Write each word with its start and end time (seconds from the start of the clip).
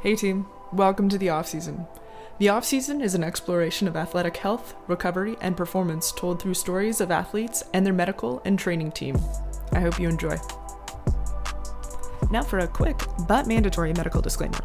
Hey 0.00 0.14
team, 0.14 0.46
welcome 0.72 1.08
to 1.08 1.18
the 1.18 1.30
off 1.30 1.48
season. 1.48 1.86
The 2.38 2.48
off 2.48 2.64
season 2.64 3.00
is 3.00 3.14
an 3.14 3.24
exploration 3.24 3.88
of 3.88 3.96
athletic 3.96 4.36
health, 4.36 4.74
recovery, 4.86 5.36
and 5.40 5.56
performance 5.56 6.12
told 6.12 6.40
through 6.40 6.54
stories 6.54 7.00
of 7.00 7.10
athletes 7.10 7.64
and 7.74 7.84
their 7.84 7.92
medical 7.92 8.42
and 8.44 8.58
training 8.58 8.92
team. 8.92 9.16
I 9.72 9.80
hope 9.80 9.98
you 9.98 10.08
enjoy. 10.08 10.36
Now 12.30 12.42
for 12.42 12.58
a 12.60 12.68
quick 12.68 13.00
but 13.26 13.46
mandatory 13.46 13.92
medical 13.92 14.20
disclaimer. 14.20 14.58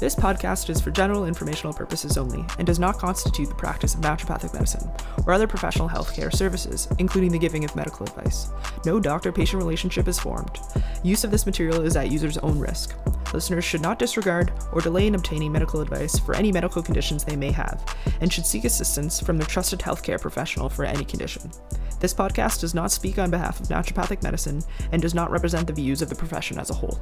This 0.00 0.16
podcast 0.16 0.70
is 0.70 0.80
for 0.80 0.90
general 0.90 1.24
informational 1.24 1.72
purposes 1.72 2.18
only 2.18 2.44
and 2.58 2.66
does 2.66 2.80
not 2.80 2.98
constitute 2.98 3.48
the 3.48 3.54
practice 3.54 3.94
of 3.94 4.00
naturopathic 4.00 4.52
medicine 4.52 4.90
or 5.24 5.32
other 5.32 5.46
professional 5.46 5.88
healthcare 5.88 6.34
services, 6.34 6.88
including 6.98 7.30
the 7.30 7.38
giving 7.38 7.64
of 7.64 7.74
medical 7.76 8.04
advice. 8.04 8.48
No 8.84 8.98
doctor 8.98 9.30
patient 9.30 9.62
relationship 9.62 10.08
is 10.08 10.18
formed. 10.18 10.58
Use 11.04 11.22
of 11.24 11.30
this 11.30 11.46
material 11.46 11.80
is 11.82 11.96
at 11.96 12.10
user's 12.10 12.38
own 12.38 12.58
risk. 12.58 12.94
Listeners 13.34 13.64
should 13.64 13.82
not 13.82 13.98
disregard 13.98 14.52
or 14.72 14.80
delay 14.80 15.08
in 15.08 15.16
obtaining 15.16 15.50
medical 15.50 15.80
advice 15.80 16.16
for 16.20 16.36
any 16.36 16.52
medical 16.52 16.80
conditions 16.80 17.24
they 17.24 17.34
may 17.34 17.50
have, 17.50 17.84
and 18.20 18.32
should 18.32 18.46
seek 18.46 18.64
assistance 18.64 19.18
from 19.18 19.36
their 19.36 19.46
trusted 19.48 19.80
healthcare 19.80 20.20
professional 20.20 20.68
for 20.68 20.84
any 20.84 21.04
condition. 21.04 21.50
This 21.98 22.14
podcast 22.14 22.60
does 22.60 22.74
not 22.74 22.92
speak 22.92 23.18
on 23.18 23.32
behalf 23.32 23.58
of 23.58 23.66
naturopathic 23.66 24.22
medicine 24.22 24.62
and 24.92 25.02
does 25.02 25.14
not 25.14 25.32
represent 25.32 25.66
the 25.66 25.72
views 25.72 26.00
of 26.00 26.08
the 26.08 26.14
profession 26.14 26.60
as 26.60 26.70
a 26.70 26.74
whole. 26.74 27.00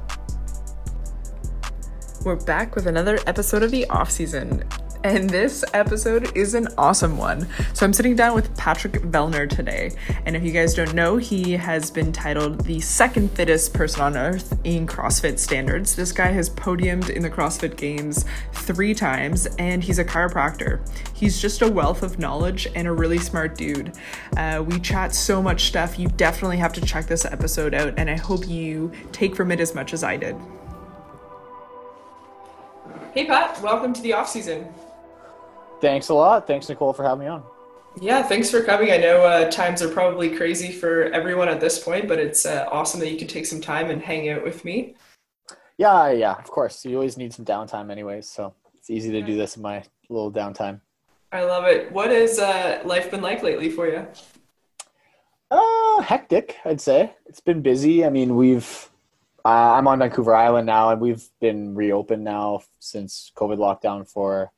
We're 2.25 2.43
back 2.43 2.73
with 2.73 2.87
another 2.87 3.19
episode 3.27 3.61
of 3.61 3.69
the 3.69 3.85
off 3.91 4.09
season. 4.09 4.63
And 5.03 5.29
this 5.29 5.65
episode 5.73 6.31
is 6.33 6.53
an 6.53 6.69
awesome 6.77 7.17
one. 7.17 7.45
So 7.73 7.85
I'm 7.85 7.91
sitting 7.91 8.15
down 8.15 8.35
with 8.35 8.55
Patrick 8.55 8.93
Vellner 8.93 9.49
today. 9.49 9.91
And 10.25 10.33
if 10.33 10.43
you 10.43 10.53
guys 10.53 10.73
don't 10.73 10.93
know, 10.93 11.17
he 11.17 11.51
has 11.51 11.91
been 11.91 12.13
titled 12.13 12.61
the 12.61 12.79
second 12.79 13.29
fittest 13.31 13.73
person 13.73 13.99
on 13.99 14.15
earth 14.15 14.57
in 14.63 14.87
CrossFit 14.87 15.39
standards. 15.39 15.97
This 15.97 16.13
guy 16.13 16.27
has 16.27 16.49
podiumed 16.49 17.09
in 17.09 17.21
the 17.21 17.29
CrossFit 17.29 17.75
Games 17.75 18.23
three 18.53 18.93
times, 18.93 19.45
and 19.59 19.83
he's 19.83 19.99
a 19.99 20.05
chiropractor. 20.05 20.87
He's 21.13 21.41
just 21.41 21.61
a 21.61 21.69
wealth 21.69 22.01
of 22.01 22.17
knowledge 22.17 22.65
and 22.73 22.87
a 22.87 22.93
really 22.93 23.19
smart 23.19 23.57
dude. 23.57 23.91
Uh, 24.37 24.63
we 24.65 24.79
chat 24.79 25.13
so 25.13 25.41
much 25.41 25.65
stuff. 25.65 25.99
You 25.99 26.07
definitely 26.07 26.57
have 26.57 26.71
to 26.73 26.81
check 26.81 27.07
this 27.07 27.25
episode 27.25 27.73
out, 27.73 27.93
and 27.97 28.09
I 28.09 28.15
hope 28.15 28.47
you 28.47 28.89
take 29.11 29.35
from 29.35 29.51
it 29.51 29.59
as 29.59 29.75
much 29.75 29.91
as 29.93 30.01
I 30.01 30.15
did. 30.15 30.37
Hey 33.13 33.25
Pat, 33.25 33.61
welcome 33.61 33.91
to 33.91 34.01
the 34.01 34.13
off 34.13 34.29
season. 34.29 34.73
Thanks 35.83 36.07
a 36.07 36.13
lot. 36.13 36.47
Thanks 36.47 36.69
Nicole 36.69 36.93
for 36.93 37.03
having 37.03 37.25
me 37.25 37.27
on. 37.27 37.43
Yeah, 37.99 38.23
thanks 38.23 38.49
for 38.49 38.63
coming. 38.63 38.89
I 38.93 38.95
know 38.95 39.25
uh, 39.25 39.51
times 39.51 39.81
are 39.81 39.89
probably 39.89 40.33
crazy 40.33 40.71
for 40.71 41.07
everyone 41.07 41.49
at 41.49 41.59
this 41.59 41.77
point, 41.77 42.07
but 42.07 42.19
it's 42.19 42.45
uh, 42.45 42.69
awesome 42.71 43.01
that 43.01 43.11
you 43.11 43.17
can 43.17 43.27
take 43.27 43.45
some 43.45 43.59
time 43.59 43.89
and 43.89 44.01
hang 44.01 44.29
out 44.29 44.45
with 44.45 44.63
me. 44.63 44.95
Yeah, 45.77 46.09
yeah, 46.11 46.35
of 46.35 46.49
course. 46.49 46.85
You 46.85 46.95
always 46.95 47.17
need 47.17 47.33
some 47.33 47.43
downtime, 47.43 47.91
anyways, 47.91 48.29
so 48.29 48.53
it's 48.77 48.89
easy 48.89 49.11
to 49.11 49.21
do 49.21 49.35
this 49.35 49.57
in 49.57 49.61
my 49.61 49.83
little 50.07 50.31
downtime. 50.31 50.79
I 51.33 51.43
love 51.43 51.65
it. 51.65 51.91
What 51.91 52.11
has 52.11 52.39
uh, 52.39 52.81
life 52.85 53.11
been 53.11 53.21
like 53.21 53.43
lately 53.43 53.69
for 53.69 53.85
you? 53.89 54.07
Uh, 55.51 56.01
hectic, 56.01 56.55
I'd 56.63 56.79
say. 56.79 57.13
It's 57.25 57.41
been 57.41 57.61
busy. 57.61 58.05
I 58.05 58.09
mean, 58.09 58.37
we've 58.37 58.89
uh, 59.43 59.73
I'm 59.73 59.89
on 59.89 59.99
Vancouver 59.99 60.33
Island 60.33 60.65
now, 60.65 60.91
and 60.91 61.01
we've 61.01 61.27
been 61.41 61.75
reopened 61.75 62.23
now 62.23 62.61
since 62.79 63.33
COVID 63.35 63.57
lockdown 63.57 64.09
for. 64.09 64.53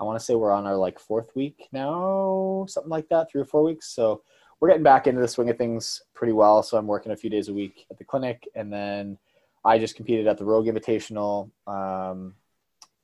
I 0.00 0.04
want 0.04 0.18
to 0.18 0.24
say 0.24 0.34
we're 0.34 0.50
on 0.50 0.66
our 0.66 0.76
like 0.76 0.98
fourth 0.98 1.30
week 1.36 1.68
now, 1.72 2.64
something 2.68 2.90
like 2.90 3.08
that, 3.10 3.30
three 3.30 3.42
or 3.42 3.44
four 3.44 3.62
weeks. 3.62 3.94
So 3.94 4.22
we're 4.58 4.68
getting 4.68 4.82
back 4.82 5.06
into 5.06 5.20
the 5.20 5.28
swing 5.28 5.50
of 5.50 5.58
things 5.58 6.02
pretty 6.14 6.32
well. 6.32 6.62
So 6.62 6.78
I'm 6.78 6.86
working 6.86 7.12
a 7.12 7.16
few 7.16 7.28
days 7.28 7.48
a 7.48 7.54
week 7.54 7.84
at 7.90 7.98
the 7.98 8.04
clinic, 8.04 8.48
and 8.54 8.72
then 8.72 9.18
I 9.62 9.78
just 9.78 9.96
competed 9.96 10.26
at 10.26 10.38
the 10.38 10.44
Rogue 10.46 10.66
Invitational 10.66 11.50
um, 11.66 12.34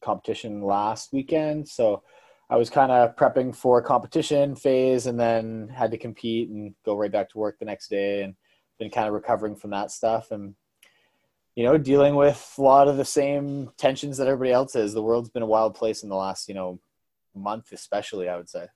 competition 0.02 0.62
last 0.62 1.12
weekend. 1.12 1.68
So 1.68 2.02
I 2.48 2.56
was 2.56 2.70
kind 2.70 2.90
of 2.90 3.14
prepping 3.14 3.54
for 3.54 3.82
competition 3.82 4.56
phase, 4.56 5.06
and 5.06 5.20
then 5.20 5.68
had 5.68 5.90
to 5.90 5.98
compete 5.98 6.48
and 6.48 6.74
go 6.84 6.96
right 6.96 7.12
back 7.12 7.28
to 7.30 7.38
work 7.38 7.58
the 7.58 7.66
next 7.66 7.88
day, 7.88 8.22
and 8.22 8.34
been 8.78 8.90
kind 8.90 9.06
of 9.06 9.12
recovering 9.12 9.56
from 9.56 9.70
that 9.70 9.90
stuff 9.90 10.30
and 10.30 10.54
you 11.56 11.64
know, 11.64 11.78
dealing 11.78 12.14
with 12.14 12.54
a 12.58 12.62
lot 12.62 12.86
of 12.86 12.98
the 12.98 13.04
same 13.04 13.70
tensions 13.78 14.18
that 14.18 14.28
everybody 14.28 14.52
else 14.52 14.76
is. 14.76 14.92
The 14.92 15.02
world's 15.02 15.30
been 15.30 15.42
a 15.42 15.46
wild 15.46 15.74
place 15.74 16.02
in 16.02 16.10
the 16.10 16.14
last, 16.14 16.48
you 16.48 16.54
know, 16.54 16.78
month, 17.36 17.72
especially, 17.72 18.28
I 18.28 18.36
would 18.36 18.48
say. 18.48 18.66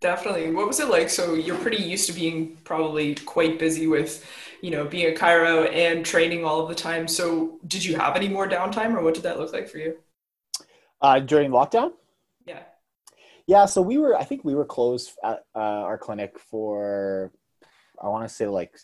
Definitely. 0.00 0.50
What 0.52 0.66
was 0.66 0.80
it 0.80 0.88
like? 0.88 1.10
So 1.10 1.34
you're 1.34 1.58
pretty 1.58 1.82
used 1.82 2.06
to 2.06 2.14
being 2.14 2.56
probably 2.64 3.14
quite 3.16 3.58
busy 3.58 3.86
with, 3.86 4.26
you 4.62 4.70
know, 4.70 4.84
being 4.86 5.14
a 5.14 5.18
chiro 5.18 5.70
and 5.70 6.04
training 6.06 6.44
all 6.44 6.60
of 6.60 6.68
the 6.68 6.74
time. 6.74 7.06
So 7.06 7.58
did 7.66 7.84
you 7.84 7.96
have 7.96 8.16
any 8.16 8.28
more 8.28 8.48
downtime 8.48 8.94
or 8.96 9.02
what 9.02 9.14
did 9.14 9.24
that 9.24 9.38
look 9.38 9.52
like 9.52 9.68
for 9.68 9.76
you? 9.78 9.98
Uh, 11.02 11.20
during 11.20 11.50
lockdown? 11.50 11.92
Yeah. 12.46 12.62
Yeah. 13.46 13.66
So 13.66 13.82
we 13.82 13.98
were, 13.98 14.16
I 14.16 14.24
think 14.24 14.42
we 14.42 14.54
were 14.54 14.64
closed 14.64 15.12
at 15.22 15.44
uh, 15.54 15.58
our 15.58 15.98
clinic 15.98 16.38
for, 16.38 17.30
I 18.02 18.08
want 18.08 18.26
to 18.26 18.34
say 18.34 18.46
like 18.46 18.74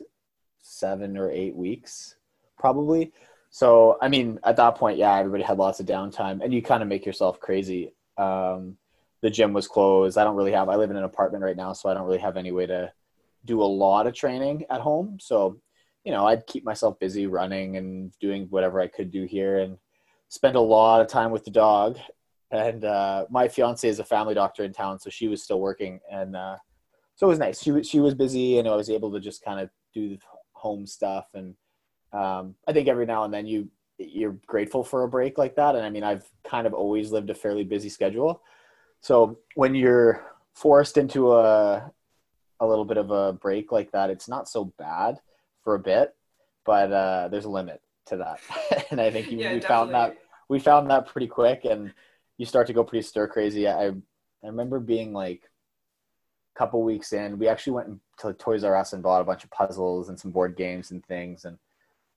seven 0.60 1.16
or 1.16 1.30
eight 1.30 1.56
weeks, 1.56 2.16
probably. 2.58 3.12
So, 3.48 3.96
I 4.02 4.08
mean, 4.08 4.38
at 4.44 4.56
that 4.56 4.74
point, 4.74 4.98
yeah, 4.98 5.16
everybody 5.16 5.42
had 5.42 5.56
lots 5.56 5.80
of 5.80 5.86
downtime, 5.86 6.44
and 6.44 6.52
you 6.52 6.60
kind 6.60 6.82
of 6.82 6.90
make 6.90 7.06
yourself 7.06 7.40
crazy. 7.40 7.94
Um, 8.18 8.76
the 9.22 9.30
gym 9.30 9.52
was 9.52 9.68
closed. 9.68 10.18
I 10.18 10.24
don't 10.24 10.36
really 10.36 10.52
have. 10.52 10.68
I 10.68 10.76
live 10.76 10.90
in 10.90 10.96
an 10.96 11.04
apartment 11.04 11.44
right 11.44 11.56
now, 11.56 11.72
so 11.72 11.88
I 11.88 11.94
don't 11.94 12.06
really 12.06 12.18
have 12.18 12.36
any 12.36 12.52
way 12.52 12.66
to 12.66 12.92
do 13.44 13.62
a 13.62 13.64
lot 13.64 14.06
of 14.06 14.14
training 14.14 14.64
at 14.70 14.80
home. 14.80 15.18
So, 15.20 15.60
you 16.04 16.12
know, 16.12 16.26
I'd 16.26 16.46
keep 16.46 16.64
myself 16.64 16.98
busy 16.98 17.26
running 17.26 17.76
and 17.76 18.12
doing 18.20 18.46
whatever 18.50 18.80
I 18.80 18.88
could 18.88 19.10
do 19.10 19.24
here, 19.24 19.58
and 19.58 19.78
spend 20.28 20.56
a 20.56 20.60
lot 20.60 21.00
of 21.00 21.08
time 21.08 21.30
with 21.30 21.44
the 21.44 21.50
dog. 21.50 21.98
And 22.50 22.84
uh, 22.84 23.26
my 23.30 23.48
fiance 23.48 23.88
is 23.88 23.98
a 23.98 24.04
family 24.04 24.34
doctor 24.34 24.64
in 24.64 24.72
town, 24.72 24.98
so 24.98 25.10
she 25.10 25.28
was 25.28 25.42
still 25.42 25.60
working, 25.60 26.00
and 26.10 26.36
uh, 26.36 26.56
so 27.16 27.26
it 27.26 27.30
was 27.30 27.38
nice. 27.38 27.62
She 27.62 27.72
was 27.72 27.88
she 27.88 28.00
was 28.00 28.14
busy, 28.14 28.58
and 28.58 28.68
I 28.68 28.76
was 28.76 28.90
able 28.90 29.12
to 29.12 29.20
just 29.20 29.44
kind 29.44 29.60
of 29.60 29.70
do 29.94 30.10
the 30.10 30.18
home 30.52 30.86
stuff 30.86 31.26
and 31.34 31.54
um, 32.12 32.54
I 32.66 32.72
think 32.72 32.88
every 32.88 33.06
now 33.06 33.24
and 33.24 33.32
then 33.34 33.46
you 33.46 33.68
you're 33.98 34.36
grateful 34.46 34.84
for 34.84 35.04
a 35.04 35.08
break 35.08 35.38
like 35.38 35.56
that. 35.56 35.74
And 35.74 35.84
I 35.84 35.90
mean, 35.90 36.04
I've 36.04 36.28
kind 36.44 36.66
of 36.66 36.74
always 36.74 37.12
lived 37.12 37.30
a 37.30 37.34
fairly 37.34 37.64
busy 37.64 37.88
schedule. 37.88 38.42
So 39.00 39.38
when 39.54 39.74
you're 39.74 40.24
forced 40.54 40.96
into 40.96 41.32
a 41.32 41.92
a 42.58 42.66
little 42.66 42.84
bit 42.84 42.96
of 42.96 43.10
a 43.10 43.34
break 43.34 43.70
like 43.70 43.92
that, 43.92 44.10
it's 44.10 44.28
not 44.28 44.48
so 44.48 44.64
bad 44.78 45.18
for 45.62 45.74
a 45.74 45.78
bit, 45.78 46.14
but 46.64 46.90
uh, 46.90 47.28
there's 47.28 47.44
a 47.44 47.50
limit 47.50 47.82
to 48.06 48.16
that. 48.16 48.40
and 48.90 49.00
I 49.00 49.10
think 49.10 49.26
yeah, 49.26 49.52
we 49.52 49.60
definitely. 49.60 49.60
found 49.68 49.94
that 49.94 50.16
we 50.48 50.58
found 50.58 50.90
that 50.90 51.06
pretty 51.06 51.26
quick, 51.26 51.64
and 51.64 51.92
you 52.38 52.46
start 52.46 52.66
to 52.68 52.72
go 52.72 52.84
pretty 52.84 53.02
stir 53.02 53.28
crazy. 53.28 53.68
I 53.68 53.88
I 53.88 53.92
remember 54.42 54.80
being 54.80 55.12
like 55.12 55.42
a 56.54 56.58
couple 56.58 56.82
weeks 56.82 57.12
in, 57.12 57.38
we 57.38 57.48
actually 57.48 57.74
went 57.74 58.00
to 58.20 58.32
Toys 58.32 58.64
R 58.64 58.76
Us 58.76 58.92
and 58.92 59.02
bought 59.02 59.22
a 59.22 59.24
bunch 59.24 59.44
of 59.44 59.50
puzzles 59.50 60.08
and 60.08 60.18
some 60.18 60.30
board 60.30 60.56
games 60.56 60.90
and 60.90 61.04
things, 61.04 61.44
and 61.44 61.58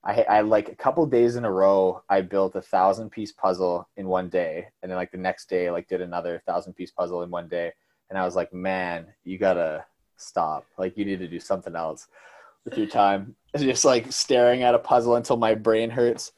I, 0.03 0.21
I 0.23 0.41
like 0.41 0.69
a 0.69 0.75
couple 0.75 1.05
days 1.05 1.35
in 1.35 1.43
a 1.43 1.51
row 1.51 2.03
i 2.09 2.21
built 2.21 2.55
a 2.55 2.61
thousand 2.61 3.09
piece 3.09 3.31
puzzle 3.31 3.87
in 3.97 4.07
one 4.07 4.29
day. 4.29 4.67
And 4.81 4.89
then 4.89 4.97
like 4.97 5.11
the 5.11 5.17
next 5.17 5.49
day 5.49 5.69
like 5.71 5.87
did 5.87 6.01
another 6.01 6.41
thousand 6.45 6.73
piece 6.73 6.91
puzzle 6.91 7.23
in 7.23 7.29
one 7.29 7.47
day. 7.47 7.71
And 8.09 8.17
i 8.17 8.25
was 8.25 8.35
like 8.35 8.53
man 8.53 9.07
you 9.23 9.37
gotta 9.37 9.85
stop. 10.17 10.65
Like 10.77 10.97
you 10.97 11.05
need 11.05 11.19
to 11.19 11.27
do 11.27 11.39
something 11.39 11.75
else. 11.75 12.07
With 12.65 12.77
your 12.77 12.87
time 12.87 13.35
just 13.57 13.85
like 13.85 14.11
staring 14.11 14.63
at 14.63 14.75
a 14.75 14.79
puzzle 14.79 15.15
until 15.15 15.37
my 15.37 15.55
brain 15.55 15.89
hurts. 15.89 16.31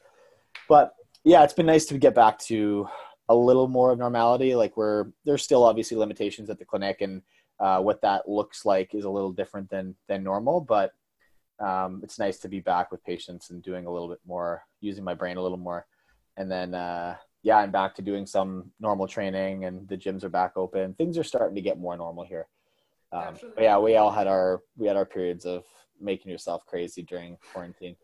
But 0.68 0.94
yeah 1.24 1.44
it's 1.44 1.54
been 1.54 1.66
nice 1.66 1.86
to 1.86 1.98
get 1.98 2.14
back 2.14 2.38
to 2.40 2.88
a 3.28 3.34
little 3.34 3.68
more 3.68 3.92
of 3.92 3.98
normality. 3.98 4.54
Like 4.54 4.76
we're 4.76 5.06
there's 5.24 5.42
still 5.42 5.64
obviously 5.64 5.96
limitations 5.96 6.50
at 6.50 6.58
the 6.58 6.64
clinic 6.64 7.00
and 7.00 7.22
uh, 7.60 7.80
what 7.80 8.02
that 8.02 8.28
looks 8.28 8.66
like 8.66 8.92
is 8.92 9.04
a 9.04 9.10
little 9.10 9.32
different 9.32 9.70
than 9.70 9.94
than 10.08 10.24
normal. 10.24 10.60
But 10.60 10.92
um, 11.62 12.00
it's 12.02 12.18
nice 12.18 12.38
to 12.38 12.48
be 12.48 12.60
back 12.60 12.90
with 12.90 13.04
patients 13.04 13.50
and 13.50 13.62
doing 13.62 13.86
a 13.86 13.90
little 13.90 14.08
bit 14.08 14.20
more, 14.26 14.64
using 14.80 15.04
my 15.04 15.14
brain 15.14 15.36
a 15.36 15.42
little 15.42 15.56
more. 15.56 15.86
And 16.36 16.50
then, 16.50 16.74
uh, 16.74 17.16
yeah, 17.42 17.58
I'm 17.58 17.70
back 17.70 17.94
to 17.96 18.02
doing 18.02 18.26
some 18.26 18.72
normal 18.80 19.06
training 19.06 19.64
and 19.64 19.88
the 19.88 19.96
gyms 19.96 20.24
are 20.24 20.28
back 20.28 20.56
open. 20.56 20.94
Things 20.94 21.16
are 21.16 21.24
starting 21.24 21.54
to 21.54 21.60
get 21.60 21.78
more 21.78 21.96
normal 21.96 22.24
here. 22.24 22.48
Um, 23.12 23.36
but 23.54 23.62
yeah, 23.62 23.78
we 23.78 23.96
all 23.96 24.10
had 24.10 24.26
our, 24.26 24.62
we 24.76 24.86
had 24.86 24.96
our 24.96 25.04
periods 25.04 25.44
of 25.44 25.64
making 26.00 26.32
yourself 26.32 26.66
crazy 26.66 27.02
during 27.02 27.36
quarantine. 27.52 27.96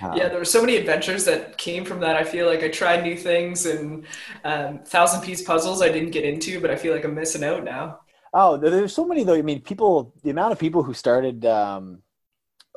Um, 0.00 0.16
yeah, 0.16 0.28
there 0.28 0.38
were 0.38 0.44
so 0.44 0.60
many 0.60 0.76
adventures 0.76 1.24
that 1.24 1.58
came 1.58 1.84
from 1.84 2.00
that. 2.00 2.16
I 2.16 2.24
feel 2.24 2.46
like 2.46 2.62
I 2.62 2.68
tried 2.68 3.02
new 3.02 3.16
things 3.16 3.66
and 3.66 4.04
um, 4.44 4.78
thousand 4.78 5.22
piece 5.22 5.42
puzzles 5.42 5.82
I 5.82 5.88
didn't 5.88 6.10
get 6.10 6.24
into, 6.24 6.60
but 6.60 6.70
I 6.70 6.76
feel 6.76 6.94
like 6.94 7.04
I'm 7.04 7.14
missing 7.14 7.44
out 7.44 7.64
now. 7.64 8.00
Oh, 8.32 8.56
there's 8.56 8.94
so 8.94 9.04
many 9.04 9.24
though. 9.24 9.34
I 9.34 9.42
mean, 9.42 9.60
people, 9.60 10.14
the 10.22 10.30
amount 10.30 10.52
of 10.52 10.58
people 10.58 10.82
who 10.82 10.94
started, 10.94 11.44
um, 11.44 12.02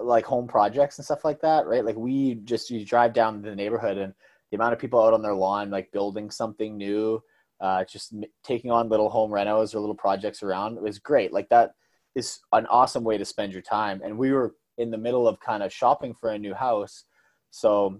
like 0.03 0.25
home 0.25 0.47
projects 0.47 0.97
and 0.97 1.05
stuff 1.05 1.25
like 1.25 1.41
that, 1.41 1.67
right? 1.67 1.85
Like 1.85 1.95
we 1.95 2.35
just 2.35 2.69
you 2.69 2.85
drive 2.85 3.13
down 3.13 3.41
the 3.41 3.55
neighborhood 3.55 3.97
and 3.97 4.13
the 4.49 4.57
amount 4.57 4.73
of 4.73 4.79
people 4.79 5.01
out 5.01 5.13
on 5.13 5.21
their 5.21 5.33
lawn 5.33 5.69
like 5.69 5.91
building 5.91 6.29
something 6.29 6.77
new, 6.77 7.21
uh, 7.59 7.85
just 7.85 8.13
m- 8.13 8.23
taking 8.43 8.71
on 8.71 8.89
little 8.89 9.09
home 9.09 9.31
renos 9.31 9.73
or 9.73 9.79
little 9.79 9.95
projects 9.95 10.43
around 10.43 10.79
was 10.81 10.99
great. 10.99 11.31
Like 11.31 11.49
that 11.49 11.71
is 12.15 12.39
an 12.51 12.65
awesome 12.67 13.03
way 13.03 13.17
to 13.17 13.25
spend 13.25 13.53
your 13.53 13.61
time. 13.61 14.01
And 14.03 14.17
we 14.17 14.31
were 14.31 14.55
in 14.77 14.91
the 14.91 14.97
middle 14.97 15.27
of 15.27 15.39
kind 15.39 15.63
of 15.63 15.71
shopping 15.71 16.13
for 16.13 16.31
a 16.31 16.39
new 16.39 16.53
house, 16.53 17.05
so 17.51 17.99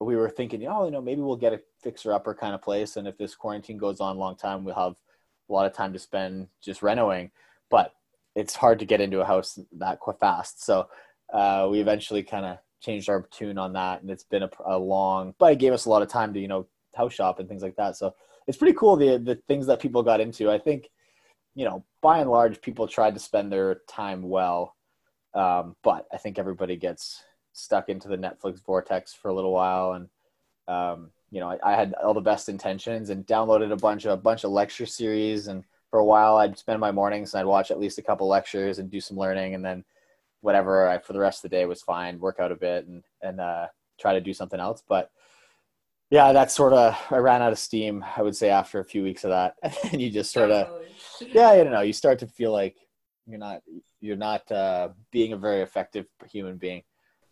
we 0.00 0.16
were 0.16 0.30
thinking, 0.30 0.66
oh, 0.66 0.84
you 0.84 0.90
know, 0.90 1.00
maybe 1.00 1.20
we'll 1.20 1.36
get 1.36 1.52
a 1.52 1.60
fixer 1.82 2.12
upper 2.12 2.34
kind 2.34 2.54
of 2.54 2.62
place, 2.62 2.96
and 2.96 3.06
if 3.06 3.16
this 3.18 3.34
quarantine 3.34 3.78
goes 3.78 4.00
on 4.00 4.16
a 4.16 4.18
long 4.18 4.36
time, 4.36 4.64
we'll 4.64 4.74
have 4.74 4.96
a 5.48 5.52
lot 5.52 5.66
of 5.66 5.74
time 5.74 5.92
to 5.92 5.98
spend 5.98 6.48
just 6.62 6.82
renovating. 6.82 7.30
But 7.70 7.92
it's 8.34 8.54
hard 8.54 8.78
to 8.78 8.86
get 8.86 9.00
into 9.00 9.20
a 9.20 9.24
house 9.24 9.58
that 9.72 9.98
fast, 10.18 10.64
so 10.64 10.88
uh, 11.32 11.66
we 11.70 11.80
eventually 11.80 12.22
kind 12.22 12.44
of 12.44 12.58
changed 12.80 13.08
our 13.08 13.22
tune 13.30 13.58
on 13.58 13.72
that, 13.72 14.02
and 14.02 14.10
it's 14.10 14.24
been 14.24 14.42
a, 14.42 14.50
a, 14.66 14.78
long, 14.78 15.34
but 15.38 15.52
it 15.52 15.58
gave 15.58 15.72
us 15.72 15.86
a 15.86 15.90
lot 15.90 16.02
of 16.02 16.08
time 16.08 16.34
to 16.34 16.40
you 16.40 16.48
know 16.48 16.66
house 16.94 17.14
shop 17.14 17.38
and 17.38 17.48
things 17.48 17.62
like 17.62 17.76
that. 17.76 17.96
So 17.96 18.14
it's 18.46 18.58
pretty 18.58 18.74
cool 18.74 18.96
the 18.96 19.18
the 19.18 19.36
things 19.48 19.66
that 19.66 19.80
people 19.80 20.02
got 20.02 20.20
into. 20.20 20.50
I 20.50 20.58
think 20.58 20.90
you 21.54 21.64
know 21.64 21.84
by 22.02 22.18
and 22.18 22.30
large 22.30 22.60
people 22.60 22.86
tried 22.86 23.14
to 23.14 23.20
spend 23.20 23.50
their 23.50 23.80
time 23.88 24.22
well, 24.22 24.76
um, 25.34 25.74
but 25.82 26.06
I 26.12 26.18
think 26.18 26.38
everybody 26.38 26.76
gets 26.76 27.22
stuck 27.54 27.88
into 27.88 28.08
the 28.08 28.18
Netflix 28.18 28.62
vortex 28.64 29.14
for 29.14 29.28
a 29.28 29.34
little 29.34 29.52
while, 29.52 29.92
and 29.92 30.08
um, 30.68 31.10
you 31.30 31.40
know 31.40 31.48
I, 31.48 31.72
I, 31.72 31.74
had 31.74 31.94
all 31.94 32.14
the 32.14 32.20
best 32.20 32.48
intentions 32.50 33.08
and 33.08 33.26
downloaded 33.26 33.72
a 33.72 33.76
bunch 33.76 34.04
of 34.04 34.12
a 34.12 34.16
bunch 34.16 34.44
of 34.44 34.50
lecture 34.50 34.86
series 34.86 35.48
and. 35.48 35.64
For 35.90 35.98
a 35.98 36.04
while, 36.06 36.38
I'd 36.38 36.56
spend 36.56 36.80
my 36.80 36.90
mornings 36.90 37.34
and 37.34 37.42
I'd 37.42 37.46
watch 37.46 37.70
at 37.70 37.78
least 37.78 37.98
a 37.98 38.02
couple 38.02 38.26
lectures 38.26 38.78
and 38.78 38.90
do 38.90 38.98
some 38.98 39.18
learning, 39.18 39.54
and 39.54 39.62
then 39.62 39.84
whatever 40.42 40.88
I, 40.88 40.98
for 40.98 41.14
the 41.14 41.20
rest 41.20 41.42
of 41.44 41.50
the 41.50 41.56
day 41.56 41.64
was 41.64 41.82
fine. 41.82 42.20
Work 42.20 42.38
out 42.38 42.52
a 42.52 42.56
bit 42.56 42.86
and 42.86 43.02
and 43.22 43.40
uh, 43.40 43.68
try 43.98 44.12
to 44.12 44.20
do 44.20 44.34
something 44.34 44.60
else. 44.60 44.82
But 44.86 45.10
yeah, 46.10 46.32
that's 46.32 46.54
sort 46.54 46.74
of 46.74 46.98
I 47.10 47.16
ran 47.16 47.40
out 47.40 47.52
of 47.52 47.58
steam. 47.58 48.04
I 48.16 48.22
would 48.22 48.36
say 48.36 48.50
after 48.50 48.78
a 48.78 48.84
few 48.84 49.02
weeks 49.02 49.24
of 49.24 49.30
that, 49.30 49.54
and 49.90 50.02
you 50.02 50.10
just 50.10 50.32
sort 50.32 50.50
of 50.50 50.68
yeah, 51.32 51.48
I 51.48 51.56
don't 51.56 51.72
know. 51.72 51.80
You 51.80 51.94
start 51.94 52.18
to 52.18 52.26
feel 52.26 52.52
like 52.52 52.76
you're 53.26 53.38
not 53.38 53.62
you're 54.00 54.16
not 54.16 54.50
uh, 54.52 54.90
being 55.10 55.32
a 55.32 55.36
very 55.36 55.62
effective 55.62 56.06
human 56.30 56.58
being. 56.58 56.82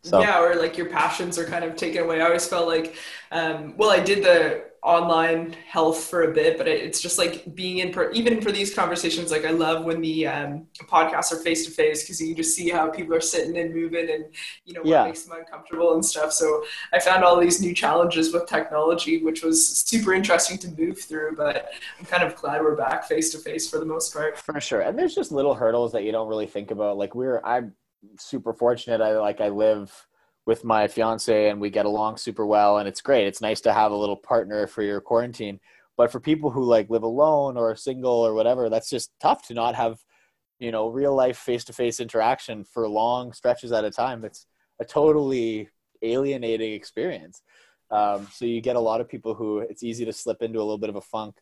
So. 0.03 0.21
Yeah, 0.21 0.41
or 0.41 0.55
like 0.55 0.79
your 0.79 0.89
passions 0.89 1.39
are 1.39 1.45
kind 1.45 1.63
of 1.63 1.77
taken 1.77 2.05
away. 2.05 2.23
I 2.23 2.25
always 2.25 2.47
felt 2.47 2.67
like, 2.67 2.97
um, 3.33 3.77
well, 3.77 3.91
I 3.91 4.01
did 4.01 4.25
the 4.25 4.70
online 4.83 5.55
health 5.69 6.05
for 6.05 6.23
a 6.23 6.33
bit, 6.33 6.57
but 6.57 6.67
it's 6.67 7.03
just 7.03 7.19
like 7.19 7.55
being 7.55 7.79
in, 7.79 7.93
per- 7.93 8.11
even 8.13 8.41
for 8.41 8.51
these 8.51 8.75
conversations, 8.75 9.31
like 9.31 9.45
I 9.45 9.51
love 9.51 9.85
when 9.85 10.01
the 10.01 10.27
um, 10.27 10.67
podcasts 10.85 11.33
are 11.33 11.37
face 11.37 11.67
to 11.67 11.71
face 11.71 12.03
because 12.03 12.21
you 12.21 12.35
just 12.35 12.57
see 12.57 12.71
how 12.71 12.89
people 12.89 13.15
are 13.15 13.21
sitting 13.21 13.59
and 13.59 13.75
moving 13.75 14.11
and, 14.11 14.25
you 14.65 14.73
know, 14.73 14.81
what 14.81 14.89
yeah. 14.89 15.05
makes 15.05 15.25
them 15.25 15.39
uncomfortable 15.39 15.95
and 15.95 16.05
stuff. 16.05 16.33
So 16.33 16.65
I 16.95 16.99
found 16.99 17.25
all 17.25 17.39
these 17.39 17.61
new 17.61 17.75
challenges 17.75 18.33
with 18.33 18.47
technology, 18.47 19.23
which 19.23 19.43
was 19.43 19.67
super 19.67 20.15
interesting 20.15 20.57
to 20.59 20.69
move 20.81 20.99
through, 20.99 21.37
but 21.37 21.71
I'm 21.99 22.07
kind 22.07 22.23
of 22.23 22.35
glad 22.37 22.63
we're 22.63 22.77
back 22.77 23.05
face 23.05 23.31
to 23.33 23.39
face 23.39 23.69
for 23.69 23.79
the 23.79 23.87
most 23.87 24.15
part. 24.15 24.39
For 24.39 24.61
sure. 24.61 24.81
And 24.81 24.99
there's 24.99 25.15
just 25.15 25.31
little 25.31 25.55
hurdles 25.55 25.93
that 25.93 26.05
you 26.05 26.13
don't 26.13 26.29
really 26.29 26.47
think 26.47 26.71
about. 26.71 26.97
Like 26.97 27.15
we're, 27.15 27.43
I'm 27.45 27.75
super 28.19 28.55
fortunate. 28.55 29.03
I 29.03 29.19
like, 29.19 29.43
I 29.43 29.51
live 29.51 29.93
with 30.51 30.65
my 30.65 30.89
fiance 30.89 31.49
and 31.49 31.61
we 31.61 31.71
get 31.71 31.87
along 31.87 32.17
super 32.17 32.45
well 32.45 32.79
and 32.79 32.89
it's 32.89 33.01
great. 33.01 33.29
It's 33.29 33.41
nice 33.41 33.61
to 33.61 33.73
have 33.73 33.93
a 33.93 33.97
little 33.97 34.17
partner 34.17 34.67
for 34.67 34.83
your 34.83 35.01
quarantine. 35.01 35.61
But 35.97 36.11
for 36.11 36.19
people 36.19 36.51
who 36.51 36.65
like 36.65 36.91
live 36.91 37.05
alone 37.05 37.57
or 37.57 37.77
single 37.77 38.27
or 38.27 38.35
whatever, 38.35 38.69
that's 38.69 38.91
just 38.91 39.13
tough 39.21 39.47
to 39.47 39.55
not 39.55 39.77
have, 39.77 40.01
you 40.59 40.73
know, 40.73 40.89
real 40.89 41.15
life 41.15 41.39
face 41.39 41.63
to 41.67 41.73
face 41.73 42.01
interaction 42.01 42.65
for 42.65 42.89
long 42.89 43.33
stretches 43.33 43.71
at 43.71 43.85
a 43.85 43.93
time. 43.93 44.25
It's 44.25 44.45
a 44.81 44.85
totally 44.85 45.69
alienating 46.03 46.73
experience. 46.73 47.43
Um, 47.93 48.27
so 48.33 48.45
you 48.45 48.61
get 48.61 48.75
a 48.75 48.81
lot 48.81 49.01
of 49.01 49.09
people 49.09 49.35
who 49.35 49.61
it's 49.61 49.85
easy 49.85 50.05
to 50.05 50.13
slip 50.13 50.43
into 50.43 50.59
a 50.59 50.67
little 50.67 50.79
bit 50.79 50.91
of 50.91 50.97
a 50.97 51.01
funk. 51.01 51.37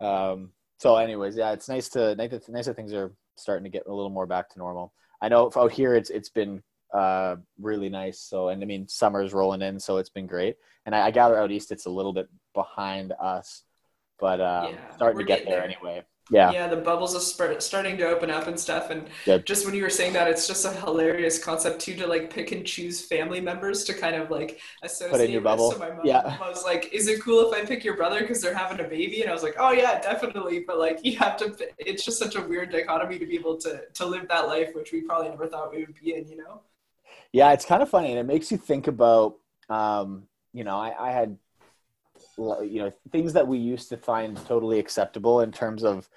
Um, 0.00 0.52
so, 0.78 0.94
anyways, 0.94 1.36
yeah, 1.36 1.50
it's 1.50 1.68
nice 1.68 1.88
to 1.90 2.14
nice 2.14 2.30
that, 2.30 2.48
nice 2.48 2.66
that 2.66 2.76
things 2.76 2.92
are 2.92 3.10
starting 3.34 3.64
to 3.64 3.76
get 3.76 3.88
a 3.88 3.92
little 3.92 4.10
more 4.10 4.28
back 4.28 4.48
to 4.50 4.60
normal. 4.60 4.92
I 5.20 5.28
know 5.28 5.50
out 5.56 5.72
here 5.72 5.96
it's 5.96 6.10
it's 6.10 6.30
been 6.30 6.62
uh, 6.94 7.36
really 7.60 7.88
nice. 7.88 8.20
So, 8.20 8.48
and 8.48 8.62
I 8.62 8.66
mean, 8.66 8.88
summer's 8.88 9.32
rolling 9.34 9.62
in, 9.62 9.80
so 9.80 9.96
it's 9.98 10.10
been 10.10 10.26
great. 10.26 10.56
And 10.86 10.94
I, 10.94 11.06
I 11.06 11.10
gather 11.10 11.36
out 11.38 11.50
east, 11.50 11.72
it's 11.72 11.86
a 11.86 11.90
little 11.90 12.12
bit 12.12 12.28
behind 12.54 13.12
us, 13.20 13.64
but 14.20 14.40
uh, 14.40 14.68
yeah, 14.70 14.94
starting 14.94 15.18
to 15.18 15.24
get 15.24 15.44
there, 15.44 15.56
there, 15.56 15.64
anyway. 15.64 16.04
Yeah. 16.30 16.52
Yeah, 16.52 16.68
the 16.68 16.76
bubbles 16.76 17.14
are 17.14 17.60
starting 17.60 17.98
to 17.98 18.08
open 18.08 18.30
up 18.30 18.46
and 18.46 18.58
stuff. 18.58 18.88
And 18.88 19.08
Good. 19.26 19.44
just 19.44 19.66
when 19.66 19.74
you 19.74 19.82
were 19.82 19.90
saying 19.90 20.14
that, 20.14 20.26
it's 20.26 20.46
just 20.46 20.64
a 20.64 20.72
hilarious 20.72 21.42
concept 21.42 21.80
too 21.80 21.94
to 21.96 22.06
like 22.06 22.30
pick 22.30 22.50
and 22.52 22.64
choose 22.64 23.02
family 23.02 23.42
members 23.42 23.84
to 23.84 23.94
kind 23.94 24.16
of 24.16 24.30
like 24.30 24.58
associate. 24.82 25.10
Put 25.12 25.20
in 25.20 25.30
your 25.30 25.42
bubble. 25.42 25.72
So 25.72 25.78
my 25.78 25.90
mom, 25.90 26.00
yeah. 26.02 26.38
I 26.40 26.48
was 26.48 26.64
like, 26.64 26.94
"Is 26.94 27.08
it 27.08 27.20
cool 27.20 27.52
if 27.52 27.52
I 27.52 27.66
pick 27.66 27.84
your 27.84 27.96
brother 27.96 28.20
because 28.20 28.40
they're 28.40 28.54
having 28.54 28.82
a 28.82 28.88
baby?" 28.88 29.20
And 29.20 29.28
I 29.28 29.34
was 29.34 29.42
like, 29.42 29.56
"Oh 29.58 29.72
yeah, 29.72 30.00
definitely." 30.00 30.60
But 30.60 30.78
like, 30.78 31.04
you 31.04 31.18
have 31.18 31.36
to. 31.38 31.54
It's 31.76 32.04
just 32.04 32.18
such 32.18 32.36
a 32.36 32.40
weird 32.40 32.72
dichotomy 32.72 33.18
to 33.18 33.26
be 33.26 33.34
able 33.34 33.58
to 33.58 33.82
to 33.92 34.06
live 34.06 34.26
that 34.28 34.46
life, 34.46 34.74
which 34.74 34.92
we 34.92 35.02
probably 35.02 35.28
never 35.28 35.46
thought 35.46 35.74
we 35.74 35.80
would 35.84 35.94
be 36.02 36.14
in. 36.14 36.26
You 36.26 36.38
know. 36.38 36.62
Yeah, 37.34 37.52
it's 37.52 37.64
kind 37.64 37.82
of 37.82 37.90
funny, 37.90 38.10
and 38.10 38.18
it 38.20 38.26
makes 38.26 38.52
you 38.52 38.56
think 38.56 38.86
about, 38.86 39.34
um, 39.68 40.28
you 40.52 40.62
know, 40.62 40.76
I, 40.76 41.08
I 41.08 41.10
had, 41.10 41.36
you 42.38 42.78
know, 42.78 42.92
things 43.10 43.32
that 43.32 43.48
we 43.48 43.58
used 43.58 43.88
to 43.88 43.96
find 43.96 44.36
totally 44.46 44.78
acceptable 44.78 45.40
in 45.40 45.50
terms 45.50 45.82
of 45.82 46.08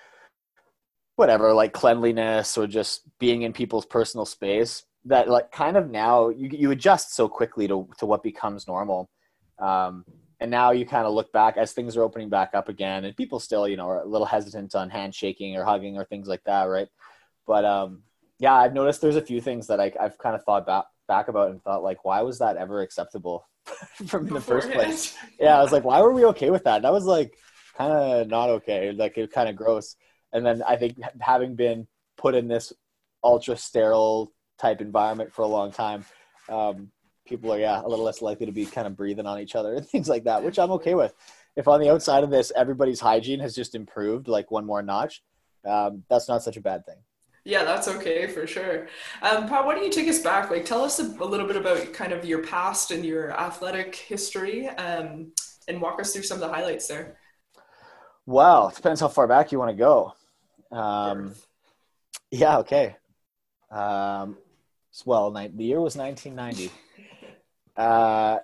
whatever, 1.16 1.54
like 1.54 1.74
cleanliness 1.74 2.56
or 2.56 2.68
just 2.68 3.02
being 3.18 3.42
in 3.42 3.52
people's 3.52 3.88
personal 3.88 4.28
space. 4.28 4.84
That 5.06 5.28
like 5.28 5.52
kind 5.52 5.76
of 5.76 5.90
now 5.90 6.30
you 6.30 6.50
you 6.52 6.70
adjust 6.70 7.16
so 7.16 7.28
quickly 7.28 7.68
to 7.68 7.90
to 7.98 8.06
what 8.06 8.22
becomes 8.22 8.68
normal. 8.68 9.10
Um, 9.58 10.06
and 10.40 10.52
now 10.52 10.70
you 10.70 10.86
kind 10.86 11.08
of 11.08 11.14
look 11.14 11.32
back 11.34 11.58
as 11.58 11.72
things 11.72 11.98
are 11.98 12.04
opening 12.04 12.30
back 12.30 12.52
up 12.54 12.70
again 12.70 13.06
and 13.06 13.18
people 13.18 13.40
still 13.40 13.68
you 13.68 13.76
know 13.76 13.90
are 13.90 14.02
a 14.02 14.06
little 14.06 14.28
hesitant 14.28 14.76
on 14.76 14.92
handshaking 14.92 15.58
or 15.58 15.64
hugging 15.64 15.98
or 15.98 16.06
things 16.06 16.28
like 16.28 16.44
that 16.44 16.66
right 16.66 16.90
but 17.48 17.66
um, 17.66 18.04
yeah 18.38 18.54
i've 18.54 18.74
noticed 18.74 19.02
there's 19.02 19.16
a 19.16 19.22
few 19.22 19.42
things 19.42 19.66
that 19.66 19.80
I, 19.80 19.92
i've 20.00 20.20
kind 20.20 20.36
of 20.36 20.44
thought 20.44 20.62
about 20.62 20.86
back 21.08 21.28
about 21.28 21.52
and 21.52 21.62
thought 21.64 21.84
like, 21.84 22.04
why 22.06 22.22
was 22.22 22.40
that 22.40 22.58
ever 22.58 22.82
acceptable 22.82 23.48
from 24.08 24.28
the 24.28 24.42
first 24.42 24.70
place? 24.72 25.16
Yeah, 25.40 25.58
I 25.58 25.62
was 25.62 25.72
like, 25.72 25.84
why 25.84 26.02
were 26.02 26.14
we 26.14 26.26
okay 26.26 26.50
with 26.50 26.64
that? 26.66 26.82
That 26.82 26.94
was 26.94 27.06
like 27.06 27.34
kind 27.78 27.92
of 27.92 28.28
not 28.28 28.50
okay. 28.50 28.92
Like 28.92 29.18
it 29.18 29.32
kind 29.32 29.50
of 29.50 29.56
gross. 29.56 29.96
And 30.34 30.46
then 30.46 30.62
I 30.68 30.76
think 30.76 30.98
having 31.20 31.56
been 31.56 31.88
put 32.18 32.36
in 32.36 32.48
this 32.48 32.74
ultra 33.24 33.56
sterile 33.58 34.32
type 34.58 34.82
environment 34.82 35.34
for 35.34 35.44
a 35.44 35.48
long 35.48 35.72
time, 35.72 36.06
um, 36.50 36.92
people 37.26 37.52
are 37.52 37.60
yeah 37.60 37.82
a 37.82 37.88
little 37.88 38.06
less 38.06 38.22
likely 38.22 38.46
to 38.46 38.52
be 38.52 38.66
kind 38.66 38.88
of 38.88 38.96
breathing 38.96 39.26
on 39.26 39.40
each 39.40 39.56
other 39.56 39.74
and 39.76 39.88
things 39.90 40.10
like 40.10 40.26
that, 40.26 40.44
which 40.44 40.60
I'm 40.60 40.72
okay 40.72 40.96
with. 40.96 41.14
If 41.56 41.68
on 41.68 41.80
the 41.80 41.90
outside 41.90 42.24
of 42.24 42.30
this 42.30 42.52
everybody's 42.56 43.00
hygiene 43.00 43.40
has 43.40 43.56
just 43.56 43.76
improved 43.76 44.28
like 44.28 44.52
one 44.52 44.66
more 44.66 44.82
notch, 44.82 45.24
um, 45.66 46.04
that's 46.10 46.28
not 46.28 46.44
such 46.44 46.58
a 46.58 46.62
bad 46.62 46.86
thing. 46.86 46.98
Yeah, 47.48 47.64
that's 47.64 47.88
okay 47.88 48.28
for 48.28 48.46
sure. 48.46 48.90
Um, 49.22 49.48
Pat, 49.48 49.66
why 49.66 49.74
don't 49.74 49.86
you 49.86 49.90
take 49.90 50.10
us 50.10 50.20
back? 50.20 50.52
Like, 50.52 50.66
tell 50.66 50.84
us 50.84 51.00
a, 51.00 51.04
a 51.04 51.24
little 51.24 51.48
bit 51.48 51.56
about 51.56 51.94
kind 51.94 52.12
of 52.12 52.26
your 52.26 52.44
past 52.44 52.92
and 52.92 53.06
your 53.06 53.32
athletic 53.40 53.96
history, 53.96 54.68
um, 54.68 55.32
and 55.70 55.82
walk 55.82 56.02
us 56.02 56.12
through 56.12 56.24
some 56.24 56.36
of 56.36 56.42
the 56.42 56.54
highlights 56.54 56.90
there. 56.90 57.16
Well, 58.26 58.68
it 58.68 58.76
depends 58.76 59.00
how 59.00 59.08
far 59.08 59.28
back 59.28 59.54
you 59.54 59.60
want 59.60 59.72
to 59.72 59.78
go. 59.78 60.14
Um, 60.74 61.36
yeah, 62.32 62.58
okay. 62.58 62.98
Um, 63.72 64.38
well, 65.06 65.32
the 65.32 65.50
year 65.64 65.80
was 65.80 65.96
1990. 65.96 66.70
Uh, 67.78 68.40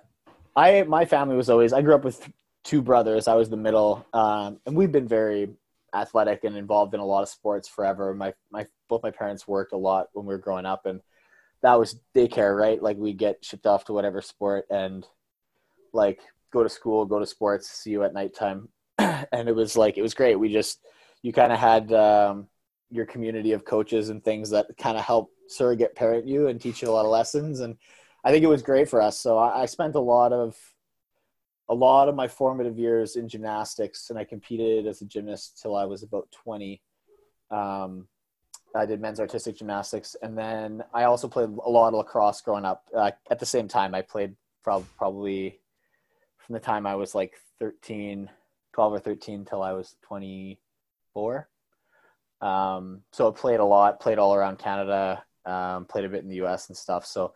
I 0.54 0.84
my 0.84 1.04
family 1.04 1.34
was 1.34 1.50
always. 1.50 1.72
I 1.72 1.82
grew 1.82 1.96
up 1.96 2.04
with 2.04 2.24
two 2.62 2.80
brothers. 2.80 3.26
I 3.26 3.34
was 3.34 3.50
the 3.50 3.56
middle, 3.56 4.06
um, 4.12 4.60
and 4.64 4.76
we've 4.76 4.92
been 4.92 5.08
very 5.08 5.48
athletic 5.94 6.44
and 6.44 6.56
involved 6.56 6.94
in 6.94 7.00
a 7.00 7.04
lot 7.04 7.22
of 7.22 7.28
sports 7.28 7.68
forever. 7.68 8.14
My 8.14 8.34
my 8.50 8.66
both 8.88 9.02
my 9.02 9.10
parents 9.10 9.48
worked 9.48 9.72
a 9.72 9.76
lot 9.78 10.08
when 10.12 10.26
we 10.26 10.34
were 10.34 10.38
growing 10.38 10.66
up, 10.66 10.86
and 10.86 11.00
that 11.62 11.78
was 11.78 12.00
daycare, 12.14 12.56
right? 12.56 12.82
Like 12.82 12.96
we 12.96 13.12
get 13.12 13.44
shipped 13.44 13.66
off 13.66 13.84
to 13.86 13.92
whatever 13.92 14.20
sport 14.20 14.66
and 14.70 15.06
like 15.92 16.20
go 16.52 16.62
to 16.62 16.68
school, 16.68 17.06
go 17.06 17.18
to 17.18 17.26
sports, 17.26 17.70
see 17.70 17.90
you 17.90 18.02
at 18.04 18.12
nighttime, 18.12 18.68
and 18.98 19.48
it 19.48 19.54
was 19.54 19.76
like 19.76 19.96
it 19.96 20.02
was 20.02 20.14
great. 20.14 20.38
We 20.38 20.52
just 20.52 20.80
you 21.22 21.32
kind 21.32 21.52
of 21.52 21.58
had 21.58 21.92
um, 21.92 22.48
your 22.90 23.06
community 23.06 23.52
of 23.52 23.64
coaches 23.64 24.10
and 24.10 24.22
things 24.22 24.50
that 24.50 24.66
kind 24.76 24.98
of 24.98 25.04
help 25.04 25.30
surrogate 25.48 25.94
parent 25.94 26.26
you 26.26 26.48
and 26.48 26.60
teach 26.60 26.82
you 26.82 26.88
a 26.88 26.92
lot 26.92 27.04
of 27.04 27.10
lessons, 27.10 27.60
and 27.60 27.76
I 28.24 28.30
think 28.30 28.44
it 28.44 28.48
was 28.48 28.62
great 28.62 28.88
for 28.88 29.00
us. 29.00 29.20
So 29.20 29.38
I, 29.38 29.62
I 29.62 29.66
spent 29.66 29.94
a 29.94 30.00
lot 30.00 30.32
of 30.32 30.56
a 31.68 31.74
lot 31.74 32.08
of 32.08 32.14
my 32.14 32.28
formative 32.28 32.78
years 32.78 33.16
in 33.16 33.28
gymnastics, 33.28 34.10
and 34.10 34.18
I 34.18 34.24
competed 34.24 34.86
as 34.86 35.00
a 35.00 35.06
gymnast 35.06 35.60
till 35.60 35.76
I 35.76 35.84
was 35.84 36.02
about 36.02 36.30
20. 36.30 36.82
Um, 37.50 38.08
I 38.74 38.86
did 38.86 39.00
men's 39.00 39.20
artistic 39.20 39.56
gymnastics, 39.56 40.16
and 40.20 40.36
then 40.36 40.82
I 40.92 41.04
also 41.04 41.28
played 41.28 41.48
a 41.48 41.70
lot 41.70 41.88
of 41.88 41.94
lacrosse 41.94 42.40
growing 42.40 42.64
up. 42.64 42.84
Uh, 42.94 43.12
at 43.30 43.38
the 43.38 43.46
same 43.46 43.68
time, 43.68 43.94
I 43.94 44.02
played 44.02 44.34
probably 44.62 45.60
from 46.38 46.54
the 46.54 46.60
time 46.60 46.86
I 46.86 46.96
was 46.96 47.14
like 47.14 47.34
13, 47.60 48.28
12 48.72 48.92
or 48.92 48.98
13 48.98 49.44
till 49.44 49.62
I 49.62 49.72
was 49.72 49.96
24. 50.02 51.48
Um, 52.40 53.02
so 53.12 53.28
I 53.28 53.32
played 53.32 53.60
a 53.60 53.64
lot, 53.64 54.00
played 54.00 54.18
all 54.18 54.34
around 54.34 54.58
Canada, 54.58 55.22
um, 55.46 55.86
played 55.86 56.04
a 56.04 56.08
bit 56.08 56.22
in 56.22 56.28
the 56.28 56.36
U.S. 56.36 56.68
and 56.68 56.76
stuff. 56.76 57.06
So 57.06 57.32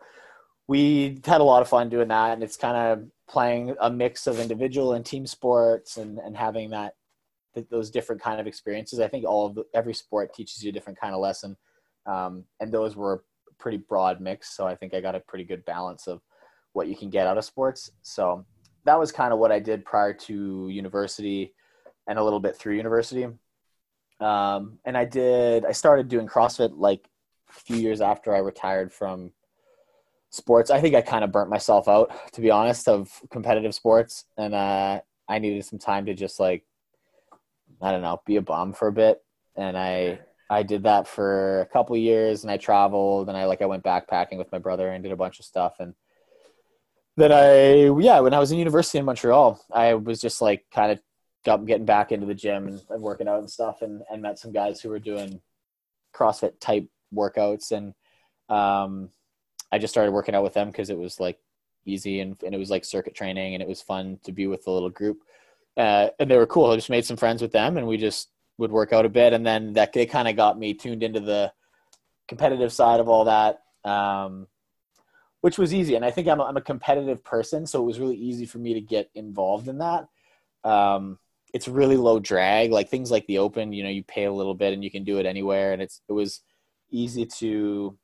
we 0.69 1.19
had 1.25 1.41
a 1.41 1.43
lot 1.43 1.63
of 1.63 1.67
fun 1.67 1.89
doing 1.89 2.09
that, 2.09 2.33
and 2.33 2.43
it's 2.43 2.55
kind 2.55 2.77
of 2.77 3.07
playing 3.27 3.75
a 3.81 3.89
mix 3.89 4.27
of 4.27 4.39
individual 4.39 4.93
and 4.93 5.03
team 5.03 5.25
sports 5.25 5.97
and, 5.97 6.19
and 6.19 6.37
having 6.37 6.69
that 6.69 6.93
those 7.71 7.89
different 7.89 8.21
kind 8.21 8.39
of 8.39 8.45
experiences. 8.45 8.99
I 8.99 9.07
think 9.07 9.25
all 9.25 9.47
of 9.47 9.55
the, 9.55 9.65
every 9.73 9.95
sport 9.95 10.31
teaches 10.31 10.63
you 10.63 10.69
a 10.69 10.71
different 10.71 10.99
kind 10.99 11.15
of 11.15 11.21
lesson, 11.21 11.57
um, 12.05 12.43
and 12.59 12.71
those 12.71 12.95
were 12.95 13.13
a 13.49 13.53
pretty 13.57 13.77
broad 13.77 14.21
mix. 14.21 14.55
So 14.55 14.67
I 14.67 14.75
think 14.75 14.93
I 14.93 15.01
got 15.01 15.15
a 15.15 15.19
pretty 15.19 15.43
good 15.43 15.65
balance 15.65 16.05
of 16.05 16.21
what 16.73 16.87
you 16.87 16.95
can 16.95 17.09
get 17.09 17.25
out 17.25 17.39
of 17.39 17.43
sports. 17.43 17.89
So 18.03 18.45
that 18.85 18.99
was 18.99 19.11
kind 19.11 19.33
of 19.33 19.39
what 19.39 19.51
I 19.51 19.57
did 19.57 19.83
prior 19.83 20.13
to 20.13 20.69
university 20.69 21.55
and 22.05 22.19
a 22.19 22.23
little 22.23 22.39
bit 22.39 22.55
through 22.55 22.75
university. 22.75 23.27
Um, 24.19 24.77
and 24.85 24.95
I 24.95 25.05
did, 25.05 25.65
I 25.65 25.71
started 25.71 26.09
doing 26.09 26.27
CrossFit 26.27 26.73
like 26.77 27.09
a 27.49 27.53
few 27.53 27.77
years 27.77 28.01
after 28.01 28.35
I 28.35 28.37
retired 28.37 28.93
from 28.93 29.31
sports. 30.29 30.69
I 30.69 30.79
think 30.79 30.95
I 30.95 31.01
kind 31.01 31.23
of 31.23 31.31
burnt 31.31 31.49
myself 31.49 31.87
out, 31.87 32.11
to 32.33 32.41
be 32.41 32.51
honest, 32.51 32.87
of 32.87 33.11
competitive 33.29 33.73
sports. 33.73 34.25
And 34.37 34.53
uh, 34.53 35.01
I 35.27 35.39
needed 35.39 35.65
some 35.65 35.79
time 35.79 36.05
to 36.05 36.13
just 36.13 36.39
like, 36.39 36.65
I 37.81 37.91
don't 37.91 38.01
know, 38.01 38.21
be 38.25 38.35
a 38.35 38.41
bum 38.41 38.73
for 38.73 38.87
a 38.87 38.93
bit. 38.93 39.21
And 39.55 39.77
I, 39.77 40.19
I 40.49 40.63
did 40.63 40.83
that 40.83 41.07
for 41.07 41.61
a 41.61 41.65
couple 41.67 41.95
years 41.97 42.43
and 42.43 42.51
I 42.51 42.57
traveled 42.57 43.29
and 43.29 43.37
I 43.37 43.45
like, 43.45 43.61
I 43.61 43.67
went 43.67 43.83
backpacking 43.83 44.37
with 44.37 44.51
my 44.51 44.59
brother 44.59 44.89
and 44.89 45.03
did 45.03 45.11
a 45.11 45.17
bunch 45.17 45.39
of 45.39 45.45
stuff. 45.45 45.75
And 45.79 45.93
then 47.17 47.31
I, 47.31 47.89
yeah, 48.01 48.19
when 48.19 48.33
I 48.33 48.39
was 48.39 48.51
in 48.51 48.57
university 48.57 48.97
in 48.97 49.05
Montreal, 49.05 49.63
I 49.71 49.95
was 49.95 50.21
just 50.21 50.41
like 50.41 50.65
kind 50.73 50.91
of 50.91 50.99
got 51.45 51.65
getting 51.65 51.85
back 51.85 52.11
into 52.11 52.25
the 52.25 52.33
gym 52.33 52.67
and, 52.67 52.81
and 52.89 53.01
working 53.01 53.27
out 53.27 53.39
and 53.39 53.49
stuff 53.49 53.81
and, 53.81 54.01
and 54.11 54.21
met 54.21 54.39
some 54.39 54.51
guys 54.51 54.81
who 54.81 54.89
were 54.89 54.99
doing 54.99 55.41
CrossFit 56.15 56.59
type 56.59 56.87
workouts. 57.13 57.71
And, 57.71 57.93
um, 58.49 59.09
I 59.71 59.77
just 59.77 59.93
started 59.93 60.11
working 60.11 60.35
out 60.35 60.43
with 60.43 60.53
them 60.53 60.69
because 60.69 60.89
it 60.89 60.97
was 60.97 61.19
like 61.19 61.39
easy 61.85 62.21
and, 62.21 62.41
and 62.43 62.53
it 62.53 62.57
was 62.57 62.69
like 62.69 62.85
circuit 62.85 63.15
training 63.15 63.53
and 63.53 63.61
it 63.61 63.69
was 63.69 63.81
fun 63.81 64.19
to 64.23 64.31
be 64.31 64.47
with 64.47 64.63
the 64.63 64.71
little 64.71 64.89
group. 64.89 65.19
Uh, 65.77 66.09
and 66.19 66.29
they 66.29 66.37
were 66.37 66.47
cool. 66.47 66.71
I 66.71 66.75
just 66.75 66.89
made 66.89 67.05
some 67.05 67.17
friends 67.17 67.41
with 67.41 67.51
them 67.51 67.77
and 67.77 67.87
we 67.87 67.97
just 67.97 68.29
would 68.57 68.71
work 68.71 68.93
out 68.93 69.05
a 69.05 69.09
bit. 69.09 69.33
And 69.33 69.45
then 69.45 69.73
that 69.73 69.93
they 69.93 70.05
kind 70.05 70.27
of 70.27 70.35
got 70.35 70.59
me 70.59 70.73
tuned 70.73 71.03
into 71.03 71.19
the 71.19 71.53
competitive 72.27 72.71
side 72.71 72.99
of 72.99 73.09
all 73.09 73.25
that, 73.25 73.61
um, 73.85 74.47
which 75.41 75.57
was 75.57 75.73
easy. 75.73 75.95
And 75.95 76.05
I 76.05 76.11
think 76.11 76.27
I'm 76.27 76.39
a, 76.39 76.43
I'm 76.43 76.57
a 76.57 76.61
competitive 76.61 77.23
person, 77.23 77.65
so 77.65 77.81
it 77.81 77.85
was 77.85 77.99
really 77.99 78.17
easy 78.17 78.45
for 78.45 78.57
me 78.57 78.73
to 78.73 78.81
get 78.81 79.09
involved 79.15 79.67
in 79.67 79.77
that. 79.79 80.07
Um, 80.63 81.17
it's 81.53 81.67
really 81.67 81.97
low 81.97 82.19
drag, 82.19 82.71
like 82.71 82.89
things 82.89 83.09
like 83.09 83.25
the 83.25 83.39
open. 83.39 83.73
You 83.73 83.83
know, 83.83 83.89
you 83.89 84.03
pay 84.03 84.25
a 84.25 84.33
little 84.33 84.53
bit 84.53 84.73
and 84.73 84.83
you 84.83 84.91
can 84.91 85.03
do 85.03 85.17
it 85.17 85.25
anywhere, 85.25 85.73
and 85.73 85.81
it's 85.81 86.01
it 86.07 86.13
was 86.13 86.41
easy 86.91 87.25
to 87.25 87.97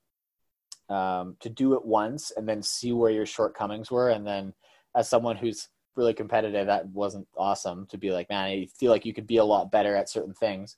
um, 0.90 1.36
to 1.40 1.50
do 1.50 1.74
it 1.74 1.86
once 1.86 2.32
and 2.36 2.48
then 2.48 2.62
see 2.62 2.92
where 2.92 3.12
your 3.12 3.26
shortcomings 3.26 3.92
were. 3.92 4.10
And 4.10 4.26
then 4.26 4.54
as 4.96 5.10
someone 5.10 5.36
who's 5.36 5.70
really 5.96 6.14
competitive, 6.14 6.68
that 6.68 6.88
wasn't 6.88 7.28
awesome 7.38 7.88
to 7.88 7.98
be 7.98 8.12
like, 8.12 8.30
man, 8.30 8.46
I 8.46 8.68
feel 8.78 8.92
like 8.92 9.06
you 9.06 9.14
could 9.14 9.28
be 9.28 9.38
a 9.38 9.46
lot 9.46 9.72
better 9.72 9.96
at 9.96 10.10
certain 10.10 10.34
things. 10.34 10.78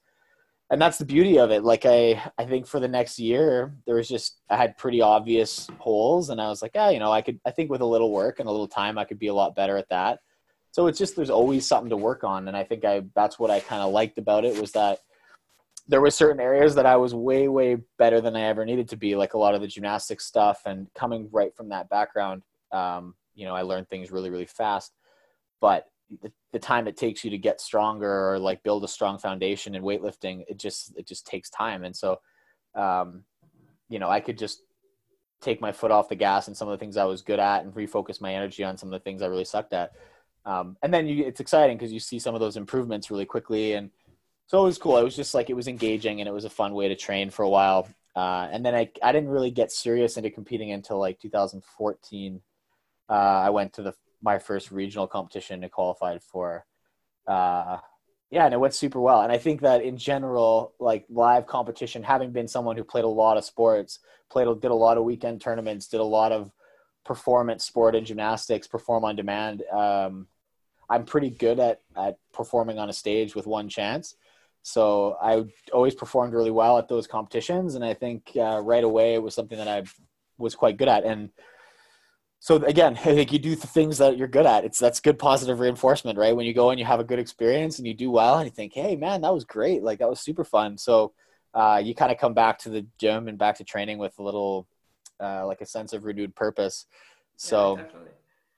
And 0.69 0.81
that's 0.81 0.97
the 0.97 1.05
beauty 1.05 1.39
of 1.39 1.49
it. 1.49 1.63
Like 1.63 1.85
I, 1.85 2.21
I 2.37 2.45
think 2.45 2.67
for 2.67 2.79
the 2.79 2.89
next 2.89 3.19
year, 3.19 3.73
there 3.85 3.95
was 3.95 4.09
just, 4.09 4.37
I 4.49 4.57
had 4.57 4.77
pretty 4.77 5.01
obvious 5.01 5.67
holes 5.79 6.29
and 6.29 6.41
I 6.41 6.49
was 6.49 6.61
like, 6.61 6.71
yeah, 6.75 6.89
you 6.89 6.99
know, 6.99 7.11
I 7.11 7.21
could, 7.21 7.39
I 7.45 7.51
think 7.51 7.69
with 7.69 7.81
a 7.81 7.85
little 7.85 8.11
work 8.11 8.39
and 8.39 8.49
a 8.49 8.51
little 8.51 8.67
time, 8.67 8.97
I 8.97 9.05
could 9.05 9.19
be 9.19 9.27
a 9.27 9.33
lot 9.33 9.55
better 9.55 9.77
at 9.77 9.89
that. 9.89 10.19
So 10.71 10.87
it's 10.87 10.99
just, 10.99 11.15
there's 11.15 11.29
always 11.29 11.65
something 11.65 11.89
to 11.89 11.97
work 11.97 12.25
on. 12.25 12.49
And 12.49 12.57
I 12.57 12.63
think 12.65 12.83
I, 12.83 13.03
that's 13.15 13.39
what 13.39 13.49
I 13.49 13.61
kind 13.61 13.81
of 13.81 13.93
liked 13.93 14.17
about 14.17 14.43
it 14.43 14.59
was 14.59 14.73
that 14.73 14.99
there 15.87 16.01
were 16.01 16.11
certain 16.11 16.41
areas 16.41 16.75
that 16.75 16.85
I 16.85 16.97
was 16.97 17.15
way, 17.15 17.47
way 17.47 17.77
better 17.97 18.19
than 18.19 18.35
I 18.35 18.41
ever 18.41 18.65
needed 18.65 18.89
to 18.89 18.97
be, 18.97 19.15
like 19.15 19.33
a 19.33 19.37
lot 19.37 19.55
of 19.55 19.61
the 19.61 19.67
gymnastics 19.67 20.25
stuff. 20.25 20.61
And 20.65 20.87
coming 20.93 21.29
right 21.31 21.55
from 21.55 21.69
that 21.69 21.89
background, 21.89 22.43
um, 22.71 23.15
you 23.35 23.45
know, 23.45 23.55
I 23.55 23.61
learned 23.61 23.89
things 23.89 24.11
really, 24.11 24.29
really 24.29 24.45
fast. 24.45 24.93
But 25.61 25.85
the, 26.21 26.31
the 26.51 26.59
time 26.59 26.87
it 26.87 26.97
takes 26.97 27.23
you 27.23 27.31
to 27.31 27.37
get 27.37 27.61
stronger 27.61 28.31
or 28.31 28.39
like 28.39 28.63
build 28.63 28.83
a 28.83 28.87
strong 28.87 29.17
foundation 29.17 29.75
in 29.75 29.83
weightlifting, 29.83 30.43
it 30.49 30.57
just 30.57 30.95
it 30.97 31.07
just 31.07 31.25
takes 31.25 31.49
time. 31.49 31.83
And 31.83 31.95
so, 31.95 32.19
um, 32.75 33.23
you 33.89 33.99
know, 33.99 34.09
I 34.09 34.19
could 34.19 34.37
just 34.37 34.61
take 35.39 35.61
my 35.61 35.71
foot 35.71 35.91
off 35.91 36.09
the 36.09 36.15
gas 36.15 36.47
and 36.47 36.57
some 36.57 36.67
of 36.67 36.71
the 36.71 36.77
things 36.83 36.97
I 36.97 37.05
was 37.05 37.21
good 37.21 37.39
at 37.39 37.63
and 37.63 37.73
refocus 37.73 38.19
my 38.19 38.33
energy 38.33 38.63
on 38.63 38.77
some 38.77 38.89
of 38.89 38.99
the 38.99 39.03
things 39.03 39.21
I 39.21 39.27
really 39.27 39.45
sucked 39.45 39.73
at. 39.73 39.91
Um, 40.45 40.77
and 40.81 40.93
then 40.93 41.07
you, 41.07 41.25
it's 41.25 41.39
exciting 41.39 41.77
because 41.77 41.93
you 41.93 41.99
see 41.99 42.19
some 42.19 42.33
of 42.33 42.41
those 42.41 42.57
improvements 42.57 43.11
really 43.11 43.25
quickly 43.25 43.73
and 43.73 43.91
so 44.47 44.61
it 44.61 44.65
was 44.65 44.77
cool. 44.77 44.97
It 44.97 45.03
was 45.03 45.15
just 45.15 45.33
like 45.33 45.49
it 45.49 45.55
was 45.55 45.67
engaging 45.67 46.19
and 46.19 46.27
it 46.27 46.33
was 46.33 46.45
a 46.45 46.49
fun 46.49 46.73
way 46.73 46.87
to 46.87 46.95
train 46.95 47.29
for 47.29 47.43
a 47.43 47.49
while. 47.49 47.87
Uh, 48.15 48.47
and 48.51 48.65
then 48.65 48.73
I 48.73 48.89
I 49.03 49.11
didn't 49.11 49.29
really 49.29 49.51
get 49.51 49.71
serious 49.71 50.17
into 50.17 50.31
competing 50.31 50.71
until 50.71 50.99
like 50.99 51.19
2014. 51.19 52.41
Uh, 53.09 53.13
I 53.13 53.49
went 53.51 53.73
to 53.73 53.83
the 53.83 53.93
my 54.21 54.39
first 54.39 54.71
regional 54.71 55.07
competition 55.07 55.63
and 55.63 55.71
qualified 55.71 56.23
for. 56.23 56.65
Uh, 57.27 57.77
yeah, 58.29 58.45
and 58.45 58.53
it 58.53 58.59
went 58.59 58.73
super 58.73 58.99
well. 58.99 59.21
And 59.21 59.31
I 59.31 59.37
think 59.37 59.61
that 59.61 59.81
in 59.81 59.97
general, 59.97 60.73
like 60.79 61.05
live 61.09 61.47
competition, 61.47 62.03
having 62.03 62.31
been 62.31 62.47
someone 62.47 62.75
who 62.75 62.83
played 62.83 63.05
a 63.05 63.09
lot 63.09 63.37
of 63.37 63.45
sports, 63.45 63.99
played 64.29 64.47
did 64.61 64.71
a 64.71 64.75
lot 64.75 64.97
of 64.97 65.03
weekend 65.03 65.39
tournaments, 65.39 65.87
did 65.87 65.99
a 65.99 66.03
lot 66.03 66.31
of 66.31 66.51
performance 67.05 67.63
sport 67.63 67.95
and 67.95 68.05
gymnastics, 68.05 68.67
perform 68.67 69.05
on 69.05 69.15
demand. 69.15 69.63
Um, 69.71 70.27
I'm 70.89 71.05
pretty 71.05 71.29
good 71.29 71.59
at 71.59 71.81
at 71.95 72.17
performing 72.33 72.79
on 72.79 72.89
a 72.89 72.93
stage 72.93 73.35
with 73.35 73.47
one 73.47 73.69
chance. 73.69 74.15
So 74.67 75.15
I 75.21 75.45
always 75.71 75.95
performed 75.95 76.33
really 76.33 76.51
well 76.51 76.77
at 76.77 76.89
those 76.89 77.07
competitions, 77.07 77.75
and 77.75 77.85
I 77.85 77.93
think 77.93 78.31
uh, 78.35 78.59
right 78.61 78.83
away 78.83 79.13
it 79.13 79.23
was 79.23 79.33
something 79.33 79.57
that 79.57 79.69
I 79.69 79.83
was 80.37 80.55
quite 80.55 80.75
good 80.75 80.89
at. 80.89 81.05
And 81.05 81.29
so 82.41 82.57
again, 82.57 82.97
I 83.05 83.15
think 83.15 83.31
you 83.31 83.39
do 83.39 83.55
the 83.55 83.65
things 83.65 83.97
that 83.99 84.17
you're 84.17 84.27
good 84.27 84.45
at. 84.45 84.65
It's 84.65 84.77
that's 84.77 84.99
good 84.99 85.17
positive 85.17 85.61
reinforcement, 85.61 86.19
right? 86.19 86.35
When 86.35 86.45
you 86.45 86.53
go 86.53 86.69
and 86.69 86.77
you 86.77 86.85
have 86.85 86.99
a 86.99 87.05
good 87.05 87.17
experience 87.17 87.77
and 87.77 87.87
you 87.87 87.93
do 87.93 88.11
well, 88.11 88.39
and 88.39 88.45
you 88.45 88.51
think, 88.51 88.73
"Hey, 88.73 88.97
man, 88.97 89.21
that 89.21 89.33
was 89.33 89.45
great! 89.45 89.83
Like 89.83 89.99
that 89.99 90.09
was 90.09 90.19
super 90.19 90.43
fun." 90.43 90.77
So 90.77 91.13
uh, 91.53 91.81
you 91.81 91.95
kind 91.95 92.11
of 92.11 92.17
come 92.17 92.33
back 92.33 92.59
to 92.59 92.69
the 92.69 92.85
gym 92.99 93.29
and 93.29 93.37
back 93.37 93.55
to 93.59 93.63
training 93.63 93.99
with 93.99 94.19
a 94.19 94.23
little, 94.23 94.67
uh, 95.23 95.47
like 95.47 95.61
a 95.61 95.65
sense 95.65 95.93
of 95.93 96.03
renewed 96.03 96.35
purpose. 96.35 96.87
So. 97.37 97.77
Yeah, 97.77 97.99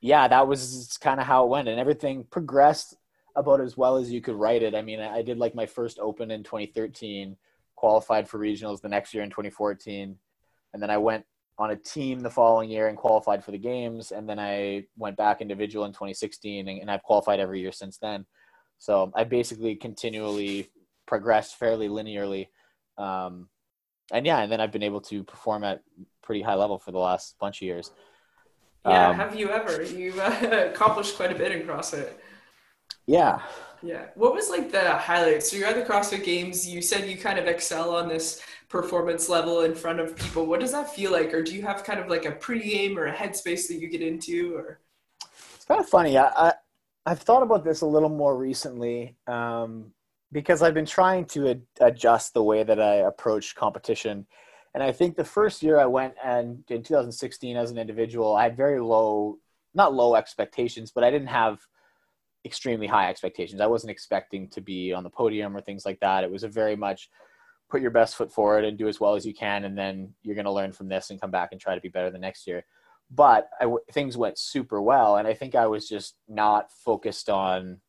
yeah 0.01 0.27
that 0.29 0.47
was 0.47 0.97
kind 1.01 1.19
of 1.19 1.27
how 1.27 1.43
it 1.43 1.49
went 1.49 1.67
and 1.67 1.77
everything 1.77 2.23
progressed 2.31 2.95
about 3.35 3.61
as 3.61 3.77
well 3.77 3.97
as 3.97 4.11
you 4.11 4.21
could 4.21 4.35
write 4.35 4.63
it. 4.63 4.75
I 4.75 4.81
mean, 4.81 4.99
I 4.99 5.21
did 5.21 5.37
like 5.37 5.55
my 5.55 5.65
first 5.65 5.99
open 5.99 6.31
in 6.31 6.43
2013, 6.43 7.35
qualified 7.75 8.27
for 8.27 8.39
regionals 8.39 8.81
the 8.81 8.89
next 8.89 9.13
year 9.13 9.23
in 9.23 9.29
2014, 9.29 10.15
and 10.73 10.83
then 10.83 10.89
I 10.89 10.97
went 10.97 11.25
on 11.57 11.71
a 11.71 11.75
team 11.75 12.21
the 12.21 12.29
following 12.29 12.69
year 12.69 12.87
and 12.87 12.97
qualified 12.97 13.43
for 13.43 13.51
the 13.51 13.57
games, 13.57 14.11
and 14.11 14.27
then 14.27 14.39
I 14.39 14.85
went 14.97 15.17
back 15.17 15.41
individual 15.41 15.85
in 15.85 15.91
2016, 15.91 16.67
and, 16.67 16.81
and 16.81 16.89
I've 16.89 17.03
qualified 17.03 17.39
every 17.39 17.59
year 17.59 17.73
since 17.73 17.97
then. 17.97 18.25
So 18.77 19.11
I 19.13 19.25
basically 19.25 19.75
continually 19.75 20.71
progressed 21.05 21.57
fairly 21.57 21.89
linearly. 21.89 22.47
Um, 22.97 23.49
and 24.11 24.25
yeah, 24.25 24.39
and 24.39 24.51
then 24.51 24.61
I've 24.61 24.71
been 24.71 24.83
able 24.83 25.01
to 25.01 25.23
perform 25.23 25.63
at 25.63 25.81
pretty 26.21 26.41
high 26.41 26.55
level 26.55 26.79
for 26.79 26.91
the 26.91 26.97
last 26.97 27.37
bunch 27.39 27.61
of 27.61 27.65
years. 27.65 27.91
Yeah, 28.85 29.09
um, 29.09 29.15
have 29.17 29.35
you 29.35 29.49
ever? 29.49 29.83
You've 29.83 30.17
uh, 30.17 30.69
accomplished 30.73 31.17
quite 31.17 31.31
a 31.31 31.35
bit 31.35 31.51
in 31.51 31.67
CrossFit. 31.67 32.13
Yeah. 33.09 33.41
Yeah. 33.81 34.05
What 34.13 34.35
was 34.35 34.49
like 34.49 34.71
the 34.71 34.91
highlights? 34.91 35.49
So 35.49 35.57
you're 35.57 35.67
at 35.67 35.75
the 35.75 35.81
CrossFit 35.81 36.23
Games. 36.23 36.67
You 36.67 36.79
said 36.79 37.09
you 37.09 37.17
kind 37.17 37.39
of 37.39 37.47
excel 37.47 37.95
on 37.95 38.07
this 38.07 38.41
performance 38.67 39.29
level 39.29 39.61
in 39.61 39.73
front 39.73 39.99
of 39.99 40.15
people. 40.15 40.45
What 40.45 40.59
does 40.59 40.71
that 40.73 40.93
feel 40.93 41.11
like? 41.11 41.33
Or 41.33 41.41
do 41.41 41.55
you 41.55 41.63
have 41.63 41.83
kind 41.83 41.99
of 41.99 42.07
like 42.07 42.25
a 42.25 42.31
pre-game 42.31 42.99
or 42.99 43.07
a 43.07 43.13
headspace 43.13 43.67
that 43.67 43.79
you 43.79 43.89
get 43.89 44.03
into? 44.03 44.55
Or 44.55 44.79
it's 45.55 45.65
kind 45.65 45.79
of 45.79 45.89
funny. 45.89 46.19
I, 46.19 46.27
I 46.27 46.53
I've 47.07 47.21
thought 47.21 47.41
about 47.41 47.63
this 47.63 47.81
a 47.81 47.87
little 47.87 48.09
more 48.09 48.37
recently 48.37 49.15
um, 49.25 49.91
because 50.31 50.61
I've 50.61 50.75
been 50.75 50.85
trying 50.85 51.25
to 51.27 51.49
ad- 51.49 51.61
adjust 51.81 52.35
the 52.35 52.43
way 52.43 52.61
that 52.61 52.79
I 52.79 52.95
approach 52.95 53.55
competition. 53.55 54.27
And 54.75 54.83
I 54.83 54.91
think 54.91 55.15
the 55.15 55.23
first 55.23 55.63
year 55.63 55.79
I 55.79 55.87
went 55.87 56.13
and 56.23 56.63
in 56.69 56.83
2016 56.83 57.57
as 57.57 57.71
an 57.71 57.79
individual, 57.79 58.35
I 58.35 58.43
had 58.43 58.55
very 58.55 58.79
low, 58.79 59.39
not 59.73 59.95
low 59.95 60.13
expectations, 60.13 60.91
but 60.91 61.03
I 61.03 61.09
didn't 61.09 61.29
have 61.29 61.59
extremely 62.45 62.87
high 62.87 63.09
expectations. 63.09 63.61
I 63.61 63.67
wasn't 63.67 63.91
expecting 63.91 64.49
to 64.49 64.61
be 64.61 64.93
on 64.93 65.03
the 65.03 65.09
podium 65.09 65.55
or 65.55 65.61
things 65.61 65.85
like 65.85 65.99
that. 65.99 66.23
It 66.23 66.31
was 66.31 66.43
a 66.43 66.47
very 66.47 66.75
much 66.75 67.09
put 67.69 67.81
your 67.81 67.91
best 67.91 68.15
foot 68.15 68.31
forward 68.31 68.65
and 68.65 68.77
do 68.77 68.87
as 68.87 68.99
well 68.99 69.15
as 69.15 69.25
you 69.25 69.33
can, 69.33 69.65
and 69.65 69.77
then 69.77 70.13
you're 70.23 70.35
going 70.35 70.45
to 70.45 70.51
learn 70.51 70.71
from 70.71 70.89
this 70.89 71.09
and 71.09 71.21
come 71.21 71.31
back 71.31 71.49
and 71.51 71.61
try 71.61 71.75
to 71.75 71.81
be 71.81 71.89
better 71.89 72.09
the 72.09 72.17
next 72.17 72.47
year. 72.47 72.65
But 73.11 73.49
I, 73.59 73.71
things 73.91 74.17
went 74.17 74.37
super 74.37 74.81
well, 74.81 75.17
and 75.17 75.27
I 75.27 75.33
think 75.33 75.55
I 75.55 75.67
was 75.67 75.87
just 75.87 76.15
not 76.27 76.71
focused 76.71 77.29
on, 77.29 77.79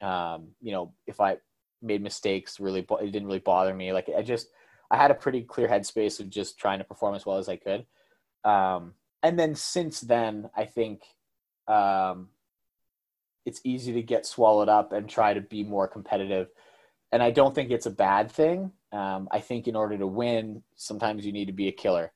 um, 0.00 0.48
you 0.60 0.72
know, 0.72 0.94
if 1.06 1.20
I 1.20 1.36
made 1.82 2.02
mistakes, 2.02 2.60
really, 2.60 2.80
it 2.80 3.12
didn't 3.12 3.26
really 3.26 3.38
bother 3.40 3.74
me. 3.74 3.92
Like 3.92 4.08
I 4.16 4.22
just, 4.22 4.48
I 4.90 4.96
had 4.96 5.10
a 5.10 5.14
pretty 5.14 5.42
clear 5.42 5.68
headspace 5.68 6.20
of 6.20 6.30
just 6.30 6.58
trying 6.58 6.78
to 6.78 6.84
perform 6.84 7.14
as 7.14 7.26
well 7.26 7.38
as 7.38 7.48
I 7.48 7.56
could. 7.56 7.86
Um, 8.44 8.94
and 9.22 9.38
then 9.38 9.54
since 9.54 10.00
then, 10.00 10.48
I 10.56 10.64
think 10.64 11.02
um, 11.68 12.28
it's 13.46 13.60
easy 13.62 13.92
to 13.92 14.02
get 14.02 14.26
swallowed 14.26 14.68
up 14.68 14.92
and 14.92 15.08
try 15.08 15.32
to 15.32 15.40
be 15.40 15.62
more 15.62 15.86
competitive. 15.86 16.48
And 17.12 17.22
I 17.22 17.30
don't 17.30 17.54
think 17.54 17.70
it's 17.70 17.86
a 17.86 17.90
bad 17.90 18.30
thing. 18.30 18.72
Um, 18.92 19.28
I 19.30 19.40
think 19.40 19.68
in 19.68 19.76
order 19.76 19.96
to 19.96 20.06
win, 20.06 20.64
sometimes 20.74 21.24
you 21.24 21.32
need 21.32 21.46
to 21.46 21.52
be 21.52 21.68
a 21.68 21.72
killer. 21.72 22.12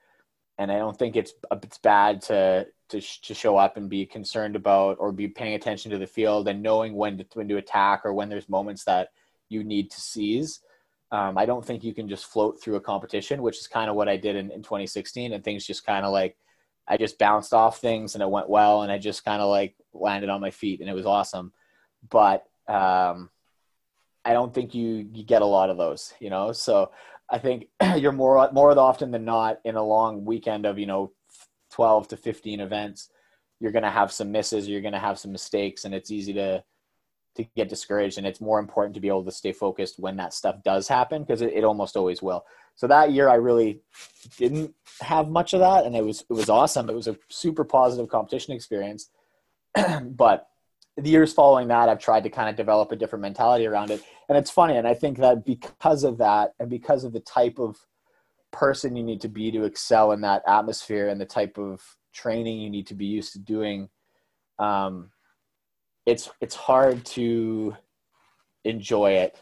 And 0.58 0.70
I 0.70 0.78
don't 0.78 0.99
think 0.99 1.16
it's 1.16 1.32
it's 1.62 1.78
bad 1.78 2.20
to 2.22 2.66
to 2.90 3.00
to 3.00 3.34
show 3.34 3.56
up 3.56 3.76
and 3.76 3.88
be 3.88 4.04
concerned 4.04 4.56
about 4.56 4.96
or 4.99 5.12
be 5.12 5.28
paying 5.28 5.54
attention 5.54 5.90
to 5.92 5.99
the 5.99 6.06
field 6.06 6.49
and 6.49 6.62
knowing 6.62 6.94
when 6.94 7.16
to 7.18 7.26
when 7.32 7.49
to 7.49 7.56
attack 7.56 8.02
or 8.04 8.12
when 8.12 8.28
there's 8.28 8.49
moments 8.49 8.84
that 8.84 9.10
you 9.49 9.64
need 9.64 9.90
to 9.92 10.00
seize. 10.00 10.60
Um, 11.12 11.38
I 11.38 11.46
don't 11.46 11.64
think 11.64 11.82
you 11.82 11.94
can 11.94 12.08
just 12.08 12.26
float 12.26 12.62
through 12.62 12.76
a 12.76 12.80
competition, 12.80 13.42
which 13.42 13.58
is 13.58 13.66
kind 13.66 13.88
of 13.88 13.96
what 13.96 14.08
I 14.08 14.16
did 14.16 14.37
in, 14.37 14.50
in 14.50 14.62
2016, 14.62 15.32
and 15.32 15.42
things 15.42 15.66
just 15.66 15.87
kind 15.87 16.04
of 16.04 16.12
like 16.12 16.37
I 16.87 16.96
just 16.96 17.18
bounced 17.18 17.54
off 17.54 17.80
things 17.80 18.14
and 18.14 18.22
it 18.22 18.30
went 18.30 18.50
well, 18.50 18.82
and 18.82 18.92
I 18.92 18.99
just 18.99 19.25
kind 19.25 19.40
of 19.40 19.49
like 19.49 19.76
landed 19.92 20.30
on 20.30 20.40
my 20.40 20.50
feet, 20.50 20.80
and 20.80 20.88
it 20.88 20.94
was 20.94 21.06
awesome. 21.06 21.52
But 22.09 22.44
um, 22.68 23.30
I 24.25 24.32
don't 24.32 24.54
think 24.54 24.75
you 24.75 25.09
you 25.12 25.25
get 25.25 25.42
a 25.42 25.47
lot 25.47 25.70
of 25.70 25.76
those, 25.76 26.12
you 26.20 26.30
know. 26.30 26.52
So 26.52 26.90
I 27.30 27.38
think 27.38 27.66
you're 27.97 28.12
more 28.12 28.50
more 28.52 28.78
often 28.78 29.11
than 29.11 29.25
not 29.25 29.59
in 29.64 29.76
a 29.76 29.85
long 29.85 30.25
weekend 30.25 30.66
of 30.66 30.78
you 30.78 30.87
know 30.87 31.12
12 31.73 32.09
to 32.09 32.16
15 32.16 32.61
events, 32.61 33.11
you're 33.61 33.73
going 33.73 33.85
to 33.85 33.90
have 33.90 34.12
some 34.12 34.32
misses, 34.32 34.68
you're 34.68 34.80
going 34.80 34.92
to 34.92 34.99
have 34.99 35.18
some 35.18 35.32
mistakes, 35.32 35.85
and 35.85 35.94
it's 35.94 36.11
easy 36.11 36.32
to 36.35 36.62
to 37.37 37.44
get 37.56 37.68
discouraged. 37.68 38.18
And 38.18 38.26
it's 38.26 38.40
more 38.40 38.59
important 38.59 38.94
to 38.94 39.00
be 39.00 39.09
able 39.09 39.25
to 39.25 39.30
stay 39.30 39.52
focused 39.52 39.99
when 39.99 40.16
that 40.16 40.35
stuff 40.35 40.56
does 40.64 40.88
happen 40.88 41.23
because 41.23 41.42
it, 41.42 41.52
it 41.52 41.64
almost 41.64 41.97
always 41.97 42.20
will. 42.20 42.44
So 42.75 42.87
that 42.87 43.12
year, 43.12 43.28
I 43.28 43.35
really 43.35 43.80
didn't 44.37 44.75
have 45.00 45.28
much 45.28 45.52
of 45.52 45.61
that, 45.61 45.87
and 45.87 45.94
it 45.94 46.04
was 46.04 46.23
it 46.23 46.32
was 46.32 46.49
awesome. 46.49 46.88
It 46.88 46.94
was 46.94 47.09
a 47.09 47.16
super 47.28 47.64
positive 47.64 48.09
competition 48.09 48.54
experience, 48.54 49.11
but 50.05 50.49
the 50.97 51.11
years 51.11 51.33
following 51.33 51.69
that, 51.69 51.89
I've 51.89 51.99
tried 51.99 52.25
to 52.25 52.31
kind 52.31 52.49
of 52.49 52.57
develop 52.57 52.93
a 52.93 52.97
different 52.97 53.23
mentality 53.23 53.67
around 53.67 53.91
it. 53.91 54.03
And 54.29 54.37
it's 54.37 54.50
funny. 54.50 54.77
And 54.77 54.87
I 54.87 54.95
think 54.95 55.19
that 55.19 55.45
because 55.45 56.05
of 56.05 56.19
that, 56.19 56.55
and 56.59 56.69
because 56.69 57.05
of 57.05 57.12
the 57.12 57.21
type 57.21 57.59
of 57.59 57.79
person 58.53 58.97
you 58.97 59.03
need 59.03 59.21
to 59.21 59.29
be 59.29 59.50
to 59.53 59.65
excel 59.65 60.12
in 60.12 60.21
that 60.23 60.43
atmosphere 60.47 61.09
and 61.09 61.21
the 61.21 61.27
type 61.27 61.59
of 61.59 61.83
training 62.12 62.61
you 62.61 62.71
need 62.71 62.87
to 62.89 62.95
be 62.95 63.07
used 63.07 63.33
to 63.33 63.39
doing, 63.39 63.89
um, 64.59 65.11
it's, 66.07 66.29
it's 66.41 66.55
hard 66.55 67.05
to 67.05 67.77
enjoy 68.65 69.12
it 69.12 69.41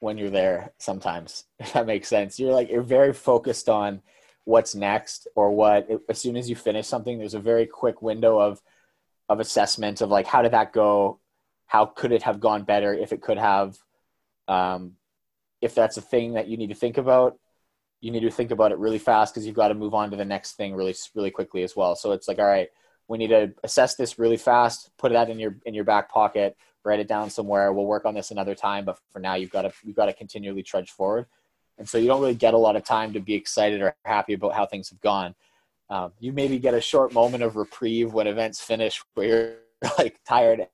when 0.00 0.16
you're 0.16 0.30
there 0.30 0.72
sometimes, 0.78 1.44
if 1.58 1.72
that 1.72 1.86
makes 1.86 2.08
sense. 2.08 2.38
You're 2.38 2.52
like, 2.52 2.70
you're 2.70 2.82
very 2.82 3.12
focused 3.12 3.68
on 3.68 4.02
what's 4.44 4.74
next 4.74 5.28
or 5.34 5.50
what, 5.50 5.88
as 6.08 6.18
soon 6.18 6.36
as 6.36 6.48
you 6.48 6.56
finish 6.56 6.86
something, 6.86 7.18
there's 7.18 7.34
a 7.34 7.40
very 7.40 7.66
quick 7.66 8.02
window 8.02 8.38
of, 8.38 8.60
of 9.30 9.40
assessment 9.40 10.02
of 10.02 10.10
like 10.10 10.26
how 10.26 10.42
did 10.42 10.52
that 10.52 10.72
go? 10.72 11.20
How 11.66 11.86
could 11.86 12.12
it 12.12 12.24
have 12.24 12.40
gone 12.40 12.64
better 12.64 12.92
if 12.92 13.12
it 13.12 13.22
could 13.22 13.38
have? 13.38 13.78
Um, 14.48 14.96
if 15.62 15.74
that's 15.74 15.96
a 15.96 16.02
thing 16.02 16.34
that 16.34 16.48
you 16.48 16.56
need 16.56 16.68
to 16.68 16.74
think 16.74 16.98
about 16.98 17.38
you 18.00 18.10
need 18.10 18.20
to 18.20 18.30
think 18.30 18.50
about 18.50 18.72
it 18.72 18.78
really 18.78 18.98
fast 18.98 19.34
because 19.34 19.46
you've 19.46 19.54
got 19.54 19.68
to 19.68 19.74
move 19.74 19.92
on 19.94 20.10
to 20.10 20.16
the 20.16 20.24
next 20.24 20.52
thing 20.52 20.74
really 20.74 20.94
really 21.14 21.30
quickly 21.30 21.62
as 21.62 21.76
well. 21.76 21.94
So 21.94 22.12
it's 22.12 22.28
like 22.28 22.38
all 22.38 22.46
right 22.46 22.68
we 23.08 23.18
need 23.18 23.28
to 23.28 23.52
assess 23.62 23.94
this 23.94 24.18
really 24.18 24.36
fast 24.36 24.90
put 24.98 25.12
that 25.12 25.30
in 25.30 25.38
your 25.38 25.56
in 25.64 25.74
your 25.74 25.84
back 25.84 26.10
pocket 26.10 26.56
write 26.82 26.98
it 26.98 27.08
down 27.08 27.28
somewhere. 27.28 27.72
We'll 27.72 27.84
work 27.84 28.06
on 28.06 28.14
this 28.14 28.30
another 28.30 28.54
time 28.54 28.84
but 28.84 28.98
for 29.12 29.20
now 29.20 29.34
you've 29.34 29.50
got 29.50 29.62
to 29.62 29.72
you've 29.84 29.96
got 29.96 30.06
to 30.06 30.12
continually 30.12 30.64
trudge 30.64 30.90
forward. 30.90 31.26
And 31.78 31.88
so 31.88 31.98
you 31.98 32.08
don't 32.08 32.20
really 32.20 32.34
get 32.34 32.52
a 32.52 32.58
lot 32.58 32.76
of 32.76 32.84
time 32.84 33.12
to 33.12 33.20
be 33.20 33.34
excited 33.34 33.80
or 33.80 33.94
happy 34.04 34.34
about 34.34 34.54
how 34.54 34.66
things 34.66 34.90
have 34.90 35.00
gone 35.00 35.34
um, 35.90 36.12
you 36.18 36.32
maybe 36.32 36.58
get 36.58 36.74
a 36.74 36.80
short 36.80 37.12
moment 37.12 37.42
of 37.42 37.56
reprieve 37.56 38.12
when 38.12 38.26
events 38.26 38.60
finish 38.60 39.02
where 39.14 39.26
you're 39.26 39.54
like 39.98 40.20
tired 40.26 40.68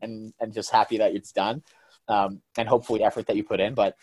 and 0.00 0.32
and 0.40 0.52
just 0.52 0.70
happy 0.70 0.98
that 0.98 1.14
it's 1.14 1.32
done 1.32 1.62
um, 2.08 2.40
and 2.56 2.68
hopefully 2.68 3.02
effort 3.02 3.26
that 3.26 3.36
you 3.36 3.44
put 3.44 3.60
in. 3.60 3.74
But 3.74 3.96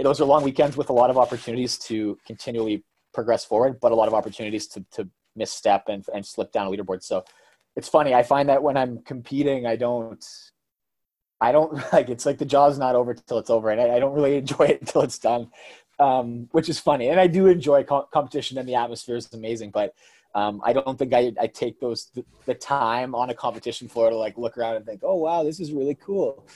those 0.00 0.20
are 0.20 0.24
long 0.24 0.44
weekends 0.44 0.76
with 0.76 0.88
a 0.88 0.92
lot 0.92 1.10
of 1.10 1.18
opportunities 1.18 1.76
to 1.78 2.16
continually 2.26 2.84
progress 3.12 3.44
forward 3.44 3.78
but 3.80 3.90
a 3.90 3.94
lot 3.94 4.06
of 4.06 4.14
opportunities 4.14 4.66
to, 4.68 4.84
to 4.92 5.08
misstep 5.34 5.88
and, 5.88 6.04
and 6.14 6.24
slip 6.24 6.52
down 6.52 6.66
a 6.66 6.70
leaderboard. 6.70 7.02
So 7.02 7.24
it's 7.78 7.88
funny 7.88 8.12
i 8.12 8.22
find 8.24 8.48
that 8.48 8.62
when 8.62 8.76
i'm 8.76 8.98
competing 9.02 9.64
i 9.64 9.76
don't 9.76 10.24
i 11.40 11.52
don't 11.52 11.72
like 11.92 12.08
it's 12.10 12.26
like 12.26 12.36
the 12.36 12.44
job's 12.44 12.76
not 12.76 12.96
over 12.96 13.14
till 13.14 13.38
it's 13.38 13.50
over 13.50 13.70
and 13.70 13.80
I, 13.80 13.96
I 13.96 13.98
don't 14.00 14.14
really 14.14 14.36
enjoy 14.42 14.64
it 14.64 14.80
until 14.80 15.02
it's 15.02 15.18
done 15.18 15.48
um, 15.98 16.48
which 16.52 16.68
is 16.68 16.78
funny. 16.78 17.08
And 17.08 17.20
I 17.20 17.26
do 17.26 17.46
enjoy 17.46 17.84
co- 17.84 18.08
competition, 18.12 18.58
and 18.58 18.68
the 18.68 18.74
atmosphere 18.74 19.16
is 19.16 19.32
amazing. 19.32 19.70
But 19.70 19.94
um, 20.34 20.60
I 20.62 20.72
don't 20.72 20.98
think 20.98 21.14
I, 21.14 21.32
I 21.40 21.46
take 21.46 21.80
those 21.80 22.10
the, 22.46 22.54
time 22.54 23.14
on 23.14 23.30
a 23.30 23.34
competition 23.34 23.88
floor 23.88 24.10
to 24.10 24.16
like 24.16 24.36
look 24.36 24.58
around 24.58 24.76
and 24.76 24.84
think, 24.84 25.00
oh 25.02 25.16
wow, 25.16 25.42
this 25.42 25.58
is 25.58 25.72
really 25.72 25.96
cool. 25.96 26.46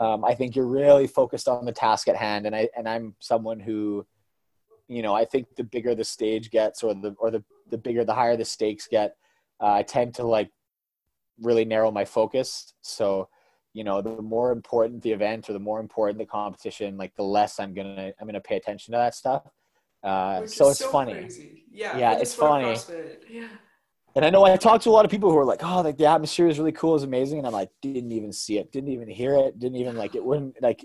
Um, 0.00 0.24
I 0.24 0.34
think 0.34 0.54
you're 0.54 0.66
really 0.66 1.06
focused 1.06 1.48
on 1.48 1.64
the 1.64 1.72
task 1.72 2.08
at 2.08 2.16
hand, 2.16 2.46
and 2.46 2.54
I 2.54 2.68
and 2.76 2.88
I'm 2.88 3.14
someone 3.20 3.60
who, 3.60 4.06
you 4.88 5.02
know, 5.02 5.14
I 5.14 5.24
think 5.24 5.54
the 5.56 5.64
bigger 5.64 5.94
the 5.94 6.04
stage 6.04 6.50
gets, 6.50 6.82
or 6.82 6.94
the 6.94 7.14
or 7.18 7.30
the 7.30 7.42
the 7.70 7.78
bigger 7.78 8.04
the 8.04 8.14
higher 8.14 8.36
the 8.36 8.44
stakes 8.44 8.86
get, 8.86 9.16
uh, 9.60 9.72
I 9.72 9.82
tend 9.82 10.14
to 10.14 10.24
like 10.24 10.50
really 11.40 11.64
narrow 11.64 11.90
my 11.90 12.04
focus. 12.04 12.74
So 12.80 13.28
you 13.76 13.84
know 13.84 14.00
the 14.00 14.22
more 14.22 14.52
important 14.52 15.02
the 15.02 15.12
event 15.12 15.50
or 15.50 15.52
the 15.52 15.58
more 15.58 15.80
important 15.80 16.18
the 16.18 16.24
competition 16.24 16.96
like 16.96 17.14
the 17.14 17.22
less 17.22 17.60
i'm 17.60 17.74
gonna 17.74 18.12
i'm 18.18 18.26
gonna 18.26 18.40
pay 18.40 18.56
attention 18.56 18.92
to 18.92 18.98
that 18.98 19.14
stuff 19.14 19.42
uh, 20.02 20.44
so 20.46 20.70
it's 20.70 20.80
so 20.80 20.90
funny 20.90 21.20
crazy. 21.20 21.50
yeah 21.70 21.98
yeah 21.98 22.16
it's 22.20 22.34
funny 22.34 22.72
yeah 23.28 23.42
and 24.14 24.24
I 24.24 24.30
know 24.30 24.44
I 24.44 24.56
talked 24.56 24.84
to 24.84 24.90
a 24.90 24.96
lot 24.98 25.04
of 25.04 25.10
people 25.10 25.30
who 25.30 25.36
are 25.36 25.44
like, 25.44 25.62
"Oh, 25.62 25.82
like 25.82 25.98
the 25.98 26.06
atmosphere 26.06 26.48
is 26.48 26.58
really 26.58 26.72
cool, 26.72 26.94
is 26.94 27.02
amazing," 27.02 27.36
and 27.36 27.46
I'm 27.46 27.52
like, 27.52 27.68
didn't 27.82 28.12
even 28.12 28.32
see 28.32 28.56
it, 28.56 28.72
didn't 28.72 28.88
even 28.88 29.10
hear 29.10 29.34
it, 29.36 29.58
didn't 29.58 29.76
even 29.76 29.94
like 29.94 30.14
it. 30.14 30.24
Wouldn't 30.24 30.56
like, 30.62 30.82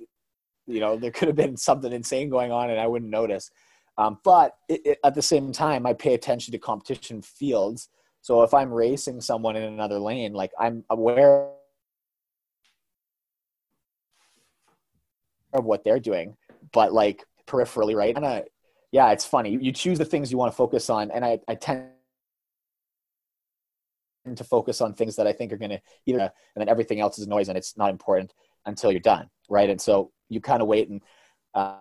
you 0.68 0.82
know, 0.82 0.98
there 0.98 1.12
could 1.12 1.30
have 1.30 1.38
been 1.38 1.56
something 1.56 1.94
insane 1.94 2.30
going 2.30 2.52
on, 2.52 2.70
and 2.70 2.78
I 2.78 2.88
wouldn't 2.88 3.10
notice. 3.10 3.50
Um, 3.98 4.20
but 4.26 4.58
it, 4.68 4.82
it, 4.86 4.98
at 5.06 5.16
the 5.16 5.22
same 5.22 5.54
time, 5.54 5.86
I 5.86 5.94
pay 5.94 6.14
attention 6.14 6.52
to 6.52 6.58
competition 6.58 7.22
fields. 7.22 7.88
So 8.22 8.44
if 8.44 8.54
I'm 8.54 8.70
racing 8.70 9.22
someone 9.22 9.56
in 9.56 9.64
another 9.64 9.98
lane, 9.98 10.34
like 10.34 10.52
I'm 10.60 10.84
aware 10.90 11.52
of 15.54 15.66
what 15.66 15.84
they're 15.84 16.00
doing, 16.00 16.36
but 16.72 16.94
like 16.94 17.26
peripherally, 17.48 17.96
right? 17.96 18.16
And 18.16 18.44
yeah, 18.92 19.12
it's 19.12 19.26
funny. 19.26 19.58
You 19.62 19.72
choose 19.72 19.98
the 19.98 20.06
things 20.06 20.32
you 20.32 20.38
want 20.38 20.52
to 20.52 20.56
focus 20.56 20.90
on, 20.90 21.12
and 21.12 21.24
I, 21.24 21.40
I 21.48 21.56
tend 21.56 21.90
to 24.36 24.44
focus 24.44 24.82
on 24.82 24.94
things 24.94 25.16
that 25.16 25.28
I 25.28 25.34
think 25.34 25.54
are 25.54 25.58
going 25.58 25.72
to 25.72 25.82
either, 26.06 26.20
and 26.20 26.32
then 26.56 26.70
everything 26.70 27.00
else 27.00 27.18
is 27.18 27.28
noise, 27.28 27.50
and 27.50 27.58
it's 27.58 27.78
not 27.78 27.90
important 27.90 28.34
until 28.66 28.92
you're 28.92 29.00
done, 29.00 29.30
right? 29.50 29.70
And 29.70 29.80
so 29.80 30.12
you 30.30 30.42
kind 30.42 30.62
of 30.62 30.68
wait 30.68 30.90
and. 30.90 31.02
Uh, 31.54 31.78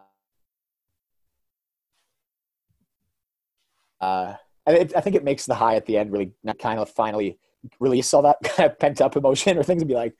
uh, 4.00 4.34
I 4.66 4.84
think 4.84 5.16
it 5.16 5.24
makes 5.24 5.46
the 5.46 5.54
high 5.54 5.74
at 5.74 5.86
the 5.86 5.98
end 5.98 6.12
really 6.12 6.32
kind 6.58 6.78
of 6.78 6.88
finally 6.88 7.38
release 7.78 8.12
all 8.14 8.22
that 8.22 8.78
pent 8.78 9.00
up 9.00 9.16
emotion 9.16 9.58
or 9.58 9.62
things 9.62 9.82
and 9.82 9.88
be 9.88 9.94
like, 9.94 10.14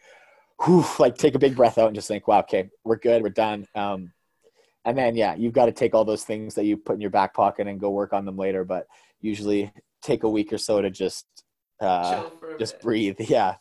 whew, 0.65 0.85
like 0.99 1.17
take 1.17 1.35
a 1.35 1.39
big 1.39 1.57
breath 1.57 1.79
out 1.79 1.87
and 1.87 1.95
just 1.95 2.09
think, 2.09 2.29
wow, 2.29 2.41
okay, 2.41 2.69
we're 2.85 2.97
good, 2.97 3.23
we're 3.23 3.31
done. 3.31 3.67
Um, 3.75 4.13
and 4.85 4.97
then 4.97 5.17
yeah, 5.17 5.35
you've 5.35 5.53
got 5.53 5.67
to 5.67 5.73
take 5.73 5.95
all 5.95 6.05
those 6.05 6.25
things 6.25 6.55
that 6.55 6.65
you 6.65 6.77
put 6.77 6.95
in 6.95 7.01
your 7.01 7.11
back 7.11 7.35
pocket 7.35 7.67
and 7.67 7.81
go 7.81 7.91
work 7.91 8.13
on 8.13 8.25
them 8.25 8.37
later. 8.37 8.65
But 8.65 8.87
usually 9.21 9.73
take 10.03 10.23
a 10.23 10.29
week 10.29 10.53
or 10.53 10.59
so 10.59 10.81
to 10.81 10.91
just 10.91 11.27
uh, 11.81 12.25
just 12.59 12.75
bit. 12.75 12.83
breathe. 12.83 13.17
Yeah. 13.21 13.57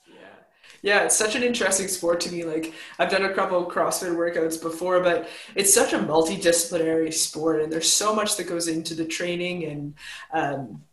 Yeah, 0.81 1.03
it's 1.03 1.17
such 1.17 1.35
an 1.35 1.43
interesting 1.43 1.89
sport 1.89 2.21
to 2.21 2.31
me. 2.31 2.43
Like 2.43 2.73
I've 2.99 3.09
done 3.09 3.25
a 3.25 3.33
couple 3.33 3.57
of 3.57 3.73
CrossFit 3.73 4.15
workouts 4.15 4.61
before, 4.61 5.01
but 5.01 5.27
it's 5.55 5.73
such 5.73 5.91
a 5.91 5.99
multidisciplinary 5.99 7.13
sport, 7.13 7.61
and 7.61 7.71
there's 7.71 7.91
so 7.91 8.15
much 8.15 8.37
that 8.37 8.45
goes 8.47 8.69
into 8.69 8.93
the 8.93 9.03
training 9.03 9.65
and 9.65 9.93
um, 10.31 10.83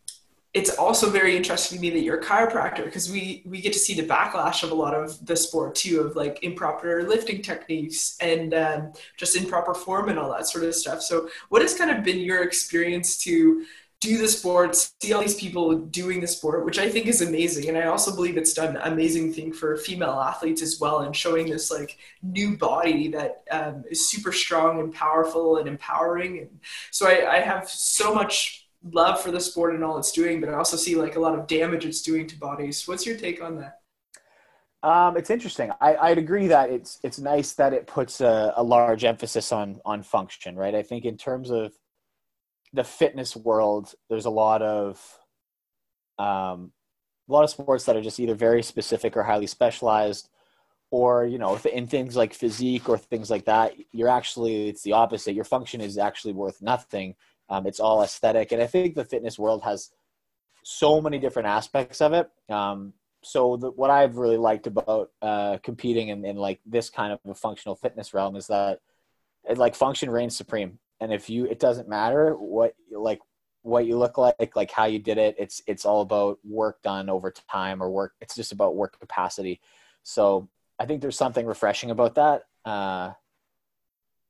it's 0.57 0.71
also 0.79 1.11
very 1.11 1.37
interesting 1.37 1.77
to 1.77 1.83
me 1.83 1.91
that 1.91 2.01
you're 2.01 2.19
a 2.19 2.25
chiropractor 2.25 2.87
because 2.87 3.13
we 3.13 3.43
we 3.45 3.61
get 3.61 3.75
to 3.75 3.79
see 3.79 3.93
the 3.93 4.07
backlash 4.07 4.63
of 4.63 4.71
a 4.71 4.75
lot 4.75 4.95
of 4.95 5.25
the 5.27 5.37
sport 5.37 5.75
too 5.75 6.01
of 6.01 6.17
like 6.17 6.43
improper 6.43 7.03
lifting 7.03 7.43
techniques 7.43 8.17
and 8.23 8.55
um, 8.55 8.93
just 9.19 9.37
improper 9.37 9.75
form 9.75 10.09
and 10.09 10.19
all 10.19 10.33
that 10.33 10.49
sort 10.49 10.65
of 10.65 10.75
stuff. 10.75 11.03
So 11.03 11.29
what 11.51 11.61
has 11.61 11.77
kind 11.77 11.91
of 11.91 12.03
been 12.03 12.21
your 12.21 12.43
experience 12.43 13.19
to 13.19 13.67
do 14.01 14.17
the 14.17 14.29
sport 14.29 14.77
see 14.77 15.13
all 15.13 15.21
these 15.21 15.35
people 15.35 15.79
doing 15.79 16.21
the 16.21 16.27
sport 16.27 16.67
which 16.67 16.79
i 16.79 16.89
think 16.89 17.07
is 17.07 17.23
amazing. 17.23 17.69
And 17.69 17.79
i 17.79 17.87
also 17.87 18.15
believe 18.15 18.37
it's 18.37 18.53
done 18.53 18.79
amazing 18.83 19.33
thing 19.33 19.53
for 19.53 19.77
female 19.77 20.21
athletes 20.21 20.63
as 20.63 20.79
well 20.81 21.01
and 21.01 21.17
showing 21.17 21.51
this 21.51 21.71
like 21.71 21.99
new 22.23 22.57
body 22.59 23.09
that 23.09 23.43
um, 23.51 23.85
is 23.91 24.09
super 24.09 24.33
strong 24.33 24.81
and 24.81 24.93
powerful 24.93 25.57
and 25.59 25.69
empowering. 25.69 26.39
And 26.41 26.61
so 26.91 27.09
I, 27.09 27.37
I 27.37 27.41
have 27.41 27.69
so 27.69 28.15
much 28.15 28.66
love 28.93 29.21
for 29.21 29.31
the 29.31 29.41
sport 29.41 29.75
and 29.75 29.85
all 29.85 29.99
it's 29.99 30.13
doing, 30.13 30.41
but 30.41 30.49
I 30.49 30.55
also 30.55 30.77
see 30.77 30.95
like 30.95 31.17
a 31.17 31.21
lot 31.21 31.39
of 31.39 31.47
damage 31.47 31.85
it's 31.85 32.03
doing 32.03 32.27
to 32.29 32.39
bodies. 32.39 32.87
What's 32.87 33.07
your 33.07 33.17
take 33.17 33.43
on 33.43 33.57
that? 33.57 33.81
Um, 34.83 35.17
it's 35.17 35.31
interesting. 35.31 35.71
I, 35.81 35.97
I'd 35.97 36.19
agree 36.19 36.47
that 36.49 36.71
it's 36.71 37.01
it's 37.03 37.19
nice 37.19 37.55
that 37.55 37.73
it 37.73 37.87
puts 37.87 38.21
a, 38.21 38.53
a, 38.57 38.63
large 38.63 39.05
emphasis 39.05 39.51
on 39.51 39.81
on 39.85 40.03
function, 40.03 40.55
right? 40.55 40.75
I 40.75 40.83
think 40.83 41.05
in 41.05 41.17
terms 41.17 41.51
of 41.51 41.73
the 42.73 42.85
fitness 42.85 43.35
world, 43.35 43.95
there's 44.09 44.27
a 44.27 44.31
lot 44.31 44.63
of 44.63 45.01
um, 46.19 46.73
a 47.29 47.33
lot 47.33 47.43
of 47.43 47.51
sports 47.51 47.85
that 47.87 47.97
are 47.97 48.03
just 48.03 48.21
either 48.21 48.35
very 48.35 48.63
specific 48.63 49.17
or 49.17 49.23
highly 49.23 49.47
specialized, 49.49 50.29
or 50.91 51.27
you 51.27 51.39
know, 51.39 51.59
in 51.73 51.87
things 51.87 52.15
like 52.15 52.33
physique 52.33 52.89
or 52.89 52.97
things 52.99 53.31
like 53.31 53.47
that, 53.47 53.75
you're 53.93 54.09
actually 54.09 54.69
it's 54.69 54.83
the 54.83 54.93
opposite. 54.93 55.35
Your 55.35 55.45
function 55.45 55.81
is 55.81 55.99
actually 55.99 56.35
worth 56.35 56.63
nothing 56.63 57.17
um, 57.49 57.67
it's 57.67 57.81
all 57.81 58.03
aesthetic, 58.03 58.53
and 58.53 58.63
I 58.63 58.67
think 58.67 58.95
the 58.95 59.05
fitness 59.05 59.39
world 59.39 59.63
has 59.63 59.91
so 60.63 61.01
many 61.01 61.19
different 61.19 61.49
aspects 61.49 62.01
of 62.01 62.13
it. 62.13 62.29
Um, 62.49 62.93
so 63.23 63.57
the, 63.57 63.71
what 63.71 63.91
I've 63.91 64.17
really 64.17 64.37
liked 64.37 64.67
about 64.67 65.11
uh, 65.23 65.59
competing 65.63 66.09
in, 66.09 66.25
in 66.25 66.37
like 66.37 66.61
this 66.67 66.91
kind 66.91 67.13
of 67.13 67.21
a 67.29 67.35
functional 67.35 67.77
fitness 67.77 68.15
realm 68.15 68.37
is 68.37 68.49
that 68.49 68.81
it, 69.49 69.59
like 69.59 69.75
function 69.75 70.11
reigns 70.11 70.37
supreme, 70.37 70.79
and 71.01 71.13
if 71.13 71.31
you, 71.31 71.45
it 71.47 71.61
doesn't 71.61 71.89
matter 71.89 72.35
what 72.35 72.75
like 72.91 73.21
what 73.63 73.87
you 73.87 73.99
look 73.99 74.17
like, 74.17 74.55
like 74.55 74.71
how 74.71 74.85
you 74.87 74.99
did 74.99 75.19
it. 75.19 75.37
It's 75.39 75.61
it's 75.67 75.85
all 75.85 76.01
about 76.01 76.39
work 76.45 76.83
done 76.83 77.11
over 77.11 77.33
time 77.51 77.83
or 77.83 77.91
work. 77.91 78.15
It's 78.21 78.35
just 78.35 78.53
about 78.53 78.77
work 78.77 78.99
capacity. 78.99 79.61
So 80.03 80.49
I 80.79 80.87
think 80.87 81.01
there's 81.01 81.19
something 81.19 81.47
refreshing 81.47 81.91
about 81.91 82.15
that. 82.15 82.45
Uh, 82.65 83.13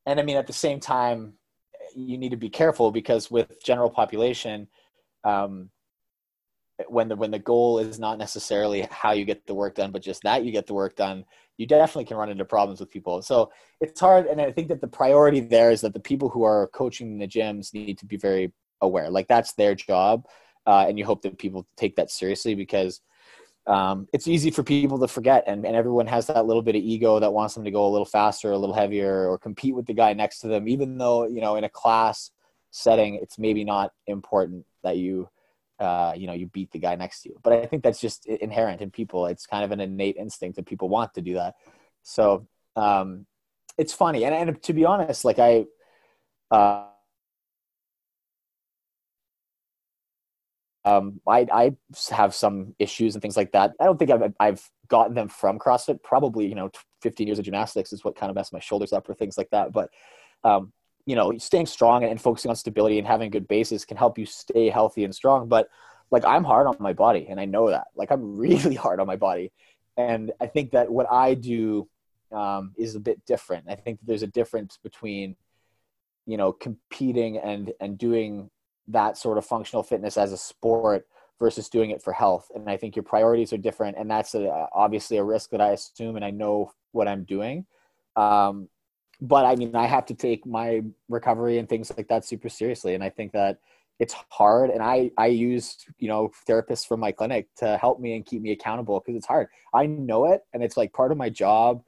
and 0.06 0.20
I 0.20 0.22
mean, 0.22 0.36
at 0.36 0.46
the 0.46 0.52
same 0.52 0.80
time, 0.80 1.34
you 1.96 2.18
need 2.18 2.30
to 2.30 2.36
be 2.36 2.50
careful 2.50 2.90
because 2.90 3.30
with 3.30 3.62
general 3.62 3.90
population, 3.90 4.68
um, 5.24 5.70
when 6.88 7.08
the 7.08 7.16
when 7.16 7.30
the 7.30 7.38
goal 7.38 7.78
is 7.78 7.98
not 7.98 8.18
necessarily 8.18 8.86
how 8.90 9.12
you 9.12 9.24
get 9.24 9.46
the 9.46 9.54
work 9.54 9.74
done, 9.74 9.92
but 9.92 10.02
just 10.02 10.22
that 10.22 10.44
you 10.44 10.52
get 10.52 10.66
the 10.66 10.74
work 10.74 10.94
done, 10.94 11.24
you 11.56 11.66
definitely 11.66 12.04
can 12.04 12.18
run 12.18 12.28
into 12.28 12.44
problems 12.44 12.80
with 12.80 12.90
people. 12.90 13.22
So 13.22 13.50
it's 13.80 13.98
hard, 13.98 14.26
and 14.26 14.40
I 14.40 14.52
think 14.52 14.68
that 14.68 14.82
the 14.82 14.86
priority 14.86 15.40
there 15.40 15.70
is 15.70 15.80
that 15.80 15.94
the 15.94 16.00
people 16.00 16.28
who 16.28 16.44
are 16.44 16.68
coaching 16.68 17.18
the 17.18 17.26
gyms 17.26 17.72
need 17.72 17.98
to 17.98 18.06
be 18.06 18.18
very 18.18 18.52
aware. 18.82 19.08
Like 19.08 19.26
that's 19.26 19.54
their 19.54 19.74
job, 19.74 20.26
uh, 20.66 20.84
and 20.86 20.98
you 20.98 21.06
hope 21.06 21.22
that 21.22 21.38
people 21.38 21.66
take 21.76 21.96
that 21.96 22.10
seriously 22.10 22.54
because 22.54 23.00
um, 23.66 24.06
it's 24.12 24.28
easy 24.28 24.50
for 24.50 24.62
people 24.62 24.98
to 24.98 25.08
forget, 25.08 25.44
and, 25.46 25.66
and 25.66 25.74
everyone 25.74 26.06
has 26.06 26.26
that 26.28 26.46
little 26.46 26.62
bit 26.62 26.76
of 26.76 26.82
ego 26.82 27.18
that 27.18 27.32
wants 27.32 27.54
them 27.54 27.64
to 27.64 27.70
go 27.70 27.86
a 27.86 27.90
little 27.90 28.06
faster, 28.06 28.52
a 28.52 28.58
little 28.58 28.74
heavier, 28.74 29.28
or 29.28 29.38
compete 29.38 29.74
with 29.74 29.86
the 29.86 29.94
guy 29.94 30.12
next 30.12 30.38
to 30.40 30.48
them, 30.48 30.68
even 30.68 30.98
though 30.98 31.26
you 31.26 31.40
know 31.40 31.56
in 31.56 31.64
a 31.64 31.68
class 31.68 32.30
setting 32.70 33.14
it's 33.14 33.38
maybe 33.38 33.64
not 33.64 33.92
important 34.06 34.64
that 34.82 34.98
you 34.98 35.28
uh, 35.80 36.12
you 36.16 36.26
know 36.26 36.32
you 36.32 36.46
beat 36.46 36.70
the 36.70 36.78
guy 36.78 36.94
next 36.94 37.22
to 37.22 37.30
you. 37.30 37.40
But 37.42 37.54
i 37.54 37.66
think 37.66 37.82
that's 37.82 38.00
just 38.00 38.26
inherent 38.26 38.80
in 38.80 38.90
people. 38.90 39.26
It's 39.26 39.46
kind 39.46 39.64
of 39.64 39.72
an 39.72 39.80
innate 39.80 40.16
instinct 40.16 40.56
that 40.56 40.66
people 40.66 40.88
want 40.88 41.14
to 41.14 41.22
do 41.22 41.34
that. 41.34 41.54
So 42.02 42.46
um, 42.76 43.26
it's 43.78 43.92
funny. 43.92 44.24
And, 44.24 44.34
and 44.34 44.62
to 44.62 44.72
be 44.72 44.84
honest 44.84 45.24
like 45.24 45.38
i 45.38 45.64
uh, 46.50 46.84
um, 50.86 51.20
I, 51.26 51.46
I 51.52 51.76
have 52.10 52.34
some 52.34 52.74
issues 52.78 53.14
and 53.14 53.20
things 53.20 53.36
like 53.36 53.52
that. 53.52 53.72
I 53.80 53.84
don't 53.84 53.98
think 53.98 54.12
I've, 54.12 54.32
I've 54.38 54.70
gotten 54.86 55.14
them 55.14 55.28
from 55.28 55.58
CrossFit. 55.58 56.02
Probably, 56.02 56.46
you 56.46 56.54
know, 56.54 56.70
15 57.02 57.26
years 57.26 57.40
of 57.40 57.44
gymnastics 57.44 57.92
is 57.92 58.04
what 58.04 58.16
kind 58.16 58.30
of 58.30 58.36
messed 58.36 58.52
my 58.52 58.60
shoulders 58.60 58.92
up 58.92 59.08
or 59.08 59.14
things 59.14 59.36
like 59.36 59.50
that. 59.50 59.72
But 59.72 59.90
um, 60.44 60.72
you 61.04 61.16
know, 61.16 61.36
staying 61.38 61.66
strong 61.66 62.04
and 62.04 62.20
focusing 62.20 62.50
on 62.50 62.56
stability 62.56 62.98
and 62.98 63.06
having 63.06 63.30
good 63.30 63.48
bases 63.48 63.84
can 63.84 63.96
help 63.96 64.16
you 64.16 64.26
stay 64.26 64.70
healthy 64.70 65.04
and 65.04 65.14
strong. 65.14 65.48
But 65.48 65.68
like 66.12 66.24
I'm 66.24 66.44
hard 66.44 66.68
on 66.68 66.76
my 66.78 66.92
body 66.92 67.26
and 67.28 67.40
I 67.40 67.46
know 67.46 67.70
that. 67.70 67.88
Like 67.96 68.12
I'm 68.12 68.36
really 68.38 68.76
hard 68.76 69.00
on 69.00 69.08
my 69.08 69.16
body. 69.16 69.52
And 69.96 70.32
I 70.40 70.46
think 70.46 70.70
that 70.70 70.90
what 70.90 71.10
I 71.10 71.34
do 71.34 71.88
um, 72.30 72.74
is 72.76 72.94
a 72.94 73.00
bit 73.00 73.24
different. 73.26 73.66
I 73.68 73.74
think 73.74 73.98
there's 74.04 74.22
a 74.22 74.28
difference 74.28 74.78
between, 74.82 75.36
you 76.26 76.36
know, 76.36 76.52
competing 76.52 77.38
and 77.38 77.72
and 77.80 77.98
doing 77.98 78.50
that 78.88 79.16
sort 79.16 79.38
of 79.38 79.44
functional 79.44 79.82
fitness 79.82 80.16
as 80.16 80.32
a 80.32 80.36
sport 80.36 81.06
versus 81.38 81.68
doing 81.68 81.90
it 81.90 82.02
for 82.02 82.12
health. 82.12 82.50
And 82.54 82.68
I 82.70 82.76
think 82.76 82.96
your 82.96 83.02
priorities 83.02 83.52
are 83.52 83.58
different, 83.58 83.96
and 83.98 84.10
that's 84.10 84.34
a, 84.34 84.68
obviously 84.72 85.18
a 85.18 85.24
risk 85.24 85.50
that 85.50 85.60
I 85.60 85.70
assume, 85.70 86.16
and 86.16 86.24
I 86.24 86.30
know 86.30 86.72
what 86.92 87.08
I'm 87.08 87.24
doing. 87.24 87.66
Um, 88.16 88.68
but 89.20 89.46
I 89.46 89.56
mean, 89.56 89.74
I 89.74 89.86
have 89.86 90.06
to 90.06 90.14
take 90.14 90.46
my 90.46 90.82
recovery 91.08 91.58
and 91.58 91.68
things 91.68 91.92
like 91.96 92.08
that 92.08 92.24
super 92.24 92.48
seriously. 92.48 92.94
And 92.94 93.02
I 93.02 93.10
think 93.10 93.32
that 93.32 93.58
it's 93.98 94.14
hard. 94.28 94.70
And 94.70 94.82
I, 94.82 95.10
I 95.16 95.28
use, 95.28 95.78
you 95.98 96.08
know, 96.08 96.30
therapists 96.46 96.86
from 96.86 97.00
my 97.00 97.12
clinic 97.12 97.48
to 97.56 97.78
help 97.78 97.98
me 97.98 98.14
and 98.14 98.26
keep 98.26 98.42
me 98.42 98.52
accountable 98.52 99.00
because 99.00 99.16
it's 99.16 99.26
hard. 99.26 99.48
I 99.74 99.86
know 99.86 100.30
it. 100.32 100.42
And 100.52 100.62
it's 100.62 100.76
like 100.76 100.92
part 100.92 101.12
of 101.12 101.18
my 101.18 101.30
job 101.30 101.82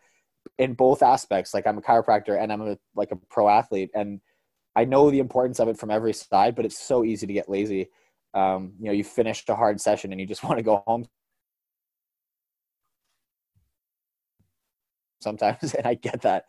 in 0.56 0.72
both 0.72 1.02
aspects. 1.02 1.52
Like 1.52 1.66
I'm 1.66 1.76
a 1.76 1.82
chiropractor 1.82 2.40
and 2.40 2.50
I'm 2.50 2.62
a, 2.62 2.78
like 2.94 3.12
a 3.12 3.16
pro 3.16 3.48
athlete. 3.48 3.90
And 3.94 4.20
I 4.78 4.84
know 4.84 5.10
the 5.10 5.18
importance 5.18 5.58
of 5.58 5.66
it 5.66 5.76
from 5.76 5.90
every 5.90 6.12
side, 6.12 6.54
but 6.54 6.64
it's 6.64 6.78
so 6.78 7.02
easy 7.02 7.26
to 7.26 7.32
get 7.32 7.48
lazy. 7.48 7.88
Um, 8.32 8.74
you 8.78 8.86
know, 8.86 8.92
you 8.92 9.02
finished 9.02 9.48
a 9.48 9.56
hard 9.56 9.80
session 9.80 10.12
and 10.12 10.20
you 10.20 10.26
just 10.26 10.44
want 10.44 10.58
to 10.58 10.62
go 10.62 10.84
home 10.86 11.04
sometimes. 15.20 15.74
And 15.78 15.84
I 15.84 15.94
get 15.94 16.22
that. 16.22 16.44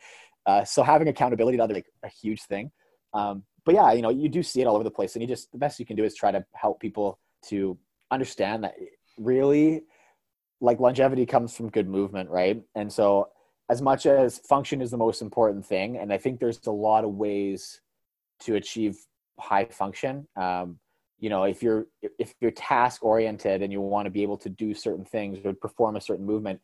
Uh, 0.46 0.64
so 0.64 0.84
having 0.84 1.08
accountability 1.08 1.58
to 1.58 1.66
like 1.66 1.88
a 2.04 2.08
huge 2.08 2.44
thing. 2.44 2.70
Um, 3.16 3.46
but 3.66 3.74
yeah, 3.74 3.94
you 3.94 4.04
know, 4.04 4.12
you 4.12 4.30
do 4.30 4.44
see 4.44 4.62
it 4.62 4.68
all 4.68 4.76
over 4.76 4.84
the 4.84 4.92
place, 4.92 5.16
and 5.16 5.24
you 5.24 5.28
just 5.28 5.52
the 5.52 5.58
best 5.58 5.80
you 5.80 5.86
can 5.88 5.96
do 5.96 6.04
is 6.04 6.14
try 6.14 6.32
to 6.32 6.46
help 6.54 6.80
people 6.80 7.18
to 7.48 7.80
understand 8.12 8.64
that 8.64 8.76
really, 9.18 9.82
like 10.62 10.80
longevity 10.80 11.26
comes 11.26 11.56
from 11.56 11.70
good 11.70 11.90
movement, 11.90 12.30
right? 12.30 12.62
And 12.76 12.94
so 12.94 13.30
as 13.72 13.82
much 13.82 14.06
as 14.06 14.38
function 14.38 14.82
is 14.82 14.92
the 14.92 14.98
most 14.98 15.24
important 15.24 15.66
thing, 15.66 15.98
and 15.98 16.14
I 16.14 16.20
think 16.20 16.40
there's 16.40 16.60
a 16.68 16.72
lot 16.72 17.04
of 17.04 17.16
ways 17.16 17.82
to 18.42 18.56
achieve 18.56 18.98
high 19.40 19.66
function. 19.66 20.28
Um, 20.36 20.80
you 21.20 21.30
know, 21.30 21.44
if 21.44 21.62
you're 21.62 21.88
if 22.18 22.34
you're 22.40 22.52
task 22.52 23.04
oriented 23.04 23.62
and 23.62 23.72
you 23.74 23.82
want 23.82 24.06
to 24.06 24.10
be 24.10 24.24
able 24.24 24.38
to 24.38 24.50
do 24.50 24.74
certain 24.74 25.06
things 25.06 25.40
or 25.44 25.54
perform 25.54 25.98
a 25.98 26.02
certain 26.02 26.26
movement, 26.26 26.62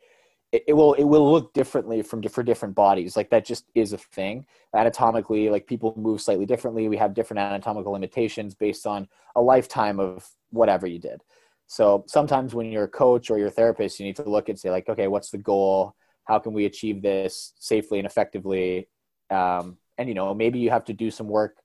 it, 0.52 0.64
it, 0.68 0.74
will 0.74 0.94
it 0.94 1.04
will 1.04 1.30
look 1.30 1.54
differently 1.54 2.02
from 2.02 2.24
for 2.24 2.44
different 2.44 2.74
bodies. 2.74 3.18
Like 3.18 3.30
that 3.32 3.46
just 3.46 3.66
is 3.76 3.92
a 3.92 3.98
thing. 3.98 4.46
Anatomically 4.74 5.50
like 5.50 5.68
people 5.68 5.94
move 5.98 6.22
slightly 6.22 6.46
differently. 6.46 6.88
We 6.88 6.98
have 6.98 7.14
different 7.14 7.40
anatomical 7.40 7.92
limitations 7.92 8.56
based 8.56 8.88
on 8.88 9.08
a 9.36 9.42
lifetime 9.42 10.00
of 10.00 10.26
whatever 10.52 10.88
you 10.88 11.00
did. 11.00 11.22
So 11.68 12.06
sometimes 12.08 12.54
when 12.54 12.72
you're 12.72 12.84
a 12.84 12.88
coach 12.88 13.30
or 13.30 13.38
your 13.38 13.50
therapist 13.50 14.00
you 14.00 14.06
need 14.06 14.16
to 14.18 14.30
look 14.30 14.48
and 14.48 14.58
say 14.58 14.70
like 14.70 14.88
okay 14.88 15.08
what's 15.08 15.32
the 15.32 15.38
goal? 15.38 15.96
How 16.24 16.40
can 16.40 16.54
we 16.54 16.66
achieve 16.66 17.02
this 17.02 17.54
safely 17.60 18.00
and 18.00 18.06
effectively? 18.06 18.88
Um, 19.30 19.78
and 19.98 20.08
you 20.08 20.16
know 20.16 20.34
maybe 20.34 20.60
you 20.60 20.70
have 20.70 20.86
to 20.86 20.94
do 20.94 21.12
some 21.12 21.28
work 21.28 21.58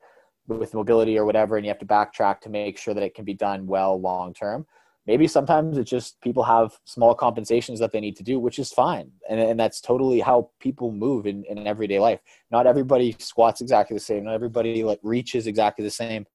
with 0.58 0.74
mobility 0.74 1.18
or 1.18 1.24
whatever 1.24 1.56
and 1.56 1.64
you 1.64 1.70
have 1.70 1.78
to 1.78 1.86
backtrack 1.86 2.40
to 2.40 2.50
make 2.50 2.76
sure 2.76 2.94
that 2.94 3.02
it 3.02 3.14
can 3.14 3.24
be 3.24 3.34
done 3.34 3.66
well 3.66 4.00
long 4.00 4.34
term. 4.34 4.66
Maybe 5.06 5.26
sometimes 5.26 5.78
it's 5.78 5.90
just 5.90 6.20
people 6.20 6.42
have 6.42 6.78
small 6.84 7.14
compensations 7.14 7.80
that 7.80 7.90
they 7.92 8.00
need 8.00 8.16
to 8.16 8.22
do 8.22 8.38
which 8.38 8.58
is 8.58 8.72
fine. 8.72 9.10
And, 9.28 9.40
and 9.40 9.58
that's 9.58 9.80
totally 9.80 10.20
how 10.20 10.50
people 10.60 10.92
move 10.92 11.26
in, 11.26 11.44
in 11.44 11.66
everyday 11.66 11.98
life. 11.98 12.20
Not 12.50 12.66
everybody 12.66 13.16
squats 13.18 13.60
exactly 13.60 13.96
the 13.96 14.00
same. 14.00 14.24
Not 14.24 14.34
everybody 14.34 14.84
like 14.84 15.00
reaches 15.02 15.46
exactly 15.46 15.84
the 15.84 15.90
same. 15.90 16.26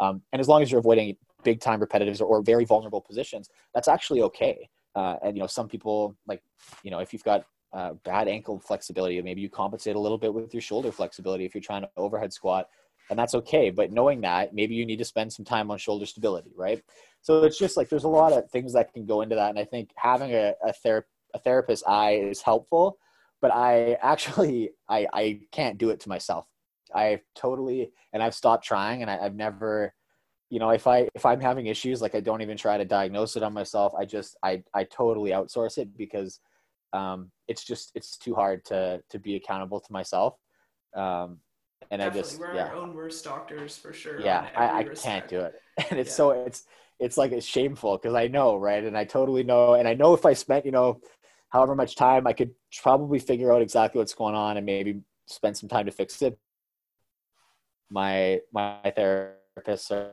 Um, 0.00 0.22
and 0.32 0.40
as 0.40 0.48
long 0.48 0.60
as 0.60 0.70
you're 0.70 0.80
avoiding 0.80 1.16
big 1.44 1.60
time 1.60 1.80
repetitives 1.80 2.20
or, 2.20 2.24
or 2.24 2.42
very 2.42 2.64
vulnerable 2.64 3.00
positions 3.00 3.48
that's 3.74 3.86
actually 3.86 4.22
okay. 4.22 4.68
Uh, 4.96 5.16
and 5.22 5.36
you 5.36 5.40
know 5.40 5.46
some 5.46 5.68
people 5.68 6.16
like 6.26 6.42
you 6.82 6.90
know 6.90 7.00
if 7.00 7.12
you've 7.12 7.24
got 7.24 7.44
uh, 7.74 7.92
bad 8.04 8.28
ankle 8.28 8.58
flexibility 8.58 9.20
maybe 9.20 9.40
you 9.40 9.50
compensate 9.50 9.96
a 9.96 9.98
little 9.98 10.18
bit 10.18 10.32
with 10.32 10.54
your 10.54 10.60
shoulder 10.60 10.92
flexibility 10.92 11.44
if 11.44 11.54
you're 11.54 11.62
trying 11.62 11.82
to 11.82 11.90
overhead 11.96 12.32
squat 12.32 12.66
and 13.10 13.18
that's 13.18 13.34
okay. 13.34 13.70
But 13.70 13.92
knowing 13.92 14.20
that, 14.22 14.54
maybe 14.54 14.74
you 14.74 14.86
need 14.86 14.98
to 14.98 15.04
spend 15.04 15.32
some 15.32 15.44
time 15.44 15.70
on 15.70 15.78
shoulder 15.78 16.06
stability, 16.06 16.52
right? 16.56 16.82
So 17.20 17.42
it's 17.44 17.58
just 17.58 17.76
like 17.76 17.88
there's 17.88 18.04
a 18.04 18.08
lot 18.08 18.32
of 18.32 18.50
things 18.50 18.72
that 18.74 18.92
can 18.92 19.06
go 19.06 19.22
into 19.22 19.34
that, 19.36 19.50
and 19.50 19.58
I 19.58 19.64
think 19.64 19.90
having 19.96 20.32
a 20.32 20.54
a, 20.64 20.72
ther- 20.72 21.06
a 21.34 21.38
therapist 21.38 21.84
eye 21.86 22.14
is 22.16 22.42
helpful. 22.42 22.98
But 23.40 23.52
I 23.54 23.94
actually 24.02 24.70
I 24.88 25.06
I 25.12 25.40
can't 25.52 25.78
do 25.78 25.90
it 25.90 26.00
to 26.00 26.08
myself. 26.08 26.46
I 26.94 27.20
totally 27.34 27.90
and 28.12 28.22
I've 28.22 28.34
stopped 28.34 28.64
trying, 28.64 29.02
and 29.02 29.10
I, 29.10 29.18
I've 29.18 29.34
never 29.34 29.94
you 30.50 30.58
know 30.60 30.70
if 30.70 30.86
i 30.86 31.08
if 31.14 31.24
i'm 31.24 31.40
having 31.40 31.66
issues 31.66 32.02
like 32.02 32.14
i 32.14 32.20
don't 32.20 32.42
even 32.42 32.56
try 32.56 32.76
to 32.76 32.84
diagnose 32.84 33.34
it 33.34 33.42
on 33.42 33.54
myself 33.54 33.94
i 33.98 34.04
just 34.04 34.36
i 34.42 34.62
i 34.74 34.84
totally 34.84 35.30
outsource 35.30 35.78
it 35.78 35.96
because 35.96 36.38
um 36.94 37.30
it's 37.48 37.64
just 37.64 37.92
it's 37.94 38.16
too 38.16 38.34
hard 38.34 38.64
to 38.64 39.02
to 39.10 39.18
be 39.18 39.36
accountable 39.36 39.80
to 39.80 39.92
myself 39.92 40.36
um 40.94 41.38
and 41.90 42.00
Definitely. 42.00 42.18
I 42.18 42.22
just 42.22 42.40
we're 42.40 42.54
yeah. 42.54 42.66
our 42.66 42.76
own 42.76 42.94
worst 42.94 43.24
doctors 43.24 43.76
for 43.76 43.92
sure. 43.92 44.20
Yeah, 44.20 44.48
I, 44.56 44.78
I 44.78 44.84
can't 44.84 45.28
do 45.28 45.40
it, 45.40 45.54
and 45.90 45.98
it's 45.98 46.10
yeah. 46.10 46.14
so 46.14 46.30
it's 46.30 46.64
it's 46.98 47.16
like 47.16 47.32
it's 47.32 47.46
shameful 47.46 47.98
because 47.98 48.14
I 48.14 48.28
know 48.28 48.56
right, 48.56 48.82
and 48.82 48.96
I 48.96 49.04
totally 49.04 49.42
know, 49.42 49.74
and 49.74 49.86
I 49.86 49.94
know 49.94 50.14
if 50.14 50.24
I 50.24 50.32
spent 50.32 50.64
you 50.64 50.72
know 50.72 51.00
however 51.50 51.74
much 51.74 51.96
time, 51.96 52.26
I 52.26 52.32
could 52.32 52.52
probably 52.82 53.18
figure 53.18 53.52
out 53.52 53.62
exactly 53.62 53.98
what's 53.98 54.14
going 54.14 54.34
on 54.34 54.56
and 54.56 54.66
maybe 54.66 55.00
spend 55.26 55.56
some 55.56 55.68
time 55.68 55.86
to 55.86 55.92
fix 55.92 56.20
it. 56.22 56.38
My 57.90 58.40
my 58.52 58.92
therapists 58.96 59.90
are 59.90 60.12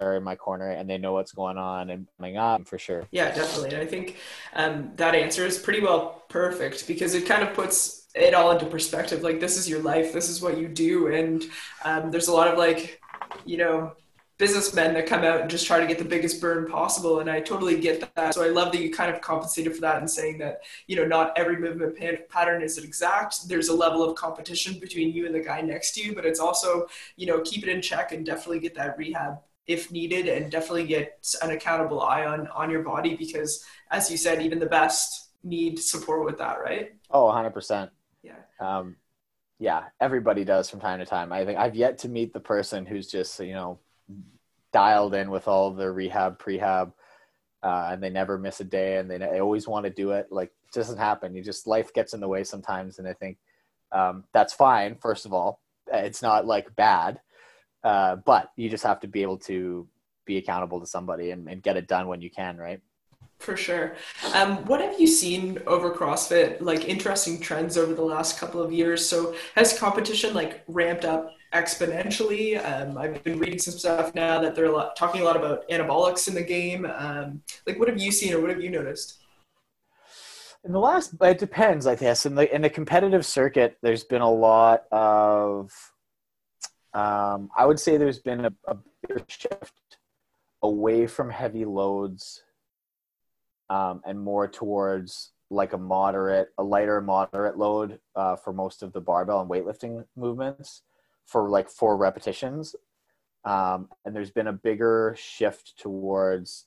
are 0.00 0.16
in 0.16 0.22
my 0.22 0.36
corner 0.36 0.70
and 0.70 0.88
they 0.88 0.98
know 0.98 1.12
what's 1.12 1.32
going 1.32 1.58
on 1.58 1.90
and 1.90 2.06
coming 2.16 2.36
up 2.36 2.66
for 2.66 2.78
sure. 2.78 3.04
Yeah, 3.10 3.34
definitely. 3.34 3.78
I 3.78 3.86
think 3.86 4.16
um, 4.54 4.92
that 4.96 5.14
answer 5.14 5.44
is 5.44 5.58
pretty 5.58 5.80
well 5.80 6.24
perfect 6.28 6.86
because 6.86 7.14
it 7.14 7.26
kind 7.26 7.42
of 7.42 7.54
puts 7.54 8.06
it 8.14 8.34
all 8.34 8.50
into 8.50 8.66
perspective. 8.66 9.22
Like 9.22 9.40
this 9.40 9.56
is 9.56 9.68
your 9.68 9.80
life, 9.80 10.12
this 10.12 10.28
is 10.28 10.40
what 10.42 10.58
you 10.58 10.68
do, 10.68 11.08
and 11.08 11.44
um, 11.84 12.10
there's 12.10 12.28
a 12.28 12.32
lot 12.32 12.48
of 12.48 12.58
like, 12.58 13.00
you 13.44 13.58
know, 13.58 13.92
businessmen 14.38 14.94
that 14.94 15.06
come 15.06 15.24
out 15.24 15.40
and 15.40 15.50
just 15.50 15.66
try 15.66 15.80
to 15.80 15.86
get 15.86 15.98
the 15.98 16.04
biggest 16.04 16.40
burn 16.40 16.64
possible 16.70 17.18
and 17.18 17.28
i 17.28 17.40
totally 17.40 17.78
get 17.80 18.14
that 18.14 18.32
so 18.32 18.42
i 18.42 18.48
love 18.48 18.70
that 18.70 18.80
you 18.80 18.90
kind 18.90 19.12
of 19.12 19.20
compensated 19.20 19.74
for 19.74 19.80
that 19.80 19.96
and 19.98 20.08
saying 20.08 20.38
that 20.38 20.60
you 20.86 20.94
know 20.94 21.04
not 21.04 21.36
every 21.36 21.56
movement 21.56 21.98
pattern 22.28 22.62
is 22.62 22.78
exact 22.78 23.48
there's 23.48 23.68
a 23.68 23.74
level 23.74 24.02
of 24.02 24.14
competition 24.14 24.78
between 24.78 25.12
you 25.12 25.26
and 25.26 25.34
the 25.34 25.40
guy 25.40 25.60
next 25.60 25.92
to 25.92 26.00
you 26.00 26.14
but 26.14 26.24
it's 26.24 26.38
also 26.38 26.86
you 27.16 27.26
know 27.26 27.40
keep 27.40 27.64
it 27.64 27.68
in 27.68 27.82
check 27.82 28.12
and 28.12 28.24
definitely 28.24 28.60
get 28.60 28.76
that 28.76 28.96
rehab 28.96 29.40
if 29.68 29.92
needed 29.92 30.26
and 30.26 30.50
definitely 30.50 30.86
get 30.86 31.24
an 31.42 31.50
accountable 31.50 32.02
eye 32.02 32.24
on 32.24 32.48
on 32.48 32.70
your 32.70 32.82
body 32.82 33.14
because 33.14 33.64
as 33.90 34.10
you 34.10 34.16
said 34.16 34.42
even 34.42 34.58
the 34.58 34.66
best 34.66 35.30
need 35.44 35.78
support 35.78 36.24
with 36.24 36.38
that 36.38 36.60
right 36.60 36.94
oh 37.10 37.24
100% 37.24 37.90
yeah. 38.22 38.34
Um, 38.60 38.96
yeah, 39.58 39.84
everybody 40.00 40.44
does 40.44 40.70
from 40.70 40.80
time 40.80 41.00
to 41.00 41.06
time. 41.06 41.32
I 41.32 41.44
think 41.44 41.58
I've 41.58 41.74
yet 41.74 41.98
to 41.98 42.08
meet 42.08 42.32
the 42.32 42.40
person 42.40 42.86
who's 42.86 43.08
just 43.08 43.40
you 43.40 43.54
know 43.54 43.78
dialed 44.72 45.14
in 45.14 45.30
with 45.30 45.48
all 45.48 45.72
the 45.72 45.90
rehab, 45.90 46.38
prehab, 46.40 46.92
uh, 47.62 47.88
and 47.90 48.02
they 48.02 48.10
never 48.10 48.38
miss 48.38 48.60
a 48.60 48.64
day, 48.64 48.98
and 48.98 49.10
they, 49.10 49.18
they 49.18 49.40
always 49.40 49.66
want 49.66 49.84
to 49.84 49.90
do 49.90 50.12
it. 50.12 50.28
Like 50.30 50.52
it 50.64 50.74
doesn't 50.74 50.98
happen. 50.98 51.34
You 51.34 51.42
just 51.42 51.66
life 51.66 51.92
gets 51.92 52.14
in 52.14 52.20
the 52.20 52.28
way 52.28 52.44
sometimes, 52.44 52.98
and 52.98 53.08
I 53.08 53.14
think 53.14 53.38
um, 53.90 54.24
that's 54.32 54.52
fine. 54.52 54.96
First 54.96 55.26
of 55.26 55.32
all, 55.32 55.60
it's 55.92 56.22
not 56.22 56.46
like 56.46 56.76
bad, 56.76 57.20
uh, 57.84 58.16
but 58.16 58.52
you 58.56 58.68
just 58.68 58.84
have 58.84 59.00
to 59.00 59.08
be 59.08 59.22
able 59.22 59.38
to 59.38 59.86
be 60.24 60.36
accountable 60.36 60.80
to 60.80 60.86
somebody 60.86 61.30
and, 61.30 61.48
and 61.48 61.62
get 61.62 61.76
it 61.76 61.88
done 61.88 62.06
when 62.06 62.20
you 62.20 62.30
can, 62.30 62.56
right? 62.56 62.80
For 63.38 63.56
sure. 63.56 63.94
Um, 64.34 64.64
what 64.66 64.80
have 64.80 65.00
you 65.00 65.06
seen 65.06 65.60
over 65.66 65.92
CrossFit, 65.92 66.60
like 66.60 66.88
interesting 66.88 67.40
trends 67.40 67.78
over 67.78 67.94
the 67.94 68.02
last 68.02 68.38
couple 68.38 68.60
of 68.60 68.72
years? 68.72 69.04
So 69.06 69.34
has 69.54 69.78
competition 69.78 70.34
like 70.34 70.64
ramped 70.66 71.04
up 71.04 71.32
exponentially? 71.54 72.62
Um, 72.64 72.98
I've 72.98 73.22
been 73.22 73.38
reading 73.38 73.60
some 73.60 73.74
stuff 73.74 74.14
now 74.14 74.40
that 74.40 74.54
they're 74.54 74.66
a 74.66 74.72
lot, 74.72 74.96
talking 74.96 75.20
a 75.20 75.24
lot 75.24 75.36
about 75.36 75.68
anabolics 75.68 76.26
in 76.26 76.34
the 76.34 76.42
game. 76.42 76.84
Um, 76.84 77.42
like, 77.66 77.78
what 77.78 77.88
have 77.88 77.98
you 77.98 78.10
seen 78.10 78.34
or 78.34 78.40
what 78.40 78.50
have 78.50 78.60
you 78.60 78.70
noticed? 78.70 79.18
In 80.64 80.72
the 80.72 80.80
last, 80.80 81.14
it 81.20 81.38
depends, 81.38 81.86
I 81.86 81.94
guess. 81.94 82.26
In 82.26 82.34
the 82.34 82.52
in 82.52 82.62
the 82.62 82.70
competitive 82.70 83.24
circuit, 83.24 83.78
there's 83.82 84.04
been 84.04 84.22
a 84.22 84.30
lot 84.30 84.84
of. 84.90 85.72
Um, 86.94 87.50
I 87.56 87.66
would 87.66 87.78
say 87.78 87.96
there's 87.96 88.18
been 88.18 88.46
a, 88.46 88.52
a 88.66 88.76
shift 89.28 89.98
away 90.62 91.06
from 91.06 91.30
heavy 91.30 91.64
loads 91.64 92.42
um, 93.70 94.00
and 94.04 94.20
more 94.20 94.48
towards 94.48 95.32
like 95.50 95.72
a 95.72 95.78
moderate, 95.78 96.48
a 96.58 96.62
lighter 96.62 97.00
moderate 97.00 97.56
load 97.56 98.00
uh, 98.16 98.36
for 98.36 98.52
most 98.52 98.82
of 98.82 98.92
the 98.92 99.00
barbell 99.00 99.40
and 99.40 99.50
weightlifting 99.50 100.04
movements 100.16 100.82
for 101.26 101.48
like 101.48 101.68
four 101.68 101.96
repetitions. 101.96 102.74
Um, 103.44 103.88
and 104.04 104.14
there's 104.14 104.30
been 104.30 104.48
a 104.48 104.52
bigger 104.52 105.14
shift 105.18 105.78
towards, 105.78 106.66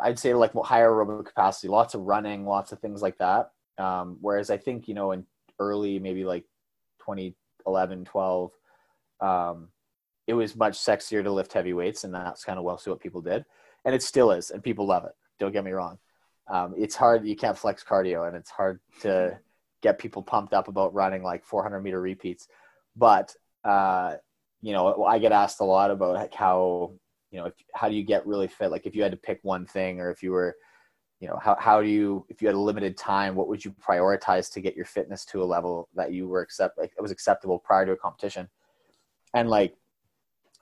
I'd 0.00 0.18
say 0.18 0.34
like 0.34 0.52
higher 0.64 0.90
aerobic 0.90 1.26
capacity, 1.26 1.68
lots 1.68 1.94
of 1.94 2.02
running, 2.02 2.44
lots 2.44 2.72
of 2.72 2.80
things 2.80 3.02
like 3.02 3.18
that. 3.18 3.50
Um, 3.78 4.18
whereas 4.20 4.50
I 4.50 4.56
think, 4.56 4.88
you 4.88 4.94
know, 4.94 5.12
in 5.12 5.24
early, 5.60 5.98
maybe 5.98 6.24
like 6.24 6.44
2011, 7.00 8.04
12, 8.04 8.50
um, 9.20 9.68
it 10.26 10.34
was 10.34 10.54
much 10.54 10.78
sexier 10.78 11.22
to 11.22 11.30
lift 11.30 11.52
heavy 11.52 11.72
weights 11.72 12.04
and 12.04 12.14
that's 12.14 12.44
kind 12.44 12.58
of 12.58 12.64
well 12.64 12.78
so 12.78 12.90
what 12.90 13.00
people 13.00 13.22
did. 13.22 13.44
And 13.84 13.94
it 13.94 14.02
still 14.02 14.32
is, 14.32 14.50
and 14.50 14.62
people 14.62 14.86
love 14.86 15.04
it. 15.04 15.12
Don't 15.38 15.52
get 15.52 15.64
me 15.64 15.70
wrong. 15.70 15.98
Um, 16.48 16.74
it's 16.76 16.96
hard. 16.96 17.26
You 17.26 17.36
can't 17.36 17.56
flex 17.56 17.84
cardio, 17.84 18.26
and 18.26 18.36
it's 18.36 18.50
hard 18.50 18.80
to 19.02 19.38
get 19.82 19.98
people 19.98 20.22
pumped 20.22 20.52
up 20.52 20.68
about 20.68 20.94
running 20.94 21.22
like 21.22 21.44
400 21.44 21.80
meter 21.80 22.00
repeats. 22.00 22.48
But 22.96 23.34
uh, 23.64 24.16
you 24.60 24.72
know, 24.72 25.04
I 25.04 25.18
get 25.18 25.32
asked 25.32 25.60
a 25.60 25.64
lot 25.64 25.90
about 25.90 26.14
like 26.14 26.34
how 26.34 26.92
you 27.30 27.38
know 27.38 27.46
if, 27.46 27.54
how 27.72 27.88
do 27.88 27.94
you 27.94 28.02
get 28.02 28.26
really 28.26 28.48
fit? 28.48 28.70
Like 28.70 28.86
if 28.86 28.96
you 28.96 29.02
had 29.02 29.12
to 29.12 29.18
pick 29.18 29.38
one 29.42 29.64
thing, 29.64 30.00
or 30.00 30.10
if 30.10 30.22
you 30.22 30.32
were 30.32 30.56
you 31.20 31.28
know 31.28 31.38
how, 31.42 31.56
how 31.58 31.82
do 31.82 31.88
you 31.88 32.24
if 32.28 32.40
you 32.40 32.48
had 32.48 32.54
a 32.54 32.60
limited 32.60 32.96
time 32.96 33.34
what 33.34 33.48
would 33.48 33.64
you 33.64 33.74
prioritize 33.84 34.52
to 34.52 34.60
get 34.60 34.76
your 34.76 34.84
fitness 34.84 35.24
to 35.24 35.42
a 35.42 35.44
level 35.44 35.88
that 35.94 36.12
you 36.12 36.28
were 36.28 36.42
accept 36.42 36.78
like 36.78 36.92
it 36.96 37.02
was 37.02 37.10
acceptable 37.10 37.58
prior 37.58 37.84
to 37.84 37.92
a 37.92 37.96
competition 37.96 38.48
and 39.34 39.48
like 39.48 39.74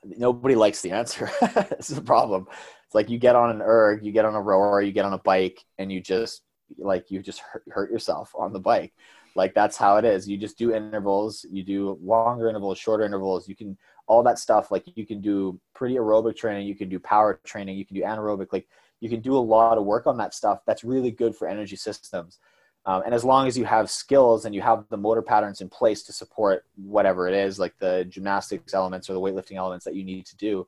nobody 0.04 0.54
likes 0.54 0.82
the 0.82 0.90
answer 0.90 1.30
this 1.78 1.90
is 1.90 1.98
a 1.98 2.02
problem 2.02 2.46
it's 2.86 2.94
like 2.94 3.10
you 3.10 3.18
get 3.18 3.34
on 3.34 3.50
an 3.50 3.62
erg, 3.62 4.04
you 4.04 4.12
get 4.12 4.24
on 4.24 4.34
a 4.34 4.40
rower, 4.40 4.80
you 4.80 4.92
get 4.92 5.04
on 5.04 5.12
a 5.12 5.18
bike, 5.18 5.64
and 5.78 5.90
you 5.90 6.00
just 6.00 6.42
like 6.78 7.10
you 7.10 7.20
just 7.20 7.40
hurt, 7.40 7.64
hurt 7.68 7.90
yourself 7.90 8.32
on 8.36 8.52
the 8.52 8.60
bike. 8.60 8.92
Like 9.34 9.54
that's 9.54 9.76
how 9.76 9.96
it 9.96 10.04
is. 10.04 10.28
You 10.28 10.38
just 10.38 10.56
do 10.56 10.72
intervals. 10.72 11.44
You 11.50 11.64
do 11.64 11.98
longer 12.02 12.48
intervals, 12.48 12.78
shorter 12.78 13.04
intervals. 13.04 13.48
You 13.48 13.56
can 13.56 13.76
all 14.06 14.22
that 14.22 14.38
stuff. 14.38 14.70
Like 14.70 14.84
you 14.94 15.04
can 15.04 15.20
do 15.20 15.60
pretty 15.74 15.96
aerobic 15.96 16.36
training. 16.36 16.66
You 16.68 16.76
can 16.76 16.88
do 16.88 17.00
power 17.00 17.40
training. 17.44 17.76
You 17.76 17.84
can 17.84 17.96
do 17.96 18.02
anaerobic. 18.02 18.52
Like 18.52 18.68
you 19.00 19.10
can 19.10 19.20
do 19.20 19.36
a 19.36 19.38
lot 19.38 19.78
of 19.78 19.84
work 19.84 20.06
on 20.06 20.16
that 20.18 20.32
stuff. 20.32 20.60
That's 20.64 20.84
really 20.84 21.10
good 21.10 21.34
for 21.34 21.48
energy 21.48 21.76
systems. 21.76 22.38
Um, 22.86 23.02
and 23.04 23.12
as 23.12 23.24
long 23.24 23.48
as 23.48 23.58
you 23.58 23.64
have 23.64 23.90
skills 23.90 24.44
and 24.44 24.54
you 24.54 24.62
have 24.62 24.84
the 24.88 24.96
motor 24.96 25.20
patterns 25.20 25.60
in 25.60 25.68
place 25.68 26.04
to 26.04 26.12
support 26.12 26.64
whatever 26.76 27.26
it 27.26 27.34
is, 27.34 27.58
like 27.58 27.76
the 27.78 28.04
gymnastics 28.08 28.74
elements 28.74 29.10
or 29.10 29.14
the 29.14 29.20
weightlifting 29.20 29.56
elements 29.56 29.84
that 29.84 29.96
you 29.96 30.04
need 30.04 30.24
to 30.26 30.36
do, 30.36 30.66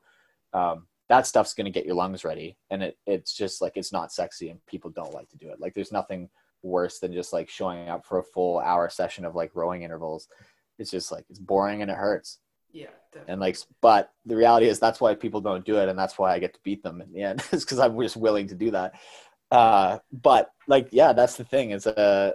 um, 0.53 0.85
that 1.07 1.25
stuff's 1.25 1.53
going 1.53 1.65
to 1.65 1.71
get 1.71 1.85
your 1.85 1.95
lungs 1.95 2.25
ready. 2.25 2.57
And 2.69 2.83
it, 2.83 2.97
it's 3.07 3.33
just 3.33 3.61
like 3.61 3.77
it's 3.77 3.93
not 3.93 4.11
sexy 4.11 4.49
and 4.49 4.63
people 4.65 4.91
don't 4.91 5.13
like 5.13 5.29
to 5.29 5.37
do 5.37 5.49
it. 5.49 5.61
Like 5.61 5.73
there's 5.73 5.93
nothing 5.93 6.29
worse 6.61 6.99
than 6.99 7.13
just 7.13 7.31
like 7.31 7.49
showing 7.49 7.87
up 7.87 8.05
for 8.05 8.19
a 8.19 8.23
full 8.23 8.59
hour 8.59 8.89
session 8.89 9.23
of 9.23 9.33
like 9.33 9.55
rowing 9.55 9.83
intervals. 9.83 10.27
It's 10.77 10.91
just 10.91 11.13
like 11.13 11.23
it's 11.29 11.39
boring 11.39 11.81
and 11.81 11.89
it 11.89 11.97
hurts. 11.97 12.39
Yeah 12.73 12.89
definitely. 13.11 13.31
and 13.31 13.41
like 13.41 13.57
but 13.81 14.11
the 14.25 14.35
reality 14.35 14.67
is 14.67 14.79
that's 14.79 15.01
why 15.01 15.15
people 15.15 15.41
don't 15.41 15.65
do 15.65 15.77
it 15.77 15.89
and 15.89 15.97
that's 15.97 16.17
why 16.17 16.33
i 16.33 16.39
get 16.39 16.53
to 16.53 16.59
beat 16.63 16.83
them 16.83 17.01
in 17.01 17.11
the 17.11 17.21
end 17.21 17.43
is 17.51 17.63
because 17.63 17.79
i'm 17.79 17.99
just 18.01 18.17
willing 18.17 18.47
to 18.47 18.55
do 18.55 18.71
that 18.71 18.93
uh 19.51 19.97
but 20.11 20.51
like 20.67 20.87
yeah 20.91 21.13
that's 21.13 21.37
the 21.37 21.43
thing 21.43 21.71
is 21.71 21.87
uh 21.87 22.31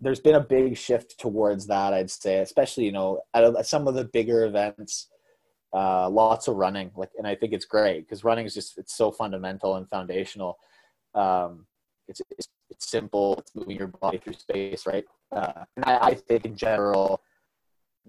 there's 0.00 0.20
been 0.20 0.34
a 0.34 0.40
big 0.40 0.76
shift 0.76 1.18
towards 1.18 1.66
that 1.66 1.94
i'd 1.94 2.10
say 2.10 2.38
especially 2.38 2.84
you 2.84 2.92
know 2.92 3.20
at 3.34 3.66
some 3.66 3.86
of 3.86 3.94
the 3.94 4.04
bigger 4.04 4.44
events 4.44 5.08
uh, 5.72 6.08
lots 6.08 6.48
of 6.48 6.56
running 6.56 6.90
like 6.96 7.10
and 7.18 7.26
i 7.26 7.34
think 7.34 7.52
it's 7.52 7.66
great 7.66 8.00
because 8.00 8.24
running 8.24 8.46
is 8.46 8.54
just 8.54 8.78
it's 8.78 8.96
so 8.96 9.10
fundamental 9.10 9.76
and 9.76 9.88
foundational. 9.90 10.58
Um, 11.14 11.66
it's, 12.08 12.20
it's, 12.30 12.48
it's 12.70 12.88
simple 12.88 13.36
it's 13.38 13.54
moving 13.54 13.76
your 13.76 13.88
body 13.88 14.18
through 14.18 14.34
space 14.34 14.86
right? 14.86 15.04
Uh, 15.32 15.64
and 15.76 15.84
I, 15.84 15.98
I, 15.98 16.14
think 16.14 16.44
in 16.44 16.56
general 16.56 17.20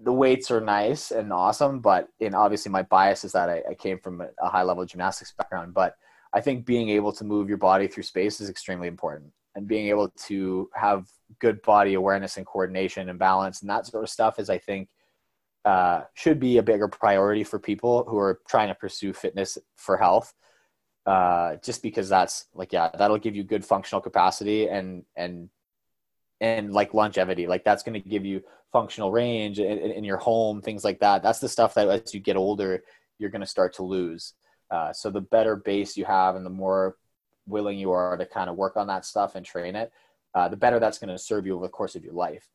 the 0.02 0.12
weights 0.12 0.50
are 0.50 0.60
nice 0.60 1.10
and 1.10 1.32
awesome 1.32 1.80
but 1.80 2.08
in 2.20 2.34
obviously 2.34 2.70
my 2.70 2.82
bias 2.82 3.24
is 3.24 3.32
that 3.32 3.48
i, 3.48 3.62
I 3.68 3.74
came 3.74 3.98
from 3.98 4.20
a, 4.20 4.28
a 4.40 4.48
high 4.48 4.62
level 4.62 4.84
gymnastics 4.86 5.32
background 5.36 5.74
but 5.74 5.96
i 6.34 6.40
think 6.40 6.64
being 6.64 6.88
able 6.88 7.12
to 7.12 7.24
move 7.24 7.48
your 7.48 7.58
body 7.58 7.86
through 7.86 8.02
space 8.02 8.40
is 8.40 8.50
extremely 8.50 8.88
important 8.88 9.30
and 9.54 9.66
being 9.66 9.88
able 9.88 10.08
to 10.10 10.68
have 10.74 11.06
good 11.40 11.60
body 11.62 11.94
awareness 11.94 12.36
and 12.36 12.46
coordination 12.46 13.08
and 13.08 13.18
balance 13.18 13.60
and 13.60 13.70
that 13.70 13.86
sort 13.86 14.02
of 14.02 14.10
stuff 14.10 14.38
is 14.38 14.50
i 14.50 14.58
think 14.58 14.88
uh, 15.68 16.02
should 16.14 16.40
be 16.40 16.56
a 16.56 16.62
bigger 16.62 16.88
priority 16.88 17.44
for 17.44 17.58
people 17.58 18.04
who 18.08 18.16
are 18.16 18.40
trying 18.48 18.68
to 18.68 18.74
pursue 18.74 19.12
fitness 19.12 19.58
for 19.76 19.98
health. 19.98 20.32
Uh, 21.04 21.56
just 21.64 21.82
because 21.82 22.08
that's 22.08 22.46
like, 22.54 22.72
yeah, 22.72 22.88
that'll 22.96 23.18
give 23.18 23.36
you 23.36 23.42
good 23.42 23.64
functional 23.64 24.00
capacity 24.00 24.68
and, 24.68 25.04
and, 25.16 25.50
and 26.40 26.72
like 26.72 26.94
longevity, 26.94 27.46
like 27.46 27.64
that's 27.64 27.82
going 27.82 28.00
to 28.00 28.08
give 28.08 28.24
you 28.24 28.42
functional 28.72 29.10
range 29.10 29.58
in, 29.58 29.78
in, 29.78 30.04
your 30.04 30.18
home, 30.18 30.62
things 30.62 30.84
like 30.84 31.00
that. 31.00 31.22
That's 31.22 31.38
the 31.38 31.48
stuff 31.48 31.74
that 31.74 31.88
as 31.88 32.14
you 32.14 32.20
get 32.20 32.36
older, 32.36 32.82
you're 33.18 33.30
going 33.30 33.40
to 33.40 33.46
start 33.46 33.74
to 33.74 33.82
lose. 33.82 34.34
Uh, 34.70 34.92
so 34.92 35.10
the 35.10 35.20
better 35.20 35.56
base 35.56 35.96
you 35.96 36.04
have 36.04 36.36
and 36.36 36.44
the 36.44 36.50
more 36.50 36.96
willing 37.46 37.78
you 37.78 37.90
are 37.92 38.16
to 38.16 38.26
kind 38.26 38.50
of 38.50 38.56
work 38.56 38.76
on 38.76 38.86
that 38.86 39.04
stuff 39.04 39.34
and 39.34 39.44
train 39.44 39.74
it, 39.74 39.92
uh, 40.34 40.48
the 40.48 40.56
better 40.56 40.78
that's 40.78 40.98
going 40.98 41.08
to 41.08 41.18
serve 41.18 41.46
you 41.46 41.54
over 41.54 41.64
the 41.66 41.70
course 41.70 41.96
of 41.96 42.04
your 42.04 42.12
life. 42.12 42.48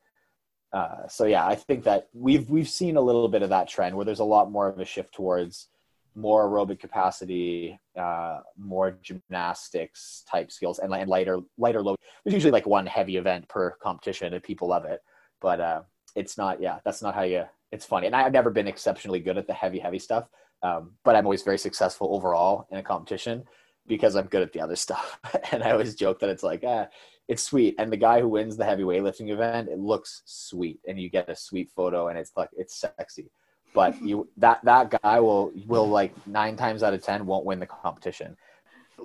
Uh, 0.71 1.07
so 1.07 1.25
yeah, 1.25 1.45
I 1.45 1.55
think 1.55 1.83
that 1.83 2.07
we've 2.13 2.49
we've 2.49 2.69
seen 2.69 2.97
a 2.97 3.01
little 3.01 3.27
bit 3.27 3.43
of 3.43 3.49
that 3.49 3.67
trend 3.67 3.95
where 3.95 4.05
there's 4.05 4.19
a 4.19 4.23
lot 4.23 4.51
more 4.51 4.67
of 4.67 4.79
a 4.79 4.85
shift 4.85 5.13
towards 5.13 5.67
more 6.15 6.47
aerobic 6.47 6.79
capacity, 6.79 7.79
uh, 7.97 8.39
more 8.57 8.97
gymnastics 9.01 10.23
type 10.29 10.51
skills, 10.51 10.79
and, 10.79 10.93
and 10.93 11.09
lighter 11.09 11.39
lighter 11.57 11.81
load. 11.81 11.97
There's 12.23 12.33
usually 12.33 12.51
like 12.51 12.65
one 12.65 12.87
heavy 12.87 13.17
event 13.17 13.47
per 13.49 13.71
competition, 13.81 14.33
and 14.33 14.43
people 14.43 14.67
love 14.67 14.85
it. 14.85 15.01
But 15.41 15.59
uh, 15.59 15.81
it's 16.15 16.37
not. 16.37 16.61
Yeah, 16.61 16.79
that's 16.83 17.01
not 17.01 17.13
how 17.13 17.23
you. 17.23 17.45
It's 17.73 17.85
funny, 17.85 18.05
and 18.05 18.15
I've 18.15 18.31
never 18.31 18.51
been 18.51 18.67
exceptionally 18.67 19.19
good 19.19 19.35
at 19.35 19.47
the 19.47 19.53
heavy 19.53 19.79
heavy 19.79 19.97
stuff. 19.97 20.29
Um, 20.61 20.91
but 21.03 21.15
I'm 21.15 21.25
always 21.25 21.41
very 21.41 21.57
successful 21.57 22.07
overall 22.11 22.67
in 22.71 22.77
a 22.77 22.83
competition 22.83 23.43
because 23.87 24.15
I'm 24.15 24.27
good 24.27 24.43
at 24.43 24.53
the 24.53 24.61
other 24.61 24.75
stuff. 24.85 25.19
and 25.51 25.63
I 25.63 25.71
always 25.71 25.95
joke 25.95 26.19
that 26.19 26.29
it's 26.29 26.43
like, 26.43 26.63
ah, 26.65 26.85
it's 27.27 27.41
sweet. 27.41 27.73
And 27.79 27.91
the 27.91 27.97
guy 27.97 28.21
who 28.21 28.29
wins 28.29 28.55
the 28.55 28.63
heavy 28.63 28.83
weightlifting 28.83 29.31
event, 29.31 29.69
it 29.69 29.79
looks 29.79 30.21
sweet, 30.25 30.79
and 30.87 30.99
you 30.99 31.09
get 31.09 31.29
a 31.29 31.35
sweet 31.35 31.71
photo, 31.75 32.09
and 32.09 32.17
it's 32.17 32.31
like 32.37 32.49
it's 32.55 32.75
sexy. 32.75 33.31
But 33.73 33.99
you 34.03 34.29
that 34.37 34.63
that 34.65 35.01
guy 35.01 35.19
will 35.19 35.51
will 35.65 35.89
like 35.89 36.13
nine 36.27 36.55
times 36.55 36.83
out 36.83 36.93
of 36.93 37.01
ten 37.01 37.25
won't 37.25 37.43
win 37.43 37.59
the 37.59 37.65
competition. 37.65 38.37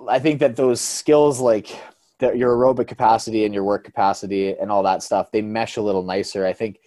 I 0.07 0.19
think 0.19 0.39
that 0.41 0.55
those 0.55 0.79
skills 0.79 1.39
like 1.39 1.75
the, 2.19 2.33
your 2.33 2.55
aerobic 2.55 2.87
capacity 2.87 3.45
and 3.45 3.53
your 3.53 3.63
work 3.63 3.83
capacity 3.83 4.55
and 4.55 4.71
all 4.71 4.83
that 4.83 5.01
stuff 5.01 5.31
they 5.31 5.41
mesh 5.41 5.77
a 5.77 5.81
little 5.81 6.03
nicer. 6.03 6.45
I 6.45 6.53
think 6.53 6.79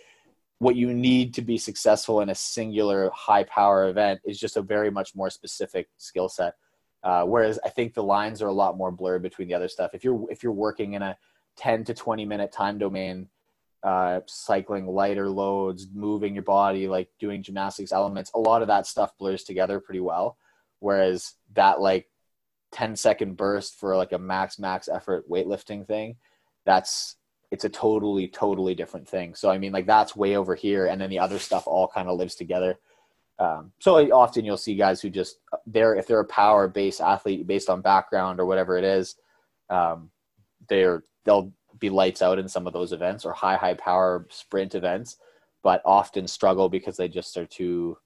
what 0.63 0.77
you 0.77 0.95
need 0.95 1.35
to 1.35 1.43
be 1.43 1.59
successful 1.59 2.21
in 2.21 2.31
a 2.31 2.35
singular 2.35 3.11
high 3.15 3.45
power 3.45 3.89
event 3.89 4.21
is 4.25 4.39
just 4.39 4.57
a 4.57 4.63
very 4.63 4.91
much 4.91 5.15
more 5.15 5.31
specific 5.31 5.89
skill 5.97 6.29
set 6.29 6.55
uh, 7.05 7.25
whereas 7.25 7.59
I 7.65 7.69
think 7.69 7.95
the 7.95 8.03
lines 8.03 8.43
are 8.43 8.49
a 8.49 8.53
lot 8.53 8.77
more 8.77 8.93
blurred 8.93 9.23
between 9.23 9.49
the 9.49 9.55
other 9.55 9.69
stuff. 9.69 9.91
If 9.93 10.05
you're 10.05 10.25
if 10.31 10.43
you're 10.43 10.53
working 10.53 10.95
in 10.95 11.03
a 11.03 11.17
10 11.57 11.85
to 11.85 11.95
20 11.95 12.25
minute 12.25 12.53
time 12.53 12.79
domain, 12.79 13.29
uh, 13.83 14.21
cycling 14.27 14.87
lighter 14.87 15.29
loads, 15.29 15.89
moving 15.93 16.35
your 16.35 16.45
body, 16.45 16.87
like 16.87 17.09
doing 17.19 17.43
gymnastics 17.43 17.93
elements, 17.93 18.31
a 18.35 18.39
lot 18.39 18.63
of 18.63 18.69
that 18.69 18.87
stuff 18.87 19.17
blurs 19.19 19.43
together 19.43 19.81
pretty 19.81 20.01
well. 20.01 20.37
Whereas 20.79 21.35
that 21.55 21.81
like 21.81 22.09
10 22.73 22.97
second 22.97 23.37
burst 23.37 23.79
for 23.79 23.97
like 23.97 24.13
a 24.13 24.19
max 24.19 24.59
max 24.59 24.89
effort 24.89 25.29
weightlifting 25.29 25.87
thing, 25.87 26.17
that's 26.65 27.17
it's 27.53 27.65
a 27.65 27.69
totally 27.69 28.27
totally 28.29 28.75
different 28.75 29.07
thing. 29.07 29.35
So 29.35 29.51
i 29.51 29.59
mean 29.59 29.73
like 29.73 29.87
that's 29.87 30.17
way 30.17 30.37
over 30.37 30.55
here 30.55 30.87
and 30.87 31.01
then 31.01 31.11
the 31.11 31.19
other 31.21 31.39
stuff 31.39 31.67
all 31.67 31.87
kind 31.87 32.09
of 32.09 32.19
lives 32.19 32.35
together. 32.35 32.79
Um, 33.39 33.73
so 33.79 33.97
often 34.13 34.45
you'll 34.45 34.57
see 34.57 34.75
guys 34.75 35.01
who 35.01 35.11
just 35.11 35.39
they're 35.67 35.95
if 35.95 36.07
they're 36.07 36.21
a 36.21 36.25
power 36.25 36.67
based 36.67 37.01
athlete 37.01 37.47
based 37.47 37.69
on 37.69 37.83
background 37.83 38.41
or 38.41 38.47
whatever 38.47 38.79
it 38.79 38.85
is 38.85 39.17
um, 39.69 40.11
they're 40.69 41.05
they'll 41.25 41.53
be 41.79 41.91
lights 41.91 42.23
out 42.23 42.39
in 42.39 42.49
some 42.49 42.67
of 42.67 42.73
those 42.73 42.93
events 42.93 43.25
or 43.25 43.33
high 43.33 43.57
high 43.57 43.75
power 43.75 44.27
sprint 44.31 44.75
events 44.75 45.17
but 45.63 45.83
often 45.85 46.27
struggle 46.27 46.69
because 46.69 46.97
they 46.97 47.09
just 47.09 47.37
are 47.37 47.47
too 47.47 47.99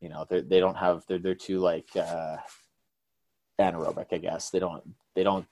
you 0.00 0.08
know 0.08 0.24
they 0.28 0.60
don't 0.60 0.76
have 0.76 1.04
they're 1.08 1.18
they're 1.18 1.34
too 1.34 1.58
like 1.58 1.88
uh, 1.96 2.36
anaerobic 3.60 4.06
i 4.12 4.18
guess. 4.18 4.50
They 4.50 4.58
don't 4.58 4.82
they 5.14 5.24
don't 5.24 5.46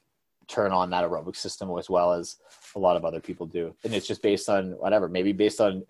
turn 0.53 0.73
on 0.73 0.91
that 0.91 1.05
aerobic 1.05 1.37
system 1.37 1.71
as 1.79 1.89
well 1.89 2.13
as 2.13 2.37
a 2.75 2.79
lot 2.79 2.97
of 2.97 3.05
other 3.05 3.21
people 3.21 3.47
do. 3.47 3.75
And 3.85 3.95
it's 3.95 4.07
just 4.07 4.23
based 4.23 4.49
on 4.49 4.73
whatever 4.73 5.09
maybe 5.09 5.33
based 5.33 5.61
on 5.61 5.85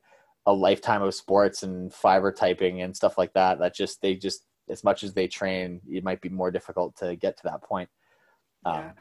a 0.47 0.53
lifetime 0.53 1.03
of 1.03 1.15
sports 1.15 1.63
and 1.63 1.93
fiber 1.93 2.33
typing 2.33 2.83
and 2.83 2.97
stuff 2.97 3.19
like 3.19 3.33
that 3.35 3.59
that 3.59 3.75
just 3.75 4.01
they 4.03 4.15
just 4.15 4.45
as 4.69 4.83
much 4.83 5.03
as 5.03 5.13
they 5.13 5.29
train 5.29 5.81
it 5.89 6.05
might 6.05 6.21
be 6.21 6.29
more 6.29 6.51
difficult 6.51 6.97
to 6.97 7.17
get 7.17 7.37
to 7.37 7.43
that 7.45 7.63
point. 7.63 7.89
Um, 8.65 8.93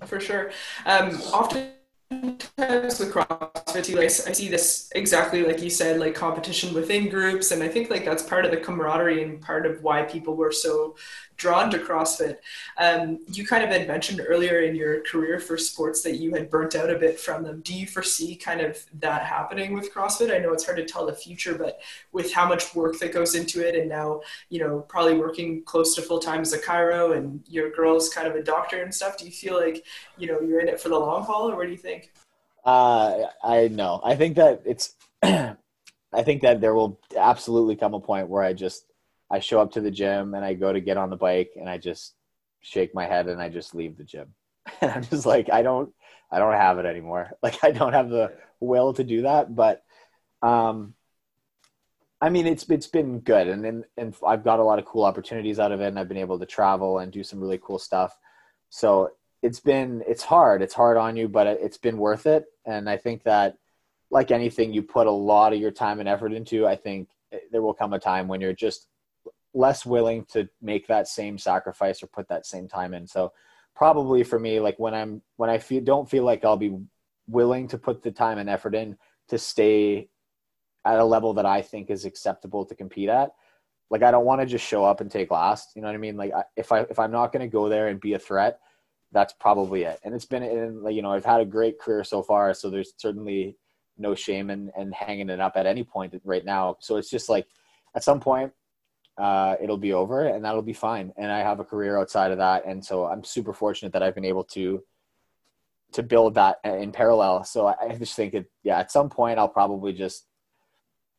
yeah, 0.00 0.06
for 0.06 0.20
sure. 0.20 0.50
Um, 0.86 1.20
often 1.32 1.70
times 2.56 2.98
with 2.98 3.12
CrossFit 3.12 3.84
too, 3.84 4.00
I, 4.00 4.04
I 4.04 4.08
see 4.08 4.48
this 4.48 4.90
exactly 4.94 5.44
like 5.44 5.62
you 5.62 5.70
said, 5.70 5.98
like 5.98 6.14
competition 6.14 6.74
within 6.74 7.08
groups, 7.08 7.50
and 7.50 7.62
I 7.62 7.68
think 7.68 7.90
like 7.90 8.04
that's 8.04 8.22
part 8.22 8.44
of 8.44 8.50
the 8.50 8.56
camaraderie 8.56 9.22
and 9.22 9.40
part 9.40 9.66
of 9.66 9.82
why 9.82 10.02
people 10.02 10.36
were 10.36 10.52
so 10.52 10.96
drawn 11.36 11.70
to 11.70 11.78
CrossFit. 11.78 12.36
Um, 12.78 13.18
you 13.26 13.46
kind 13.46 13.64
of 13.64 13.70
had 13.70 13.88
mentioned 13.88 14.20
earlier 14.26 14.60
in 14.60 14.76
your 14.76 15.00
career 15.02 15.40
for 15.40 15.56
sports 15.58 16.02
that 16.02 16.18
you 16.18 16.32
had 16.34 16.50
burnt 16.50 16.76
out 16.76 16.90
a 16.90 16.98
bit 16.98 17.18
from 17.18 17.42
them. 17.42 17.60
Do 17.62 17.74
you 17.74 17.86
foresee 17.86 18.36
kind 18.36 18.60
of 18.60 18.84
that 19.00 19.22
happening 19.22 19.72
with 19.72 19.92
CrossFit? 19.92 20.34
I 20.34 20.38
know 20.38 20.52
it's 20.52 20.64
hard 20.64 20.76
to 20.76 20.84
tell 20.84 21.06
the 21.06 21.12
future, 21.12 21.54
but 21.54 21.80
with 22.12 22.32
how 22.32 22.46
much 22.48 22.74
work 22.74 22.98
that 23.00 23.12
goes 23.12 23.34
into 23.34 23.66
it, 23.66 23.74
and 23.74 23.88
now 23.88 24.20
you 24.50 24.60
know 24.60 24.80
probably 24.88 25.18
working 25.18 25.62
close 25.64 25.94
to 25.96 26.02
full 26.02 26.18
time 26.18 26.40
as 26.40 26.52
a 26.52 26.58
chiro, 26.58 27.16
and 27.16 27.42
your 27.48 27.70
girl's 27.70 28.08
kind 28.08 28.28
of 28.28 28.34
a 28.34 28.42
doctor 28.42 28.82
and 28.82 28.94
stuff. 28.94 29.18
Do 29.18 29.24
you 29.24 29.32
feel 29.32 29.58
like 29.58 29.84
you 30.18 30.26
know 30.26 30.40
you're 30.40 30.60
in 30.60 30.68
it 30.68 30.80
for 30.80 30.88
the 30.88 30.98
long 30.98 31.24
haul, 31.24 31.50
or 31.50 31.56
what 31.56 31.66
do 31.66 31.72
you 31.72 31.78
think? 31.78 32.01
Uh, 32.64 33.24
I 33.42 33.68
know. 33.68 34.00
I 34.04 34.14
think 34.14 34.36
that 34.36 34.62
it's. 34.64 34.94
I 36.14 36.22
think 36.22 36.42
that 36.42 36.60
there 36.60 36.74
will 36.74 37.00
absolutely 37.16 37.76
come 37.76 37.94
a 37.94 38.00
point 38.00 38.28
where 38.28 38.42
I 38.42 38.52
just 38.52 38.84
I 39.30 39.38
show 39.38 39.60
up 39.60 39.72
to 39.72 39.80
the 39.80 39.90
gym 39.90 40.34
and 40.34 40.44
I 40.44 40.52
go 40.52 40.72
to 40.72 40.80
get 40.80 40.98
on 40.98 41.08
the 41.08 41.16
bike 41.16 41.52
and 41.56 41.68
I 41.68 41.78
just 41.78 42.14
shake 42.60 42.94
my 42.94 43.06
head 43.06 43.28
and 43.28 43.40
I 43.40 43.48
just 43.48 43.74
leave 43.74 43.96
the 43.96 44.04
gym. 44.04 44.34
And 44.80 44.90
I'm 44.90 45.04
just 45.04 45.26
like 45.26 45.50
I 45.50 45.62
don't 45.62 45.92
I 46.30 46.38
don't 46.38 46.52
have 46.52 46.78
it 46.78 46.86
anymore. 46.86 47.32
Like 47.42 47.64
I 47.64 47.70
don't 47.70 47.94
have 47.94 48.10
the 48.10 48.32
will 48.60 48.92
to 48.94 49.04
do 49.04 49.22
that, 49.22 49.54
but 49.54 49.82
um 50.42 50.94
I 52.20 52.28
mean 52.28 52.46
it's 52.46 52.68
it's 52.68 52.86
been 52.86 53.20
good 53.20 53.48
and 53.48 53.64
and, 53.64 53.84
and 53.96 54.14
I've 54.26 54.44
got 54.44 54.60
a 54.60 54.64
lot 54.64 54.78
of 54.78 54.84
cool 54.84 55.04
opportunities 55.04 55.58
out 55.58 55.72
of 55.72 55.80
it 55.80 55.88
and 55.88 55.98
I've 55.98 56.08
been 56.08 56.18
able 56.18 56.38
to 56.38 56.46
travel 56.46 56.98
and 56.98 57.10
do 57.10 57.24
some 57.24 57.40
really 57.40 57.58
cool 57.60 57.78
stuff. 57.78 58.16
So 58.68 59.12
it's 59.42 59.60
been 59.60 60.02
it's 60.06 60.22
hard 60.22 60.62
it's 60.62 60.74
hard 60.74 60.96
on 60.96 61.16
you 61.16 61.28
but 61.28 61.46
it's 61.46 61.78
been 61.78 61.98
worth 61.98 62.26
it. 62.26 62.44
And 62.64 62.88
i 62.88 62.96
think 62.96 63.24
that 63.24 63.56
like 64.10 64.30
anything 64.30 64.72
you 64.72 64.82
put 64.82 65.06
a 65.06 65.10
lot 65.10 65.52
of 65.52 65.60
your 65.60 65.70
time 65.70 66.00
and 66.00 66.08
effort 66.08 66.32
into 66.32 66.66
i 66.66 66.76
think 66.76 67.08
eh, 67.32 67.38
there 67.50 67.62
will 67.62 67.74
come 67.74 67.92
a 67.92 67.98
time 67.98 68.28
when 68.28 68.40
you're 68.40 68.52
just 68.52 68.88
less 69.54 69.84
willing 69.84 70.24
to 70.26 70.48
make 70.60 70.86
that 70.86 71.08
same 71.08 71.38
sacrifice 71.38 72.02
or 72.02 72.06
put 72.06 72.28
that 72.28 72.46
same 72.46 72.66
time 72.66 72.94
in. 72.94 73.06
So 73.06 73.32
probably 73.74 74.22
for 74.22 74.38
me 74.38 74.60
like 74.60 74.78
when 74.78 74.94
i'm 74.94 75.22
when 75.36 75.48
i 75.48 75.58
feel 75.58 75.82
don't 75.82 76.08
feel 76.08 76.24
like 76.24 76.44
i'll 76.44 76.56
be 76.56 76.76
willing 77.26 77.66
to 77.66 77.78
put 77.78 78.02
the 78.02 78.10
time 78.10 78.38
and 78.38 78.50
effort 78.50 78.74
in 78.74 78.96
to 79.28 79.38
stay 79.38 80.08
at 80.84 80.98
a 80.98 81.04
level 81.04 81.32
that 81.32 81.46
i 81.46 81.62
think 81.62 81.90
is 81.90 82.04
acceptable 82.04 82.66
to 82.66 82.74
compete 82.74 83.08
at 83.08 83.32
like 83.90 84.02
i 84.02 84.10
don't 84.10 84.26
want 84.26 84.40
to 84.40 84.46
just 84.46 84.66
show 84.66 84.84
up 84.84 85.00
and 85.00 85.10
take 85.10 85.30
last 85.30 85.74
you 85.74 85.80
know 85.80 85.88
what 85.88 85.94
i 85.94 85.98
mean? 85.98 86.16
Like 86.16 86.32
if 86.54 86.70
i 86.70 86.80
if 86.80 86.98
i'm 86.98 87.12
not 87.12 87.32
going 87.32 87.40
to 87.40 87.52
go 87.52 87.68
there 87.68 87.88
and 87.88 88.00
be 88.00 88.12
a 88.12 88.18
threat 88.18 88.60
that's 89.12 89.34
probably 89.34 89.84
it. 89.84 90.00
And 90.04 90.14
it's 90.14 90.24
been, 90.24 90.42
and, 90.42 90.94
you 90.94 91.02
know, 91.02 91.12
I've 91.12 91.24
had 91.24 91.40
a 91.40 91.46
great 91.46 91.78
career 91.78 92.02
so 92.02 92.22
far, 92.22 92.54
so 92.54 92.70
there's 92.70 92.94
certainly 92.96 93.56
no 93.98 94.14
shame 94.14 94.50
in, 94.50 94.72
in 94.76 94.90
hanging 94.92 95.28
it 95.28 95.40
up 95.40 95.52
at 95.56 95.66
any 95.66 95.84
point 95.84 96.14
right 96.24 96.44
now. 96.44 96.76
So 96.80 96.96
it's 96.96 97.10
just 97.10 97.28
like 97.28 97.46
at 97.94 98.02
some 98.02 98.20
point, 98.20 98.52
uh, 99.18 99.56
it'll 99.62 99.76
be 99.76 99.92
over 99.92 100.26
and 100.26 100.44
that'll 100.44 100.62
be 100.62 100.72
fine. 100.72 101.12
And 101.16 101.30
I 101.30 101.40
have 101.40 101.60
a 101.60 101.64
career 101.64 101.98
outside 101.98 102.32
of 102.32 102.38
that. 102.38 102.64
And 102.64 102.82
so 102.84 103.04
I'm 103.06 103.22
super 103.22 103.52
fortunate 103.52 103.92
that 103.92 104.02
I've 104.02 104.14
been 104.14 104.24
able 104.24 104.44
to, 104.44 104.82
to 105.92 106.02
build 106.02 106.34
that 106.34 106.58
in 106.64 106.90
parallel. 106.90 107.44
So 107.44 107.66
I 107.66 107.94
just 107.98 108.16
think 108.16 108.32
it, 108.32 108.50
yeah, 108.62 108.78
at 108.78 108.90
some 108.90 109.10
point 109.10 109.38
I'll 109.38 109.48
probably 109.48 109.92
just, 109.92 110.26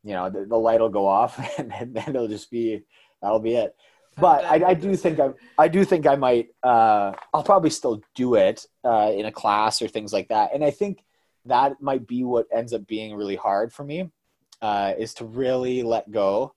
you 0.02 0.12
know, 0.12 0.28
the, 0.28 0.44
the 0.46 0.56
light 0.56 0.80
will 0.80 0.88
go 0.88 1.06
off 1.06 1.38
and 1.58 1.70
then 1.70 2.04
it'll 2.08 2.28
just 2.28 2.50
be, 2.50 2.82
that'll 3.22 3.38
be 3.38 3.54
it 3.54 3.76
but 4.16 4.44
I, 4.44 4.70
I, 4.70 4.74
do 4.74 4.94
think 4.96 5.18
I, 5.18 5.30
I 5.58 5.68
do 5.68 5.84
think 5.84 6.06
I 6.06 6.14
might. 6.16 6.48
Uh, 6.62 7.12
I'll 7.32 7.42
probably 7.42 7.70
still 7.70 8.02
do 8.14 8.34
it 8.34 8.66
uh, 8.84 9.12
in 9.14 9.26
a 9.26 9.32
class 9.32 9.82
or 9.82 9.88
things 9.88 10.12
like 10.12 10.28
that. 10.28 10.54
And 10.54 10.64
I 10.64 10.70
think 10.70 11.04
that 11.46 11.80
might 11.80 12.06
be 12.06 12.24
what 12.24 12.46
ends 12.54 12.72
up 12.72 12.86
being 12.86 13.14
really 13.16 13.36
hard 13.36 13.72
for 13.72 13.84
me, 13.84 14.10
uh, 14.62 14.92
is 14.96 15.14
to 15.14 15.24
really 15.24 15.82
let 15.82 16.10
go 16.10 16.54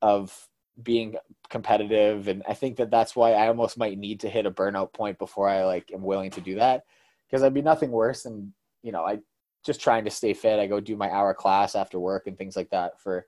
of 0.00 0.48
being 0.82 1.16
competitive. 1.48 2.28
And 2.28 2.42
I 2.48 2.54
think 2.54 2.76
that 2.76 2.90
that's 2.90 3.14
why 3.14 3.32
I 3.32 3.48
almost 3.48 3.78
might 3.78 3.98
need 3.98 4.20
to 4.20 4.30
hit 4.30 4.46
a 4.46 4.50
burnout 4.50 4.92
point 4.92 5.18
before 5.18 5.48
I 5.48 5.64
like 5.64 5.92
am 5.92 6.02
willing 6.02 6.30
to 6.32 6.40
do 6.40 6.56
that, 6.56 6.84
because 7.26 7.42
I'd 7.42 7.54
be 7.54 7.62
nothing 7.62 7.90
worse 7.90 8.22
than 8.22 8.52
you 8.82 8.92
know 8.92 9.04
I 9.04 9.18
just 9.64 9.80
trying 9.80 10.04
to 10.04 10.10
stay 10.10 10.32
fit. 10.32 10.60
I 10.60 10.66
go 10.66 10.80
do 10.80 10.96
my 10.96 11.10
hour 11.10 11.34
class 11.34 11.74
after 11.74 11.98
work 11.98 12.26
and 12.26 12.38
things 12.38 12.56
like 12.56 12.70
that 12.70 13.00
for 13.00 13.26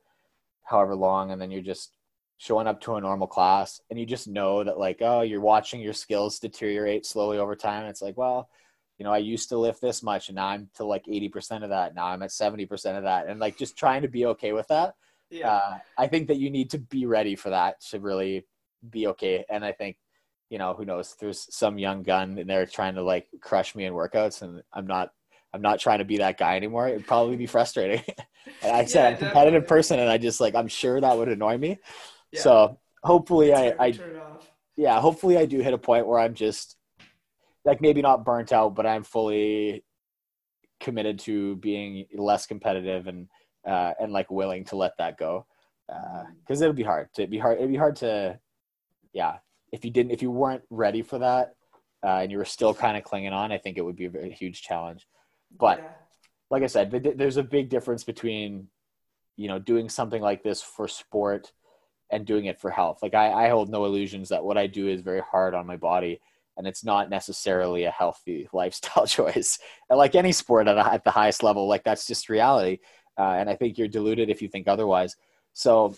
however 0.62 0.94
long, 0.94 1.32
and 1.32 1.40
then 1.40 1.50
you're 1.50 1.62
just 1.62 1.92
showing 2.38 2.68
up 2.68 2.80
to 2.80 2.94
a 2.94 3.00
normal 3.00 3.26
class 3.26 3.80
and 3.90 3.98
you 3.98 4.06
just 4.06 4.28
know 4.28 4.62
that 4.62 4.78
like 4.78 4.98
oh 5.00 5.22
you're 5.22 5.40
watching 5.40 5.80
your 5.80 5.92
skills 5.92 6.38
deteriorate 6.38 7.04
slowly 7.04 7.38
over 7.38 7.54
time. 7.54 7.86
It's 7.86 8.00
like 8.00 8.16
well 8.16 8.48
you 8.96 9.04
know 9.04 9.12
i 9.12 9.18
used 9.18 9.48
to 9.48 9.58
lift 9.58 9.80
this 9.80 10.02
much 10.02 10.28
and 10.28 10.36
now 10.36 10.48
i'm 10.48 10.68
to 10.74 10.84
like 10.84 11.04
80% 11.04 11.62
of 11.64 11.70
that. 11.70 11.94
Now 11.94 12.06
i'm 12.06 12.22
at 12.22 12.30
70% 12.30 12.96
of 12.96 13.04
that. 13.04 13.26
And 13.26 13.40
like 13.40 13.58
just 13.58 13.76
trying 13.76 14.02
to 14.02 14.08
be 14.08 14.26
okay 14.26 14.52
with 14.52 14.68
that. 14.68 14.94
Yeah. 15.30 15.50
Uh, 15.50 15.78
i 15.98 16.06
think 16.06 16.28
that 16.28 16.38
you 16.38 16.50
need 16.50 16.70
to 16.70 16.78
be 16.78 17.06
ready 17.06 17.36
for 17.36 17.50
that 17.50 17.80
to 17.90 18.00
really 18.00 18.46
be 18.88 19.08
okay. 19.08 19.44
And 19.50 19.64
i 19.64 19.72
think 19.72 19.96
you 20.48 20.58
know 20.58 20.74
who 20.74 20.84
knows 20.84 21.16
there's 21.20 21.46
some 21.54 21.78
young 21.78 22.02
gun 22.02 22.38
and 22.38 22.48
they're 22.48 22.66
trying 22.66 22.94
to 22.94 23.02
like 23.02 23.26
crush 23.40 23.74
me 23.74 23.84
in 23.84 23.92
workouts 23.92 24.42
and 24.42 24.62
i'm 24.72 24.86
not 24.86 25.10
i'm 25.52 25.60
not 25.60 25.78
trying 25.78 25.98
to 25.98 26.04
be 26.04 26.18
that 26.18 26.38
guy 26.38 26.56
anymore. 26.56 26.88
It'd 26.88 27.06
probably 27.06 27.36
be 27.36 27.46
frustrating. 27.46 28.02
And 28.62 28.72
i 28.72 28.86
said 28.86 29.02
yeah, 29.02 29.08
i'm 29.08 29.14
a 29.14 29.18
competitive 29.18 29.66
person 29.68 29.98
and 29.98 30.08
i 30.08 30.16
just 30.16 30.40
like 30.40 30.54
i'm 30.54 30.68
sure 30.68 30.98
that 30.98 31.18
would 31.18 31.28
annoy 31.28 31.58
me 31.58 31.78
so 32.34 32.78
hopefully 33.02 33.54
I, 33.54 33.74
I 33.78 33.98
yeah, 34.76 35.00
hopefully 35.00 35.36
I 35.36 35.46
do 35.46 35.60
hit 35.60 35.74
a 35.74 35.78
point 35.78 36.06
where 36.06 36.18
I'm 36.18 36.34
just 36.34 36.76
like 37.64 37.80
maybe 37.80 38.02
not 38.02 38.24
burnt 38.24 38.52
out, 38.52 38.74
but 38.74 38.86
I'm 38.86 39.04
fully 39.04 39.84
committed 40.80 41.18
to 41.18 41.56
being 41.56 42.06
less 42.14 42.46
competitive 42.46 43.06
and 43.06 43.28
uh, 43.66 43.92
and 44.00 44.12
like 44.12 44.30
willing 44.30 44.64
to 44.64 44.76
let 44.76 44.96
that 44.98 45.18
go 45.18 45.46
because 45.86 46.62
uh, 46.62 46.64
it'll 46.64 46.74
be 46.74 46.82
hard 46.82 47.08
to 47.14 47.26
be 47.26 47.38
hard. 47.38 47.58
It'd 47.58 47.70
be 47.70 47.76
hard 47.76 47.96
to 47.96 48.38
yeah 49.12 49.38
if 49.72 49.84
you 49.84 49.90
didn't 49.90 50.12
if 50.12 50.22
you 50.22 50.30
weren't 50.30 50.62
ready 50.70 51.02
for 51.02 51.18
that 51.18 51.54
uh, 52.04 52.18
and 52.20 52.30
you 52.30 52.38
were 52.38 52.44
still 52.44 52.74
kind 52.74 52.96
of 52.96 53.04
clinging 53.04 53.32
on. 53.32 53.52
I 53.52 53.58
think 53.58 53.78
it 53.78 53.84
would 53.84 53.96
be 53.96 54.06
a 54.06 54.28
huge 54.28 54.62
challenge. 54.62 55.06
But 55.58 55.78
yeah. 55.78 55.88
like 56.50 56.62
I 56.62 56.66
said, 56.66 56.90
there's 56.90 57.36
a 57.36 57.42
big 57.42 57.68
difference 57.68 58.04
between 58.04 58.68
you 59.36 59.48
know 59.48 59.58
doing 59.58 59.88
something 59.88 60.22
like 60.22 60.42
this 60.42 60.62
for 60.62 60.88
sport 60.88 61.52
and 62.10 62.26
doing 62.26 62.46
it 62.46 62.58
for 62.58 62.70
health. 62.70 63.00
Like 63.02 63.14
I, 63.14 63.46
I 63.46 63.48
hold 63.48 63.68
no 63.68 63.84
illusions 63.84 64.30
that 64.30 64.44
what 64.44 64.58
I 64.58 64.66
do 64.66 64.88
is 64.88 65.00
very 65.00 65.20
hard 65.20 65.54
on 65.54 65.66
my 65.66 65.76
body 65.76 66.20
and 66.58 66.66
it's 66.66 66.84
not 66.84 67.08
necessarily 67.08 67.84
a 67.84 67.90
healthy 67.90 68.48
lifestyle 68.52 69.06
choice. 69.06 69.58
And 69.88 69.98
like 69.98 70.14
any 70.14 70.32
sport 70.32 70.68
at, 70.68 70.76
a, 70.76 70.92
at 70.92 71.04
the 71.04 71.10
highest 71.10 71.42
level, 71.42 71.68
like 71.68 71.84
that's 71.84 72.06
just 72.06 72.28
reality. 72.28 72.78
Uh, 73.16 73.34
and 73.38 73.48
I 73.48 73.56
think 73.56 73.78
you're 73.78 73.88
deluded 73.88 74.28
if 74.28 74.42
you 74.42 74.48
think 74.48 74.68
otherwise. 74.68 75.16
So 75.52 75.96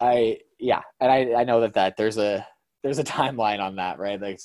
I, 0.00 0.38
yeah. 0.58 0.82
And 1.00 1.10
I, 1.10 1.40
I 1.40 1.44
know 1.44 1.60
that, 1.60 1.74
that 1.74 1.96
there's 1.96 2.18
a, 2.18 2.46
there's 2.82 2.98
a 2.98 3.04
timeline 3.04 3.60
on 3.60 3.76
that, 3.76 3.98
right? 3.98 4.20
Like 4.20 4.40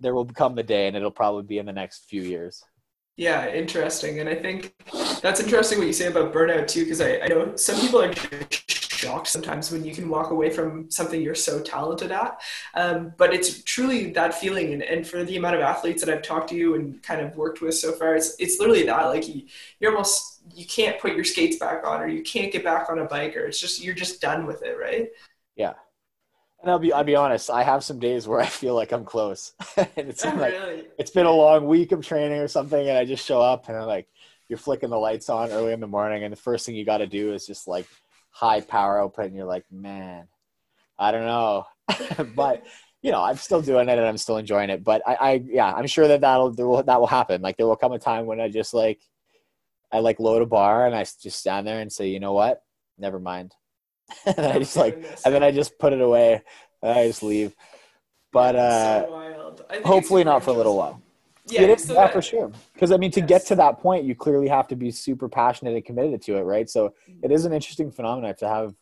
there 0.00 0.14
will 0.14 0.26
come 0.26 0.54
the 0.54 0.62
day 0.62 0.88
and 0.88 0.96
it'll 0.96 1.10
probably 1.10 1.44
be 1.44 1.58
in 1.58 1.66
the 1.66 1.72
next 1.72 2.08
few 2.08 2.22
years. 2.22 2.62
Yeah, 3.16 3.48
interesting. 3.48 4.20
And 4.20 4.28
I 4.28 4.34
think 4.34 4.74
that's 5.22 5.40
interesting 5.40 5.78
what 5.78 5.86
you 5.86 5.92
say 5.94 6.08
about 6.08 6.34
burnout 6.34 6.66
too, 6.68 6.84
because 6.84 7.00
I, 7.00 7.20
I 7.20 7.28
know 7.28 7.56
some 7.56 7.80
people 7.80 8.02
are 8.02 8.12
shocked 8.96 9.28
sometimes 9.28 9.70
when 9.70 9.84
you 9.84 9.94
can 9.94 10.08
walk 10.08 10.30
away 10.30 10.50
from 10.50 10.90
something 10.90 11.20
you're 11.22 11.34
so 11.34 11.60
talented 11.60 12.10
at. 12.12 12.40
Um, 12.74 13.12
but 13.16 13.34
it's 13.34 13.62
truly 13.64 14.10
that 14.12 14.34
feeling. 14.34 14.72
And, 14.72 14.82
and, 14.82 15.06
for 15.06 15.22
the 15.24 15.36
amount 15.36 15.56
of 15.56 15.60
athletes 15.62 16.02
that 16.04 16.12
I've 16.12 16.22
talked 16.22 16.48
to 16.50 16.56
you 16.56 16.74
and 16.74 17.02
kind 17.02 17.20
of 17.20 17.36
worked 17.36 17.60
with 17.60 17.74
so 17.74 17.92
far, 17.92 18.16
it's, 18.16 18.34
it's 18.38 18.58
literally 18.58 18.84
that 18.84 19.04
like 19.06 19.28
you, 19.28 19.42
you're 19.80 19.92
almost, 19.92 20.40
you 20.54 20.66
can't 20.66 21.00
put 21.00 21.14
your 21.14 21.24
skates 21.24 21.58
back 21.58 21.86
on 21.86 22.00
or 22.00 22.08
you 22.08 22.22
can't 22.22 22.52
get 22.52 22.64
back 22.64 22.90
on 22.90 22.98
a 22.98 23.04
bike 23.04 23.36
or 23.36 23.46
it's 23.46 23.60
just, 23.60 23.82
you're 23.82 23.94
just 23.94 24.20
done 24.20 24.46
with 24.46 24.62
it. 24.62 24.76
Right. 24.78 25.08
Yeah. 25.56 25.74
And 26.62 26.70
I'll 26.70 26.78
be 26.78 26.92
I'll 26.92 27.04
be 27.04 27.16
honest. 27.16 27.50
I 27.50 27.62
have 27.62 27.84
some 27.84 27.98
days 27.98 28.26
where 28.26 28.40
I 28.40 28.46
feel 28.46 28.74
like 28.74 28.92
I'm 28.92 29.04
close, 29.04 29.52
and 29.76 29.88
it's 29.96 30.24
Oh, 30.24 30.30
like 30.30 30.52
really? 30.52 30.84
it's 30.98 31.10
been 31.10 31.26
a 31.26 31.30
long 31.30 31.66
week 31.66 31.92
of 31.92 32.04
training 32.04 32.38
or 32.40 32.48
something, 32.48 32.88
and 32.88 32.96
I 32.98 33.04
just 33.04 33.24
show 33.24 33.40
up 33.40 33.68
and 33.68 33.76
I'm 33.76 33.86
like 33.86 34.08
you're 34.48 34.58
flicking 34.58 34.90
the 34.90 34.98
lights 34.98 35.28
on 35.28 35.50
early 35.50 35.72
in 35.72 35.80
the 35.80 35.86
morning, 35.86 36.24
and 36.24 36.32
the 36.32 36.36
first 36.36 36.64
thing 36.66 36.74
you 36.74 36.84
got 36.84 36.98
to 36.98 37.06
do 37.06 37.32
is 37.34 37.46
just 37.46 37.68
like 37.68 37.86
high 38.36 38.60
power 38.60 39.00
output, 39.00 39.26
and 39.26 39.34
you're 39.34 39.46
like, 39.46 39.64
man, 39.70 40.28
I 40.98 41.10
don't 41.10 41.24
know, 41.24 41.64
but 42.34 42.64
you 43.02 43.10
know, 43.10 43.22
I'm 43.22 43.36
still 43.36 43.62
doing 43.62 43.88
it 43.88 43.98
and 43.98 44.06
I'm 44.06 44.18
still 44.18 44.36
enjoying 44.36 44.68
it. 44.68 44.84
But 44.84 45.02
I, 45.06 45.14
I 45.14 45.32
yeah, 45.46 45.72
I'm 45.72 45.86
sure 45.86 46.08
that 46.08 46.20
that'll 46.20 46.52
there 46.52 46.66
will, 46.66 46.82
that 46.82 47.00
will 47.00 47.06
happen. 47.06 47.40
Like 47.40 47.56
there 47.56 47.66
will 47.66 47.76
come 47.76 47.92
a 47.92 47.98
time 47.98 48.26
when 48.26 48.40
I 48.40 48.48
just 48.48 48.74
like 48.74 49.00
I 49.90 50.00
like 50.00 50.20
load 50.20 50.42
a 50.42 50.46
bar 50.46 50.86
and 50.86 50.94
I 50.94 51.04
just 51.04 51.38
stand 51.38 51.66
there 51.66 51.80
and 51.80 51.90
say, 51.90 52.08
you 52.08 52.20
know 52.20 52.34
what, 52.34 52.62
never 52.98 53.18
mind, 53.18 53.54
and 54.26 54.36
then 54.36 54.52
I 54.56 54.58
just 54.58 54.76
like 54.76 54.94
and 55.24 55.34
then 55.34 55.42
I 55.42 55.50
just 55.50 55.78
put 55.78 55.94
it 55.94 56.00
away 56.00 56.42
and 56.82 56.98
I 56.98 57.06
just 57.06 57.22
leave. 57.22 57.54
But 58.32 58.56
uh, 58.56 59.06
so 59.06 59.12
wild. 59.12 59.62
I 59.70 59.72
think 59.74 59.80
it's 59.80 59.86
hopefully 59.86 60.24
not 60.24 60.42
for 60.44 60.50
a 60.50 60.54
little 60.54 60.76
while. 60.76 61.00
Yeah, 61.48 61.62
It 61.62 61.70
is- 61.70 61.82
still 61.84 61.94
yeah, 61.96 62.04
got- 62.04 62.12
for 62.12 62.22
sure. 62.22 62.50
Because 62.74 62.90
I 62.92 62.96
mean, 62.96 63.10
to 63.12 63.20
Yes. 63.20 63.28
get 63.28 63.46
to 63.46 63.54
that 63.56 63.78
point, 63.78 64.04
you 64.04 64.14
clearly 64.14 64.48
have 64.48 64.66
to 64.68 64.76
be 64.76 64.90
super 64.90 65.28
passionate 65.28 65.74
and 65.74 65.84
committed 65.84 66.22
to 66.22 66.36
it, 66.36 66.42
right? 66.42 66.68
So 66.68 66.94
it 67.22 67.30
is 67.30 67.44
an 67.44 67.52
interesting 67.52 67.90
phenomenon 67.90 68.34
to 68.36 68.48
have 68.48 68.74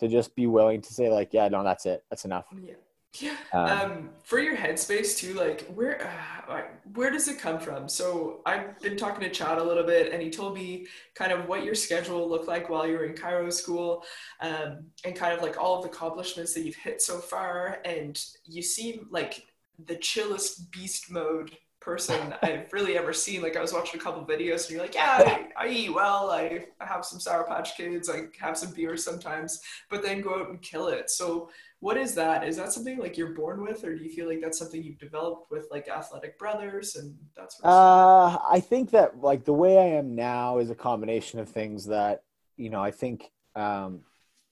to 0.00 0.08
just 0.08 0.34
be 0.34 0.46
willing 0.46 0.80
to 0.82 0.92
say, 0.92 1.08
like, 1.10 1.32
yeah, 1.32 1.48
no, 1.48 1.62
that's 1.64 1.86
it, 1.86 2.04
that's 2.10 2.24
enough. 2.24 2.46
Yeah. 2.62 2.74
Yeah. 3.20 3.36
Um, 3.52 3.68
Um, 3.92 4.10
for 4.24 4.38
your 4.38 4.56
headspace 4.56 5.18
too, 5.18 5.34
like 5.34 5.66
where 5.74 6.00
uh, 6.48 6.62
where 6.94 7.10
does 7.10 7.28
it 7.28 7.38
come 7.38 7.58
from? 7.60 7.86
So 7.86 8.40
I've 8.46 8.78
been 8.80 8.96
talking 8.96 9.20
to 9.20 9.28
Chad 9.28 9.58
a 9.58 9.62
little 9.62 9.84
bit, 9.84 10.10
and 10.14 10.22
he 10.22 10.30
told 10.30 10.54
me 10.54 10.86
kind 11.14 11.30
of 11.30 11.46
what 11.46 11.62
your 11.62 11.74
schedule 11.74 12.26
looked 12.26 12.48
like 12.48 12.70
while 12.70 12.86
you 12.86 12.94
were 12.94 13.04
in 13.04 13.12
chiro 13.14 13.52
school, 13.52 14.02
um, 14.40 14.86
and 15.04 15.14
kind 15.14 15.34
of 15.36 15.42
like 15.42 15.58
all 15.62 15.76
of 15.76 15.82
the 15.82 15.90
accomplishments 15.90 16.54
that 16.54 16.62
you've 16.62 16.74
hit 16.76 17.02
so 17.02 17.18
far. 17.18 17.80
And 17.84 18.18
you 18.46 18.62
seem 18.62 19.08
like 19.10 19.44
the 19.84 19.96
chillest 19.96 20.70
beast 20.70 21.10
mode 21.10 21.54
person 21.82 22.34
I've 22.42 22.72
really 22.72 22.96
ever 22.96 23.12
seen. 23.12 23.42
Like 23.42 23.56
I 23.56 23.60
was 23.60 23.72
watching 23.72 24.00
a 24.00 24.02
couple 24.02 24.24
videos, 24.24 24.62
and 24.62 24.70
you're 24.70 24.82
like, 24.82 24.94
yeah, 24.94 25.46
I, 25.56 25.66
I 25.66 25.68
eat 25.68 25.94
well, 25.94 26.30
I, 26.30 26.66
have 26.80 27.04
some 27.04 27.20
Sour 27.20 27.44
Patch 27.44 27.76
Kids, 27.76 28.08
I 28.08 28.24
have 28.40 28.56
some 28.56 28.72
beer 28.72 28.96
sometimes, 28.96 29.60
but 29.90 30.02
then 30.02 30.20
go 30.20 30.40
out 30.40 30.50
and 30.50 30.60
kill 30.62 30.88
it. 30.88 31.10
So 31.10 31.50
what 31.80 31.96
is 31.96 32.14
that? 32.14 32.46
Is 32.46 32.56
that 32.56 32.72
something 32.72 32.98
like 32.98 33.16
you're 33.16 33.34
born 33.34 33.62
with, 33.62 33.84
or 33.84 33.96
do 33.96 34.04
you 34.04 34.10
feel 34.10 34.28
like 34.28 34.40
that's 34.40 34.58
something 34.58 34.82
you've 34.82 34.98
developed 34.98 35.50
with 35.50 35.66
like 35.70 35.88
athletic 35.88 36.38
brothers 36.38 36.96
and 36.96 37.16
that's? 37.36 37.58
sort 37.58 37.66
of? 37.66 37.72
Uh, 37.72 38.38
I 38.50 38.60
think 38.60 38.90
that 38.92 39.20
like 39.20 39.44
the 39.44 39.52
way 39.52 39.78
I 39.78 39.96
am 39.98 40.14
now 40.14 40.58
is 40.58 40.70
a 40.70 40.74
combination 40.74 41.40
of 41.40 41.48
things 41.48 41.86
that 41.86 42.22
you 42.56 42.70
know. 42.70 42.82
I 42.82 42.92
think, 42.92 43.30
um, 43.56 44.02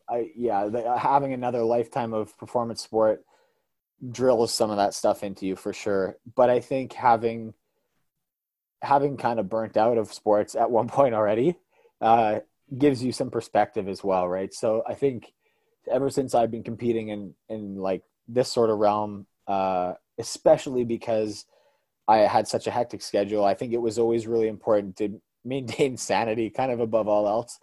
I 0.09 0.31
yeah, 0.35 0.67
the, 0.67 0.99
having 0.99 1.33
another 1.33 1.63
lifetime 1.63 2.13
of 2.13 2.37
performance 2.37 2.83
sport 2.83 3.25
drills 4.09 4.53
some 4.53 4.71
of 4.71 4.77
that 4.79 4.95
stuff 4.95 5.23
into 5.23 5.47
you 5.47 5.57
for 5.57 5.73
sure. 5.73 6.17
But 6.35 6.51
I 6.51 6.61
think 6.61 6.93
having 6.93 7.55
having 8.83 9.17
kind 9.17 9.39
of 9.39 9.49
burnt 9.49 9.77
out 9.77 9.99
of 9.99 10.13
sports 10.13 10.55
at 10.55 10.71
one 10.71 10.89
point 10.97 11.15
already 11.15 11.57
uh, 12.01 12.41
gives 12.77 13.03
you 13.03 13.13
some 13.13 13.31
perspective 13.31 13.89
as 13.89 14.03
well, 14.03 14.29
right? 14.29 14.55
So 14.55 14.83
I 14.87 14.95
think 14.95 15.33
ever 15.91 16.11
since 16.11 16.35
I've 16.35 16.51
been 16.51 16.63
competing 16.63 17.09
in 17.09 17.35
in 17.49 17.77
like 17.77 18.03
this 18.29 18.51
sort 18.51 18.71
of 18.71 18.79
realm, 18.79 19.27
uh, 19.47 19.95
especially 20.19 20.85
because 20.85 21.47
I 22.09 22.19
had 22.19 22.49
such 22.49 22.67
a 22.67 22.71
hectic 22.71 23.03
schedule, 23.03 23.45
I 23.45 23.55
think 23.55 23.73
it 23.73 23.83
was 23.83 23.99
always 23.99 24.27
really 24.27 24.49
important 24.49 24.97
to 24.97 25.21
maintain 25.45 25.97
sanity, 25.97 26.51
kind 26.51 26.71
of 26.71 26.81
above 26.81 27.09
all 27.09 27.27
else, 27.27 27.59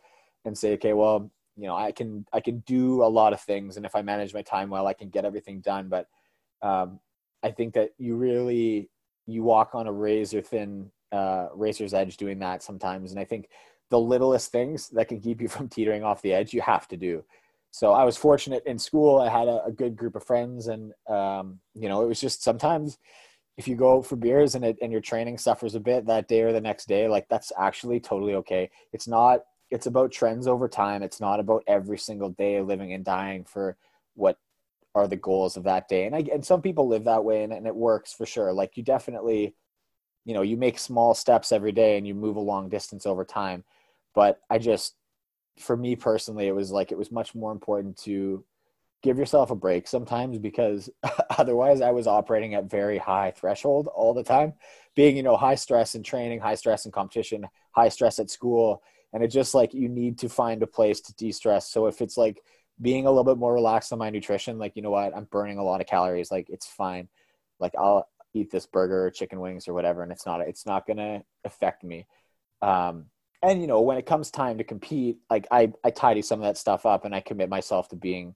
and 0.46 0.58
say, 0.58 0.74
okay, 0.74 0.94
well, 0.94 1.32
you 1.56 1.68
know, 1.68 1.76
I 1.76 1.92
can 1.92 2.26
I 2.32 2.40
can 2.40 2.60
do 2.60 3.04
a 3.04 3.10
lot 3.10 3.34
of 3.34 3.42
things, 3.42 3.78
and 3.78 3.86
if 3.86 3.96
I 3.96 4.02
manage 4.04 4.34
my 4.34 4.44
time 4.44 4.70
well, 4.70 4.88
I 4.88 4.94
can 4.94 5.10
get 5.10 5.26
everything 5.26 5.62
done. 5.62 5.90
But 5.90 6.08
um, 6.62 7.00
I 7.44 7.52
think 7.52 7.74
that 7.74 7.92
you 7.98 8.16
really 8.16 8.90
you 9.26 9.44
walk 9.44 9.76
on 9.76 9.88
a 9.88 9.92
razor 9.92 10.42
thin 10.42 10.92
uh, 11.12 11.48
razor's 11.54 11.94
edge 11.94 12.18
doing 12.18 12.40
that 12.40 12.64
sometimes, 12.64 13.12
and 13.12 13.20
I 13.20 13.26
think 13.26 13.50
the 13.90 14.00
littlest 14.00 14.52
things 14.52 14.90
that 14.90 15.08
can 15.08 15.20
keep 15.20 15.42
you 15.42 15.48
from 15.56 15.70
teetering 15.70 16.04
off 16.04 16.22
the 16.22 16.34
edge, 16.34 16.54
you 16.54 16.62
have 16.62 16.88
to 16.90 16.98
do. 16.98 17.24
So 17.72 17.92
I 17.92 18.04
was 18.06 18.18
fortunate 18.18 18.64
in 18.66 18.80
school. 18.80 19.20
I 19.20 19.30
had 19.30 19.48
a, 19.48 19.66
a 19.66 19.72
good 19.72 19.96
group 19.96 20.16
of 20.16 20.24
friends, 20.24 20.68
and 20.68 20.94
um, 21.08 21.60
you 21.74 21.90
know, 21.90 22.02
it 22.02 22.08
was 22.08 22.20
just 22.20 22.44
sometimes 22.44 22.98
if 23.58 23.68
you 23.68 23.76
go 23.76 24.02
for 24.02 24.16
beers 24.16 24.56
and 24.56 24.64
it, 24.64 24.78
and 24.82 24.92
your 24.92 25.02
training 25.02 25.38
suffers 25.38 25.76
a 25.76 25.80
bit 25.80 26.06
that 26.06 26.28
day 26.28 26.42
or 26.42 26.54
the 26.54 26.62
next 26.62 26.88
day, 26.88 27.08
like 27.08 27.28
that's 27.28 27.52
actually 27.58 28.00
totally 28.00 28.36
okay. 28.36 28.70
It's 28.94 29.08
not. 29.08 29.44
It's 29.70 29.88
about 29.88 30.12
trends 30.12 30.48
over 30.48 30.70
time. 30.70 31.04
It's 31.04 31.20
not 31.20 31.42
about 31.42 31.64
every 31.68 31.98
single 31.98 32.30
day 32.30 32.62
living 32.62 32.94
and 32.94 33.04
dying 33.04 33.44
for 33.44 33.76
what 34.14 34.38
are 34.98 35.08
the 35.08 35.16
goals 35.16 35.58
of 35.58 35.64
that 35.64 35.88
day. 35.88 36.06
And 36.06 36.16
I 36.16 36.26
and 36.34 36.44
some 36.44 36.62
people 36.62 36.88
live 36.88 37.06
that 37.06 37.24
way, 37.24 37.44
and, 37.44 37.54
and 37.54 37.68
it 37.68 37.76
works 37.76 38.14
for 38.14 38.26
sure. 38.26 38.52
Like 38.52 38.76
you 38.78 38.84
definitely, 38.84 39.56
you 40.26 40.34
know, 40.34 40.42
you 40.42 40.58
make 40.58 40.80
small 40.80 41.14
steps 41.14 41.52
every 41.52 41.72
day 41.72 41.98
and 41.98 42.08
you 42.08 42.16
move 42.16 42.36
a 42.36 42.42
long 42.42 42.68
distance 42.70 43.06
over 43.06 43.24
time. 43.24 43.64
But 44.16 44.40
I 44.50 44.58
just 44.58 44.96
for 45.60 45.78
me 45.78 45.96
personally, 45.96 46.48
it 46.48 46.56
was 46.56 46.72
like 46.72 46.92
it 46.92 46.98
was 46.98 47.12
much 47.12 47.36
more 47.36 47.52
important 47.52 47.98
to 47.98 48.44
give 49.04 49.18
yourself 49.18 49.52
a 49.52 49.56
break 49.56 49.88
sometimes 49.88 50.40
because 50.40 50.90
otherwise 51.38 51.82
I 51.82 51.92
was 51.92 52.08
operating 52.08 52.56
at 52.56 52.70
very 52.70 52.98
high 52.98 53.32
threshold 53.32 53.88
all 53.88 54.14
the 54.14 54.24
time, 54.24 54.54
being, 54.96 55.16
you 55.16 55.24
know, 55.24 55.38
high 55.38 55.56
stress 55.56 55.96
in 55.96 56.04
training, 56.04 56.40
high 56.40 56.56
stress 56.56 56.86
in 56.86 56.92
competition, 56.92 57.48
high 57.72 57.90
stress 57.90 58.20
at 58.20 58.32
school. 58.32 58.82
And 59.14 59.24
it 59.24 59.28
just 59.28 59.54
like 59.54 59.74
you 59.74 59.90
need 59.90 60.18
to 60.20 60.30
find 60.30 60.62
a 60.64 60.68
place 60.68 61.00
to 61.02 61.16
de 61.16 61.32
stress. 61.32 61.70
So 61.70 61.88
if 61.88 62.02
it's 62.02 62.18
like 62.18 62.42
being 62.82 63.06
a 63.06 63.10
little 63.10 63.24
bit 63.24 63.38
more 63.38 63.54
relaxed 63.54 63.92
on 63.92 64.00
my 64.00 64.10
nutrition, 64.10 64.60
like, 64.60 64.76
you 64.76 64.82
know 64.82 64.92
what, 64.92 65.16
I'm 65.16 65.26
burning 65.26 65.58
a 65.58 65.64
lot 65.64 65.82
of 65.82 65.88
calories, 65.88 66.32
like 66.32 66.50
it's 66.50 66.68
fine. 66.68 67.08
Like 67.60 67.74
I'll 67.78 68.08
eat 68.34 68.52
this 68.52 68.66
burger 68.66 69.06
or 69.06 69.12
chicken 69.12 69.40
wings 69.40 69.68
or 69.68 69.74
whatever, 69.74 70.04
and 70.04 70.12
it's 70.12 70.26
not, 70.26 70.42
it's 70.42 70.66
not 70.66 70.86
to 70.88 71.24
affect 71.44 71.84
me. 71.84 72.06
Um, 72.62 73.06
and 73.44 73.62
you 73.62 73.68
know 73.68 73.82
when 73.82 73.98
it 73.98 74.06
comes 74.06 74.32
time 74.32 74.58
to 74.58 74.64
compete 74.64 75.18
like 75.30 75.48
i 75.52 75.72
i 75.84 75.90
tidy 75.90 76.22
some 76.22 76.40
of 76.40 76.46
that 76.46 76.58
stuff 76.58 76.86
up 76.86 77.06
and 77.06 77.14
i 77.14 77.20
commit 77.20 77.50
myself 77.50 77.88
to 77.90 77.96
being 77.96 78.36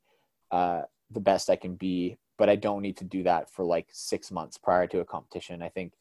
uh 0.51 0.81
the 1.11 1.19
best 1.19 1.49
i 1.49 1.55
can 1.55 1.75
be 1.75 2.17
but 2.37 2.49
i 2.49 2.55
don't 2.55 2.81
need 2.81 2.97
to 2.97 3.03
do 3.03 3.23
that 3.23 3.49
for 3.49 3.65
like 3.65 3.87
six 3.91 4.31
months 4.31 4.57
prior 4.57 4.87
to 4.87 4.99
a 4.99 5.05
competition 5.05 5.61
i 5.61 5.69
think 5.69 5.93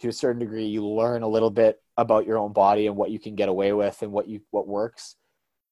to 0.00 0.08
a 0.08 0.12
certain 0.12 0.40
degree 0.40 0.66
you 0.66 0.86
learn 0.86 1.22
a 1.22 1.28
little 1.28 1.50
bit 1.50 1.80
about 1.96 2.26
your 2.26 2.38
own 2.38 2.52
body 2.52 2.86
and 2.86 2.96
what 2.96 3.10
you 3.10 3.18
can 3.18 3.34
get 3.34 3.48
away 3.48 3.72
with 3.72 4.02
and 4.02 4.12
what 4.12 4.28
you 4.28 4.40
what 4.50 4.66
works 4.66 5.16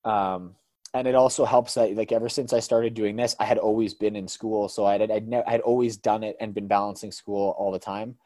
um 0.04 0.54
and 0.94 1.06
it 1.06 1.14
also 1.14 1.44
helps 1.44 1.74
that 1.74 1.94
like 1.94 2.12
ever 2.12 2.28
since 2.28 2.52
i 2.52 2.60
started 2.60 2.94
doing 2.94 3.16
this 3.16 3.36
i 3.38 3.44
had 3.44 3.58
always 3.58 3.94
been 3.94 4.16
in 4.16 4.28
school. 4.28 4.68
So 4.68 4.86
i 4.86 4.98
had 4.98 5.10
i'd, 5.10 5.28
ne- 5.28 5.44
I'd 5.46 5.60
always 5.60 5.96
done 5.96 6.22
it 6.24 6.36
and 6.40 6.54
been 6.54 6.68
balancing 6.68 7.12
school 7.12 7.54
all 7.58 7.72
the 7.72 7.78
time. 7.78 8.16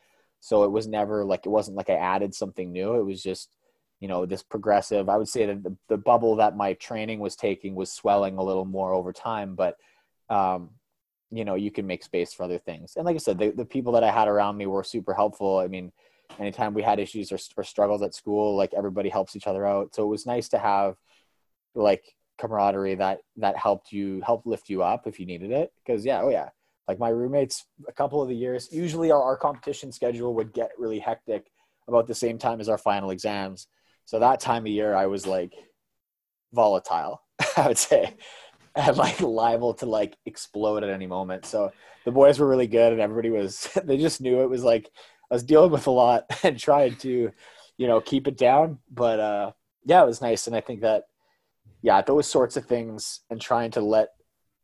So 0.41 0.65
it 0.65 0.71
was 0.71 0.87
never 0.87 1.25
like 1.25 1.47
it 1.47 1.51
wasn't 1.51 1.77
like 1.77 1.91
i 1.91 1.95
added 1.95 2.35
something 2.35 2.73
new. 2.73 2.95
It 2.95 3.05
was 3.05 3.23
just 3.23 3.57
you 4.01 4.09
know 4.09 4.27
this 4.27 4.43
progressive 4.43 5.09
i 5.09 5.17
would 5.17 5.29
say 5.29 5.47
that 5.47 5.63
the, 5.63 5.77
the 5.89 5.97
bubble 5.97 6.37
that 6.37 6.57
my 6.57 6.75
training 6.75 7.21
was 7.21 7.37
taking 7.37 7.75
was 7.75 7.93
swelling 7.93 8.39
a 8.39 8.43
little 8.43 8.65
more 8.65 8.93
over 8.93 9.13
time. 9.13 9.55
But 9.55 9.77
um 10.31 10.71
you 11.31 11.45
know 11.45 11.55
you 11.55 11.71
can 11.71 11.87
make 11.87 12.03
space 12.05 12.33
for 12.33 12.45
other 12.45 12.59
things. 12.59 12.95
And 12.97 13.05
like 13.07 13.15
i 13.17 13.19
said 13.19 13.39
the, 13.39 13.51
the 13.51 13.65
people 13.65 13.93
that 13.93 14.05
i 14.05 14.11
had 14.11 14.29
around 14.29 14.57
me 14.57 14.67
were 14.67 14.85
super 14.85 15.15
helpful. 15.15 15.59
I 15.59 15.69
mean 15.69 15.93
anytime 16.39 16.73
we 16.73 16.83
had 16.83 16.99
issues 16.99 17.31
or, 17.31 17.39
or 17.57 17.65
struggles 17.65 18.03
at 18.03 18.15
school 18.15 18.57
like 18.57 18.73
everybody 18.75 19.11
helps 19.11 19.37
each 19.37 19.47
other 19.47 19.67
out. 19.67 19.95
So 19.95 20.03
it 20.05 20.09
was 20.09 20.27
nice 20.27 20.49
to 20.51 20.59
have 20.59 20.97
like 21.75 22.15
camaraderie 22.39 22.95
that 22.95 23.21
that 23.37 23.57
helped 23.57 23.93
you 23.93 24.21
help 24.25 24.45
lift 24.45 24.69
you 24.69 24.83
up 24.83 25.07
if 25.07 25.21
you 25.21 25.27
needed 25.27 25.51
it 25.51 25.73
because 25.85 26.05
yeah 26.05 26.21
oh 26.21 26.31
yeah 26.31 26.49
like 26.89 26.99
my 26.99 27.09
roommates 27.09 27.67
a 27.89 27.93
couple 27.93 28.21
of 28.21 28.29
the 28.29 28.35
years 28.35 28.69
usually 28.73 29.11
our, 29.11 29.23
our 29.23 29.37
competition 29.37 29.93
schedule 29.93 30.35
would 30.35 30.53
get 30.53 30.71
really 30.79 30.99
hectic 30.99 31.47
about 31.87 32.07
the 32.07 32.15
same 32.15 32.39
time 32.39 32.61
as 32.61 32.69
our 32.69 32.79
final 32.79 33.11
exams 33.11 33.69
so 34.05 34.19
that 34.19 34.41
time 34.41 34.65
of 34.65 34.69
year, 34.69 34.95
I 34.95 35.07
was 35.07 35.27
like 35.27 35.53
volatile, 36.53 37.23
I 37.57 37.69
would 37.69 37.79
say, 37.79 38.15
and 38.75 38.97
like 38.97 39.21
liable 39.21 39.75
to 39.75 39.87
like 39.87 40.17
explode 40.27 40.83
at 40.83 40.91
any 40.91 41.07
moment. 41.07 41.47
So 41.47 41.73
the 42.05 42.13
boys 42.13 42.39
were 42.39 42.49
really 42.49 42.67
good, 42.67 42.93
and 42.93 43.01
everybody 43.01 43.31
was, 43.31 43.69
they 43.85 43.97
just 43.97 44.21
knew 44.21 44.43
it 44.43 44.51
was 44.51 44.63
like 44.63 44.91
I 45.31 45.35
was 45.35 45.45
dealing 45.45 45.71
with 45.71 45.87
a 45.87 45.91
lot 45.91 46.25
and 46.43 46.59
trying 46.59 46.97
to, 46.97 47.33
you 47.79 47.87
know, 47.87 48.01
keep 48.01 48.29
it 48.29 48.37
down. 48.37 48.79
But 48.91 49.21
uh, 49.21 49.53
yeah, 49.85 50.03
it 50.03 50.07
was 50.07 50.23
nice. 50.23 50.47
And 50.47 50.55
I 50.55 50.61
think 50.61 50.83
that, 50.83 51.05
yeah, 51.85 52.01
those 52.01 52.27
sorts 52.27 52.57
of 52.57 52.65
things 52.65 53.21
and 53.29 53.39
trying 53.39 53.71
to 53.73 53.83
let, 53.83 54.09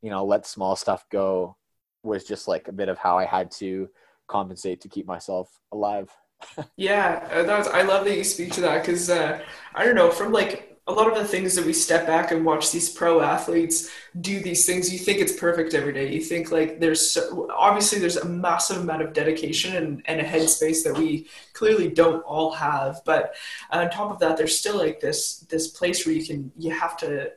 you 0.01 0.09
know, 0.09 0.25
let 0.25 0.47
small 0.47 0.75
stuff 0.75 1.05
go 1.13 1.55
was 2.03 2.25
just 2.25 2.49
like 2.49 2.67
a 2.67 2.73
bit 2.73 2.89
of 2.89 2.97
how 2.97 3.19
I 3.19 3.27
had 3.27 3.51
to 3.59 3.91
compensate 4.27 4.81
to 4.81 4.89
keep 4.89 5.07
myself 5.07 5.51
alive. 5.71 6.11
Yeah, 6.79 7.29
uh, 7.31 7.43
that's 7.43 7.69
I 7.69 7.83
love 7.83 8.07
that 8.07 8.17
you 8.17 8.25
speak 8.25 8.53
to 8.53 8.63
that 8.63 8.81
because 8.81 9.11
uh, 9.11 9.41
I 9.75 9.85
don't 9.85 9.95
know 9.95 10.11
from 10.11 10.33
like 10.33 10.70
a 10.87 10.93
lot 10.93 11.11
of 11.11 11.17
the 11.17 11.25
things 11.25 11.55
that 11.55 11.65
we 11.65 11.73
step 11.73 12.07
back 12.07 12.33
and 12.33 12.45
watch 12.45 12.73
these 12.73 12.89
pro 12.89 13.21
athletes 13.21 13.91
do 14.21 14.41
these 14.41 14.67
things. 14.67 14.93
You 14.93 14.99
think 14.99 15.19
it's 15.19 15.33
perfect 15.33 15.75
every 15.75 15.93
day. 15.93 16.13
You 16.13 16.21
think 16.21 16.51
like 16.51 16.81
there's 16.81 17.11
so, 17.11 17.49
obviously 17.55 17.99
there's 17.99 18.17
a 18.17 18.29
massive 18.29 18.79
amount 18.79 19.03
of 19.03 19.13
dedication 19.13 19.77
and, 19.77 20.03
and 20.07 20.21
a 20.21 20.25
headspace 20.25 20.83
that 20.85 20.97
we 20.97 21.29
clearly 21.53 21.89
don't 21.89 22.23
all 22.23 22.51
have. 22.53 23.03
But 23.05 23.35
uh, 23.71 23.79
on 23.79 23.91
top 23.91 24.11
of 24.11 24.19
that, 24.21 24.37
there's 24.37 24.59
still 24.59 24.79
like 24.79 25.01
this 25.01 25.41
this 25.51 25.69
place 25.69 26.05
where 26.05 26.15
you 26.15 26.27
can 26.27 26.51
you 26.57 26.71
have 26.73 26.97
to 26.99 27.31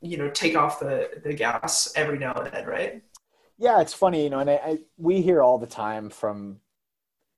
you 0.00 0.16
know 0.16 0.30
take 0.30 0.56
off 0.56 0.80
the 0.80 1.10
the 1.22 1.34
gas 1.34 1.92
every 1.94 2.18
now 2.18 2.32
and 2.32 2.52
then, 2.52 2.66
right? 2.66 3.02
yeah, 3.62 3.80
it's 3.80 3.94
funny, 3.94 4.24
you 4.24 4.30
know, 4.30 4.40
and 4.40 4.50
I, 4.50 4.54
I, 4.54 4.78
we 4.96 5.22
hear 5.22 5.40
all 5.40 5.56
the 5.56 5.68
time 5.68 6.10
from 6.10 6.58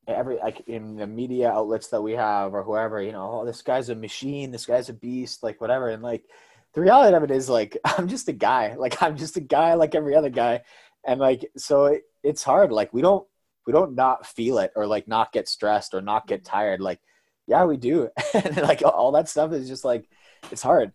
every 0.06 0.36
like 0.36 0.62
in 0.66 0.96
the 0.96 1.06
media 1.06 1.50
outlets 1.50 1.88
that 1.88 2.02
we 2.02 2.12
have 2.12 2.54
or 2.54 2.62
whoever, 2.62 3.02
you 3.02 3.12
know, 3.12 3.40
oh, 3.40 3.44
this 3.44 3.62
guy's 3.62 3.88
a 3.88 3.94
machine, 3.94 4.50
this 4.50 4.66
guy's 4.66 4.88
a 4.88 4.94
beast, 4.94 5.42
like 5.42 5.60
whatever, 5.60 5.88
and 5.88 6.02
like 6.02 6.24
the 6.74 6.80
reality 6.80 7.16
of 7.16 7.22
it 7.22 7.30
is 7.30 7.48
like 7.48 7.76
I'm 7.84 8.08
just 8.08 8.28
a 8.28 8.32
guy, 8.32 8.74
like 8.74 9.02
I'm 9.02 9.16
just 9.16 9.36
a 9.36 9.40
guy 9.40 9.74
like 9.74 9.94
every 9.94 10.14
other 10.14 10.30
guy, 10.30 10.62
and 11.04 11.20
like 11.20 11.50
so 11.56 11.86
it, 11.86 12.02
it's 12.22 12.42
hard. 12.42 12.72
Like 12.72 12.92
we 12.92 13.02
don't 13.02 13.26
we 13.66 13.72
don't 13.72 13.94
not 13.94 14.26
feel 14.26 14.58
it 14.58 14.72
or 14.76 14.86
like 14.86 15.08
not 15.08 15.32
get 15.32 15.48
stressed 15.48 15.94
or 15.94 16.00
not 16.00 16.26
get 16.26 16.44
tired. 16.44 16.80
Like 16.80 17.00
yeah, 17.46 17.64
we 17.64 17.76
do, 17.76 18.08
and 18.34 18.56
like 18.58 18.82
all 18.84 19.12
that 19.12 19.28
stuff 19.28 19.52
is 19.52 19.68
just 19.68 19.84
like 19.84 20.08
it's 20.50 20.62
hard, 20.62 20.92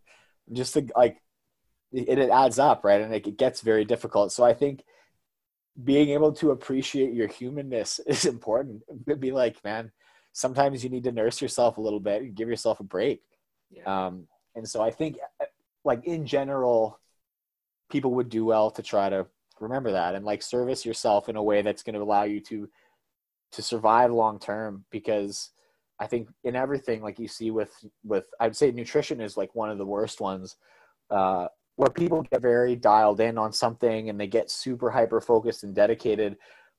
just 0.52 0.74
to 0.74 0.88
like 0.96 1.22
it, 1.92 2.20
it 2.20 2.30
adds 2.30 2.60
up, 2.60 2.84
right? 2.84 3.02
And 3.02 3.12
like, 3.12 3.28
it 3.28 3.38
gets 3.38 3.62
very 3.62 3.86
difficult. 3.86 4.32
So 4.32 4.44
I 4.44 4.54
think 4.54 4.84
being 5.84 6.10
able 6.10 6.32
to 6.34 6.52
appreciate 6.52 7.14
your 7.14 7.28
humanness 7.28 8.00
is 8.08 8.26
important. 8.26 8.82
It'd 9.08 9.20
be 9.20 9.32
like, 9.32 9.64
man, 9.64 9.92
sometimes 10.34 10.84
you 10.84 10.90
need 10.90 11.04
to 11.06 11.12
nurse 11.12 11.42
yourself 11.42 11.78
a 11.78 11.82
little 11.82 12.00
bit 12.00 12.22
and 12.22 12.36
give 12.36 12.50
yourself 12.50 12.80
a 12.80 12.84
break. 12.84 13.22
Yeah. 13.70 14.08
Um, 14.08 14.28
and 14.56 14.68
so 14.68 14.82
I 14.82 14.92
think, 14.92 15.18
like 15.86 16.06
in 16.06 16.26
general, 16.26 17.00
people 17.90 18.12
would 18.16 18.30
do 18.30 18.46
well 18.46 18.72
to 18.72 18.82
try 18.82 19.10
to 19.10 19.26
remember 19.60 19.92
that 19.92 20.16
and 20.16 20.26
like 20.26 20.42
service 20.42 20.86
yourself 20.86 21.30
in 21.30 21.36
a 21.36 21.44
way 21.44 21.62
that's 21.62 21.84
going 21.84 21.96
to 21.96 22.02
allow 22.02 22.24
you 22.24 22.40
to 22.40 22.70
to 23.52 23.62
survive 23.62 24.12
long 24.12 24.40
term. 24.40 24.86
Because 24.92 25.52
I 26.00 26.08
think 26.08 26.30
in 26.44 26.56
everything, 26.56 27.02
like 27.02 27.20
you 27.20 27.28
see 27.28 27.52
with 27.52 27.74
with, 28.04 28.26
I'd 28.40 28.56
say 28.56 28.72
nutrition 28.72 29.22
is 29.22 29.38
like 29.38 29.54
one 29.56 29.70
of 29.70 29.78
the 29.78 29.86
worst 29.86 30.20
ones. 30.20 30.56
Uh, 31.10 31.48
where 31.80 31.90
people 31.90 32.24
get 32.24 32.42
very 32.42 32.76
dialed 32.76 33.22
in 33.22 33.38
on 33.38 33.54
something 33.54 34.10
and 34.10 34.20
they 34.20 34.28
get 34.28 34.52
super 34.52 34.90
hyper 34.92 35.22
focused 35.22 35.64
and 35.64 35.74
dedicated 35.74 36.36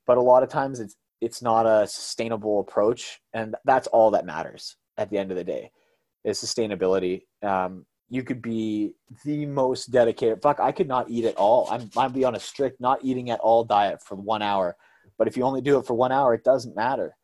but 0.06 0.18
a 0.18 0.20
lot 0.20 0.42
of 0.42 0.50
times 0.50 0.78
it's 0.78 0.96
it's 1.22 1.40
not 1.40 1.64
a 1.64 1.86
sustainable 1.86 2.60
approach 2.60 3.18
and 3.32 3.56
that's 3.64 3.86
all 3.88 4.10
that 4.10 4.26
matters 4.26 4.76
at 4.98 5.08
the 5.08 5.16
end 5.16 5.30
of 5.30 5.38
the 5.38 5.44
day 5.44 5.70
is 6.22 6.38
sustainability. 6.38 7.22
Um, 7.42 7.86
you 8.10 8.22
could 8.22 8.42
be 8.42 8.92
the 9.24 9.46
most 9.46 9.90
dedicated 9.90 10.42
fuck 10.42 10.60
i 10.60 10.70
could 10.72 10.88
not 10.88 11.08
eat 11.08 11.24
at 11.24 11.36
all. 11.36 11.66
I'm 11.70 11.88
i'd 11.96 12.12
be 12.12 12.24
on 12.24 12.34
a 12.34 12.40
strict 12.40 12.78
not 12.78 12.98
eating 13.02 13.30
at 13.30 13.40
all 13.40 13.64
diet 13.64 14.02
for 14.02 14.16
one 14.16 14.42
hour 14.42 14.76
but 15.16 15.28
if 15.28 15.36
you 15.36 15.44
only 15.44 15.62
do 15.62 15.78
it 15.78 15.86
for 15.86 15.94
one 15.94 16.12
hour 16.12 16.34
it 16.34 16.44
doesn't 16.44 16.76
matter. 16.76 17.16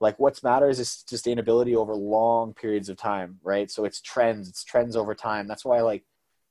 Like 0.00 0.18
what's 0.18 0.42
matters 0.42 0.80
is 0.80 1.04
sustainability 1.06 1.74
over 1.74 1.94
long 1.94 2.54
periods 2.54 2.88
of 2.88 2.96
time 2.96 3.38
right? 3.42 3.70
So 3.70 3.84
it's 3.84 4.00
trends 4.00 4.48
it's 4.48 4.64
trends 4.64 4.96
over 4.96 5.14
time. 5.14 5.46
That's 5.46 5.66
why 5.66 5.76
I 5.76 5.82
like 5.82 6.04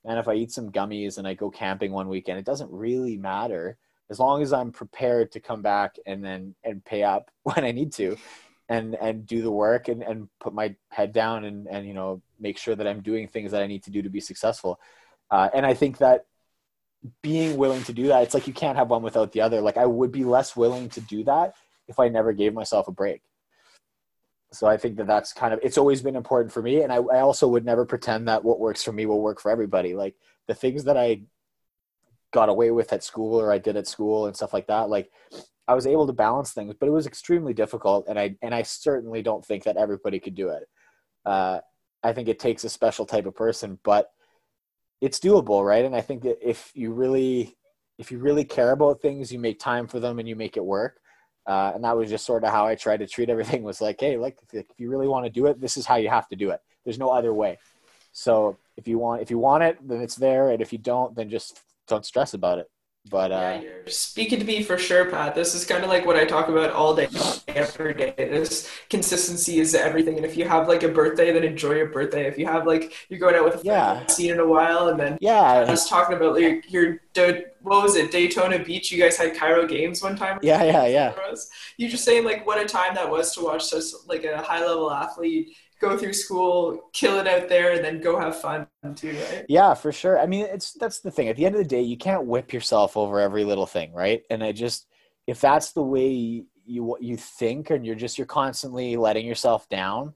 and 0.07 0.17
if 0.17 0.27
I 0.27 0.35
eat 0.35 0.51
some 0.51 0.71
gummies 0.71 1.17
and 1.17 1.27
I 1.27 1.33
go 1.33 1.49
camping 1.49 1.91
one 1.91 2.07
weekend, 2.07 2.39
it 2.39 2.45
doesn't 2.45 2.71
really 2.71 3.17
matter 3.17 3.77
as 4.09 4.19
long 4.19 4.41
as 4.41 4.53
I'm 4.53 4.71
prepared 4.71 5.33
to 5.33 5.41
come 5.41 5.61
back 5.61 5.97
and 6.05 6.23
then 6.23 6.55
and 6.63 6.83
pay 6.83 7.03
up 7.03 7.29
when 7.43 7.63
I 7.63 7.71
need 7.71 7.93
to 7.93 8.17
and 8.69 8.95
and 8.95 9.25
do 9.25 9.41
the 9.41 9.51
work 9.51 9.87
and, 9.87 10.01
and 10.01 10.29
put 10.39 10.53
my 10.53 10.75
head 10.89 11.13
down 11.13 11.45
and 11.45 11.67
and 11.67 11.87
you 11.87 11.93
know 11.93 12.21
make 12.39 12.57
sure 12.57 12.75
that 12.75 12.87
I'm 12.87 13.01
doing 13.01 13.27
things 13.27 13.51
that 13.51 13.61
I 13.61 13.67
need 13.67 13.83
to 13.83 13.91
do 13.91 14.01
to 14.01 14.09
be 14.09 14.19
successful. 14.19 14.79
Uh, 15.29 15.49
and 15.53 15.65
I 15.65 15.73
think 15.73 15.97
that 15.97 16.25
being 17.21 17.57
willing 17.57 17.83
to 17.83 17.93
do 17.93 18.07
that, 18.07 18.23
it's 18.23 18.33
like 18.33 18.47
you 18.47 18.53
can't 18.53 18.77
have 18.77 18.89
one 18.89 19.03
without 19.03 19.31
the 19.31 19.41
other. 19.41 19.61
Like 19.61 19.77
I 19.77 19.85
would 19.85 20.11
be 20.11 20.23
less 20.23 20.55
willing 20.55 20.89
to 20.89 21.01
do 21.01 21.23
that 21.25 21.53
if 21.87 21.99
I 21.99 22.09
never 22.09 22.33
gave 22.33 22.53
myself 22.53 22.87
a 22.87 22.91
break 22.91 23.21
so 24.51 24.67
I 24.67 24.77
think 24.77 24.97
that 24.97 25.07
that's 25.07 25.33
kind 25.33 25.53
of 25.53 25.59
it's 25.61 25.77
always 25.77 26.01
been 26.01 26.15
important 26.15 26.53
for 26.53 26.61
me, 26.61 26.81
and 26.81 26.91
I, 26.91 26.97
I 26.97 27.19
also 27.19 27.47
would 27.47 27.65
never 27.65 27.85
pretend 27.85 28.27
that 28.27 28.43
what 28.43 28.59
works 28.59 28.83
for 28.83 28.91
me 28.91 29.05
will 29.05 29.21
work 29.21 29.41
for 29.41 29.51
everybody. 29.51 29.93
Like 29.93 30.15
the 30.47 30.55
things 30.55 30.85
that 30.85 30.97
I 30.97 31.21
got 32.31 32.49
away 32.49 32.71
with 32.71 32.93
at 32.93 33.03
school 33.03 33.39
or 33.39 33.51
I 33.51 33.57
did 33.57 33.77
at 33.77 33.87
school 33.87 34.25
and 34.25 34.35
stuff 34.35 34.53
like 34.53 34.67
that, 34.67 34.89
like 34.89 35.11
I 35.67 35.73
was 35.73 35.87
able 35.87 36.07
to 36.07 36.13
balance 36.13 36.53
things, 36.53 36.75
but 36.79 36.87
it 36.87 36.93
was 36.93 37.07
extremely 37.07 37.53
difficult, 37.53 38.05
and 38.07 38.17
I 38.17 38.35
and 38.41 38.55
I 38.55 38.63
certainly 38.63 39.21
don't 39.21 39.45
think 39.45 39.63
that 39.63 39.77
everybody 39.77 40.19
could 40.19 40.35
do 40.35 40.49
it. 40.49 40.63
Uh, 41.25 41.59
I 42.03 42.13
think 42.13 42.29
it 42.29 42.39
takes 42.39 42.63
a 42.63 42.69
special 42.69 43.05
type 43.05 43.25
of 43.25 43.35
person, 43.35 43.79
but 43.83 44.11
it's 45.01 45.19
doable, 45.19 45.65
right? 45.65 45.83
And 45.83 45.95
I 45.95 46.01
think 46.01 46.23
that 46.23 46.37
if 46.41 46.71
you 46.73 46.93
really 46.93 47.57
if 47.97 48.11
you 48.11 48.19
really 48.19 48.45
care 48.45 48.71
about 48.71 49.01
things, 49.01 49.31
you 49.31 49.39
make 49.39 49.59
time 49.59 49.87
for 49.87 49.99
them 49.99 50.19
and 50.19 50.27
you 50.27 50.35
make 50.35 50.55
it 50.55 50.63
work. 50.63 50.99
Uh, 51.47 51.71
and 51.73 51.83
that 51.85 51.95
was 51.95 52.09
just 52.09 52.25
sort 52.25 52.43
of 52.43 52.51
how 52.51 52.67
I 52.67 52.75
tried 52.75 52.97
to 52.97 53.07
treat 53.07 53.29
everything 53.29 53.63
was 53.63 53.79
like, 53.79 53.99
hey, 53.99 54.17
like 54.17 54.37
if, 54.43 54.53
if 54.53 54.65
you 54.77 54.89
really 54.89 55.07
want 55.07 55.25
to 55.25 55.31
do 55.31 55.45
it, 55.45 55.61
this 55.61 55.77
is 55.77 55.85
how 55.85 55.95
you 55.95 56.09
have 56.09 56.27
to 56.27 56.35
do 56.35 56.51
it. 56.51 56.61
There's 56.83 56.99
no 56.99 57.09
other 57.09 57.33
way. 57.33 57.57
So 58.11 58.57
if 58.75 58.87
you 58.87 58.97
want 58.97 59.21
if 59.21 59.29
you 59.31 59.37
want 59.37 59.63
it, 59.63 59.77
then 59.87 60.01
it's 60.01 60.15
there, 60.15 60.49
and 60.49 60.61
if 60.61 60.73
you 60.73 60.79
don't, 60.79 61.15
then 61.15 61.29
just 61.29 61.61
don't 61.87 62.05
stress 62.05 62.33
about 62.33 62.59
it. 62.59 62.69
But 63.09 63.31
uh, 63.31 63.35
yeah, 63.35 63.61
you're 63.61 63.87
speaking 63.87 64.39
to 64.39 64.45
me 64.45 64.63
for 64.63 64.77
sure, 64.77 65.05
Pat. 65.05 65.35
This 65.35 65.55
is 65.55 65.65
kind 65.65 65.83
of 65.83 65.89
like 65.89 66.05
what 66.05 66.15
I 66.15 66.25
talk 66.25 66.47
about 66.49 66.71
all 66.71 66.95
day, 66.95 67.07
every 67.47 67.93
day. 67.93 68.13
This 68.17 68.69
consistency 68.89 69.59
is 69.59 69.75
everything. 69.75 70.17
And 70.17 70.25
if 70.25 70.35
you 70.37 70.47
have 70.47 70.67
like 70.67 70.83
a 70.83 70.89
birthday, 70.89 71.31
then 71.31 71.43
enjoy 71.43 71.73
your 71.75 71.87
birthday. 71.87 72.27
If 72.27 72.37
you 72.37 72.45
have 72.45 72.65
like 72.65 72.93
you're 73.09 73.19
going 73.19 73.35
out 73.35 73.45
with 73.45 73.55
a 73.55 73.59
friend 73.59 73.65
yeah. 73.65 74.07
seen 74.07 74.31
in 74.31 74.39
a 74.39 74.47
while, 74.47 74.89
and 74.89 74.99
then 74.99 75.17
yeah, 75.21 75.41
I 75.41 75.69
was 75.69 75.87
talking 75.87 76.17
about 76.17 76.33
like 76.33 76.71
your 76.71 76.99
what 77.61 77.83
was 77.83 77.95
it 77.95 78.11
Daytona 78.11 78.63
Beach? 78.63 78.91
You 78.91 79.01
guys 79.01 79.17
had 79.17 79.35
Chiro 79.35 79.67
Games 79.67 80.01
one 80.01 80.15
time. 80.15 80.39
Yeah, 80.41 80.63
yeah, 80.63 80.85
yeah. 80.85 81.13
You 81.77 81.89
just 81.89 82.03
saying 82.03 82.25
like 82.25 82.45
what 82.45 82.61
a 82.61 82.65
time 82.65 82.95
that 82.95 83.09
was 83.09 83.33
to 83.35 83.43
watch 83.43 83.65
such 83.65 83.83
like 84.07 84.23
a 84.23 84.41
high 84.41 84.65
level 84.65 84.91
athlete 84.91 85.55
go 85.79 85.97
through 85.97 86.13
school, 86.13 86.89
kill 86.93 87.19
it 87.19 87.27
out 87.27 87.49
there, 87.49 87.73
and 87.73 87.83
then 87.83 88.01
go 88.01 88.19
have 88.19 88.39
fun 88.39 88.67
too, 88.95 89.17
right? 89.31 89.45
Yeah, 89.47 89.73
for 89.73 89.91
sure. 89.91 90.19
I 90.19 90.25
mean, 90.25 90.45
it's 90.45 90.73
that's 90.73 90.99
the 90.99 91.11
thing. 91.11 91.27
At 91.27 91.35
the 91.35 91.45
end 91.45 91.55
of 91.55 91.59
the 91.59 91.67
day, 91.67 91.81
you 91.81 91.97
can't 91.97 92.25
whip 92.25 92.53
yourself 92.53 92.97
over 92.97 93.19
every 93.19 93.43
little 93.43 93.67
thing, 93.67 93.93
right? 93.93 94.23
And 94.29 94.43
I 94.43 94.51
just 94.51 94.87
if 95.27 95.41
that's 95.41 95.73
the 95.73 95.83
way 95.83 96.07
you 96.09 96.45
you, 96.65 96.97
you 96.99 97.17
think, 97.17 97.69
and 97.69 97.85
you're 97.85 97.95
just 97.95 98.17
you're 98.17 98.27
constantly 98.27 98.97
letting 98.97 99.25
yourself 99.25 99.69
down, 99.69 100.13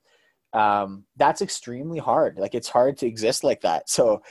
um, 0.53 1.05
that's 1.18 1.41
extremely 1.41 1.99
hard. 1.99 2.38
Like 2.38 2.55
it's 2.55 2.70
hard 2.70 2.97
to 2.97 3.07
exist 3.07 3.43
like 3.43 3.62
that. 3.62 3.89
So, 3.89 4.22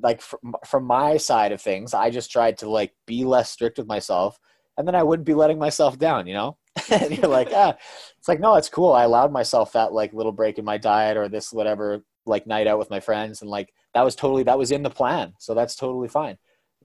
like 0.00 0.22
from 0.22 0.54
from 0.66 0.84
my 0.84 1.16
side 1.18 1.52
of 1.52 1.60
things, 1.60 1.94
I 1.94 2.10
just 2.10 2.32
tried 2.32 2.58
to 2.58 2.70
like 2.70 2.92
be 3.06 3.24
less 3.24 3.50
strict 3.50 3.78
with 3.78 3.86
myself, 3.86 4.38
and 4.76 4.86
then 4.88 4.94
I 4.94 5.02
wouldn't 5.02 5.26
be 5.26 5.34
letting 5.34 5.58
myself 5.58 5.98
down. 5.98 6.26
You 6.26 6.34
know, 6.34 6.56
and 6.90 7.16
you're 7.16 7.28
like, 7.28 7.48
ah, 7.52 7.76
it's 8.18 8.28
like, 8.28 8.40
no, 8.40 8.54
it's 8.54 8.68
cool. 8.68 8.92
I 8.92 9.04
allowed 9.04 9.32
myself 9.32 9.72
that 9.72 9.92
like 9.92 10.12
little 10.12 10.32
break 10.32 10.58
in 10.58 10.64
my 10.64 10.78
diet 10.78 11.16
or 11.16 11.28
this 11.28 11.52
whatever 11.52 12.02
like 12.24 12.46
night 12.46 12.66
out 12.66 12.78
with 12.78 12.90
my 12.90 13.00
friends, 13.00 13.42
and 13.42 13.50
like 13.50 13.72
that 13.94 14.04
was 14.04 14.14
totally 14.14 14.44
that 14.44 14.58
was 14.58 14.70
in 14.70 14.82
the 14.82 14.90
plan, 14.90 15.34
so 15.38 15.54
that's 15.54 15.76
totally 15.76 16.08
fine. 16.08 16.38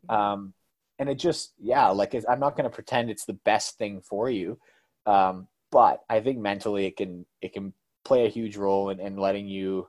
Um, 0.10 0.54
and 1.00 1.10
it 1.10 1.16
just 1.16 1.54
yeah, 1.60 1.88
like 1.90 2.16
I'm 2.28 2.40
not 2.40 2.58
going 2.58 2.70
to 2.70 2.74
pretend 2.74 3.10
it's 3.10 3.26
the 3.26 3.34
best 3.34 3.78
thing 3.78 4.02
for 4.02 4.30
you, 4.30 4.60
um, 5.06 5.48
but 5.72 6.02
I 6.10 6.20
think 6.20 6.40
mentally 6.40 6.86
it 6.86 6.98
can 6.98 7.26
it 7.42 7.54
can 7.54 7.74
play 8.04 8.26
a 8.26 8.30
huge 8.30 8.58
role 8.58 8.90
in, 8.90 9.00
in 9.00 9.18
letting 9.18 9.48
you 9.48 9.88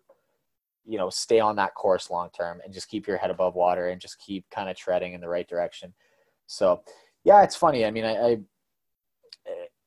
you 0.84 0.98
know 0.98 1.10
stay 1.10 1.38
on 1.38 1.56
that 1.56 1.74
course 1.74 2.10
long 2.10 2.30
term 2.30 2.60
and 2.64 2.72
just 2.72 2.88
keep 2.88 3.06
your 3.06 3.16
head 3.16 3.30
above 3.30 3.54
water 3.54 3.88
and 3.88 4.00
just 4.00 4.18
keep 4.18 4.48
kind 4.50 4.68
of 4.68 4.76
treading 4.76 5.12
in 5.12 5.20
the 5.20 5.28
right 5.28 5.48
direction 5.48 5.92
so 6.46 6.82
yeah 7.24 7.42
it's 7.42 7.54
funny 7.54 7.84
i 7.84 7.90
mean 7.90 8.04
i, 8.04 8.16
I 8.26 8.38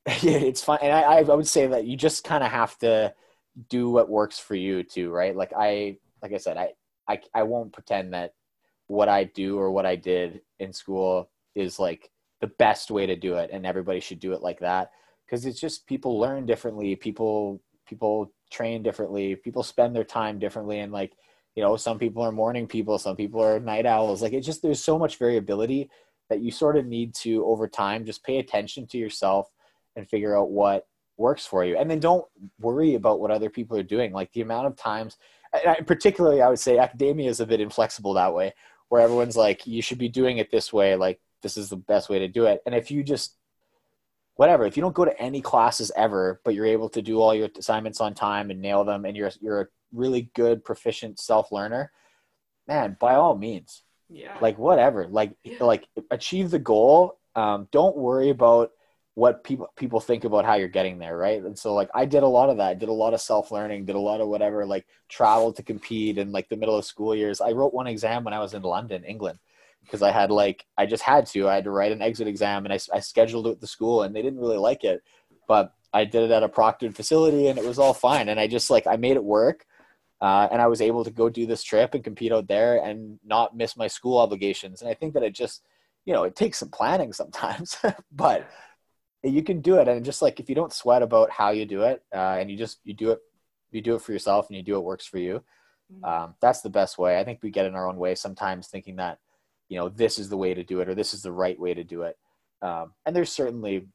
yeah, 0.22 0.38
it's 0.38 0.64
fine. 0.64 0.80
And 0.82 0.92
I, 0.92 1.20
I 1.20 1.22
would 1.22 1.48
say 1.48 1.68
that 1.68 1.86
you 1.86 1.96
just 1.96 2.24
kind 2.24 2.44
of 2.44 2.52
have 2.52 2.78
to 2.80 3.14
do 3.70 3.90
what 3.90 4.10
works 4.10 4.40
for 4.40 4.56
you 4.56 4.84
too, 4.84 5.12
right? 5.12 5.36
Like 5.36 5.54
I, 5.58 5.98
like 6.22 6.34
I 6.34 6.38
said, 6.38 6.58
I, 6.58 6.70
I, 7.08 7.20
I 7.34 7.44
won't 7.44 7.74
pretend 7.74 8.14
that 8.14 8.34
what 8.88 9.10
I 9.10 9.26
do 9.26 9.58
or 9.58 9.72
what 9.72 9.86
I 9.86 9.96
did 9.96 10.42
in 10.60 10.74
school 10.74 11.30
is 11.56 11.80
like 11.80 12.10
the 12.40 12.48
best 12.48 12.90
way 12.90 13.06
to 13.06 13.16
do 13.16 13.36
it, 13.36 13.52
and 13.54 13.66
everybody 13.66 14.00
should 14.00 14.20
do 14.20 14.34
it 14.34 14.42
like 14.42 14.60
that 14.60 14.92
because 15.26 15.46
it's 15.46 15.60
just 15.60 15.88
people 15.88 16.20
learn 16.20 16.46
differently, 16.46 16.96
people, 16.96 17.62
people 17.88 18.34
train 18.50 18.82
differently, 18.82 19.36
people 19.36 19.64
spend 19.64 19.96
their 19.96 20.04
time 20.04 20.40
differently, 20.40 20.80
and 20.80 20.92
like 20.92 21.14
you 21.56 21.62
know, 21.62 21.76
some 21.76 22.00
people 22.00 22.24
are 22.24 22.32
morning 22.32 22.66
people, 22.66 22.98
some 22.98 23.16
people 23.16 23.44
are 23.44 23.60
night 23.60 23.86
owls. 23.86 24.22
Like 24.22 24.34
it 24.34 24.42
just 24.42 24.62
there's 24.62 24.84
so 24.84 24.98
much 24.98 25.18
variability 25.18 25.90
that 26.30 26.42
you 26.42 26.50
sort 26.50 26.78
of 26.78 26.86
need 26.86 27.14
to 27.16 27.46
over 27.46 27.68
time 27.68 28.06
just 28.06 28.24
pay 28.24 28.40
attention 28.40 28.88
to 28.88 28.98
yourself 28.98 29.50
and 29.96 30.10
figure 30.10 30.38
out 30.38 30.52
what 30.52 30.88
works 31.18 31.46
for 31.46 31.64
you. 31.64 31.78
And 31.78 31.90
then 31.90 32.00
don't 32.00 32.26
worry 32.60 32.96
about 32.96 33.20
what 33.20 33.32
other 33.32 33.50
people 33.50 33.78
are 33.78 33.84
doing. 33.84 34.12
Like 34.12 34.32
the 34.34 34.42
amount 34.42 34.68
of 34.68 34.76
times, 34.76 35.18
and 35.54 35.86
particularly, 35.86 36.42
I 36.42 36.50
would 36.50 36.60
say 36.60 36.78
academia 36.78 37.30
is 37.30 37.40
a 37.40 37.46
bit 37.46 37.62
inflexible 37.62 38.14
that 38.16 38.34
way, 38.34 38.54
where 38.90 39.02
everyone's 39.02 39.38
like, 39.38 39.68
you 39.68 39.82
should 39.82 39.98
be 39.98 40.10
doing 40.10 40.38
it 40.38 40.52
this 40.52 40.74
way. 40.74 40.96
Like, 40.96 41.20
this 41.42 41.58
is 41.58 41.70
the 41.70 41.78
best 41.78 42.10
way 42.10 42.20
to 42.20 42.28
do 42.28 42.46
it. 42.46 42.62
And 42.66 42.76
if 42.76 42.92
you 42.92 43.04
just, 43.04 43.36
whatever, 44.36 44.66
if 44.66 44.78
you 44.78 44.82
don't 44.82 44.96
go 44.96 45.06
to 45.06 45.22
any 45.22 45.42
classes 45.42 45.92
ever, 45.96 46.42
but 46.46 46.56
you're 46.56 46.66
able 46.66 46.90
to 46.90 47.02
do 47.02 47.20
all 47.20 47.34
your 47.34 47.50
assignments 47.58 48.00
on 48.02 48.14
time 48.14 48.50
and 48.50 48.62
nail 48.62 48.84
them, 48.84 49.06
and 49.06 49.16
you're, 49.16 49.32
you're 49.42 49.62
a 49.62 49.68
really 49.94 50.30
good, 50.36 50.64
proficient 50.64 51.20
self 51.20 51.52
learner, 51.52 51.92
man, 52.68 52.96
by 53.00 53.16
all 53.16 53.38
means. 53.38 53.84
Yeah. 54.10 54.38
Like, 54.42 54.58
whatever. 54.58 55.08
Like, 55.08 55.36
yeah. 55.44 55.64
like 55.64 55.88
achieve 56.10 56.52
the 56.52 56.60
goal. 56.60 57.18
Um, 57.36 57.68
don't 57.72 57.98
worry 57.98 58.30
about 58.30 58.72
what 59.16 59.44
people 59.44 59.68
people 59.76 60.00
think 60.00 60.24
about 60.24 60.46
how 60.46 60.56
you're 60.56 60.70
getting 60.70 60.98
there, 60.98 61.18
right? 61.18 61.44
And 61.44 61.58
so 61.58 61.74
like 61.74 61.90
I 61.94 62.06
did 62.06 62.24
a 62.24 62.28
lot 62.28 62.50
of 62.50 62.58
that, 62.58 62.80
did 62.80 62.90
a 62.90 62.94
lot 62.94 63.14
of 63.14 63.22
self 63.22 63.52
learning, 63.52 63.86
did 63.86 63.96
a 63.96 64.00
lot 64.00 64.22
of 64.22 64.28
whatever, 64.30 64.66
like 64.66 64.86
travel 65.10 65.52
to 65.54 65.64
compete 65.64 66.18
in 66.18 66.32
like 66.32 66.48
the 66.50 66.56
middle 66.56 66.78
of 66.78 66.86
school 66.86 67.14
years. 67.16 67.42
I 67.42 67.52
wrote 67.52 67.74
one 67.74 67.88
exam 67.88 68.24
when 68.24 68.34
I 68.34 68.40
was 68.40 68.54
in 68.54 68.62
London, 68.62 69.04
England, 69.04 69.40
because 69.84 70.02
I 70.02 70.12
had 70.12 70.32
like 70.32 70.66
I 70.78 70.86
just 70.86 71.04
had 71.04 71.26
to. 71.28 71.50
I 71.50 71.56
had 71.56 71.66
to 71.66 71.72
write 71.72 71.92
an 71.92 72.02
exit 72.02 72.28
exam, 72.28 72.66
and 72.66 72.74
I, 72.74 72.80
I 72.94 73.00
scheduled 73.02 73.48
it 73.48 73.52
with 73.52 73.62
the 73.62 73.68
school, 73.68 74.04
and 74.04 74.16
they 74.16 74.22
didn't 74.22 74.40
really 74.40 74.58
like 74.58 74.84
it, 74.84 75.04
but 75.48 75.74
I 75.94 76.06
did 76.06 76.24
it 76.24 76.32
at 76.32 76.44
a 76.44 76.50
proctored 76.50 76.96
facility, 76.96 77.48
and 77.48 77.60
it 77.60 77.66
was 77.66 77.80
all 77.80 77.94
fine. 77.94 78.30
And 78.30 78.40
I 78.40 78.48
just 78.48 78.70
like 78.70 78.88
I 78.88 78.96
made 78.96 79.18
it 79.18 79.24
work, 79.24 79.66
uh, 80.22 80.48
and 80.52 80.62
I 80.62 80.68
was 80.68 80.82
able 80.82 81.04
to 81.04 81.12
go 81.12 81.30
do 81.30 81.46
this 81.46 81.64
trip 81.64 81.94
and 81.94 82.04
compete 82.04 82.32
out 82.32 82.48
there 82.48 82.78
and 82.82 83.20
not 83.26 83.58
miss 83.58 83.76
my 83.76 83.88
school 83.88 84.20
obligations. 84.20 84.82
And 84.82 84.90
I 84.90 84.94
think 84.94 85.14
that 85.16 85.24
it 85.24 85.34
just 85.36 85.64
you 86.06 86.14
know 86.14 86.24
it 86.24 86.38
takes 86.38 86.60
some 86.60 86.70
planning 86.70 87.12
sometimes, 87.12 87.76
but 88.12 88.48
you 89.24 89.44
can 89.44 89.62
do 89.62 89.78
it. 89.78 89.88
And 89.88 90.04
just 90.06 90.22
like 90.22 90.40
if 90.40 90.50
you 90.50 90.56
don't 90.56 90.74
sweat 90.74 91.02
about 91.02 91.32
how 91.32 91.52
you 91.52 91.66
do 91.66 91.84
it, 91.84 92.04
uh, 92.14 92.38
and 92.40 92.50
you 92.50 92.58
just 92.58 92.80
you 92.84 92.94
do 92.94 93.12
it 93.12 93.20
you 93.72 93.82
do 93.82 93.96
it 93.96 94.02
for 94.02 94.12
yourself, 94.12 94.48
and 94.50 94.58
you 94.58 94.64
do 94.64 94.74
what 94.74 94.84
works 94.84 95.06
for 95.06 95.18
you. 95.18 95.44
Mm-hmm. 95.94 96.06
Um, 96.06 96.36
that's 96.42 96.62
the 96.62 96.70
best 96.70 96.98
way. 96.98 97.20
I 97.20 97.24
think 97.24 97.40
we 97.42 97.52
get 97.52 97.66
in 97.66 97.76
our 97.76 97.88
own 97.88 97.98
way 97.98 98.16
sometimes, 98.16 98.68
thinking 98.68 98.98
that 98.98 99.20
you 99.72 99.78
know 99.78 99.88
this 99.88 100.20
is 100.20 100.28
the 100.28 100.38
way 100.38 100.54
to 100.54 100.64
do 100.64 100.82
it 100.82 100.90
or 100.90 100.94
this 100.94 101.14
is 101.14 101.24
the 101.24 101.32
right 101.32 101.58
way 101.58 101.74
to 101.74 101.84
do 101.84 102.02
it 102.04 102.18
um, 102.62 102.92
and 103.06 103.16
there's 103.16 103.32
certainly 103.32 103.88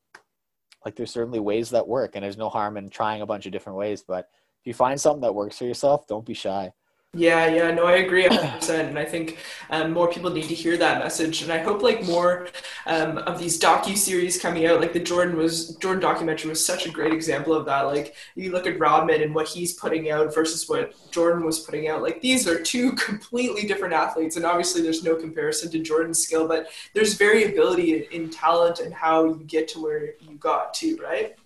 like 0.85 0.97
there's 0.97 1.11
certainly 1.11 1.39
ways 1.39 1.71
that 1.71 1.87
work 1.87 2.13
and 2.17 2.25
there's 2.25 2.39
no 2.39 2.49
harm 2.49 2.79
in 2.79 2.89
trying 2.89 3.21
a 3.21 3.27
bunch 3.27 3.45
of 3.45 3.53
different 3.53 3.79
ways 3.79 4.03
but 4.03 4.31
if 4.61 4.67
you 4.67 4.73
find 4.73 4.99
something 4.99 5.21
that 5.21 5.35
works 5.35 5.59
for 5.59 5.65
yourself 5.65 6.07
don't 6.07 6.25
be 6.25 6.33
shy 6.35 6.73
yeah, 7.17 7.47
yeah, 7.47 7.71
no, 7.71 7.85
I 7.87 7.97
agree 7.97 8.25
100%. 8.25 8.69
And 8.89 8.99
I 8.99 9.05
think 9.05 9.39
um, 9.71 9.93
more 9.93 10.09
people 10.09 10.31
need 10.31 10.49
to 10.49 10.55
hear 10.55 10.77
that 10.77 10.99
message. 11.03 11.43
And 11.43 11.51
I 11.53 11.59
hope 11.59 11.83
like 11.83 12.05
more 12.05 12.49
um, 12.87 13.19
of 13.19 13.39
these 13.39 13.59
docu 13.59 13.97
series 13.97 14.39
coming 14.41 14.67
out, 14.67 14.81
like 14.81 14.93
the 14.93 15.01
Jordan 15.01 15.37
was 15.37 15.77
Jordan 15.77 16.03
documentary 16.03 16.51
was 16.51 16.65
such 16.65 16.87
a 16.87 16.91
great 16.91 17.13
example 17.13 17.55
of 17.55 17.65
that. 17.67 17.83
Like 17.83 18.15
you 18.35 18.53
look 18.53 18.67
at 18.67 18.79
Rodman 18.79 19.23
and 19.23 19.35
what 19.35 19.49
he's 19.49 19.73
putting 19.75 20.11
out 20.11 20.35
versus 20.35 20.69
what 20.69 20.95
Jordan 21.11 21.45
was 21.45 21.61
putting 21.61 21.89
out. 21.89 22.03
Like 22.03 22.21
these 22.21 22.47
are 22.47 22.61
two 22.63 22.93
completely 23.09 23.67
different 23.67 23.95
athletes, 23.95 24.37
and 24.37 24.45
obviously 24.45 24.83
there's 24.83 25.03
no 25.05 25.17
comparison 25.17 25.71
to 25.73 25.79
Jordan's 25.79 26.19
skill, 26.23 26.47
but 26.47 26.69
there's 26.95 27.15
variability 27.15 27.95
in, 27.95 28.23
in 28.25 28.31
talent 28.31 28.81
and 28.81 28.93
how 28.93 29.25
you 29.25 29.45
get 29.47 29.69
to 29.69 29.83
where 29.83 30.15
you 30.21 30.37
got 30.39 30.75
to, 30.75 30.97
right? 31.03 31.37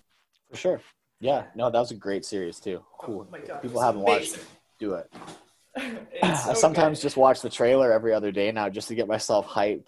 For 0.49 0.57
sure. 0.57 0.81
Yeah, 1.19 1.45
no, 1.55 1.69
that 1.69 1.79
was 1.79 1.91
a 1.91 1.95
great 1.95 2.25
series 2.25 2.59
too. 2.59 2.83
Cool. 2.97 3.27
Oh 3.27 3.31
my 3.31 3.39
God, 3.39 3.61
People 3.61 3.79
haven't 3.79 4.01
amazing. 4.01 4.31
watched 4.31 4.35
it. 4.37 4.45
Do 4.79 4.95
it. 4.95 5.11
so 5.77 6.51
I 6.51 6.53
sometimes 6.53 6.99
good. 6.99 7.03
just 7.03 7.17
watch 7.17 7.41
the 7.41 7.49
trailer 7.49 7.91
every 7.91 8.13
other 8.13 8.31
day 8.31 8.51
now 8.51 8.69
just 8.69 8.87
to 8.89 8.95
get 8.95 9.07
myself 9.07 9.47
hyped. 9.47 9.87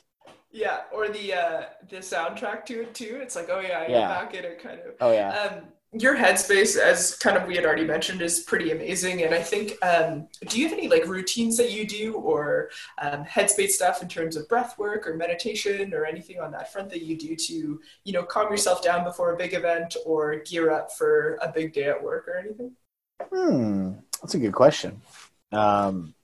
Yeah, 0.51 0.81
or 0.93 1.09
the 1.09 1.33
uh, 1.33 1.63
the 1.89 1.97
soundtrack 1.97 2.65
to 2.67 2.83
it 2.83 2.93
too. 2.93 3.19
It's 3.21 3.35
like, 3.35 3.49
oh 3.49 3.59
yeah, 3.59 3.79
I 3.79 3.87
yeah. 3.87 4.07
back 4.07 4.35
in 4.35 4.45
it 4.45 4.61
kind 4.61 4.79
of. 4.79 4.93
Oh 5.01 5.11
yeah. 5.11 5.29
Um, 5.29 5.63
your 5.95 6.15
headspace, 6.15 6.77
as 6.77 7.15
kind 7.15 7.37
of 7.37 7.47
we 7.47 7.55
had 7.55 7.65
already 7.65 7.85
mentioned, 7.85 8.21
is 8.21 8.39
pretty 8.39 8.71
amazing. 8.71 9.23
And 9.23 9.33
I 9.33 9.41
think, 9.41 9.73
um, 9.85 10.27
do 10.47 10.59
you 10.59 10.67
have 10.67 10.77
any 10.77 10.87
like 10.87 11.05
routines 11.05 11.55
that 11.57 11.71
you 11.71 11.85
do 11.85 12.15
or 12.15 12.71
um, 12.99 13.23
headspace 13.25 13.69
stuff 13.69 14.01
in 14.01 14.07
terms 14.07 14.35
of 14.35 14.47
breath 14.49 14.77
work 14.79 15.07
or 15.07 15.15
meditation 15.15 15.93
or 15.93 16.05
anything 16.05 16.39
on 16.39 16.51
that 16.51 16.73
front 16.73 16.89
that 16.89 17.03
you 17.03 17.17
do 17.17 17.35
to, 17.35 17.79
you 18.03 18.13
know, 18.13 18.23
calm 18.23 18.49
yourself 18.49 18.81
down 18.81 19.03
before 19.03 19.33
a 19.33 19.37
big 19.37 19.53
event 19.53 19.95
or 20.05 20.37
gear 20.37 20.71
up 20.71 20.91
for 20.91 21.37
a 21.41 21.51
big 21.51 21.73
day 21.73 21.85
at 21.85 22.03
work 22.03 22.27
or 22.27 22.37
anything? 22.37 22.71
Hmm, 23.31 23.91
that's 24.21 24.33
a 24.33 24.39
good 24.39 24.53
question. 24.53 24.99
Um, 25.53 26.15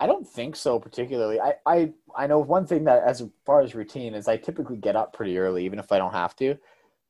I 0.00 0.06
don't 0.06 0.26
think 0.26 0.54
so 0.54 0.78
particularly. 0.78 1.40
I, 1.40 1.54
I 1.66 1.92
I 2.16 2.26
know 2.26 2.38
one 2.38 2.66
thing 2.66 2.84
that 2.84 3.02
as 3.02 3.24
far 3.44 3.62
as 3.62 3.74
routine 3.74 4.14
is 4.14 4.28
I 4.28 4.36
typically 4.36 4.76
get 4.76 4.94
up 4.94 5.12
pretty 5.12 5.38
early, 5.38 5.64
even 5.64 5.78
if 5.78 5.90
I 5.90 5.98
don't 5.98 6.12
have 6.12 6.36
to. 6.36 6.56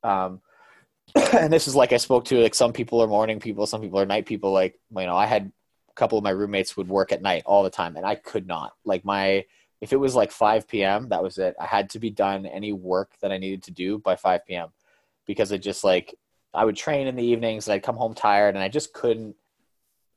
Um, 0.03 0.41
and 1.35 1.53
this 1.53 1.69
is 1.69 1.77
like 1.77 1.93
I 1.93 1.99
spoke 1.99 2.25
to 2.27 2.39
like 2.39 2.55
some 2.55 2.73
people 2.73 3.03
are 3.03 3.07
morning 3.07 3.41
people, 3.41 3.67
some 3.67 3.83
people 3.83 4.01
are 4.01 4.07
night 4.07 4.27
people. 4.27 4.53
Like 4.53 4.79
you 4.91 5.07
know, 5.07 5.17
I 5.17 5.27
had 5.27 5.53
a 5.91 5.95
couple 5.95 6.17
of 6.17 6.25
my 6.25 6.31
roommates 6.31 6.77
would 6.77 6.89
work 6.89 7.13
at 7.13 7.23
night 7.23 7.43
all 7.45 7.63
the 7.63 7.71
time, 7.71 7.97
and 7.97 8.07
I 8.07 8.15
could 8.15 8.47
not. 8.47 8.73
Like 8.85 9.05
my 9.05 9.45
if 9.81 9.93
it 9.93 9.97
was 9.97 10.15
like 10.15 10.33
5 10.33 10.67
p.m., 10.67 11.11
that 11.11 11.23
was 11.23 11.39
it. 11.39 11.55
I 11.61 11.67
had 11.67 11.91
to 11.91 11.99
be 12.01 12.11
done 12.11 12.47
any 12.47 12.73
work 12.73 13.13
that 13.21 13.31
I 13.31 13.39
needed 13.39 13.63
to 13.65 13.71
do 13.71 13.99
by 13.99 14.17
5 14.17 14.45
p.m. 14.47 14.71
because 15.27 15.53
it 15.53 15.59
just 15.59 15.85
like 15.85 16.15
I 16.55 16.65
would 16.65 16.77
train 16.77 17.07
in 17.07 17.17
the 17.17 17.25
evenings 17.25 17.69
and 17.69 17.75
I'd 17.75 17.83
come 17.83 17.97
home 17.97 18.15
tired 18.15 18.55
and 18.55 18.65
I 18.65 18.69
just 18.69 18.93
couldn't 18.95 19.37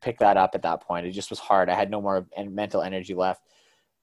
pick 0.01 0.19
that 0.19 0.37
up 0.37 0.51
at 0.55 0.63
that 0.63 0.81
point. 0.81 1.05
It 1.05 1.11
just 1.11 1.29
was 1.29 1.39
hard. 1.39 1.69
I 1.69 1.75
had 1.75 1.91
no 1.91 2.01
more 2.01 2.27
mental 2.49 2.81
energy 2.81 3.13
left. 3.13 3.43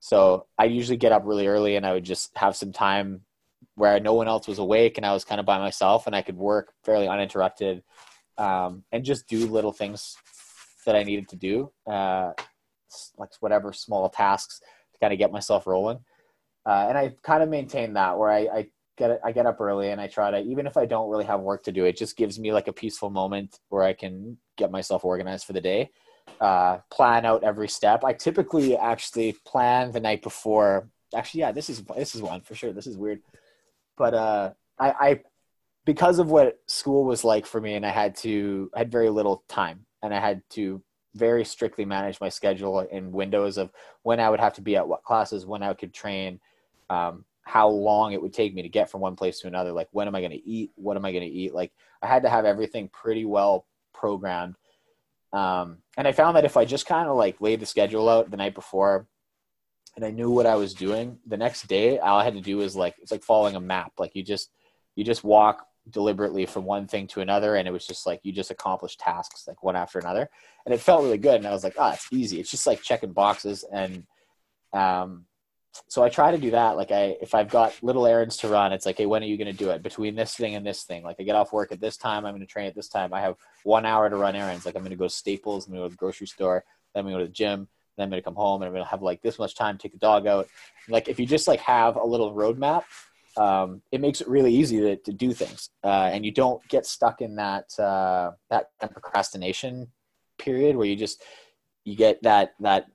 So 0.00 0.46
I 0.56 0.64
usually 0.66 0.96
get 0.96 1.12
up 1.12 1.22
really 1.24 1.46
early 1.46 1.76
and 1.76 1.84
I 1.84 1.92
would 1.92 2.04
just 2.04 2.36
have 2.36 2.56
some 2.56 2.72
time 2.72 3.22
where 3.74 3.98
no 4.00 4.14
one 4.14 4.28
else 4.28 4.46
was 4.46 4.58
awake 4.58 4.96
and 4.96 5.06
I 5.06 5.12
was 5.12 5.24
kind 5.24 5.40
of 5.40 5.46
by 5.46 5.58
myself 5.58 6.06
and 6.06 6.14
I 6.14 6.22
could 6.22 6.36
work 6.36 6.72
fairly 6.84 7.08
uninterrupted 7.08 7.82
um, 8.36 8.84
and 8.92 9.04
just 9.04 9.26
do 9.26 9.46
little 9.46 9.72
things 9.72 10.16
that 10.86 10.94
I 10.94 11.02
needed 11.02 11.28
to 11.30 11.36
do, 11.36 11.72
uh, 11.86 12.32
like 13.18 13.30
whatever 13.40 13.72
small 13.72 14.08
tasks 14.08 14.60
to 14.92 14.98
kind 15.00 15.12
of 15.12 15.18
get 15.18 15.32
myself 15.32 15.66
rolling. 15.66 15.98
Uh, 16.64 16.86
and 16.88 16.98
I 16.98 17.14
kind 17.22 17.42
of 17.42 17.48
maintained 17.48 17.96
that 17.96 18.18
where 18.18 18.30
I, 18.30 18.38
I 18.38 18.66
get 18.98 19.20
I 19.24 19.32
get 19.32 19.46
up 19.46 19.60
early 19.60 19.90
and 19.90 20.00
I 20.00 20.08
try 20.08 20.30
to 20.30 20.40
even 20.40 20.66
if 20.66 20.76
I 20.76 20.84
don't 20.84 21.08
really 21.08 21.24
have 21.24 21.40
work 21.40 21.62
to 21.64 21.72
do, 21.72 21.84
it 21.84 21.96
just 21.96 22.16
gives 22.16 22.38
me 22.38 22.52
like 22.52 22.68
a 22.68 22.72
peaceful 22.72 23.10
moment 23.10 23.60
where 23.68 23.82
I 23.82 23.92
can 23.92 24.36
get 24.56 24.70
myself 24.70 25.04
organized 25.04 25.46
for 25.46 25.52
the 25.52 25.60
day. 25.60 25.90
Uh, 26.40 26.78
plan 26.90 27.24
out 27.24 27.42
every 27.42 27.68
step. 27.68 28.04
I 28.04 28.12
typically 28.12 28.76
actually 28.76 29.34
plan 29.46 29.92
the 29.92 30.00
night 30.00 30.22
before. 30.22 30.88
Actually, 31.14 31.40
yeah, 31.40 31.52
this 31.52 31.70
is 31.70 31.82
this 31.96 32.14
is 32.14 32.20
one 32.20 32.42
for 32.42 32.54
sure. 32.54 32.72
This 32.72 32.86
is 32.86 32.98
weird, 32.98 33.20
but 33.96 34.12
uh, 34.12 34.50
I, 34.78 34.90
I 34.90 35.20
because 35.86 36.18
of 36.18 36.30
what 36.30 36.60
school 36.66 37.04
was 37.04 37.24
like 37.24 37.46
for 37.46 37.60
me, 37.60 37.74
and 37.74 37.86
I 37.86 37.90
had 37.90 38.14
to 38.16 38.70
I 38.74 38.80
had 38.80 38.92
very 38.92 39.08
little 39.08 39.42
time, 39.48 39.86
and 40.02 40.12
I 40.12 40.20
had 40.20 40.42
to 40.50 40.82
very 41.14 41.44
strictly 41.44 41.84
manage 41.84 42.20
my 42.20 42.28
schedule 42.28 42.80
in 42.80 43.10
windows 43.10 43.56
of 43.56 43.70
when 44.02 44.20
I 44.20 44.28
would 44.30 44.40
have 44.40 44.54
to 44.54 44.60
be 44.60 44.76
at 44.76 44.86
what 44.86 45.02
classes, 45.02 45.46
when 45.46 45.62
I 45.62 45.72
could 45.74 45.94
train, 45.94 46.40
um, 46.90 47.24
how 47.48 47.66
long 47.66 48.12
it 48.12 48.20
would 48.20 48.34
take 48.34 48.54
me 48.54 48.60
to 48.60 48.68
get 48.68 48.90
from 48.90 49.00
one 49.00 49.16
place 49.16 49.40
to 49.40 49.46
another. 49.48 49.72
Like, 49.72 49.88
when 49.92 50.06
am 50.06 50.14
I 50.14 50.20
going 50.20 50.32
to 50.32 50.46
eat? 50.48 50.70
What 50.74 50.98
am 50.98 51.04
I 51.06 51.12
going 51.12 51.24
to 51.24 51.34
eat? 51.34 51.54
Like, 51.54 51.72
I 52.02 52.06
had 52.06 52.22
to 52.24 52.28
have 52.28 52.44
everything 52.44 52.90
pretty 52.92 53.24
well 53.24 53.64
programmed. 53.94 54.54
Um, 55.32 55.78
and 55.96 56.06
I 56.06 56.12
found 56.12 56.36
that 56.36 56.44
if 56.44 56.58
I 56.58 56.66
just 56.66 56.84
kind 56.84 57.08
of 57.08 57.16
like 57.16 57.40
laid 57.40 57.60
the 57.60 57.66
schedule 57.66 58.06
out 58.10 58.30
the 58.30 58.36
night 58.36 58.54
before 58.54 59.06
and 59.96 60.04
I 60.04 60.10
knew 60.10 60.30
what 60.30 60.44
I 60.44 60.56
was 60.56 60.74
doing, 60.74 61.18
the 61.26 61.38
next 61.38 61.66
day, 61.68 61.98
all 61.98 62.18
I 62.18 62.24
had 62.24 62.34
to 62.34 62.42
do 62.42 62.58
was 62.58 62.76
like, 62.76 62.96
it's 63.00 63.10
like 63.10 63.24
following 63.24 63.56
a 63.56 63.60
map. 63.60 63.92
Like, 63.98 64.14
you 64.14 64.22
just, 64.22 64.50
you 64.94 65.02
just 65.02 65.24
walk 65.24 65.66
deliberately 65.90 66.44
from 66.44 66.66
one 66.66 66.86
thing 66.86 67.06
to 67.06 67.22
another 67.22 67.56
and 67.56 67.66
it 67.66 67.70
was 67.70 67.86
just 67.86 68.06
like 68.06 68.20
you 68.22 68.30
just 68.30 68.50
accomplished 68.50 69.00
tasks 69.00 69.44
like 69.48 69.62
one 69.62 69.74
after 69.74 69.98
another 69.98 70.28
and 70.66 70.74
it 70.74 70.80
felt 70.80 71.02
really 71.02 71.16
good 71.16 71.36
and 71.36 71.46
i 71.46 71.50
was 71.50 71.64
like 71.64 71.76
oh 71.78 71.88
it's 71.88 72.06
easy 72.12 72.38
it's 72.38 72.50
just 72.50 72.66
like 72.66 72.82
checking 72.82 73.14
boxes 73.14 73.64
and 73.72 74.04
um 74.74 75.24
so 75.86 76.02
I 76.02 76.08
try 76.08 76.30
to 76.30 76.38
do 76.38 76.50
that. 76.50 76.76
Like 76.76 76.90
I, 76.90 77.16
if 77.20 77.34
I've 77.34 77.48
got 77.48 77.74
little 77.82 78.06
errands 78.06 78.36
to 78.38 78.48
run, 78.48 78.72
it's 78.72 78.86
like, 78.86 78.98
hey, 78.98 79.06
when 79.06 79.22
are 79.22 79.26
you 79.26 79.36
going 79.36 79.50
to 79.50 79.52
do 79.52 79.70
it? 79.70 79.82
Between 79.82 80.14
this 80.14 80.34
thing 80.34 80.54
and 80.54 80.66
this 80.66 80.82
thing, 80.82 81.02
like 81.04 81.16
I 81.20 81.22
get 81.22 81.36
off 81.36 81.52
work 81.52 81.72
at 81.72 81.80
this 81.80 81.96
time, 81.96 82.24
I'm 82.24 82.34
going 82.34 82.46
to 82.46 82.52
train 82.52 82.66
at 82.66 82.74
this 82.74 82.88
time. 82.88 83.14
I 83.14 83.20
have 83.20 83.36
one 83.64 83.86
hour 83.86 84.10
to 84.10 84.16
run 84.16 84.36
errands. 84.36 84.66
Like 84.66 84.74
I'm 84.74 84.82
going 84.82 84.90
to 84.90 84.96
go 84.96 85.06
to 85.06 85.14
Staples, 85.14 85.66
I'm 85.66 85.72
going 85.72 85.82
to 85.82 85.84
go 85.84 85.88
to 85.88 85.94
the 85.94 85.98
grocery 85.98 86.26
store, 86.26 86.64
then 86.92 87.00
I'm 87.00 87.04
going 87.06 87.14
to 87.14 87.18
go 87.20 87.24
to 87.24 87.28
the 87.28 87.34
gym, 87.34 87.68
then 87.96 88.04
I'm 88.04 88.10
going 88.10 88.20
to 88.20 88.24
come 88.24 88.34
home, 88.34 88.62
and 88.62 88.68
I'm 88.68 88.72
going 88.72 88.84
to 88.84 88.90
have 88.90 89.02
like 89.02 89.22
this 89.22 89.38
much 89.38 89.54
time 89.54 89.78
to 89.78 89.82
take 89.82 89.92
the 89.92 89.98
dog 89.98 90.26
out. 90.26 90.48
Like 90.88 91.08
if 91.08 91.20
you 91.20 91.26
just 91.26 91.48
like 91.48 91.60
have 91.60 91.96
a 91.96 92.04
little 92.04 92.34
roadmap, 92.34 92.84
um, 93.36 93.82
it 93.92 94.00
makes 94.00 94.20
it 94.20 94.28
really 94.28 94.52
easy 94.52 94.80
to, 94.80 94.96
to 94.96 95.12
do 95.12 95.32
things, 95.32 95.70
uh, 95.84 96.10
and 96.12 96.24
you 96.24 96.32
don't 96.32 96.66
get 96.68 96.86
stuck 96.86 97.20
in 97.20 97.36
that 97.36 97.78
uh, 97.78 98.32
that 98.50 98.70
procrastination 98.80 99.88
period 100.38 100.76
where 100.76 100.86
you 100.86 100.96
just 100.96 101.22
you 101.84 101.96
get 101.96 102.22
that 102.22 102.54
that 102.60 102.86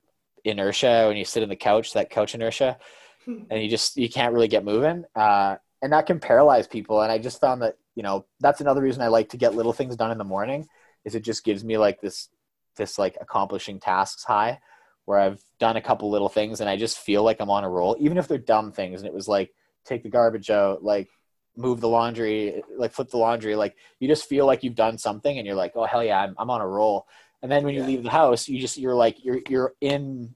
inertia 0.44 1.06
when 1.08 1.18
you 1.18 1.26
sit 1.26 1.44
in 1.44 1.50
the 1.50 1.56
couch, 1.56 1.94
that 1.94 2.10
couch 2.10 2.36
inertia, 2.36 2.78
and 3.28 3.62
you 3.62 3.70
just 3.70 3.98
you 3.98 4.10
can't 4.10 4.34
really 4.34 4.48
get 4.48 4.66
moving. 4.66 5.06
Uh, 5.16 5.58
and 5.82 5.92
that 5.92 6.06
can 6.06 6.20
paralyze 6.20 6.68
people. 6.68 7.02
And 7.02 7.12
I 7.12 7.18
just 7.18 7.42
found 7.42 7.62
that 7.62 7.78
you 7.96 8.04
know 8.04 8.26
that's 8.40 8.62
another 8.62 8.82
reason 8.82 9.02
I 9.02 9.08
like 9.08 9.30
to 9.30 9.38
get 9.38 9.56
little 9.56 9.74
things 9.74 9.96
done 9.96 10.12
in 10.12 10.18
the 10.18 10.24
morning. 10.24 10.68
Is 11.06 11.16
it 11.16 11.24
just 11.24 11.44
gives 11.44 11.64
me 11.64 11.78
like 11.78 12.02
this 12.02 12.30
this 12.76 12.98
like 12.98 13.18
accomplishing 13.22 13.80
tasks 13.80 14.24
high 14.24 14.60
where 15.06 15.20
I've 15.20 15.44
done 15.60 15.76
a 15.76 15.82
couple 15.82 16.10
little 16.10 16.30
things 16.30 16.62
and 16.62 16.70
I 16.70 16.78
just 16.78 16.98
feel 16.98 17.24
like 17.24 17.40
I'm 17.40 17.50
on 17.50 17.64
a 17.64 17.70
roll, 17.70 17.96
even 18.00 18.18
if 18.18 18.28
they're 18.28 18.38
dumb 18.38 18.72
things. 18.72 19.02
And 19.02 19.08
it 19.08 19.14
was 19.14 19.28
like 19.28 19.54
take 19.86 20.04
the 20.04 20.10
garbage 20.10 20.50
out, 20.50 20.84
like 20.84 21.10
move 21.58 21.82
the 21.82 21.90
laundry, 21.90 22.64
like 22.78 22.94
flip 22.94 23.10
the 23.10 23.18
laundry. 23.18 23.56
Like 23.56 23.76
you 24.00 24.08
just 24.08 24.30
feel 24.30 24.46
like 24.46 24.64
you've 24.64 24.76
done 24.76 24.98
something 24.98 25.38
and 25.38 25.46
you're 25.46 25.56
like, 25.56 25.74
oh 25.76 25.86
hell 25.86 26.04
yeah, 26.04 26.22
I'm, 26.22 26.36
I'm 26.38 26.50
on 26.50 26.62
a 26.62 26.68
roll. 26.68 27.06
And 27.44 27.52
then 27.52 27.64
when 27.66 27.76
you 27.76 27.84
leave 27.84 28.02
the 28.02 28.10
house, 28.10 28.48
you 28.48 28.60
just 28.60 28.78
you're 28.78 28.96
like 28.96 29.24
you're 29.24 29.42
you're 29.48 29.74
in 29.82 30.34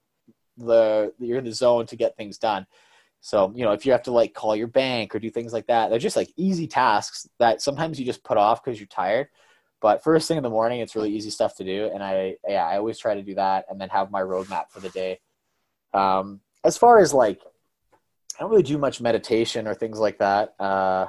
the 0.57 1.13
you're 1.17 1.39
in 1.39 1.45
the 1.45 1.53
zone 1.53 1.87
to 1.87 1.95
get 1.95 2.17
things 2.17 2.37
done. 2.37 2.67
So, 3.21 3.51
you 3.55 3.63
know, 3.63 3.71
if 3.71 3.85
you 3.85 3.93
have 3.93 4.03
to 4.03 4.11
like 4.11 4.33
call 4.33 4.55
your 4.55 4.67
bank 4.67 5.15
or 5.15 5.19
do 5.19 5.29
things 5.29 5.53
like 5.53 5.67
that, 5.67 5.89
they're 5.89 5.99
just 5.99 6.15
like 6.15 6.31
easy 6.37 6.67
tasks 6.67 7.27
that 7.39 7.61
sometimes 7.61 7.99
you 7.99 8.05
just 8.05 8.23
put 8.23 8.37
off 8.37 8.63
because 8.63 8.79
you're 8.79 8.87
tired. 8.87 9.29
But 9.81 10.03
first 10.03 10.27
thing 10.27 10.37
in 10.37 10.43
the 10.43 10.49
morning, 10.49 10.81
it's 10.81 10.95
really 10.95 11.11
easy 11.11 11.29
stuff 11.29 11.55
to 11.57 11.63
do. 11.63 11.89
And 11.93 12.03
I, 12.03 12.35
yeah, 12.47 12.65
I 12.65 12.77
always 12.77 12.97
try 12.97 13.15
to 13.15 13.23
do 13.23 13.35
that 13.35 13.65
and 13.69 13.79
then 13.79 13.89
have 13.89 14.11
my 14.11 14.21
roadmap 14.21 14.69
for 14.69 14.79
the 14.79 14.89
day. 14.89 15.19
Um, 15.93 16.41
as 16.63 16.77
far 16.77 16.99
as 16.99 17.13
like, 17.13 17.41
I 18.37 18.41
don't 18.41 18.49
really 18.49 18.63
do 18.63 18.77
much 18.77 19.01
meditation 19.01 19.67
or 19.67 19.73
things 19.73 19.99
like 19.99 20.19
that. 20.19 20.55
Uh, 20.59 21.07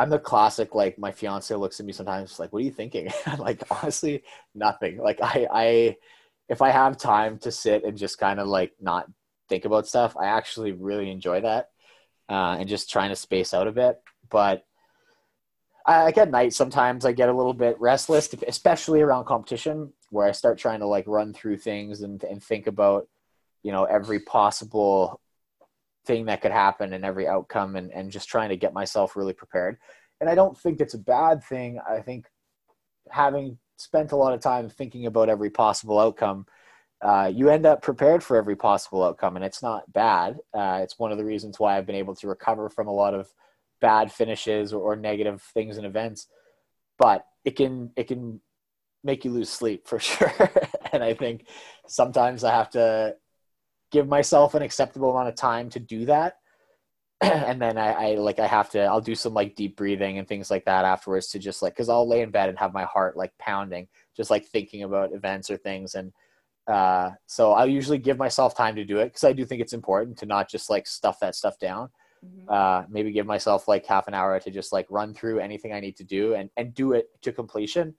I'm 0.00 0.08
the 0.08 0.18
classic 0.18 0.74
like 0.74 0.98
my 0.98 1.12
fiance 1.12 1.54
looks 1.54 1.78
at 1.78 1.84
me 1.84 1.92
sometimes 1.92 2.38
like 2.38 2.54
what 2.54 2.62
are 2.62 2.64
you 2.64 2.70
thinking? 2.70 3.10
I'm 3.26 3.38
like 3.38 3.62
honestly 3.70 4.22
nothing. 4.54 4.96
Like 4.96 5.20
I 5.22 5.46
I 5.52 5.96
if 6.48 6.62
I 6.62 6.70
have 6.70 6.96
time 6.96 7.38
to 7.40 7.52
sit 7.52 7.84
and 7.84 7.98
just 7.98 8.18
kind 8.18 8.40
of 8.40 8.48
like 8.48 8.72
not 8.80 9.06
think 9.50 9.66
about 9.66 9.86
stuff. 9.86 10.16
I 10.16 10.26
actually 10.26 10.72
really 10.72 11.10
enjoy 11.10 11.42
that, 11.42 11.68
uh, 12.30 12.56
and 12.58 12.66
just 12.66 12.90
trying 12.90 13.10
to 13.10 13.16
space 13.16 13.52
out 13.52 13.68
a 13.68 13.72
bit. 13.72 14.00
But 14.30 14.64
I, 15.84 16.04
like 16.04 16.16
at 16.16 16.30
night, 16.30 16.54
sometimes 16.54 17.04
I 17.04 17.12
get 17.12 17.28
a 17.28 17.36
little 17.36 17.52
bit 17.52 17.78
restless, 17.78 18.32
especially 18.48 19.02
around 19.02 19.26
competition, 19.26 19.92
where 20.08 20.26
I 20.26 20.32
start 20.32 20.56
trying 20.56 20.80
to 20.80 20.86
like 20.86 21.06
run 21.06 21.34
through 21.34 21.58
things 21.58 22.00
and 22.00 22.24
and 22.24 22.42
think 22.42 22.66
about, 22.66 23.06
you 23.62 23.72
know, 23.72 23.84
every 23.84 24.20
possible 24.20 25.20
thing 26.10 26.26
that 26.26 26.42
could 26.42 26.52
happen 26.52 26.92
and 26.92 27.04
every 27.04 27.28
outcome, 27.28 27.76
and 27.76 27.92
and 27.92 28.10
just 28.10 28.28
trying 28.28 28.50
to 28.50 28.56
get 28.56 28.74
myself 28.74 29.16
really 29.16 29.32
prepared. 29.32 29.78
And 30.20 30.28
I 30.28 30.34
don't 30.34 30.58
think 30.58 30.80
it's 30.80 30.94
a 30.94 30.98
bad 30.98 31.42
thing. 31.44 31.78
I 31.88 32.00
think 32.00 32.26
having 33.10 33.58
spent 33.76 34.12
a 34.12 34.16
lot 34.16 34.34
of 34.34 34.40
time 34.40 34.68
thinking 34.68 35.06
about 35.06 35.28
every 35.28 35.50
possible 35.50 35.98
outcome 35.98 36.46
uh, 37.02 37.30
you 37.34 37.48
end 37.48 37.64
up 37.64 37.80
prepared 37.80 38.22
for 38.22 38.36
every 38.36 38.56
possible 38.56 39.02
outcome, 39.02 39.36
and 39.36 39.44
it's 39.44 39.62
not 39.62 39.90
bad. 39.92 40.38
Uh, 40.52 40.80
it's 40.82 40.98
one 40.98 41.12
of 41.12 41.18
the 41.18 41.24
reasons 41.24 41.58
why 41.58 41.76
I've 41.76 41.86
been 41.86 41.94
able 41.96 42.14
to 42.16 42.28
recover 42.28 42.68
from 42.68 42.88
a 42.88 42.92
lot 42.92 43.14
of 43.14 43.32
bad 43.80 44.12
finishes 44.12 44.72
or, 44.72 44.82
or 44.82 44.96
negative 44.96 45.42
things 45.54 45.78
in 45.78 45.86
events. 45.86 46.26
But 46.98 47.24
it 47.44 47.56
can 47.56 47.90
it 47.96 48.04
can 48.04 48.40
make 49.02 49.24
you 49.24 49.30
lose 49.30 49.48
sleep 49.48 49.88
for 49.88 49.98
sure. 49.98 50.32
and 50.92 51.02
I 51.02 51.14
think 51.14 51.46
sometimes 51.86 52.44
I 52.44 52.52
have 52.52 52.68
to 52.70 53.16
give 53.90 54.08
myself 54.08 54.54
an 54.54 54.62
acceptable 54.62 55.10
amount 55.10 55.28
of 55.28 55.34
time 55.34 55.70
to 55.70 55.80
do 55.80 56.06
that. 56.06 56.36
and 57.20 57.60
then 57.60 57.76
I, 57.76 58.12
I, 58.12 58.14
like 58.14 58.38
I 58.38 58.46
have 58.46 58.70
to 58.70 58.80
I'll 58.82 59.00
do 59.02 59.14
some 59.14 59.34
like 59.34 59.54
deep 59.54 59.76
breathing 59.76 60.18
and 60.18 60.26
things 60.26 60.50
like 60.50 60.64
that 60.64 60.86
afterwards 60.86 61.28
to 61.28 61.38
just 61.38 61.60
like 61.60 61.74
because 61.74 61.90
I'll 61.90 62.08
lay 62.08 62.22
in 62.22 62.30
bed 62.30 62.48
and 62.48 62.58
have 62.58 62.72
my 62.72 62.84
heart 62.84 63.16
like 63.16 63.36
pounding, 63.38 63.88
just 64.16 64.30
like 64.30 64.46
thinking 64.46 64.84
about 64.84 65.12
events 65.12 65.50
or 65.50 65.58
things 65.58 65.94
and 65.94 66.12
uh, 66.70 67.10
so 67.26 67.52
I'll 67.52 67.68
usually 67.68 67.98
give 67.98 68.16
myself 68.16 68.56
time 68.56 68.76
to 68.76 68.84
do 68.84 68.98
it 68.98 69.06
because 69.06 69.24
I 69.24 69.32
do 69.32 69.44
think 69.44 69.60
it's 69.60 69.72
important 69.72 70.16
to 70.18 70.26
not 70.26 70.48
just 70.48 70.70
like 70.70 70.86
stuff 70.86 71.18
that 71.20 71.34
stuff 71.34 71.58
down. 71.58 71.90
Mm-hmm. 72.24 72.48
Uh, 72.48 72.84
maybe 72.88 73.12
give 73.12 73.26
myself 73.26 73.66
like 73.66 73.86
half 73.86 74.06
an 74.06 74.14
hour 74.14 74.38
to 74.38 74.50
just 74.50 74.72
like 74.72 74.86
run 74.88 75.12
through 75.12 75.40
anything 75.40 75.72
I 75.72 75.80
need 75.80 75.96
to 75.96 76.04
do 76.04 76.34
and, 76.34 76.50
and 76.56 76.74
do 76.74 76.92
it 76.92 77.08
to 77.22 77.32
completion. 77.32 77.94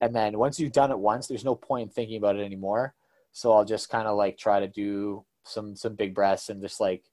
And 0.00 0.14
then 0.14 0.38
once 0.38 0.58
you've 0.58 0.72
done 0.72 0.90
it 0.90 0.98
once, 0.98 1.28
there's 1.28 1.44
no 1.44 1.54
point 1.54 1.88
in 1.88 1.92
thinking 1.94 2.18
about 2.18 2.36
it 2.36 2.44
anymore. 2.44 2.94
So 3.32 3.52
I'll 3.52 3.64
just 3.64 3.88
kind 3.88 4.08
of 4.08 4.16
like 4.16 4.36
try 4.36 4.60
to 4.60 4.68
do 4.68 5.24
some 5.44 5.76
some 5.76 5.94
big 5.94 6.14
breaths 6.14 6.48
and 6.48 6.60
just 6.60 6.80
like 6.80 7.04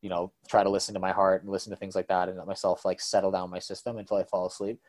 you 0.00 0.10
know 0.10 0.32
try 0.48 0.62
to 0.62 0.70
listen 0.70 0.94
to 0.94 1.00
my 1.00 1.12
heart 1.12 1.42
and 1.42 1.50
listen 1.50 1.70
to 1.70 1.76
things 1.76 1.94
like 1.94 2.08
that 2.08 2.28
and 2.28 2.38
let 2.38 2.46
myself 2.46 2.84
like 2.84 3.00
settle 3.00 3.30
down 3.30 3.50
my 3.50 3.58
system 3.58 3.98
until 3.98 4.16
I 4.16 4.24
fall 4.24 4.46
asleep 4.46 4.80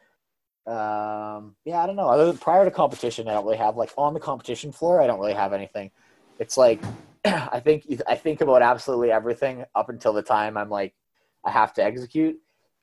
um, 0.65 1.55
yeah, 1.65 1.84
I 1.84 1.86
don't 1.86 1.97
know. 1.97 2.07
Other 2.07 2.25
than 2.25 2.38
prior 2.38 2.63
to 2.63 2.71
competition, 2.71 3.27
I 3.27 3.34
don't 3.34 3.45
really 3.45 3.57
have 3.57 3.75
like 3.75 3.91
on 3.97 4.13
the 4.13 4.19
competition 4.19 4.71
floor. 4.71 5.01
I 5.01 5.07
don't 5.07 5.19
really 5.19 5.34
have 5.34 5.53
anything. 5.53 5.91
It's 6.39 6.57
like 6.57 6.81
I 7.25 7.59
think 7.59 7.86
I 8.07 8.15
think 8.15 8.41
about 8.41 8.61
absolutely 8.61 9.11
everything 9.11 9.65
up 9.75 9.89
until 9.89 10.13
the 10.13 10.21
time 10.21 10.57
I'm 10.57 10.69
like 10.69 10.93
I 11.45 11.51
have 11.51 11.73
to 11.73 11.84
execute, 11.84 12.38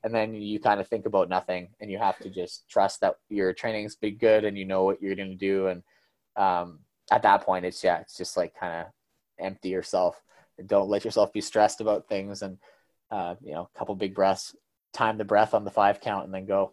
and 0.05 0.15
then 0.15 0.35
you 0.35 0.61
kind 0.61 0.81
of 0.81 0.89
think 0.89 1.07
about 1.07 1.31
nothing, 1.31 1.69
and 1.81 1.91
you 1.91 1.99
have 1.99 2.19
to 2.19 2.29
just 2.29 2.69
trust 2.69 3.01
that 3.01 3.15
your 3.31 3.55
training's 3.55 3.97
be 3.97 4.11
good 4.11 4.45
and 4.45 4.59
you 4.59 4.67
know 4.67 4.85
what 4.85 5.01
you're 5.01 5.17
going 5.17 5.31
to 5.31 5.37
do. 5.37 5.69
And 5.69 5.83
um, 6.37 6.81
at 7.11 7.23
that 7.23 7.45
point, 7.47 7.65
it's 7.65 7.83
yeah, 7.83 8.01
it's 8.01 8.17
just 8.17 8.37
like 8.37 8.55
kind 8.55 8.75
of 8.75 8.87
empty 9.41 9.71
yourself. 9.71 10.21
And 10.59 10.69
don't 10.69 10.89
let 10.89 11.05
yourself 11.05 11.33
be 11.33 11.41
stressed 11.41 11.81
about 11.81 12.09
things, 12.09 12.43
and 12.43 12.59
uh, 13.11 13.35
you 13.43 13.53
know, 13.53 13.69
a 13.75 13.79
couple 13.79 13.95
big 13.95 14.15
breaths, 14.15 14.55
time 14.93 15.19
the 15.19 15.25
breath 15.25 15.55
on 15.55 15.65
the 15.65 15.71
five 15.71 16.01
count, 16.01 16.25
and 16.25 16.35
then 16.35 16.47
go. 16.47 16.73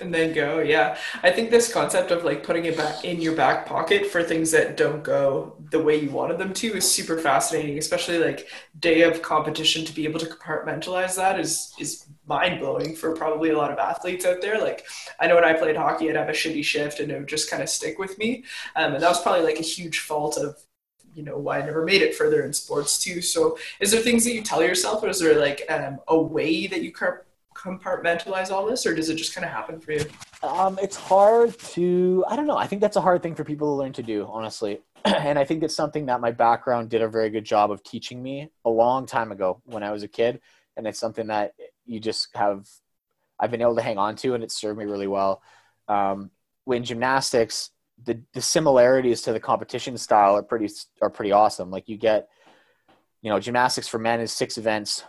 And 0.00 0.12
then 0.12 0.32
go 0.32 0.60
yeah. 0.60 0.96
I 1.22 1.30
think 1.30 1.50
this 1.50 1.72
concept 1.72 2.10
of 2.10 2.24
like 2.24 2.42
putting 2.42 2.64
it 2.64 2.76
back 2.76 3.04
in 3.04 3.20
your 3.20 3.34
back 3.36 3.66
pocket 3.66 4.06
for 4.06 4.22
things 4.22 4.50
that 4.50 4.76
don't 4.76 5.02
go 5.02 5.56
the 5.70 5.82
way 5.82 5.96
you 5.96 6.10
wanted 6.10 6.38
them 6.38 6.52
to 6.54 6.76
is 6.76 6.90
super 6.90 7.18
fascinating 7.18 7.78
especially 7.78 8.18
like 8.18 8.48
day 8.78 9.02
of 9.02 9.22
competition 9.22 9.84
to 9.84 9.94
be 9.94 10.04
able 10.04 10.18
to 10.18 10.26
compartmentalize 10.26 11.16
that 11.16 11.38
is 11.38 11.72
is 11.78 12.06
mind-blowing 12.26 12.96
for 12.96 13.14
probably 13.14 13.50
a 13.50 13.58
lot 13.58 13.70
of 13.70 13.78
athletes 13.78 14.24
out 14.24 14.40
there. 14.40 14.60
Like 14.60 14.86
i 15.20 15.26
know 15.26 15.34
when 15.34 15.44
i 15.44 15.52
played 15.52 15.76
hockey 15.76 16.08
i'd 16.08 16.16
have 16.16 16.28
a 16.28 16.32
shitty 16.32 16.64
shift 16.64 17.00
and 17.00 17.10
it 17.10 17.18
would 17.18 17.28
just 17.28 17.50
kind 17.50 17.62
of 17.62 17.68
stick 17.68 17.98
with 17.98 18.18
me. 18.18 18.44
Um, 18.76 18.94
and 18.94 19.02
that 19.02 19.08
was 19.08 19.22
probably 19.22 19.44
like 19.44 19.58
a 19.58 19.62
huge 19.62 20.00
fault 20.00 20.36
of 20.36 20.56
you 21.14 21.22
know 21.22 21.38
why 21.38 21.58
I 21.58 21.64
never 21.64 21.84
made 21.84 22.02
it 22.02 22.14
further 22.14 22.44
in 22.44 22.52
sports 22.52 23.02
too. 23.02 23.20
So, 23.20 23.58
is 23.80 23.90
there 23.90 24.00
things 24.00 24.24
that 24.24 24.32
you 24.32 24.42
tell 24.42 24.62
yourself, 24.62 25.02
or 25.02 25.08
is 25.08 25.20
there 25.20 25.38
like 25.38 25.64
um, 25.68 25.98
a 26.08 26.20
way 26.20 26.66
that 26.66 26.82
you 26.82 26.92
compartmentalize 27.54 28.50
all 28.50 28.66
this, 28.66 28.86
or 28.86 28.94
does 28.94 29.08
it 29.08 29.16
just 29.16 29.34
kind 29.34 29.44
of 29.44 29.50
happen 29.50 29.80
for 29.80 29.92
you? 29.92 30.04
Um, 30.42 30.78
it's 30.82 30.96
hard 30.96 31.58
to. 31.58 32.24
I 32.28 32.36
don't 32.36 32.46
know. 32.46 32.56
I 32.56 32.66
think 32.66 32.80
that's 32.80 32.96
a 32.96 33.00
hard 33.00 33.22
thing 33.22 33.34
for 33.34 33.44
people 33.44 33.74
to 33.74 33.82
learn 33.82 33.92
to 33.94 34.02
do, 34.02 34.26
honestly. 34.30 34.80
and 35.04 35.38
I 35.38 35.44
think 35.44 35.62
it's 35.62 35.76
something 35.76 36.06
that 36.06 36.20
my 36.20 36.30
background 36.30 36.90
did 36.90 37.02
a 37.02 37.08
very 37.08 37.30
good 37.30 37.44
job 37.44 37.70
of 37.70 37.82
teaching 37.82 38.22
me 38.22 38.50
a 38.64 38.70
long 38.70 39.06
time 39.06 39.32
ago 39.32 39.60
when 39.64 39.82
I 39.82 39.90
was 39.92 40.02
a 40.02 40.08
kid, 40.08 40.40
and 40.76 40.86
it's 40.86 41.00
something 41.00 41.28
that 41.28 41.54
you 41.86 42.00
just 42.00 42.34
have. 42.34 42.68
I've 43.38 43.50
been 43.50 43.62
able 43.62 43.76
to 43.76 43.82
hang 43.82 43.98
on 43.98 44.16
to, 44.16 44.34
and 44.34 44.44
it 44.44 44.52
served 44.52 44.78
me 44.78 44.84
really 44.84 45.06
well. 45.06 45.42
Um, 45.88 46.30
when 46.64 46.84
gymnastics, 46.84 47.70
the 48.04 48.20
the 48.34 48.40
similarities 48.40 49.22
to 49.22 49.32
the 49.32 49.40
competition 49.40 49.96
style 49.96 50.36
are 50.36 50.42
pretty 50.42 50.68
are 51.02 51.10
pretty 51.10 51.32
awesome. 51.32 51.70
Like 51.70 51.88
you 51.88 51.96
get, 51.96 52.28
you 53.22 53.30
know, 53.30 53.40
gymnastics 53.40 53.88
for 53.88 53.98
men 53.98 54.20
is 54.20 54.32
six 54.32 54.58
events 54.58 55.04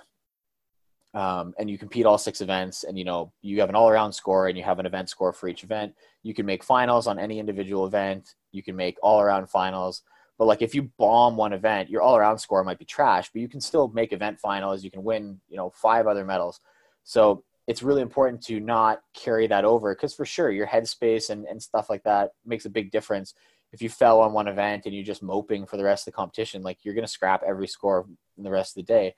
um, 1.13 1.53
and 1.59 1.69
you 1.69 1.77
compete 1.77 2.05
all 2.05 2.17
six 2.17 2.41
events 2.41 2.83
and 2.83 2.97
you 2.97 3.03
know 3.03 3.31
you 3.41 3.59
have 3.59 3.69
an 3.69 3.75
all-around 3.75 4.13
score 4.13 4.47
and 4.47 4.57
you 4.57 4.63
have 4.63 4.79
an 4.79 4.85
event 4.85 5.09
score 5.09 5.33
for 5.33 5.47
each 5.47 5.63
event. 5.63 5.93
You 6.23 6.33
can 6.33 6.45
make 6.45 6.63
finals 6.63 7.07
on 7.07 7.19
any 7.19 7.39
individual 7.39 7.85
event. 7.85 8.35
You 8.51 8.63
can 8.63 8.75
make 8.75 8.97
all-around 9.01 9.49
finals. 9.49 10.03
But 10.37 10.45
like 10.45 10.61
if 10.61 10.73
you 10.73 10.89
bomb 10.97 11.37
one 11.37 11.53
event 11.53 11.89
your 11.89 12.01
all-around 12.01 12.39
score 12.39 12.63
might 12.63 12.79
be 12.79 12.85
trash 12.85 13.29
but 13.31 13.41
you 13.41 13.49
can 13.49 13.61
still 13.61 13.89
make 13.89 14.13
event 14.13 14.39
finals. 14.39 14.83
You 14.83 14.91
can 14.91 15.03
win 15.03 15.39
you 15.49 15.57
know 15.57 15.71
five 15.71 16.07
other 16.07 16.25
medals. 16.25 16.59
So 17.03 17.43
it's 17.71 17.81
really 17.81 18.01
important 18.01 18.41
to 18.41 18.59
not 18.59 18.99
carry 19.13 19.47
that 19.47 19.63
over 19.63 19.95
because 19.95 20.13
for 20.13 20.25
sure 20.25 20.51
your 20.51 20.67
headspace 20.67 21.29
and, 21.29 21.45
and 21.45 21.63
stuff 21.63 21.89
like 21.89 22.03
that 22.03 22.31
makes 22.45 22.65
a 22.65 22.69
big 22.69 22.91
difference. 22.91 23.33
If 23.71 23.81
you 23.81 23.87
fell 23.87 24.19
on 24.19 24.33
one 24.33 24.49
event 24.49 24.85
and 24.85 24.93
you're 24.93 25.05
just 25.05 25.23
moping 25.23 25.65
for 25.65 25.77
the 25.77 25.85
rest 25.85 26.05
of 26.05 26.11
the 26.11 26.17
competition 26.17 26.63
like 26.63 26.79
you're 26.83 26.93
going 26.93 27.05
to 27.05 27.11
scrap 27.11 27.43
every 27.47 27.67
score 27.67 28.05
in 28.37 28.43
the 28.43 28.51
rest 28.51 28.71
of 28.71 28.85
the 28.85 28.93
day. 28.93 29.15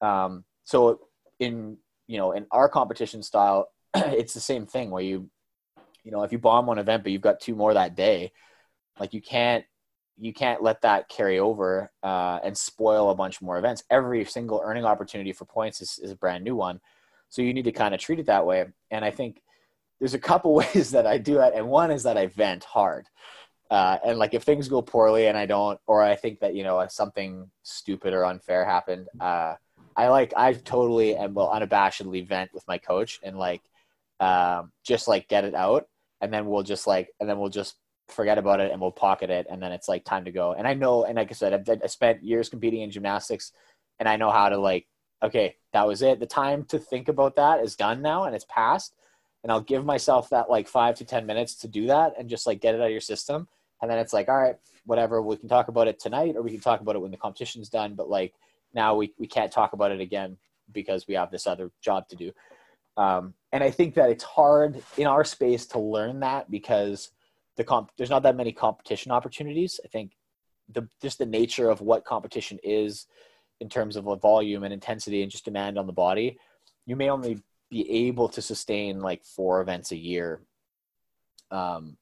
Um, 0.00 0.44
so 0.64 1.00
in 1.38 1.76
you 2.06 2.16
know 2.16 2.32
in 2.32 2.46
our 2.50 2.66
competition 2.66 3.22
style 3.22 3.68
it's 3.94 4.32
the 4.32 4.40
same 4.40 4.64
thing 4.64 4.90
where 4.90 5.02
you 5.02 5.28
you 6.02 6.12
know 6.12 6.22
if 6.22 6.32
you 6.32 6.38
bomb 6.38 6.64
one 6.64 6.78
event 6.78 7.02
but 7.02 7.12
you've 7.12 7.20
got 7.20 7.40
two 7.40 7.54
more 7.54 7.74
that 7.74 7.94
day 7.94 8.32
like 8.98 9.12
you 9.12 9.20
can't 9.20 9.66
you 10.18 10.32
can't 10.32 10.62
let 10.62 10.80
that 10.80 11.10
carry 11.10 11.38
over 11.38 11.92
uh, 12.02 12.38
and 12.42 12.56
spoil 12.56 13.10
a 13.10 13.14
bunch 13.14 13.42
more 13.42 13.58
events. 13.58 13.82
Every 13.90 14.24
single 14.24 14.62
earning 14.64 14.84
opportunity 14.86 15.32
for 15.32 15.44
points 15.44 15.82
is, 15.82 15.98
is 16.02 16.10
a 16.10 16.16
brand 16.16 16.42
new 16.42 16.56
one 16.56 16.80
so 17.32 17.42
you 17.42 17.54
need 17.54 17.64
to 17.64 17.72
kind 17.72 17.94
of 17.94 18.00
treat 18.00 18.20
it 18.20 18.26
that 18.26 18.46
way. 18.46 18.64
And 18.90 19.04
i 19.04 19.10
think 19.10 19.42
there's 19.98 20.14
a 20.14 20.18
couple 20.18 20.54
ways 20.62 20.90
that 20.92 21.06
i 21.06 21.18
do 21.18 21.40
it 21.40 21.54
and 21.54 21.66
one 21.68 21.90
is 21.90 22.04
that 22.04 22.16
i 22.16 22.26
vent 22.26 22.64
hard. 22.64 23.06
Uh, 23.70 23.96
and 24.04 24.18
like 24.18 24.34
if 24.34 24.42
things 24.42 24.68
go 24.68 24.82
poorly 24.82 25.28
and 25.28 25.38
i 25.38 25.46
don't 25.46 25.80
or 25.86 26.02
i 26.02 26.14
think 26.14 26.40
that 26.40 26.54
you 26.54 26.62
know 26.62 26.84
something 26.88 27.50
stupid 27.62 28.12
or 28.12 28.26
unfair 28.26 28.66
happened 28.66 29.08
uh, 29.18 29.54
I 29.96 30.08
like 30.08 30.32
I 30.36 30.52
totally 30.52 31.16
and 31.16 31.34
will 31.34 31.48
unabashedly 31.48 32.26
vent 32.26 32.52
with 32.54 32.66
my 32.66 32.78
coach 32.78 33.20
and 33.22 33.38
like 33.38 33.62
um, 34.20 34.72
just 34.84 35.08
like 35.08 35.28
get 35.28 35.44
it 35.44 35.54
out. 35.54 35.86
And 36.20 36.32
then 36.32 36.46
we'll 36.46 36.62
just 36.62 36.86
like 36.86 37.10
and 37.20 37.28
then 37.28 37.38
we'll 37.38 37.50
just 37.50 37.76
forget 38.08 38.38
about 38.38 38.60
it 38.60 38.72
and 38.72 38.80
we'll 38.80 38.92
pocket 38.92 39.30
it. 39.30 39.46
And 39.50 39.62
then 39.62 39.72
it's 39.72 39.88
like 39.88 40.04
time 40.04 40.24
to 40.24 40.32
go. 40.32 40.52
And 40.52 40.66
I 40.66 40.74
know 40.74 41.04
and 41.04 41.16
like 41.16 41.30
I 41.30 41.34
said 41.34 41.52
I've, 41.52 41.82
I 41.82 41.86
spent 41.86 42.22
years 42.22 42.48
competing 42.48 42.82
in 42.82 42.90
gymnastics 42.90 43.52
and 43.98 44.08
I 44.08 44.16
know 44.16 44.30
how 44.30 44.48
to 44.48 44.58
like 44.58 44.86
okay 45.22 45.56
that 45.72 45.86
was 45.86 46.02
it. 46.02 46.20
The 46.20 46.26
time 46.26 46.64
to 46.66 46.78
think 46.78 47.08
about 47.08 47.36
that 47.36 47.60
is 47.60 47.76
done 47.76 48.02
now 48.02 48.24
and 48.24 48.34
it's 48.34 48.46
passed. 48.48 48.94
And 49.42 49.50
I'll 49.50 49.60
give 49.60 49.84
myself 49.84 50.30
that 50.30 50.50
like 50.50 50.68
five 50.68 50.96
to 50.96 51.04
ten 51.04 51.26
minutes 51.26 51.54
to 51.56 51.68
do 51.68 51.86
that 51.86 52.14
and 52.18 52.28
just 52.28 52.46
like 52.46 52.60
get 52.60 52.74
it 52.74 52.80
out 52.80 52.86
of 52.86 52.92
your 52.92 53.00
system. 53.00 53.48
And 53.80 53.90
then 53.90 53.98
it's 53.98 54.12
like 54.12 54.28
all 54.28 54.38
right 54.38 54.56
whatever. 54.84 55.22
We 55.22 55.36
can 55.36 55.48
talk 55.48 55.68
about 55.68 55.88
it 55.88 55.98
tonight 55.98 56.36
or 56.36 56.42
we 56.42 56.50
can 56.50 56.60
talk 56.60 56.80
about 56.80 56.96
it 56.96 57.00
when 57.00 57.10
the 57.10 57.16
competition's 57.16 57.68
done. 57.68 57.94
But 57.94 58.10
like 58.10 58.34
now 58.74 58.94
we, 58.94 59.12
we 59.18 59.26
can't 59.26 59.52
talk 59.52 59.72
about 59.72 59.92
it 59.92 60.00
again 60.00 60.36
because 60.72 61.06
we 61.06 61.14
have 61.14 61.30
this 61.30 61.46
other 61.46 61.70
job 61.80 62.08
to 62.08 62.16
do. 62.16 62.32
Um, 62.96 63.34
and 63.52 63.64
I 63.64 63.70
think 63.70 63.94
that 63.94 64.10
it's 64.10 64.24
hard 64.24 64.82
in 64.96 65.06
our 65.06 65.24
space 65.24 65.66
to 65.68 65.78
learn 65.78 66.20
that 66.20 66.50
because 66.50 67.10
the 67.56 67.64
comp 67.64 67.90
there's 67.96 68.10
not 68.10 68.22
that 68.24 68.36
many 68.36 68.52
competition 68.52 69.12
opportunities. 69.12 69.80
I 69.84 69.88
think 69.88 70.12
the 70.68 70.88
just 71.00 71.18
the 71.18 71.26
nature 71.26 71.70
of 71.70 71.80
what 71.80 72.04
competition 72.04 72.58
is 72.62 73.06
in 73.60 73.68
terms 73.68 73.96
of 73.96 74.04
volume 74.20 74.64
and 74.64 74.72
intensity 74.72 75.22
and 75.22 75.30
just 75.30 75.44
demand 75.44 75.78
on 75.78 75.86
the 75.86 75.92
body, 75.92 76.38
you 76.86 76.96
may 76.96 77.10
only 77.10 77.40
be 77.70 77.88
able 78.06 78.28
to 78.28 78.42
sustain 78.42 79.00
like 79.00 79.24
four 79.24 79.60
events 79.60 79.92
a 79.92 79.96
year 79.96 80.40
um, 81.50 81.96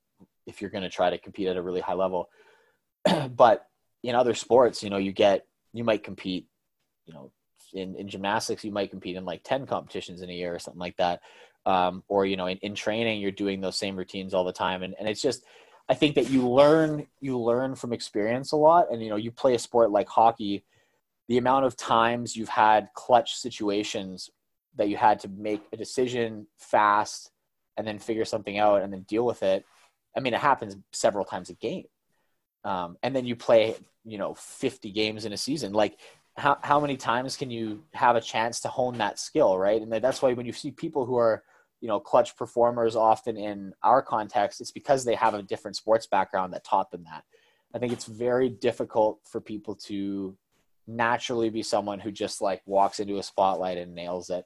if 0.47 0.61
you're 0.61 0.71
going 0.71 0.83
to 0.83 0.89
try 0.89 1.11
to 1.11 1.19
compete 1.19 1.49
at 1.49 1.57
a 1.57 1.63
really 1.63 1.81
high 1.81 1.95
level. 1.95 2.29
but 3.31 3.67
in 4.03 4.15
other 4.15 4.35
sports, 4.35 4.83
you 4.83 4.91
know, 4.91 4.97
you 4.97 5.13
get 5.13 5.47
you 5.73 5.85
might 5.85 6.03
compete 6.03 6.47
you 7.11 7.15
know, 7.15 7.33
in, 7.73 7.97
in 7.97 8.09
gymnastics, 8.09 8.65
you 8.65 8.71
might 8.71 8.91
compete 8.91 9.17
in 9.17 9.25
like 9.25 9.43
10 9.43 9.67
competitions 9.67 10.23
in 10.23 10.31
a 10.31 10.33
year 10.33 10.55
or 10.55 10.59
something 10.59 10.81
like 10.81 10.97
that. 10.97 11.21
Um, 11.67 12.05
or, 12.09 12.25
you 12.25 12.37
know, 12.37 12.47
in, 12.47 12.59
in 12.59 12.75
training, 12.75 13.21
you're 13.21 13.33
doing 13.33 13.61
those 13.61 13.77
same 13.77 13.97
routines 13.97 14.33
all 14.33 14.45
the 14.45 14.53
time. 14.53 14.83
And, 14.83 14.95
and 14.99 15.09
it's 15.09 15.21
just, 15.21 15.45
I 15.89 15.95
think 15.95 16.15
that 16.15 16.31
you 16.31 16.49
learn, 16.49 17.07
you 17.21 17.39
learn 17.39 17.75
from 17.75 17.93
experience 17.93 18.53
a 18.53 18.57
lot. 18.57 18.93
And, 18.93 19.03
you 19.03 19.11
know, 19.11 19.17
you 19.17 19.33
play 19.33 19.55
a 19.55 19.59
sport 19.59 19.91
like 19.91 20.09
hockey, 20.09 20.65
the 21.31 21.39
amount 21.39 21.65
of 21.65 21.77
times 21.77 22.35
you've 22.35 22.49
had 22.49 22.89
clutch 22.93 23.37
situations 23.37 24.31
that 24.75 24.89
you 24.89 24.97
had 24.97 25.21
to 25.21 25.29
make 25.29 25.63
a 25.73 25.77
decision 25.77 26.49
fast 26.59 27.31
and 27.77 27.87
then 27.87 28.01
figure 28.01 28.25
something 28.25 28.59
out 28.59 28.83
and 28.83 28.93
then 28.93 29.03
deal 29.03 29.25
with 29.25 29.45
it. 29.45 29.65
I 30.17 30.19
mean, 30.19 30.35
it 30.35 30.41
happens 30.41 30.77
several 30.93 31.25
times 31.25 31.49
a 31.49 31.55
game. 31.55 31.85
Um, 32.65 32.97
and 33.05 33.15
then 33.15 33.27
you 33.27 33.37
play, 33.37 33.77
you 34.05 34.19
know, 34.19 34.35
50 34.35 34.91
games 34.91 35.25
in 35.25 35.33
a 35.33 35.37
season. 35.37 35.73
Like, 35.73 36.01
how, 36.37 36.59
how 36.63 36.81
many 36.81 36.97
times 36.97 37.37
can 37.37 37.49
you 37.49 37.85
have 37.95 38.17
a 38.17 38.21
chance 38.21 38.59
to 38.63 38.69
hone 38.69 38.99
that 38.99 39.21
skill, 39.21 39.57
right? 39.57 39.81
And 39.81 39.93
that's 39.93 40.23
why 40.23 40.33
when 40.33 40.47
you 40.47 40.53
see 40.53 40.73
people 40.73 41.07
who 41.07 41.17
are, 41.17 41.45
you 41.81 41.87
know, 41.87 42.01
clutch 42.01 42.37
performers 42.37 42.97
often 42.97 43.37
in 43.37 43.73
our 43.85 44.03
context, 44.03 44.61
it's 44.61 44.73
because 44.73 45.05
they 45.05 45.15
have 45.15 45.35
a 45.35 45.43
different 45.45 45.77
sports 45.77 46.09
background 46.09 46.55
that 46.55 46.65
taught 46.65 46.91
them 46.91 47.05
that. 47.05 47.23
I 47.73 47.79
think 47.79 47.93
it's 47.93 48.07
very 48.07 48.49
difficult 48.49 49.21
for 49.31 49.41
people 49.41 49.77
to 49.87 50.37
naturally 50.87 51.51
be 51.51 51.63
someone 51.63 52.01
who 52.01 52.11
just 52.11 52.41
like 52.41 52.63
walks 52.67 53.01
into 53.01 53.19
a 53.19 53.23
spotlight 53.23 53.79
and 53.79 53.95
nails 53.95 54.31
it. 54.31 54.45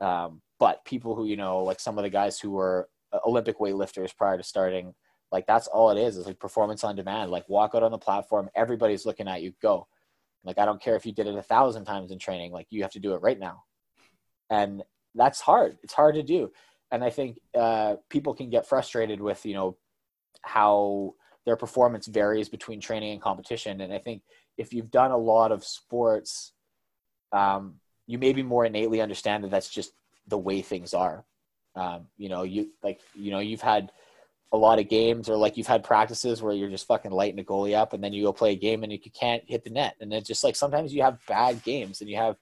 Um, 0.00 0.42
but 0.58 0.84
people 0.84 1.14
who, 1.14 1.26
you 1.26 1.36
know, 1.36 1.62
like 1.62 1.80
some 1.80 1.98
of 1.98 2.04
the 2.04 2.10
guys 2.10 2.38
who 2.38 2.50
were 2.50 2.88
Olympic 3.26 3.58
weightlifters 3.58 4.16
prior 4.16 4.36
to 4.36 4.42
starting, 4.42 4.94
like 5.30 5.46
that's 5.46 5.66
all 5.66 5.90
it 5.90 5.98
is, 5.98 6.16
is 6.16 6.26
like 6.26 6.38
performance 6.38 6.84
on 6.84 6.96
demand. 6.96 7.30
Like 7.30 7.48
walk 7.48 7.74
out 7.74 7.82
on 7.82 7.92
the 7.92 7.98
platform, 7.98 8.48
everybody's 8.54 9.06
looking 9.06 9.28
at 9.28 9.42
you, 9.42 9.52
go. 9.62 9.86
Like 10.44 10.58
I 10.58 10.64
don't 10.64 10.82
care 10.82 10.96
if 10.96 11.06
you 11.06 11.12
did 11.12 11.26
it 11.26 11.36
a 11.36 11.42
thousand 11.42 11.84
times 11.84 12.10
in 12.10 12.18
training, 12.18 12.52
like 12.52 12.66
you 12.70 12.82
have 12.82 12.92
to 12.92 13.00
do 13.00 13.14
it 13.14 13.22
right 13.22 13.38
now. 13.38 13.64
And 14.50 14.82
that's 15.14 15.40
hard. 15.40 15.78
It's 15.82 15.92
hard 15.92 16.14
to 16.14 16.22
do. 16.22 16.50
And 16.90 17.04
I 17.04 17.10
think 17.10 17.38
uh, 17.56 17.96
people 18.08 18.34
can 18.34 18.50
get 18.50 18.66
frustrated 18.66 19.20
with, 19.20 19.44
you 19.44 19.54
know, 19.54 19.76
how 20.42 21.14
their 21.44 21.56
performance 21.56 22.06
varies 22.06 22.48
between 22.48 22.80
training 22.80 23.12
and 23.12 23.20
competition. 23.20 23.80
And 23.80 23.92
I 23.92 23.98
think 23.98 24.22
if 24.58 24.74
you've 24.74 24.90
done 24.90 25.12
a 25.12 25.16
lot 25.16 25.52
of 25.52 25.64
sports, 25.64 26.52
um, 27.32 27.74
you 28.06 28.18
maybe 28.18 28.42
more 28.42 28.64
innately 28.64 29.00
understand 29.00 29.44
that 29.44 29.50
that's 29.50 29.70
just 29.70 29.92
the 30.26 30.38
way 30.38 30.60
things 30.60 30.92
are. 30.92 31.24
Um, 31.74 32.06
you 32.16 32.28
know, 32.28 32.42
you 32.42 32.70
like, 32.82 33.00
you 33.14 33.30
know, 33.30 33.38
you've 33.38 33.62
had 33.62 33.92
a 34.52 34.56
lot 34.56 34.78
of 34.78 34.88
games 34.88 35.28
or 35.28 35.36
like 35.36 35.56
you've 35.56 35.66
had 35.66 35.84
practices 35.84 36.42
where 36.42 36.54
you're 36.54 36.70
just 36.70 36.86
fucking 36.86 37.12
lighting 37.12 37.38
a 37.38 37.44
goalie 37.44 37.76
up 37.76 37.92
and 37.92 38.02
then 38.02 38.12
you 38.12 38.24
go 38.24 38.32
play 38.32 38.52
a 38.52 38.56
game 38.56 38.82
and 38.82 38.92
you 38.92 38.98
can't 38.98 39.44
hit 39.46 39.62
the 39.62 39.70
net. 39.70 39.94
And 40.00 40.12
it's 40.12 40.26
just 40.26 40.42
like 40.42 40.56
sometimes 40.56 40.92
you 40.92 41.02
have 41.02 41.24
bad 41.26 41.62
games 41.62 42.00
and 42.00 42.10
you 42.10 42.16
have 42.16 42.36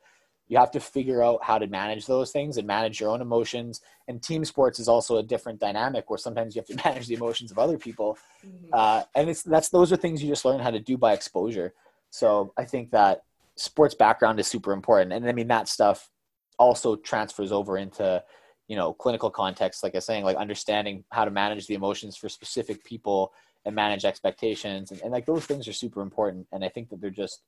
you 0.49 0.59
have 0.59 0.71
to 0.71 0.81
figure 0.81 1.23
out 1.23 1.43
how 1.43 1.59
to 1.59 1.67
manage 1.67 2.07
those 2.07 2.31
things 2.31 2.57
and 2.57 2.67
manage 2.67 3.01
your 3.01 3.11
own 3.11 3.21
emotions 3.21 3.81
and 4.09 4.23
team 4.23 4.45
sports 4.45 4.79
is 4.79 4.89
also 4.89 5.17
a 5.17 5.23
different 5.23 5.59
dynamic 5.59 6.09
where 6.09 6.19
sometimes 6.19 6.55
you 6.55 6.61
have 6.61 6.67
to 6.67 6.85
manage 6.89 7.07
the 7.07 7.15
emotions 7.15 7.51
of 7.51 7.59
other 7.59 7.79
people 7.79 8.17
mm-hmm. 8.47 8.67
uh, 8.73 9.03
and 9.15 9.29
it's 9.29 9.43
that's 9.43 9.71
those 9.71 9.93
are 9.93 9.97
things 9.97 10.23
you 10.23 10.29
just 10.29 10.45
learn 10.45 10.61
how 10.61 10.71
to 10.71 10.79
do 10.79 10.97
by 10.97 11.13
exposure 11.13 11.73
so 12.17 12.53
i 12.57 12.65
think 12.65 12.91
that 12.91 13.23
sports 13.57 13.95
background 13.95 14.39
is 14.39 14.47
super 14.47 14.73
important 14.73 15.13
and 15.13 15.29
i 15.29 15.33
mean 15.33 15.49
that 15.49 15.69
stuff 15.69 16.11
also 16.59 16.97
transfers 16.97 17.53
over 17.53 17.79
into 17.79 18.23
you 18.69 18.77
know 18.77 18.93
clinical 18.93 19.31
context 19.31 19.83
like 19.83 19.95
i 19.95 19.99
was 19.99 20.05
saying 20.05 20.25
like 20.25 20.37
understanding 20.37 21.05
how 21.11 21.25
to 21.25 21.31
manage 21.31 21.67
the 21.67 21.75
emotions 21.75 22.17
for 22.17 22.29
specific 22.29 22.83
people 22.85 23.33
and 23.65 23.75
manage 23.75 24.05
expectations 24.05 24.91
and, 24.91 25.01
and 25.03 25.13
like 25.13 25.27
those 25.27 25.45
things 25.45 25.69
are 25.69 25.73
super 25.73 26.01
important 26.01 26.47
and 26.53 26.65
i 26.65 26.69
think 26.69 26.89
that 26.89 27.01
they're 27.01 27.11
just 27.11 27.43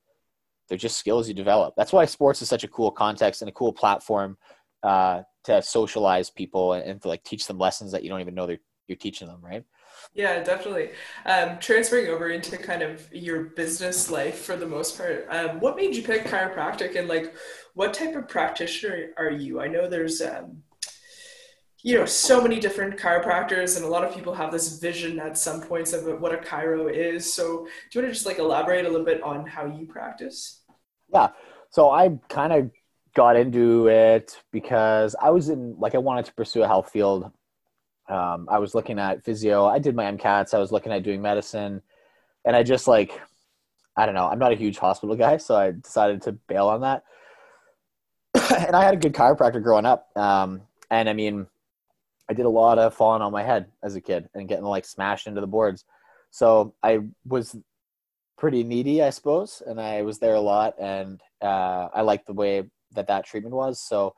they're 0.68 0.78
just 0.78 0.98
skills 0.98 1.28
you 1.28 1.34
develop. 1.34 1.74
That's 1.76 1.92
why 1.92 2.04
sports 2.04 2.42
is 2.42 2.48
such 2.48 2.64
a 2.64 2.68
cool 2.68 2.90
context 2.90 3.42
and 3.42 3.48
a 3.48 3.52
cool 3.52 3.72
platform 3.72 4.36
uh, 4.82 5.22
to 5.44 5.62
socialize 5.62 6.30
people 6.30 6.74
and, 6.74 6.84
and, 6.84 7.02
to 7.02 7.08
like 7.08 7.24
teach 7.24 7.46
them 7.46 7.58
lessons 7.58 7.92
that 7.92 8.02
you 8.02 8.10
don't 8.10 8.20
even 8.20 8.34
know 8.34 8.46
they're 8.46 8.60
you're 8.86 8.96
teaching 8.96 9.28
them, 9.28 9.40
right? 9.42 9.64
Yeah, 10.14 10.42
definitely. 10.42 10.90
Um, 11.26 11.58
transferring 11.58 12.08
over 12.08 12.30
into 12.30 12.56
kind 12.56 12.82
of 12.82 13.08
your 13.12 13.44
business 13.44 14.10
life 14.10 14.40
for 14.40 14.56
the 14.56 14.66
most 14.66 14.96
part, 14.96 15.26
um, 15.30 15.60
what 15.60 15.76
made 15.76 15.94
you 15.94 16.02
pick 16.02 16.24
chiropractic 16.24 16.96
and 16.96 17.08
like 17.08 17.34
what 17.74 17.94
type 17.94 18.16
of 18.16 18.28
practitioner 18.28 19.10
are 19.16 19.30
you? 19.30 19.60
I 19.60 19.68
know 19.68 19.88
there's 19.88 20.20
um, 20.20 20.62
you 21.82 21.96
know 21.96 22.04
so 22.04 22.40
many 22.40 22.58
different 22.58 22.98
chiropractors 22.98 23.76
and 23.76 23.84
a 23.84 23.88
lot 23.88 24.04
of 24.04 24.12
people 24.14 24.34
have 24.34 24.50
this 24.50 24.78
vision 24.78 25.18
at 25.20 25.38
some 25.38 25.60
points 25.60 25.92
of 25.92 26.20
what 26.20 26.34
a 26.34 26.38
chiro 26.38 26.92
is 26.92 27.32
so 27.32 27.64
do 27.64 27.98
you 27.98 28.02
want 28.02 28.08
to 28.08 28.12
just 28.12 28.26
like 28.26 28.38
elaborate 28.38 28.84
a 28.84 28.88
little 28.88 29.06
bit 29.06 29.22
on 29.22 29.46
how 29.46 29.64
you 29.64 29.86
practice 29.86 30.62
yeah 31.12 31.28
so 31.70 31.90
i 31.90 32.08
kind 32.28 32.52
of 32.52 32.70
got 33.14 33.36
into 33.36 33.86
it 33.88 34.40
because 34.52 35.14
i 35.22 35.30
was 35.30 35.48
in 35.48 35.76
like 35.78 35.94
i 35.94 35.98
wanted 35.98 36.24
to 36.24 36.34
pursue 36.34 36.62
a 36.62 36.66
health 36.66 36.90
field 36.90 37.30
um, 38.08 38.46
i 38.50 38.58
was 38.58 38.74
looking 38.74 38.98
at 38.98 39.24
physio 39.24 39.66
i 39.66 39.78
did 39.78 39.94
my 39.94 40.04
mcats 40.04 40.54
i 40.54 40.58
was 40.58 40.72
looking 40.72 40.92
at 40.92 41.02
doing 41.02 41.20
medicine 41.22 41.82
and 42.44 42.56
i 42.56 42.62
just 42.62 42.88
like 42.88 43.20
i 43.96 44.06
don't 44.06 44.14
know 44.14 44.28
i'm 44.28 44.38
not 44.38 44.52
a 44.52 44.56
huge 44.56 44.78
hospital 44.78 45.16
guy 45.16 45.36
so 45.36 45.56
i 45.56 45.70
decided 45.70 46.22
to 46.22 46.32
bail 46.32 46.68
on 46.68 46.80
that 46.80 47.02
and 48.66 48.74
i 48.74 48.84
had 48.84 48.94
a 48.94 48.98
good 48.98 49.14
chiropractor 49.14 49.62
growing 49.62 49.86
up 49.86 50.08
um, 50.16 50.62
and 50.90 51.08
i 51.08 51.12
mean 51.12 51.46
I 52.28 52.34
did 52.34 52.46
a 52.46 52.50
lot 52.50 52.78
of 52.78 52.94
falling 52.94 53.22
on 53.22 53.32
my 53.32 53.42
head 53.42 53.66
as 53.82 53.94
a 53.94 54.00
kid 54.00 54.28
and 54.34 54.48
getting 54.48 54.64
like 54.64 54.84
smashed 54.84 55.26
into 55.26 55.40
the 55.40 55.46
boards. 55.46 55.84
So 56.30 56.74
I 56.82 57.00
was 57.26 57.56
pretty 58.36 58.62
needy, 58.62 59.02
I 59.02 59.10
suppose, 59.10 59.62
and 59.66 59.80
I 59.80 60.02
was 60.02 60.18
there 60.18 60.34
a 60.34 60.40
lot, 60.40 60.74
and 60.78 61.20
uh, 61.40 61.88
I 61.92 62.02
liked 62.02 62.26
the 62.26 62.34
way 62.34 62.64
that 62.92 63.06
that 63.06 63.24
treatment 63.24 63.54
was. 63.54 63.80
So 63.80 64.14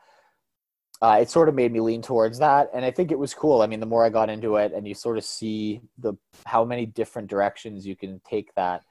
uh, 1.02 1.18
it 1.20 1.30
sort 1.30 1.48
of 1.48 1.54
made 1.54 1.72
me 1.72 1.80
lean 1.80 2.02
towards 2.02 2.38
that, 2.38 2.70
and 2.74 2.84
I 2.84 2.90
think 2.90 3.10
it 3.10 3.18
was 3.18 3.32
cool. 3.34 3.62
I 3.62 3.66
mean, 3.66 3.80
the 3.80 3.86
more 3.86 4.04
I 4.04 4.10
got 4.10 4.28
into 4.28 4.56
it, 4.56 4.72
and 4.72 4.86
you 4.86 4.94
sort 4.94 5.18
of 5.18 5.24
see 5.24 5.80
the 5.98 6.14
how 6.44 6.64
many 6.64 6.86
different 6.86 7.28
directions 7.28 7.86
you 7.86 7.96
can 7.96 8.20
take 8.28 8.54
that. 8.54 8.82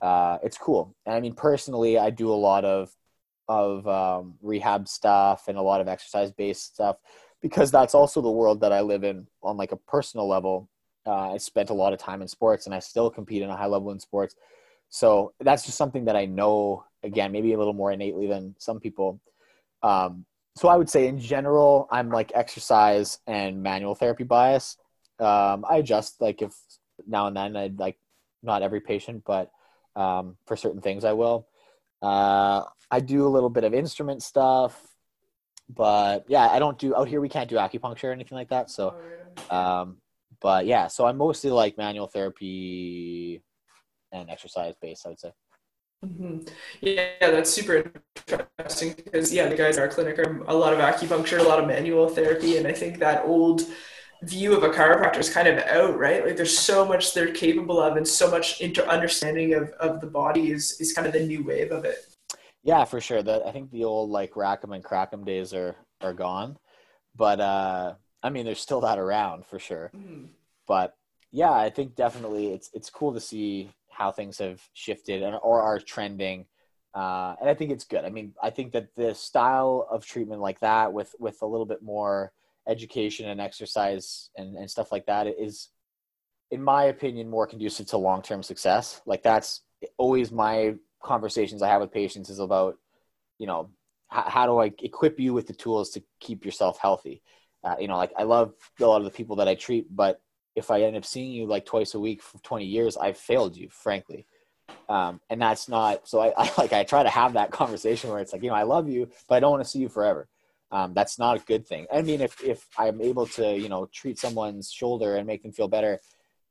Uh, 0.00 0.38
it's 0.42 0.56
cool. 0.56 0.94
And 1.04 1.14
I 1.14 1.20
mean, 1.20 1.34
personally, 1.34 1.98
I 1.98 2.10
do 2.10 2.30
a 2.32 2.34
lot 2.34 2.64
of 2.64 2.90
of 3.48 3.86
um, 3.88 4.34
rehab 4.42 4.88
stuff 4.88 5.48
and 5.48 5.56
a 5.56 5.62
lot 5.62 5.80
of 5.80 5.88
exercise 5.88 6.30
based 6.32 6.74
stuff 6.74 6.96
because 7.40 7.70
that's 7.70 7.94
also 7.94 8.20
the 8.20 8.30
world 8.30 8.60
that 8.60 8.72
I 8.72 8.80
live 8.82 9.04
in 9.04 9.26
on 9.42 9.56
like 9.56 9.72
a 9.72 9.76
personal 9.76 10.28
level. 10.28 10.68
Uh, 11.06 11.32
I 11.32 11.38
spent 11.38 11.70
a 11.70 11.74
lot 11.74 11.92
of 11.92 11.98
time 11.98 12.20
in 12.20 12.28
sports 12.28 12.66
and 12.66 12.74
I 12.74 12.80
still 12.80 13.10
compete 13.10 13.42
in 13.42 13.48
a 13.48 13.56
high 13.56 13.66
level 13.66 13.90
in 13.90 14.00
sports. 14.00 14.34
So 14.90 15.32
that's 15.40 15.64
just 15.64 15.78
something 15.78 16.06
that 16.06 16.16
I 16.16 16.26
know, 16.26 16.84
again, 17.02 17.32
maybe 17.32 17.52
a 17.52 17.58
little 17.58 17.72
more 17.72 17.92
innately 17.92 18.26
than 18.26 18.54
some 18.58 18.80
people. 18.80 19.20
Um, 19.82 20.26
so 20.58 20.68
I 20.68 20.76
would 20.76 20.90
say 20.90 21.08
in 21.08 21.18
general, 21.18 21.88
I'm 21.90 22.10
like 22.10 22.32
exercise 22.34 23.18
and 23.26 23.62
manual 23.62 23.94
therapy 23.94 24.24
bias. 24.24 24.76
Um, 25.18 25.64
I 25.68 25.78
adjust 25.78 26.20
like 26.20 26.42
if 26.42 26.54
now 27.06 27.26
and 27.26 27.36
then 27.36 27.56
I'd 27.56 27.78
like 27.78 27.96
not 28.42 28.62
every 28.62 28.80
patient, 28.80 29.22
but 29.26 29.50
um, 29.96 30.36
for 30.46 30.56
certain 30.56 30.80
things 30.80 31.04
I 31.04 31.12
will. 31.12 31.48
Uh, 32.02 32.62
I 32.90 33.00
do 33.00 33.26
a 33.26 33.30
little 33.30 33.50
bit 33.50 33.64
of 33.64 33.74
instrument 33.74 34.22
stuff 34.22 34.88
but 35.68 36.24
yeah, 36.28 36.48
I 36.48 36.58
don't 36.58 36.78
do 36.78 36.94
out 36.96 37.08
here. 37.08 37.20
We 37.20 37.28
can't 37.28 37.48
do 37.48 37.56
acupuncture 37.56 38.04
or 38.04 38.12
anything 38.12 38.36
like 38.36 38.48
that. 38.48 38.70
So, 38.70 38.94
oh, 39.50 39.56
um, 39.56 39.98
but 40.40 40.66
yeah, 40.66 40.86
so 40.86 41.06
I'm 41.06 41.18
mostly 41.18 41.50
like 41.50 41.76
manual 41.76 42.06
therapy 42.06 43.42
and 44.12 44.30
exercise 44.30 44.74
based. 44.80 45.06
I 45.06 45.10
would 45.10 45.20
say. 45.20 45.32
Mm-hmm. 46.04 46.46
Yeah, 46.80 47.08
that's 47.20 47.50
super 47.50 47.90
interesting 48.58 48.94
because 48.94 49.32
yeah, 49.32 49.48
the 49.48 49.56
guys 49.56 49.76
in 49.76 49.82
our 49.82 49.88
clinic 49.88 50.18
are 50.18 50.42
a 50.46 50.54
lot 50.54 50.72
of 50.72 50.78
acupuncture, 50.78 51.40
a 51.40 51.42
lot 51.42 51.58
of 51.58 51.66
manual 51.66 52.08
therapy, 52.08 52.56
and 52.56 52.66
I 52.66 52.72
think 52.72 52.98
that 52.98 53.24
old 53.24 53.62
view 54.22 54.56
of 54.56 54.62
a 54.62 54.68
chiropractor 54.68 55.18
is 55.18 55.30
kind 55.30 55.48
of 55.48 55.58
out, 55.64 55.98
right? 55.98 56.24
Like 56.24 56.36
there's 56.36 56.56
so 56.56 56.84
much 56.84 57.14
they're 57.14 57.32
capable 57.32 57.80
of, 57.80 57.96
and 57.96 58.06
so 58.06 58.30
much 58.30 58.60
inter- 58.60 58.86
understanding 58.86 59.54
of 59.54 59.70
of 59.80 60.00
the 60.00 60.06
body 60.06 60.52
is 60.52 60.80
is 60.80 60.92
kind 60.92 61.06
of 61.06 61.12
the 61.12 61.26
new 61.26 61.44
wave 61.44 61.72
of 61.72 61.84
it. 61.84 61.98
Yeah, 62.62 62.84
for 62.84 63.00
sure. 63.00 63.22
That 63.22 63.44
I 63.44 63.50
think 63.50 63.70
the 63.70 63.84
old 63.84 64.10
like 64.10 64.36
Rackham 64.36 64.72
and 64.72 64.84
Crackham 64.84 65.24
days 65.24 65.52
are 65.52 65.74
are 66.00 66.14
gone, 66.14 66.58
but 67.16 67.40
uh, 67.40 67.94
I 68.22 68.30
mean, 68.30 68.44
there's 68.44 68.60
still 68.60 68.82
that 68.82 68.98
around 68.98 69.46
for 69.46 69.58
sure. 69.58 69.90
Mm-hmm. 69.96 70.26
But 70.68 70.94
yeah, 71.32 71.52
I 71.52 71.70
think 71.70 71.94
definitely 71.94 72.52
it's 72.52 72.70
it's 72.72 72.90
cool 72.90 73.14
to 73.14 73.20
see 73.20 73.70
how 73.98 74.12
things 74.12 74.38
have 74.38 74.62
shifted 74.74 75.24
and 75.24 75.36
or 75.42 75.60
are 75.60 75.80
trending. 75.80 76.46
Uh, 76.94 77.34
and 77.40 77.50
I 77.50 77.54
think 77.54 77.72
it's 77.72 77.84
good. 77.84 78.04
I 78.04 78.10
mean, 78.10 78.32
I 78.40 78.50
think 78.50 78.72
that 78.72 78.94
the 78.94 79.12
style 79.12 79.88
of 79.90 80.06
treatment 80.06 80.40
like 80.40 80.60
that, 80.60 80.92
with 80.92 81.14
with 81.18 81.42
a 81.42 81.46
little 81.46 81.66
bit 81.66 81.82
more 81.82 82.32
education 82.68 83.28
and 83.28 83.40
exercise 83.40 84.30
and, 84.36 84.56
and 84.56 84.70
stuff 84.70 84.92
like 84.92 85.06
that, 85.06 85.26
is, 85.26 85.68
in 86.52 86.62
my 86.62 86.84
opinion, 86.84 87.28
more 87.28 87.46
conducive 87.46 87.86
to 87.88 87.98
long 87.98 88.22
term 88.22 88.42
success. 88.42 89.02
Like 89.04 89.24
that's 89.24 89.62
always 89.96 90.30
my 90.30 90.76
conversations 91.02 91.60
I 91.60 91.68
have 91.68 91.80
with 91.80 91.92
patients 91.92 92.30
is 92.30 92.38
about, 92.38 92.76
you 93.38 93.48
know, 93.48 93.70
how, 94.08 94.22
how 94.22 94.46
do 94.46 94.58
I 94.58 94.72
equip 94.80 95.18
you 95.18 95.34
with 95.34 95.48
the 95.48 95.52
tools 95.52 95.90
to 95.90 96.02
keep 96.20 96.44
yourself 96.44 96.78
healthy? 96.78 97.20
Uh, 97.64 97.74
you 97.80 97.88
know, 97.88 97.96
like 97.96 98.12
I 98.16 98.22
love 98.22 98.54
a 98.80 98.86
lot 98.86 98.98
of 98.98 99.04
the 99.04 99.18
people 99.18 99.36
that 99.36 99.48
I 99.48 99.56
treat, 99.56 99.84
but 99.94 100.20
if 100.58 100.70
I 100.70 100.82
end 100.82 100.96
up 100.96 101.04
seeing 101.04 101.32
you 101.32 101.46
like 101.46 101.64
twice 101.64 101.94
a 101.94 102.00
week 102.00 102.22
for 102.22 102.38
20 102.38 102.64
years, 102.64 102.96
I've 102.96 103.16
failed 103.16 103.56
you, 103.56 103.68
frankly. 103.70 104.26
Um, 104.88 105.20
and 105.30 105.40
that's 105.40 105.68
not, 105.68 106.08
so 106.08 106.20
I, 106.20 106.32
I, 106.36 106.50
like, 106.58 106.72
I 106.72 106.84
try 106.84 107.02
to 107.02 107.08
have 107.08 107.32
that 107.34 107.50
conversation 107.50 108.10
where 108.10 108.20
it's 108.20 108.32
like, 108.32 108.42
you 108.42 108.50
know, 108.50 108.56
I 108.56 108.64
love 108.64 108.88
you, 108.88 109.08
but 109.28 109.36
I 109.36 109.40
don't 109.40 109.50
want 109.50 109.64
to 109.64 109.68
see 109.68 109.78
you 109.78 109.88
forever. 109.88 110.28
Um, 110.70 110.92
that's 110.92 111.18
not 111.18 111.40
a 111.40 111.44
good 111.44 111.66
thing. 111.66 111.86
I 111.90 112.02
mean, 112.02 112.20
if, 112.20 112.42
if 112.42 112.66
I'm 112.76 113.00
able 113.00 113.26
to, 113.28 113.56
you 113.56 113.70
know, 113.70 113.86
treat 113.86 114.18
someone's 114.18 114.70
shoulder 114.70 115.16
and 115.16 115.26
make 115.26 115.42
them 115.42 115.52
feel 115.52 115.68
better, 115.68 116.00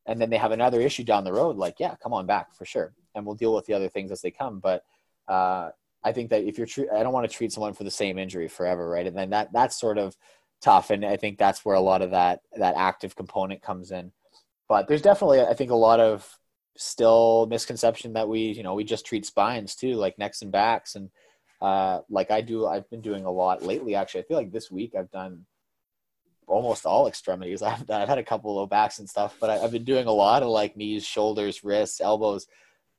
and 0.08 0.20
then 0.20 0.30
they 0.30 0.38
have 0.38 0.52
another 0.52 0.82
issue 0.82 1.04
down 1.04 1.24
the 1.24 1.34
road, 1.34 1.58
like, 1.58 1.76
yeah, 1.80 1.94
come 2.02 2.14
on 2.14 2.26
back 2.26 2.56
for 2.56 2.66
sure 2.66 2.94
and 3.18 3.26
we'll 3.26 3.36
deal 3.36 3.54
with 3.54 3.66
the 3.66 3.74
other 3.74 3.90
things 3.90 4.12
as 4.12 4.22
they 4.22 4.32
come. 4.32 4.60
But 4.60 4.84
uh, 5.28 5.72
I 6.04 6.14
think 6.14 6.30
that 6.30 6.44
if 6.44 6.58
you're 6.58 6.68
tre- 6.68 6.90
I 6.90 7.04
don't 7.04 7.12
want 7.12 7.30
to 7.30 7.36
treat 7.36 7.52
someone 7.52 7.74
for 7.74 7.84
the 7.84 7.92
same 7.92 8.18
injury 8.18 8.48
forever, 8.48 8.88
right? 8.88 9.06
And 9.06 9.18
then 9.18 9.32
that 9.32 9.52
that's 9.52 9.78
sort 9.78 9.98
of 9.98 10.16
tough, 10.62 10.90
and 10.90 11.06
I 11.06 11.18
think 11.18 11.38
that's 11.38 11.64
where 11.64 11.76
a 11.76 11.82
lot 11.82 12.02
of 12.02 12.12
that 12.12 12.42
that 12.56 12.76
active 12.76 13.16
component 13.16 13.62
comes 13.62 13.92
in. 13.92 14.12
But 14.68 14.88
there's 14.88 15.02
definitely 15.02 15.42
I 15.42 15.54
think 15.54 15.72
a 15.72 15.76
lot 15.76 16.00
of 16.00 16.38
still 16.76 17.48
misconception 17.50 18.14
that 18.14 18.30
we 18.30 18.42
you 18.42 18.64
know 18.64 18.76
we 18.76 18.84
just 18.84 19.06
treat 19.06 19.26
spines 19.26 19.76
too, 19.76 19.96
like 19.96 20.18
necks 20.18 20.42
and 20.42 20.52
backs, 20.52 20.96
and 20.96 21.10
uh, 21.62 22.02
like 22.10 22.32
I 22.32 22.42
do. 22.42 22.66
I've 22.68 22.90
been 22.90 23.02
doing 23.02 23.26
a 23.26 23.32
lot 23.32 23.64
lately. 23.64 23.96
Actually, 23.96 24.22
I 24.22 24.28
feel 24.28 24.38
like 24.38 24.52
this 24.52 24.70
week 24.72 24.94
I've 24.96 25.12
done 25.12 25.46
almost 26.48 26.86
all 26.86 27.08
extremities. 27.08 27.62
I've, 27.64 27.90
I've 27.90 28.08
had 28.08 28.18
a 28.18 28.24
couple 28.24 28.56
low 28.56 28.66
backs 28.66 29.00
and 29.00 29.10
stuff, 29.10 29.36
but 29.40 29.50
I, 29.50 29.58
have 29.58 29.72
been 29.72 29.84
doing 29.84 30.08
a 30.08 30.12
lot 30.12 30.44
of 30.44 30.50
like 30.50 30.78
knees, 30.78 31.06
shoulders, 31.06 31.64
wrists, 31.64 32.02
elbows, 32.02 32.48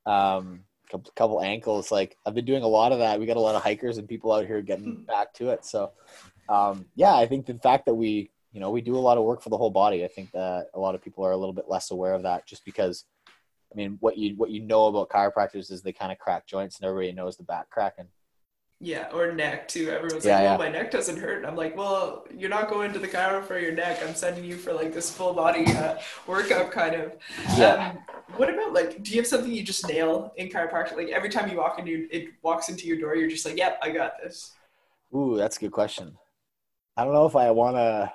um, 0.06 0.64
couple, 0.90 1.12
couple 1.16 1.42
ankles. 1.42 1.90
Like 1.90 2.16
I've 2.26 2.34
been 2.34 2.44
doing 2.44 2.62
a 2.62 2.68
lot 2.68 2.92
of 2.92 2.98
that. 2.98 3.18
We 3.18 3.26
got 3.26 3.36
a 3.36 3.40
lot 3.40 3.54
of 3.54 3.62
hikers 3.62 3.98
and 3.98 4.08
people 4.08 4.32
out 4.32 4.46
here 4.46 4.62
getting 4.62 4.96
hmm. 4.96 5.02
back 5.04 5.34
to 5.34 5.50
it. 5.50 5.64
So, 5.64 5.92
um, 6.48 6.86
yeah, 6.94 7.14
I 7.14 7.26
think 7.26 7.46
the 7.46 7.54
fact 7.54 7.86
that 7.86 7.94
we, 7.94 8.30
you 8.52 8.60
know, 8.60 8.70
we 8.70 8.80
do 8.80 8.96
a 8.96 8.98
lot 8.98 9.18
of 9.18 9.24
work 9.24 9.42
for 9.42 9.50
the 9.50 9.56
whole 9.56 9.70
body. 9.70 10.04
I 10.04 10.08
think 10.08 10.32
that 10.32 10.68
a 10.74 10.80
lot 10.80 10.94
of 10.94 11.02
people 11.02 11.24
are 11.24 11.32
a 11.32 11.36
little 11.36 11.52
bit 11.52 11.68
less 11.68 11.90
aware 11.90 12.14
of 12.14 12.22
that 12.22 12.46
just 12.46 12.64
because, 12.64 13.04
I 13.72 13.76
mean, 13.76 13.98
what 14.00 14.16
you, 14.16 14.34
what 14.36 14.50
you 14.50 14.60
know 14.60 14.86
about 14.86 15.10
chiropractors 15.10 15.70
is 15.70 15.82
they 15.82 15.92
kind 15.92 16.12
of 16.12 16.18
crack 16.18 16.46
joints 16.46 16.78
and 16.78 16.88
everybody 16.88 17.12
knows 17.12 17.36
the 17.36 17.44
back 17.44 17.68
cracking. 17.70 18.08
Yeah, 18.80 19.08
or 19.12 19.32
neck 19.32 19.66
too. 19.66 19.90
Everyone's 19.90 20.24
yeah, 20.24 20.34
like, 20.34 20.42
"Well, 20.42 20.52
yeah. 20.52 20.56
my 20.56 20.68
neck 20.68 20.92
doesn't 20.92 21.16
hurt." 21.16 21.38
And 21.38 21.46
I'm 21.46 21.56
like, 21.56 21.76
"Well, 21.76 22.24
you're 22.32 22.48
not 22.48 22.68
going 22.68 22.92
to 22.92 23.00
the 23.00 23.08
chiropractor 23.08 23.44
for 23.44 23.58
your 23.58 23.72
neck. 23.72 23.98
I'm 24.06 24.14
sending 24.14 24.44
you 24.44 24.54
for 24.54 24.72
like 24.72 24.94
this 24.94 25.10
full 25.10 25.34
body 25.34 25.66
uh, 25.66 25.98
workout, 26.28 26.70
kind 26.70 26.94
of." 26.94 27.16
Yeah. 27.56 27.90
Um, 27.90 27.98
what 28.36 28.48
about 28.48 28.72
like? 28.72 29.02
Do 29.02 29.10
you 29.10 29.16
have 29.16 29.26
something 29.26 29.50
you 29.50 29.64
just 29.64 29.88
nail 29.88 30.32
in 30.36 30.48
chiropractic? 30.48 30.96
Like 30.96 31.08
every 31.08 31.28
time 31.28 31.50
you 31.50 31.56
walk 31.56 31.80
into 31.80 32.06
it 32.12 32.28
walks 32.40 32.68
into 32.68 32.86
your 32.86 32.98
door, 32.98 33.16
you're 33.16 33.28
just 33.28 33.44
like, 33.44 33.56
"Yep, 33.56 33.80
I 33.82 33.90
got 33.90 34.12
this." 34.22 34.52
Ooh, 35.12 35.36
that's 35.36 35.56
a 35.56 35.60
good 35.60 35.72
question. 35.72 36.16
I 36.98 37.04
don't 37.04 37.14
know 37.14 37.26
if 37.26 37.36
I 37.36 37.52
want 37.52 37.76
to. 37.76 38.12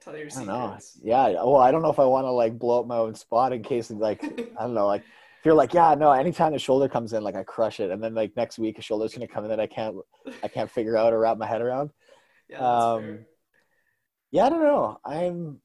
Tell 0.00 0.18
your 0.18 0.28
secrets. 0.28 0.48
I 0.48 0.52
don't 0.52 0.70
know. 0.70 0.78
Yeah. 1.02 1.28
Well, 1.44 1.58
I 1.58 1.70
don't 1.70 1.80
know 1.80 1.90
if 1.90 2.00
I 2.00 2.04
want 2.04 2.24
to 2.24 2.32
like 2.32 2.58
blow 2.58 2.80
up 2.80 2.86
my 2.88 2.96
own 2.96 3.14
spot 3.14 3.52
in 3.52 3.62
case 3.62 3.88
it's 3.88 4.00
like 4.00 4.22
I 4.24 4.62
don't 4.62 4.74
know 4.74 4.88
like 4.88 5.02
if 5.38 5.44
you're 5.44 5.54
like, 5.54 5.72
yeah, 5.72 5.94
no, 5.94 6.10
anytime 6.10 6.52
the 6.52 6.58
shoulder 6.58 6.88
comes 6.88 7.12
in, 7.12 7.22
like 7.22 7.36
I 7.36 7.44
crush 7.44 7.78
it. 7.78 7.92
And 7.92 8.02
then 8.02 8.12
like 8.12 8.32
next 8.36 8.58
week 8.58 8.78
a 8.78 8.82
shoulder's 8.82 9.14
gonna 9.14 9.28
come 9.28 9.44
in 9.44 9.50
that 9.50 9.60
I 9.60 9.68
can't 9.68 9.96
I 10.42 10.48
can't 10.48 10.70
figure 10.70 10.96
out 10.96 11.12
or 11.12 11.20
wrap 11.20 11.38
my 11.38 11.46
head 11.46 11.62
around. 11.62 11.90
Yeah, 12.46 12.58
um, 12.58 13.20
yeah, 14.30 14.44
I 14.44 14.50
don't 14.50 14.62
know. 14.62 14.98
I'm 15.02 15.58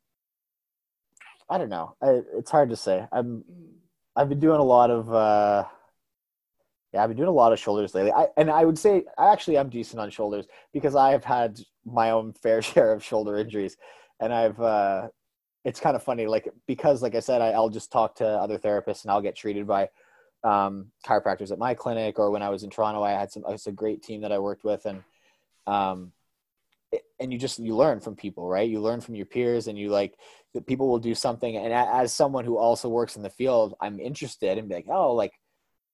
I 1.49 1.57
don't 1.57 1.67
know. 1.67 1.97
I, 2.01 2.21
it's 2.37 2.49
hard 2.49 2.69
to 2.69 2.77
say. 2.77 3.05
I'm 3.11 3.43
mm. 3.43 3.73
I've 4.15 4.29
been 4.29 4.39
doing 4.39 4.61
a 4.61 4.63
lot 4.63 4.89
of 4.89 5.13
uh 5.13 5.65
yeah, 6.93 7.03
I've 7.03 7.09
been 7.09 7.17
doing 7.17 7.29
a 7.29 7.33
lot 7.33 7.53
of 7.53 7.59
shoulders 7.59 7.93
lately. 7.93 8.11
I, 8.11 8.27
and 8.37 8.49
I 8.49 8.65
would 8.65 8.79
say 8.79 9.03
I 9.17 9.31
actually 9.31 9.57
am 9.57 9.69
decent 9.69 9.99
on 9.99 10.09
shoulders 10.09 10.47
because 10.73 10.95
I 10.95 11.11
have 11.11 11.23
had 11.23 11.59
my 11.93 12.11
own 12.11 12.33
fair 12.43 12.61
share 12.61 12.93
of 12.93 13.03
shoulder 13.03 13.37
injuries, 13.37 13.77
and 14.19 14.33
I've 14.33 14.59
uh, 14.59 15.09
it's 15.65 15.79
kind 15.79 15.95
of 15.95 16.03
funny, 16.03 16.25
like 16.25 16.49
because, 16.67 17.01
like 17.01 17.15
I 17.15 17.19
said, 17.19 17.41
I, 17.41 17.57
will 17.59 17.69
just 17.69 17.91
talk 17.91 18.15
to 18.15 18.27
other 18.27 18.57
therapists 18.57 19.03
and 19.03 19.11
I'll 19.11 19.21
get 19.21 19.35
treated 19.35 19.67
by 19.67 19.89
um, 20.43 20.87
chiropractors 21.05 21.51
at 21.51 21.59
my 21.59 21.73
clinic. 21.73 22.17
Or 22.17 22.31
when 22.31 22.41
I 22.41 22.49
was 22.49 22.63
in 22.63 22.69
Toronto, 22.69 23.03
I 23.03 23.11
had 23.11 23.31
some. 23.31 23.43
It's 23.49 23.67
a 23.67 23.71
great 23.71 24.01
team 24.01 24.21
that 24.21 24.31
I 24.31 24.39
worked 24.39 24.63
with, 24.63 24.85
and 24.85 25.03
um, 25.67 26.13
and 27.19 27.33
you 27.33 27.37
just 27.37 27.59
you 27.59 27.75
learn 27.75 27.99
from 27.99 28.15
people, 28.15 28.47
right? 28.47 28.69
You 28.69 28.79
learn 28.79 29.01
from 29.01 29.15
your 29.15 29.25
peers, 29.25 29.67
and 29.67 29.77
you 29.77 29.89
like 29.89 30.15
people 30.65 30.87
will 30.87 30.99
do 30.99 31.13
something. 31.13 31.57
And 31.57 31.73
as 31.73 32.13
someone 32.13 32.45
who 32.45 32.57
also 32.57 32.87
works 32.89 33.15
in 33.15 33.23
the 33.23 33.29
field, 33.29 33.75
I'm 33.81 33.99
interested 33.99 34.57
and 34.57 34.69
be 34.69 34.75
like, 34.75 34.87
oh, 34.89 35.13
like 35.13 35.33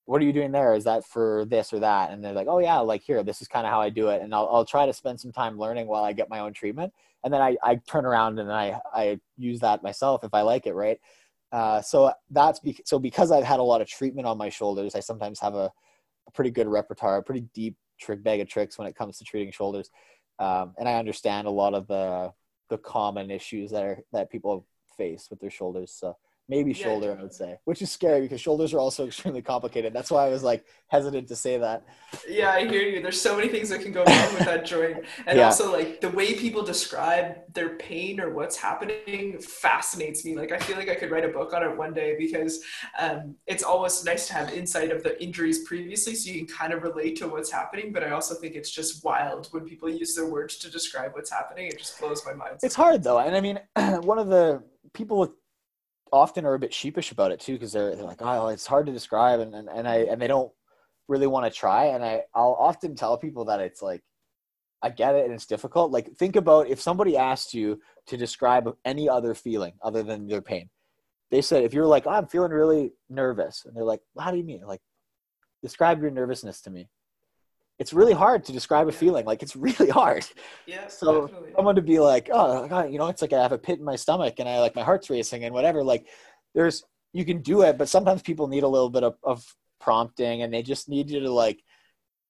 what 0.05 0.21
are 0.21 0.25
you 0.25 0.33
doing 0.33 0.51
there? 0.51 0.75
Is 0.75 0.83
that 0.83 1.03
for 1.03 1.45
this 1.45 1.73
or 1.73 1.79
that? 1.79 2.11
And 2.11 2.23
they're 2.23 2.33
like, 2.33 2.47
oh 2.47 2.59
yeah, 2.59 2.77
like 2.77 3.01
here, 3.01 3.23
this 3.23 3.41
is 3.41 3.47
kind 3.47 3.65
of 3.65 3.71
how 3.71 3.81
I 3.81 3.89
do 3.89 4.09
it. 4.09 4.21
And 4.21 4.33
I'll, 4.33 4.47
I'll 4.51 4.65
try 4.65 4.85
to 4.85 4.93
spend 4.93 5.19
some 5.19 5.31
time 5.31 5.57
learning 5.57 5.87
while 5.87 6.03
I 6.03 6.13
get 6.13 6.29
my 6.29 6.39
own 6.39 6.53
treatment. 6.53 6.93
And 7.23 7.33
then 7.33 7.41
I, 7.41 7.57
I 7.63 7.75
turn 7.87 8.05
around 8.05 8.39
and 8.39 8.51
I, 8.51 8.79
I 8.93 9.19
use 9.35 9.59
that 9.61 9.81
myself 9.81 10.23
if 10.23 10.33
I 10.33 10.41
like 10.41 10.67
it. 10.67 10.73
Right. 10.73 10.99
Uh, 11.51 11.81
so 11.81 12.11
that's 12.29 12.59
be- 12.59 12.81
so 12.85 12.99
because 12.99 13.31
I've 13.31 13.43
had 13.43 13.59
a 13.59 13.63
lot 13.63 13.81
of 13.81 13.87
treatment 13.87 14.27
on 14.27 14.37
my 14.37 14.49
shoulders, 14.49 14.93
I 14.93 14.99
sometimes 14.99 15.39
have 15.39 15.55
a, 15.55 15.71
a 16.27 16.31
pretty 16.33 16.51
good 16.51 16.67
repertoire, 16.67 17.17
a 17.17 17.23
pretty 17.23 17.47
deep 17.53 17.75
trick 17.99 18.23
bag 18.23 18.41
of 18.41 18.47
tricks 18.47 18.77
when 18.77 18.87
it 18.87 18.95
comes 18.95 19.17
to 19.17 19.23
treating 19.23 19.51
shoulders. 19.51 19.89
Um, 20.37 20.75
and 20.77 20.87
I 20.87 20.95
understand 20.95 21.47
a 21.47 21.51
lot 21.51 21.73
of 21.73 21.87
the, 21.87 22.31
the 22.69 22.77
common 22.77 23.31
issues 23.31 23.71
that 23.71 23.83
are, 23.83 23.99
that 24.11 24.29
people 24.29 24.67
face 24.97 25.27
with 25.29 25.39
their 25.39 25.49
shoulders. 25.49 25.91
So 25.91 26.15
maybe 26.47 26.71
yeah, 26.71 26.83
shoulder, 26.83 27.17
I 27.17 27.21
would 27.21 27.33
say, 27.33 27.57
which 27.65 27.81
is 27.81 27.91
scary 27.91 28.21
because 28.21 28.39
shoulders 28.39 28.73
are 28.73 28.79
also 28.79 29.05
extremely 29.07 29.41
complicated. 29.41 29.93
That's 29.93 30.11
why 30.11 30.25
I 30.25 30.29
was 30.29 30.43
like 30.43 30.65
hesitant 30.87 31.27
to 31.29 31.35
say 31.35 31.57
that. 31.57 31.83
Yeah, 32.27 32.51
I 32.51 32.67
hear 32.67 32.83
you. 32.83 33.01
There's 33.01 33.19
so 33.19 33.35
many 33.35 33.49
things 33.49 33.69
that 33.69 33.81
can 33.81 33.91
go 33.91 34.03
wrong 34.03 34.33
with 34.35 34.45
that 34.45 34.65
joint. 34.65 35.03
And 35.25 35.37
yeah. 35.37 35.45
also 35.45 35.71
like 35.71 36.01
the 36.01 36.09
way 36.09 36.35
people 36.35 36.63
describe 36.63 37.53
their 37.53 37.75
pain 37.77 38.19
or 38.19 38.31
what's 38.31 38.57
happening 38.57 39.39
fascinates 39.39 40.23
me. 40.23 40.35
Like 40.35 40.51
I 40.51 40.59
feel 40.59 40.77
like 40.77 40.89
I 40.89 40.95
could 40.95 41.11
write 41.11 41.25
a 41.25 41.29
book 41.29 41.53
on 41.53 41.63
it 41.63 41.75
one 41.75 41.93
day 41.93 42.15
because 42.17 42.63
um, 42.99 43.35
it's 43.47 43.63
always 43.63 44.03
nice 44.05 44.27
to 44.27 44.33
have 44.33 44.53
insight 44.53 44.91
of 44.91 45.03
the 45.03 45.21
injuries 45.21 45.63
previously 45.63 46.15
so 46.15 46.31
you 46.31 46.45
can 46.45 46.55
kind 46.55 46.73
of 46.73 46.83
relate 46.83 47.15
to 47.17 47.27
what's 47.27 47.51
happening. 47.51 47.91
But 47.91 48.03
I 48.03 48.11
also 48.11 48.35
think 48.35 48.55
it's 48.55 48.71
just 48.71 49.03
wild 49.03 49.47
when 49.51 49.65
people 49.65 49.89
use 49.89 50.15
their 50.15 50.27
words 50.27 50.57
to 50.57 50.71
describe 50.71 51.13
what's 51.13 51.31
happening. 51.31 51.67
It 51.67 51.79
just 51.79 51.99
blows 51.99 52.23
my 52.25 52.33
mind. 52.33 52.59
It's 52.61 52.75
hard 52.75 53.03
though. 53.03 53.19
And 53.19 53.35
I 53.35 53.41
mean, 53.41 53.59
one 54.01 54.19
of 54.19 54.27
the 54.27 54.63
people 54.93 55.19
with 55.19 55.31
often 56.15 56.45
are 56.45 56.53
a 56.53 56.59
bit 56.59 56.73
sheepish 56.73 57.11
about 57.11 57.33
it 57.33 57.41
too 57.41 57.53
because 57.53 57.73
they're, 57.73 57.93
they're 57.93 58.05
like 58.05 58.21
oh 58.21 58.47
it's 58.47 58.65
hard 58.65 58.85
to 58.85 58.93
describe 58.93 59.41
and, 59.41 59.53
and, 59.53 59.67
and 59.67 59.85
i 59.85 59.97
and 59.97 60.21
they 60.21 60.27
don't 60.27 60.51
really 61.09 61.27
want 61.27 61.45
to 61.45 61.59
try 61.59 61.87
and 61.87 62.05
i 62.05 62.21
i'll 62.33 62.55
often 62.57 62.95
tell 62.95 63.17
people 63.17 63.43
that 63.43 63.59
it's 63.59 63.81
like 63.81 64.01
i 64.81 64.89
get 64.89 65.13
it 65.13 65.25
and 65.25 65.33
it's 65.33 65.45
difficult 65.45 65.91
like 65.91 66.09
think 66.13 66.37
about 66.37 66.69
if 66.69 66.79
somebody 66.79 67.17
asked 67.17 67.53
you 67.53 67.77
to 68.07 68.15
describe 68.15 68.73
any 68.85 69.09
other 69.09 69.33
feeling 69.33 69.73
other 69.83 70.03
than 70.03 70.25
their 70.25 70.41
pain 70.41 70.69
they 71.31 71.41
said 71.41 71.63
if 71.63 71.73
you're 71.73 71.85
like 71.85 72.07
oh, 72.07 72.11
i'm 72.11 72.27
feeling 72.27 72.51
really 72.51 72.93
nervous 73.09 73.65
and 73.65 73.75
they're 73.75 73.83
like 73.83 74.01
well, 74.13 74.23
how 74.23 74.31
do 74.31 74.37
you 74.37 74.43
mean? 74.43 74.61
Like 74.65 74.81
describe 75.61 76.01
your 76.01 76.11
nervousness 76.11 76.61
to 76.61 76.69
me 76.69 76.87
it's 77.77 77.93
really 77.93 78.13
hard 78.13 78.45
to 78.45 78.51
describe 78.51 78.87
a 78.87 78.91
feeling. 78.91 79.25
Like 79.25 79.43
it's 79.43 79.55
really 79.55 79.89
hard. 79.89 80.25
Yeah. 80.65 80.87
So 80.87 81.27
definitely. 81.27 81.53
someone 81.55 81.75
to 81.75 81.81
be 81.81 81.99
like, 81.99 82.29
oh, 82.31 82.67
God, 82.67 82.91
you 82.91 82.97
know, 82.97 83.07
it's 83.07 83.21
like 83.21 83.33
I 83.33 83.41
have 83.41 83.51
a 83.51 83.57
pit 83.57 83.79
in 83.79 83.85
my 83.85 83.95
stomach 83.95 84.35
and 84.39 84.47
I 84.47 84.59
like 84.59 84.75
my 84.75 84.83
heart's 84.83 85.09
racing 85.09 85.43
and 85.43 85.53
whatever. 85.53 85.83
Like 85.83 86.07
there's 86.53 86.83
you 87.13 87.25
can 87.25 87.41
do 87.41 87.61
it, 87.61 87.77
but 87.77 87.89
sometimes 87.89 88.21
people 88.21 88.47
need 88.47 88.63
a 88.63 88.67
little 88.67 88.89
bit 88.89 89.03
of, 89.03 89.15
of 89.23 89.45
prompting 89.79 90.41
and 90.41 90.53
they 90.53 90.61
just 90.61 90.89
need 90.89 91.09
you 91.09 91.21
to 91.21 91.31
like 91.31 91.63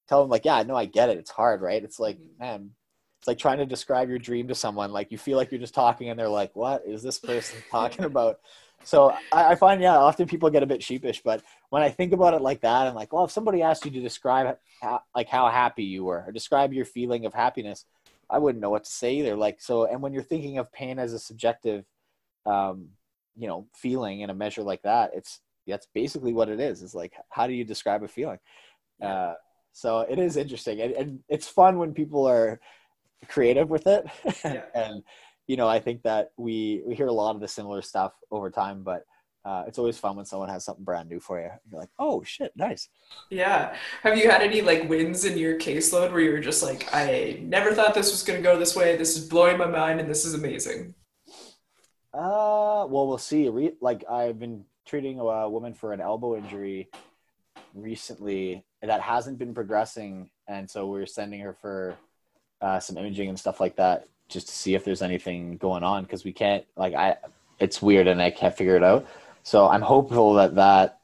tell 0.07 0.21
them 0.21 0.29
like, 0.29 0.45
yeah, 0.45 0.61
no, 0.63 0.75
I 0.75 0.85
get 0.85 1.09
it. 1.09 1.17
It's 1.17 1.31
hard, 1.31 1.61
right? 1.61 1.83
It's 1.83 1.99
like, 1.99 2.17
mm-hmm. 2.17 2.43
man, 2.43 2.71
it's 3.19 3.27
like 3.27 3.37
trying 3.37 3.57
to 3.59 3.65
describe 3.65 4.09
your 4.09 4.19
dream 4.19 4.47
to 4.49 4.55
someone. 4.55 4.91
Like 4.91 5.11
you 5.11 5.17
feel 5.17 5.37
like 5.37 5.51
you're 5.51 5.61
just 5.61 5.73
talking 5.73 6.09
and 6.09 6.19
they're 6.19 6.27
like, 6.29 6.55
what 6.55 6.83
is 6.85 7.01
this 7.01 7.19
person 7.19 7.57
talking 7.71 8.05
about? 8.05 8.37
So 8.85 9.13
I, 9.31 9.51
I, 9.51 9.55
find, 9.55 9.81
yeah, 9.81 9.97
often 9.97 10.27
people 10.27 10.49
get 10.49 10.63
a 10.63 10.67
bit 10.67 10.83
sheepish, 10.83 11.21
but 11.23 11.41
when 11.69 11.81
I 11.81 11.89
think 11.89 12.13
about 12.13 12.33
it 12.33 12.41
like 12.41 12.61
that, 12.61 12.87
I'm 12.87 12.95
like, 12.95 13.11
well, 13.11 13.25
if 13.25 13.31
somebody 13.31 13.61
asked 13.61 13.83
you 13.83 13.91
to 13.91 14.01
describe 14.01 14.57
how, 14.81 15.01
like 15.15 15.27
how 15.27 15.49
happy 15.49 15.83
you 15.83 16.05
were 16.05 16.23
or 16.25 16.31
describe 16.31 16.71
your 16.71 16.85
feeling 16.85 17.25
of 17.25 17.33
happiness, 17.33 17.85
I 18.29 18.37
wouldn't 18.37 18.61
know 18.61 18.69
what 18.69 18.83
to 18.83 18.91
say 18.91 19.15
either. 19.15 19.35
Like, 19.35 19.59
so, 19.59 19.85
and 19.85 20.01
when 20.01 20.13
you're 20.13 20.23
thinking 20.23 20.57
of 20.59 20.71
pain 20.71 20.99
as 20.99 21.13
a 21.13 21.19
subjective, 21.19 21.85
um, 22.45 22.89
you 23.35 23.47
know, 23.47 23.67
feeling 23.73 24.21
in 24.21 24.29
a 24.29 24.35
measure 24.35 24.63
like 24.63 24.83
that, 24.83 25.11
it's, 25.13 25.41
that's 25.67 25.87
basically 25.93 26.33
what 26.33 26.47
it 26.47 26.59
it's 26.59 26.81
Is 26.81 26.93
like, 26.93 27.13
how 27.29 27.47
do 27.47 27.53
you 27.53 27.65
describe 27.65 28.03
a 28.03 28.07
feeling? 28.07 28.39
Uh, 29.01 29.33
so 29.75 29.99
it 29.99 30.17
is 30.17 30.37
interesting 30.37 30.79
and, 30.79 30.93
and 30.93 31.19
it's 31.27 31.49
fun 31.49 31.77
when 31.77 31.93
people 31.93 32.25
are 32.25 32.61
creative 33.27 33.69
with 33.69 33.87
it 33.87 34.05
yeah. 34.45 34.61
and 34.73 35.03
you 35.47 35.57
know, 35.57 35.67
I 35.67 35.79
think 35.79 36.03
that 36.03 36.31
we 36.37 36.81
we 36.85 36.95
hear 36.95 37.07
a 37.07 37.13
lot 37.13 37.35
of 37.35 37.41
the 37.41 37.47
similar 37.47 37.81
stuff 37.81 38.13
over 38.31 38.49
time, 38.49 38.83
but 38.83 39.05
uh, 39.45 39.63
it's 39.67 39.77
always 39.77 39.97
fun 39.97 40.15
when 40.15 40.25
someone 40.25 40.49
has 40.49 40.65
something 40.65 40.83
brand 40.83 41.07
new 41.07 41.19
for 41.19 41.39
you. 41.39 41.49
You're 41.69 41.79
like, 41.79 41.91
oh 41.99 42.23
shit, 42.23 42.51
nice. 42.55 42.89
Yeah. 43.29 43.75
Have 44.01 44.17
you 44.17 44.29
had 44.29 44.41
any 44.41 44.61
like 44.61 44.89
wins 44.89 45.23
in 45.23 45.37
your 45.37 45.59
caseload 45.59 46.11
where 46.11 46.21
you 46.21 46.31
were 46.31 46.39
just 46.39 46.63
like, 46.63 46.89
I 46.91 47.39
never 47.43 47.73
thought 47.73 47.93
this 47.93 48.09
was 48.11 48.23
going 48.23 48.41
to 48.41 48.43
go 48.43 48.57
this 48.57 48.75
way. 48.75 48.97
This 48.97 49.15
is 49.15 49.29
blowing 49.29 49.59
my 49.59 49.67
mind, 49.67 49.99
and 49.99 50.09
this 50.09 50.25
is 50.25 50.33
amazing. 50.33 50.95
Uh, 52.11 52.87
well, 52.89 53.07
we'll 53.07 53.19
see. 53.19 53.47
Re- 53.49 53.75
like 53.81 54.03
I've 54.09 54.39
been 54.39 54.65
treating 54.87 55.19
a 55.19 55.47
woman 55.47 55.75
for 55.75 55.93
an 55.93 56.01
elbow 56.01 56.35
injury 56.37 56.89
recently 57.75 58.63
that 58.81 59.01
hasn't 59.01 59.37
been 59.37 59.53
progressing, 59.53 60.31
and 60.47 60.67
so 60.67 60.87
we're 60.87 61.05
sending 61.05 61.41
her 61.41 61.53
for 61.53 61.95
uh, 62.61 62.79
some 62.79 62.97
imaging 62.97 63.29
and 63.29 63.37
stuff 63.37 63.59
like 63.59 63.75
that 63.75 64.07
just 64.27 64.47
to 64.47 64.53
see 64.53 64.75
if 64.75 64.83
there's 64.83 65.01
anything 65.01 65.57
going 65.57 65.83
on 65.83 66.03
because 66.03 66.23
we 66.23 66.33
can't 66.33 66.65
like 66.75 66.93
I 66.93 67.17
it's 67.59 67.81
weird 67.81 68.07
and 68.07 68.21
I 68.21 68.31
can't 68.31 68.55
figure 68.55 68.75
it 68.75 68.83
out. 68.83 69.07
So 69.43 69.67
I'm 69.67 69.81
hopeful 69.81 70.33
that 70.35 70.55
that 70.55 70.99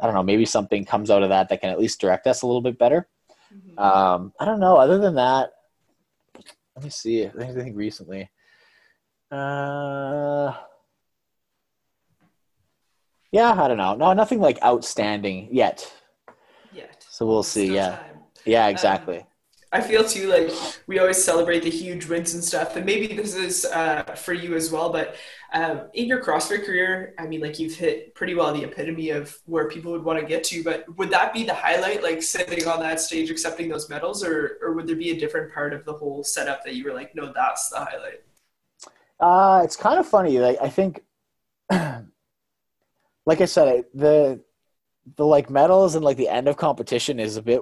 I 0.00 0.06
don't 0.06 0.14
know 0.14 0.22
maybe 0.22 0.44
something 0.44 0.84
comes 0.84 1.10
out 1.10 1.22
of 1.22 1.28
that 1.30 1.48
that 1.48 1.60
can 1.60 1.70
at 1.70 1.78
least 1.78 2.00
direct 2.00 2.26
us 2.26 2.42
a 2.42 2.46
little 2.46 2.62
bit 2.62 2.78
better. 2.78 3.08
Mm-hmm. 3.54 3.78
Um, 3.78 4.32
I 4.38 4.44
don't 4.44 4.60
know. 4.60 4.76
Other 4.76 4.98
than 4.98 5.14
that, 5.14 5.52
let 6.76 6.84
me 6.84 6.90
see. 6.90 7.26
I 7.26 7.30
think 7.52 7.76
recently. 7.76 8.30
Uh, 9.30 10.54
yeah, 13.30 13.52
I 13.52 13.68
don't 13.68 13.76
know. 13.76 13.94
No, 13.94 14.12
nothing 14.12 14.40
like 14.40 14.62
outstanding 14.62 15.48
yet. 15.50 15.90
Yet. 16.72 17.04
So 17.08 17.26
we'll 17.26 17.42
see. 17.42 17.74
Yeah. 17.74 17.96
Time. 17.96 18.18
Yeah, 18.44 18.64
um, 18.64 18.70
exactly. 18.70 19.18
Um, 19.18 19.26
I 19.70 19.82
feel 19.82 20.02
too 20.02 20.28
like 20.28 20.50
we 20.86 20.98
always 20.98 21.22
celebrate 21.22 21.62
the 21.62 21.70
huge 21.70 22.06
wins 22.06 22.32
and 22.32 22.42
stuff, 22.42 22.76
and 22.76 22.86
maybe 22.86 23.14
this 23.14 23.34
is 23.34 23.66
uh, 23.66 24.02
for 24.16 24.32
you 24.32 24.54
as 24.54 24.72
well. 24.72 24.90
But 24.90 25.16
um, 25.52 25.82
in 25.92 26.06
your 26.06 26.24
CrossFit 26.24 26.64
career, 26.64 27.14
I 27.18 27.26
mean, 27.26 27.42
like 27.42 27.58
you've 27.58 27.74
hit 27.74 28.14
pretty 28.14 28.34
well 28.34 28.54
the 28.54 28.64
epitome 28.64 29.10
of 29.10 29.36
where 29.44 29.68
people 29.68 29.92
would 29.92 30.04
want 30.04 30.20
to 30.20 30.24
get 30.24 30.42
to. 30.44 30.64
But 30.64 30.86
would 30.96 31.10
that 31.10 31.34
be 31.34 31.44
the 31.44 31.52
highlight, 31.52 32.02
like 32.02 32.22
sitting 32.22 32.66
on 32.66 32.80
that 32.80 32.98
stage 32.98 33.30
accepting 33.30 33.68
those 33.68 33.90
medals, 33.90 34.24
or 34.24 34.58
or 34.62 34.72
would 34.72 34.86
there 34.86 34.96
be 34.96 35.10
a 35.10 35.20
different 35.20 35.52
part 35.52 35.74
of 35.74 35.84
the 35.84 35.92
whole 35.92 36.24
setup 36.24 36.64
that 36.64 36.74
you 36.74 36.84
were 36.84 36.94
like, 36.94 37.14
no, 37.14 37.30
that's 37.34 37.68
the 37.68 37.76
highlight? 37.76 38.22
Uh, 39.20 39.60
it's 39.64 39.76
kind 39.76 39.98
of 39.98 40.06
funny. 40.06 40.38
Like 40.38 40.56
I 40.62 40.70
think, 40.70 41.02
like 41.70 43.42
I 43.42 43.44
said, 43.44 43.84
the 43.92 44.40
the 45.16 45.26
like 45.26 45.50
medals 45.50 45.94
and 45.94 46.04
like 46.04 46.16
the 46.16 46.28
end 46.28 46.48
of 46.48 46.56
competition 46.56 47.20
is 47.20 47.36
a 47.36 47.42
bit 47.42 47.60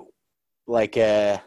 like 0.68 0.96
a 0.96 1.34
uh, 1.34 1.38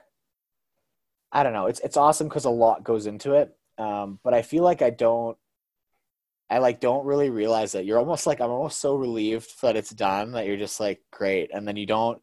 I 1.32 1.44
don't 1.44 1.54
know. 1.54 1.68
It's 1.68 1.80
it's 1.82 1.98
awesome 1.98 2.28
because 2.28 2.46
a 2.46 2.50
lot 2.50 2.84
goes 2.84 3.06
into 3.06 3.34
it. 3.34 3.56
Um, 3.78 4.20
but 4.24 4.34
I 4.34 4.42
feel 4.42 4.64
like 4.64 4.82
I 4.82 4.90
don't. 4.90 5.38
I 6.52 6.58
like 6.58 6.80
don't 6.80 7.06
really 7.06 7.30
realize 7.30 7.74
that 7.74 7.86
you're 7.86 8.00
almost 8.00 8.26
like 8.26 8.42
I'm 8.42 8.50
almost 8.50 8.80
so 8.80 8.96
relieved 8.96 9.62
that 9.62 9.76
it's 9.76 9.92
done 9.92 10.32
that 10.32 10.48
you're 10.48 10.58
just 10.58 10.80
like 10.80 11.02
great, 11.12 11.52
and 11.54 11.68
then 11.68 11.76
you 11.76 11.86
don't 11.86 12.22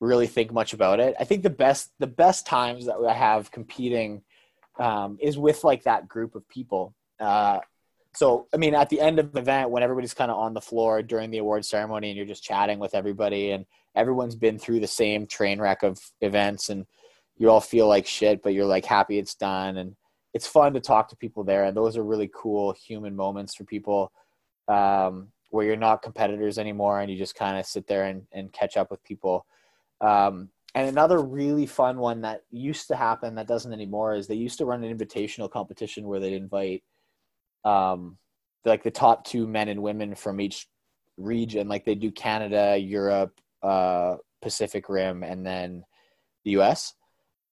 really 0.00 0.26
think 0.26 0.52
much 0.52 0.74
about 0.74 1.00
it. 1.00 1.16
I 1.18 1.24
think 1.24 1.42
the 1.42 1.50
best 1.50 1.90
the 1.98 2.06
best 2.06 2.46
times 2.46 2.86
that 2.86 2.96
I 2.96 3.14
have 3.14 3.50
competing 3.50 4.22
um, 4.78 5.18
is 5.20 5.38
with 5.38 5.64
like 5.64 5.84
that 5.84 6.08
group 6.08 6.34
of 6.34 6.48
people. 6.48 6.94
Uh, 7.18 7.60
so 8.14 8.46
I 8.52 8.58
mean, 8.58 8.74
at 8.74 8.90
the 8.90 9.00
end 9.00 9.18
of 9.18 9.32
the 9.32 9.40
event, 9.40 9.70
when 9.70 9.82
everybody's 9.82 10.14
kind 10.14 10.30
of 10.30 10.38
on 10.38 10.54
the 10.54 10.60
floor 10.60 11.02
during 11.02 11.30
the 11.30 11.38
award 11.38 11.64
ceremony, 11.64 12.10
and 12.10 12.16
you're 12.16 12.26
just 12.26 12.44
chatting 12.44 12.78
with 12.78 12.94
everybody, 12.94 13.50
and 13.52 13.64
everyone's 13.94 14.36
been 14.36 14.58
through 14.58 14.80
the 14.80 14.86
same 14.86 15.26
train 15.26 15.60
wreck 15.60 15.82
of 15.82 15.98
events, 16.20 16.68
and 16.68 16.86
you 17.38 17.50
all 17.50 17.60
feel 17.60 17.88
like 17.88 18.06
shit, 18.06 18.42
but 18.42 18.52
you're 18.52 18.66
like 18.66 18.84
happy 18.84 19.18
it's 19.18 19.34
done. 19.34 19.78
And 19.78 19.96
it's 20.34 20.46
fun 20.46 20.74
to 20.74 20.80
talk 20.80 21.08
to 21.08 21.16
people 21.16 21.44
there. 21.44 21.64
And 21.64 21.76
those 21.76 21.96
are 21.96 22.02
really 22.02 22.30
cool 22.34 22.72
human 22.72 23.16
moments 23.16 23.54
for 23.54 23.64
people 23.64 24.12
um, 24.66 25.28
where 25.50 25.64
you're 25.64 25.76
not 25.76 26.02
competitors 26.02 26.58
anymore 26.58 27.00
and 27.00 27.10
you 27.10 27.16
just 27.16 27.34
kind 27.34 27.58
of 27.58 27.64
sit 27.64 27.86
there 27.86 28.04
and, 28.04 28.26
and 28.32 28.52
catch 28.52 28.76
up 28.76 28.90
with 28.90 29.02
people. 29.04 29.46
Um, 30.00 30.50
and 30.74 30.88
another 30.88 31.22
really 31.22 31.64
fun 31.64 31.98
one 31.98 32.20
that 32.22 32.42
used 32.50 32.88
to 32.88 32.96
happen 32.96 33.36
that 33.36 33.48
doesn't 33.48 33.72
anymore 33.72 34.14
is 34.14 34.26
they 34.26 34.34
used 34.34 34.58
to 34.58 34.66
run 34.66 34.84
an 34.84 34.96
invitational 34.96 35.50
competition 35.50 36.06
where 36.06 36.20
they'd 36.20 36.34
invite 36.34 36.82
um, 37.64 38.18
like 38.64 38.82
the 38.82 38.90
top 38.90 39.24
two 39.24 39.46
men 39.46 39.68
and 39.68 39.82
women 39.82 40.14
from 40.14 40.40
each 40.40 40.68
region. 41.16 41.68
Like 41.68 41.84
they 41.84 41.94
do 41.94 42.10
Canada, 42.10 42.76
Europe, 42.76 43.40
uh, 43.62 44.16
Pacific 44.42 44.88
Rim, 44.88 45.22
and 45.22 45.46
then 45.46 45.84
the 46.44 46.52
US 46.60 46.94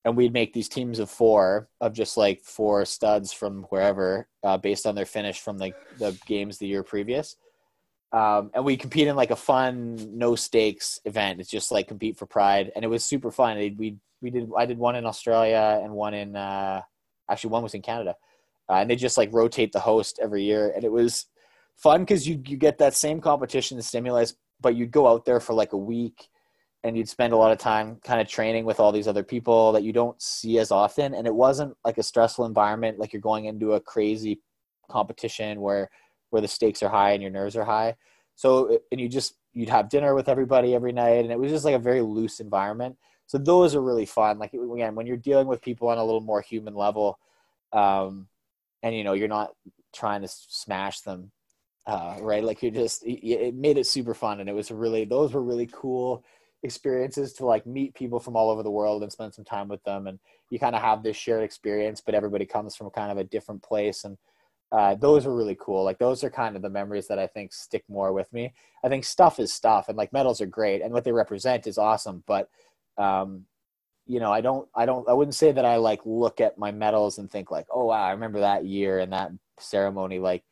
and 0.07 0.17
we'd 0.17 0.33
make 0.33 0.53
these 0.53 0.69
teams 0.69 1.01
of 1.01 1.11
four 1.11 1.69
of 1.81 1.93
just 1.93 2.17
like 2.17 2.41
four 2.45 2.85
studs 2.85 3.33
from 3.33 3.65
wherever 3.71 4.29
uh, 4.45 4.57
based 4.57 4.87
on 4.87 4.95
their 4.95 5.05
finish 5.05 5.41
from 5.41 5.59
like 5.59 5.75
the 5.99 6.17
games 6.27 6.59
the 6.59 6.69
year 6.69 6.85
previous. 6.85 7.35
Um, 8.13 8.53
and 8.55 8.65
we 8.65 8.77
compete 8.77 9.09
in 9.09 9.17
like 9.17 9.33
a 9.33 9.37
fun 9.37 10.17
no 10.17 10.37
stakes 10.37 11.01
event. 11.07 11.41
It's 11.41 11.51
just 11.51 11.73
like 11.73 11.89
compete 11.89 12.17
for 12.17 12.25
pride. 12.25 12.71
And 12.77 12.85
it 12.85 12.89
was 12.89 13.05
super 13.05 13.33
fun. 13.33 13.57
We 13.57 13.97
we 14.23 14.31
did 14.31 14.49
i 14.57 14.65
did 14.65 14.79
one 14.79 14.97
in 14.97 15.05
australia 15.05 15.81
and 15.83 15.93
one 15.93 16.15
in 16.15 16.37
uh, 16.37 16.83
actually 17.29 17.51
one 17.51 17.65
was 17.65 17.75
in 17.75 17.83
canada. 17.83 18.15
Uh, 18.69 18.75
and 18.75 18.89
they 18.89 18.97
just 18.97 19.19
like 19.19 19.33
rotate 19.33 19.73
the 19.73 19.81
host 19.81 20.21
every 20.23 20.45
year. 20.45 20.73
And 20.73 20.85
it 20.85 20.93
was 20.93 21.27
fun 21.75 22.03
because 22.03 22.29
you 22.29 22.41
you 22.47 22.57
get 22.57 22.79
that 22.79 22.95
same 22.95 23.21
competition 23.21 23.83
stimulus 23.83 24.35
but 24.61 24.77
you'd 24.77 24.93
go 24.93 25.09
out 25.09 25.25
there 25.25 25.41
for 25.41 25.53
like 25.53 25.73
a 25.73 25.77
week 25.77 26.29
and 26.87 26.97
you'd 26.97 27.09
spend 27.09 27.33
a 27.33 27.37
lot 27.37 27.51
of 27.51 27.59
time 27.59 27.97
kind 28.05 28.21
of 28.21 28.29
training 28.29 28.65
with 28.65 28.79
all 28.79 28.93
these 28.93 29.09
other 29.09 29.25
people 29.25 29.73
that 29.73 29.83
you 29.83 29.93
don't 29.93 30.21
see 30.23 30.59
as 30.59 30.71
often 30.71 31.15
and 31.15 31.27
it 31.27 31.35
wasn't 31.35 31.77
like 31.85 31.99
a 31.99 32.03
stressful 32.03 32.47
environment 32.47 32.99
like 32.99 33.13
you're 33.13 33.21
going 33.21 33.47
into 33.47 33.73
a 33.73 33.81
crazy 33.81 34.41
competition 34.89 35.61
where 35.61 35.91
where 36.31 36.43
the 36.43 36.49
stakes 36.49 36.83
are 36.83 36.89
high 36.89 37.11
and 37.11 37.23
your 37.23 37.31
nerves 37.31 37.57
are 37.57 37.65
high. 37.65 37.95
So 38.35 38.79
and 38.93 39.01
you 39.01 39.09
just 39.09 39.35
you'd 39.53 39.69
have 39.69 39.89
dinner 39.89 40.15
with 40.15 40.29
everybody 40.29 40.75
every 40.75 40.93
night 40.93 41.25
and 41.25 41.33
it 41.33 41.39
was 41.39 41.51
just 41.51 41.65
like 41.65 41.75
a 41.75 41.79
very 41.79 42.03
loose 42.03 42.41
environment. 42.41 42.97
So 43.27 43.39
those 43.39 43.75
are 43.75 43.83
really 43.83 44.07
fun. 44.07 44.39
Like 44.39 44.53
again 44.53 44.95
when 44.95 45.07
you're 45.07 45.17
dealing 45.17 45.47
with 45.47 45.63
people 45.63 45.89
on 45.89 45.99
a 45.99 46.05
little 46.05 46.21
more 46.21 46.41
human 46.41 46.75
level 46.75 47.19
um 47.73 48.29
and 48.85 48.95
you 48.95 49.03
know 49.03 49.15
you're 49.15 49.29
not 49.29 49.51
trying 49.93 50.23
to 50.23 50.29
smash 50.29 51.01
them 51.01 51.33
uh, 51.87 52.17
right? 52.21 52.43
Like 52.43 52.63
you're 52.63 52.73
just 52.73 53.03
it 53.07 53.55
made 53.55 53.79
it 53.79 53.87
super 53.87 54.13
fun 54.13 54.41
and 54.41 54.49
it 54.49 54.55
was 54.55 54.71
really 54.71 55.05
those 55.05 55.33
were 55.33 55.43
really 55.43 55.69
cool 55.73 56.25
experiences 56.63 57.33
to 57.35 57.47
like 57.47 57.67
meet 57.67 57.95
people 57.95 58.19
from 58.19 58.37
all 58.37 58.51
over 58.51 58.63
the 58.63 58.71
world 58.71 59.03
and 59.03 59.13
spend 59.13 59.35
some 59.35 59.45
time 59.45 59.69
with 59.69 59.83
them 59.85 60.07
and 60.07 60.19
you 60.51 60.59
kind 60.59 60.75
of 60.75 60.83
have 60.83 61.03
this 61.03 61.17
shared 61.17 61.43
experience 61.43 62.01
but 62.01 62.15
everybody 62.15 62.45
comes 62.45 62.75
from 62.75 62.91
kind 62.91 63.13
of 63.13 63.19
a 63.19 63.25
different 63.25 63.63
place 63.63 64.05
and 64.05 64.17
uh, 64.73 64.97
those 64.97 65.25
were 65.25 65.37
really 65.37 65.57
cool. 65.61 65.85
Like 65.85 65.99
those 65.99 66.25
are 66.25 66.31
kind 66.31 66.57
of 66.57 66.63
the 66.63 66.69
memories 66.69 67.07
that 67.07 67.21
i 67.21 67.27
think 67.29 67.53
stick 67.53 67.85
more 67.89 68.13
with 68.13 68.33
me. 68.33 68.53
I 68.83 68.89
think 68.89 69.05
stuff 69.05 69.39
is 69.39 69.53
stuff 69.53 69.89
and 69.89 69.97
like 69.97 70.13
medals 70.13 70.41
are 70.41 70.47
great 70.47 70.83
and 70.83 70.93
what 70.93 71.05
they 71.05 71.13
represent 71.13 71.67
is 71.67 71.79
awesome 71.79 72.25
but 72.27 72.49
um, 72.99 73.45
you 74.07 74.21
know 74.21 74.33
i 74.33 74.41
don't 74.41 74.69
i 74.75 74.87
don't 74.87 75.09
i 75.09 75.13
wouldn't 75.13 75.35
say 75.35 75.53
that 75.53 75.65
i 75.65 75.77
like 75.77 76.01
look 76.05 76.41
at 76.41 76.59
my 76.59 76.71
medals 76.71 77.19
and 77.19 77.31
think 77.31 77.51
like 77.51 77.67
oh 77.71 77.87
wow 77.87 78.05
i 78.05 78.13
remember 78.13 78.41
that 78.41 78.65
year 78.65 79.01
and 79.01 79.13
that 79.13 79.33
ceremony 79.59 80.19
like 80.19 80.45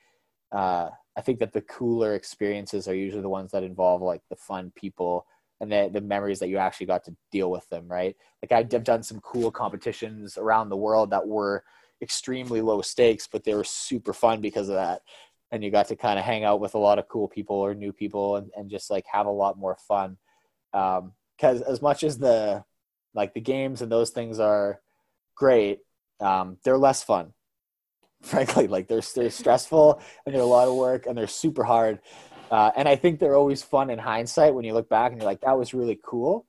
uh, 0.53 0.89
i 1.17 1.21
think 1.21 1.39
that 1.39 1.53
the 1.53 1.61
cooler 1.63 2.15
experiences 2.15 2.89
are 2.89 2.95
usually 2.95 3.23
the 3.23 3.29
ones 3.29 3.53
that 3.53 3.63
involve 3.63 4.03
like 4.03 4.23
the 4.29 4.37
fun 4.37 4.73
people 4.75 5.27
and 5.65 5.73
the, 5.73 6.01
the 6.01 6.07
memories 6.07 6.39
that 6.39 6.49
you 6.49 6.59
actually 6.59 6.87
got 6.87 7.05
to 7.05 7.17
deal 7.33 7.51
with 7.51 7.69
them, 7.71 7.89
right? 7.89 8.15
Like 8.43 8.53
I've 8.53 8.85
done 8.85 9.03
some 9.03 9.21
cool 9.21 9.51
competitions 9.51 10.37
around 10.37 10.69
the 10.69 10.77
world 10.77 11.11
that 11.11 11.27
were 11.27 11.65
extremely 12.03 12.61
low 12.61 12.83
stakes, 12.83 13.27
but 13.31 13.45
they 13.45 13.55
were 13.55 13.65
super 13.65 14.13
fun 14.13 14.41
because 14.41 14.69
of 14.69 14.75
that. 14.77 15.03
And 15.51 15.65
you 15.65 15.71
got 15.71 15.89
to 15.89 15.97
kind 15.97 16.19
of 16.19 16.25
hang 16.25 16.45
out 16.45 16.61
with 16.61 16.75
a 16.75 16.79
lot 16.79 16.99
of 16.99 17.09
cool 17.09 17.29
people 17.29 17.57
or 17.57 17.75
new 17.75 17.93
people 17.93 18.37
and, 18.37 18.51
and 18.57 18.71
just 18.71 18.91
like 18.91 19.05
have 19.11 19.27
a 19.27 19.31
lot 19.31 19.59
more 19.59 19.77
fun. 19.89 20.19
Um, 20.73 21.13
cause 21.41 21.63
as 21.63 21.81
much 21.81 22.03
as 22.05 22.19
the, 22.19 22.65
like 23.15 23.33
the 23.33 23.41
games 23.41 23.81
and 23.81 23.91
those 23.91 24.11
things 24.11 24.39
are 24.39 24.81
great, 25.35 25.81
um, 26.21 26.59
they're 26.65 26.79
less 26.79 27.03
fun 27.03 27.33
frankly 28.23 28.67
like 28.67 28.89
they're, 28.89 29.03
they're 29.15 29.31
stressful 29.31 30.01
and 30.25 30.35
they're 30.35 30.43
a 30.43 30.47
lot 30.47 30.69
of 30.69 30.75
work 30.75 31.07
and 31.07 31.17
they're 31.17 31.27
super 31.27 31.65
hard 31.65 32.01
uh, 32.55 32.71
and 32.77 32.89
I 32.89 32.95
think 32.95 33.19
they're 33.19 33.35
always 33.35 33.65
fun 33.65 33.91
in 33.91 33.99
hindsight 33.99 34.55
when 34.55 34.65
you 34.65 34.75
look 34.75 34.89
back 34.89 35.11
and 35.11 35.21
you're 35.21 35.29
like, 35.29 35.41
that 35.41 35.59
was 35.59 35.75
really 35.75 35.99
cool. 36.05 36.47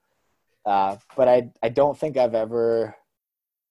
Uh, 0.64 0.98
but 1.18 1.28
I, 1.28 1.50
I 1.64 1.70
don't 1.70 1.98
think 1.98 2.16
I've 2.16 2.36
ever 2.36 2.96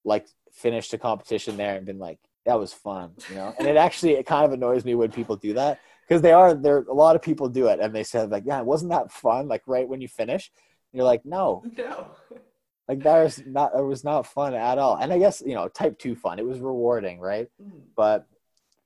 like 0.05 0.27
finished 0.51 0.93
a 0.95 0.99
competition 0.99 1.57
there 1.57 1.77
and 1.77 1.87
been 1.87 2.01
like, 2.01 2.19
that 2.45 2.59
was 2.59 2.73
fun, 2.73 3.13
you 3.29 3.37
know? 3.37 3.55
And 3.57 3.69
it 3.69 3.77
actually, 3.77 4.15
it 4.15 4.27
kind 4.27 4.45
of 4.45 4.53
annoys 4.53 4.85
me 4.85 4.97
when 4.97 5.13
people 5.13 5.37
do 5.37 5.55
that 5.55 5.79
because 6.09 6.23
they 6.23 6.33
are, 6.33 6.55
there, 6.55 6.79
a 6.79 6.93
lot 6.93 7.15
of 7.15 7.23
people 7.23 7.49
do 7.49 7.69
it 7.69 7.79
and 7.79 7.95
they 7.95 8.03
said 8.03 8.31
like, 8.31 8.43
yeah, 8.45 8.63
wasn't 8.63 8.91
that 8.91 9.13
fun? 9.13 9.47
Like 9.47 9.63
right 9.69 9.89
when 9.89 10.01
you 10.01 10.09
finish, 10.09 10.51
you're 10.93 11.05
like, 11.05 11.25
no, 11.25 11.63
no, 11.79 12.09
like 12.89 12.99
that 13.05 13.23
was 13.23 13.45
not, 13.47 13.77
it 13.79 13.85
was 13.85 14.03
not 14.03 14.27
fun 14.27 14.55
at 14.55 14.79
all. 14.79 14.97
And 14.97 15.13
I 15.13 15.21
guess, 15.21 15.41
you 15.47 15.55
know, 15.55 15.69
type 15.69 16.01
two 16.01 16.17
fun, 16.17 16.41
it 16.41 16.47
was 16.47 16.59
rewarding, 16.59 17.21
right? 17.21 17.49
Mm. 17.63 17.83
But 17.95 18.27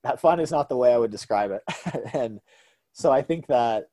that 0.02 0.20
fun 0.20 0.38
is 0.38 0.50
not 0.50 0.68
the 0.68 0.76
way 0.76 0.92
I 0.92 0.98
would 0.98 1.10
describe 1.10 1.50
it. 1.50 1.62
and, 2.12 2.42
so 2.98 3.12
I 3.12 3.22
think 3.22 3.46
that 3.46 3.88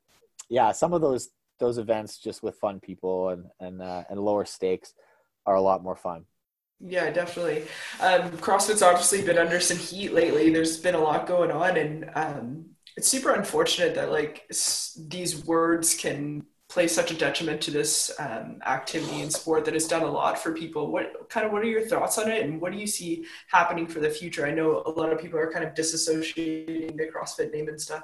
yeah, 0.49 0.71
some 0.71 0.93
of 0.93 1.01
those 1.01 1.29
those 1.59 1.77
events 1.77 2.17
just 2.17 2.43
with 2.43 2.55
fun 2.55 2.79
people 2.79 3.29
and 3.29 3.45
and 3.59 3.81
uh, 3.81 4.03
and 4.09 4.19
lower 4.19 4.45
stakes 4.45 4.93
are 5.45 5.55
a 5.55 5.61
lot 5.61 5.83
more 5.83 5.95
fun. 5.95 6.25
Yeah, 6.79 7.09
definitely. 7.11 7.63
Um, 8.01 8.31
CrossFit's 8.31 8.81
obviously 8.81 9.21
been 9.21 9.37
under 9.37 9.59
some 9.59 9.77
heat 9.77 10.13
lately. 10.13 10.49
There's 10.51 10.77
been 10.77 10.95
a 10.95 10.99
lot 10.99 11.25
going 11.25 11.51
on, 11.51 11.77
and 11.77 12.09
um, 12.15 12.65
it's 12.97 13.07
super 13.07 13.31
unfortunate 13.31 13.95
that 13.95 14.11
like 14.11 14.43
s- 14.49 14.99
these 15.07 15.45
words 15.45 15.93
can 15.93 16.43
play 16.67 16.87
such 16.87 17.11
a 17.11 17.13
detriment 17.13 17.61
to 17.61 17.71
this 17.71 18.11
um, 18.19 18.59
activity 18.65 19.21
and 19.21 19.31
sport 19.31 19.63
that 19.65 19.75
has 19.75 19.87
done 19.87 20.01
a 20.01 20.11
lot 20.11 20.37
for 20.37 20.51
people. 20.51 20.91
What 20.91 21.29
kind 21.29 21.45
of 21.45 21.53
what 21.53 21.61
are 21.61 21.67
your 21.67 21.87
thoughts 21.87 22.17
on 22.17 22.29
it, 22.29 22.43
and 22.43 22.59
what 22.59 22.73
do 22.73 22.79
you 22.79 22.87
see 22.87 23.25
happening 23.51 23.87
for 23.87 23.99
the 23.99 24.09
future? 24.09 24.47
I 24.47 24.51
know 24.51 24.81
a 24.85 24.89
lot 24.89 25.13
of 25.13 25.19
people 25.19 25.39
are 25.39 25.51
kind 25.51 25.63
of 25.63 25.75
disassociating 25.75 26.97
the 26.97 27.07
CrossFit 27.15 27.53
name 27.53 27.69
and 27.69 27.79
stuff 27.79 28.03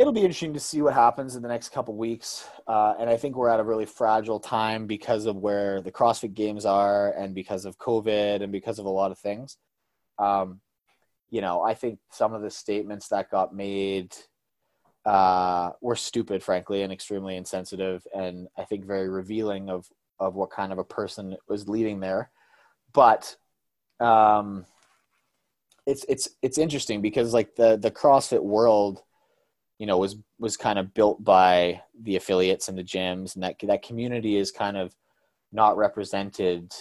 it'll 0.00 0.14
be 0.14 0.22
interesting 0.22 0.54
to 0.54 0.60
see 0.60 0.80
what 0.80 0.94
happens 0.94 1.36
in 1.36 1.42
the 1.42 1.48
next 1.48 1.72
couple 1.72 1.94
weeks. 1.94 2.48
Uh, 2.66 2.94
and 2.98 3.10
I 3.10 3.18
think 3.18 3.36
we're 3.36 3.50
at 3.50 3.60
a 3.60 3.64
really 3.64 3.84
fragile 3.84 4.40
time 4.40 4.86
because 4.86 5.26
of 5.26 5.36
where 5.36 5.82
the 5.82 5.92
CrossFit 5.92 6.32
Games 6.32 6.64
are, 6.64 7.12
and 7.12 7.34
because 7.34 7.66
of 7.66 7.76
COVID, 7.76 8.42
and 8.42 8.50
because 8.50 8.78
of 8.78 8.86
a 8.86 8.90
lot 8.90 9.10
of 9.10 9.18
things. 9.18 9.58
Um, 10.18 10.60
you 11.28 11.42
know, 11.42 11.62
I 11.62 11.74
think 11.74 11.98
some 12.10 12.32
of 12.32 12.40
the 12.40 12.50
statements 12.50 13.08
that 13.08 13.30
got 13.30 13.54
made 13.54 14.16
uh, 15.04 15.72
were 15.82 15.96
stupid, 15.96 16.42
frankly, 16.42 16.80
and 16.80 16.92
extremely 16.92 17.36
insensitive, 17.36 18.06
and 18.14 18.48
I 18.56 18.64
think 18.64 18.86
very 18.86 19.10
revealing 19.10 19.68
of 19.68 19.86
of 20.18 20.34
what 20.34 20.50
kind 20.50 20.72
of 20.72 20.78
a 20.78 20.84
person 20.84 21.36
was 21.46 21.68
leading 21.68 22.00
there. 22.00 22.30
But 22.94 23.36
um, 24.00 24.64
it's 25.86 26.06
it's 26.08 26.30
it's 26.40 26.56
interesting 26.56 27.02
because 27.02 27.34
like 27.34 27.54
the 27.54 27.76
the 27.76 27.90
CrossFit 27.90 28.42
world 28.42 29.02
you 29.80 29.86
know 29.86 29.98
was 29.98 30.16
was 30.38 30.56
kind 30.56 30.78
of 30.78 30.94
built 30.94 31.24
by 31.24 31.80
the 32.02 32.16
affiliates 32.16 32.68
and 32.68 32.78
the 32.78 32.84
gyms 32.84 33.34
and 33.34 33.42
that 33.42 33.56
that 33.62 33.82
community 33.82 34.36
is 34.36 34.52
kind 34.52 34.76
of 34.76 34.94
not 35.52 35.76
represented 35.76 36.72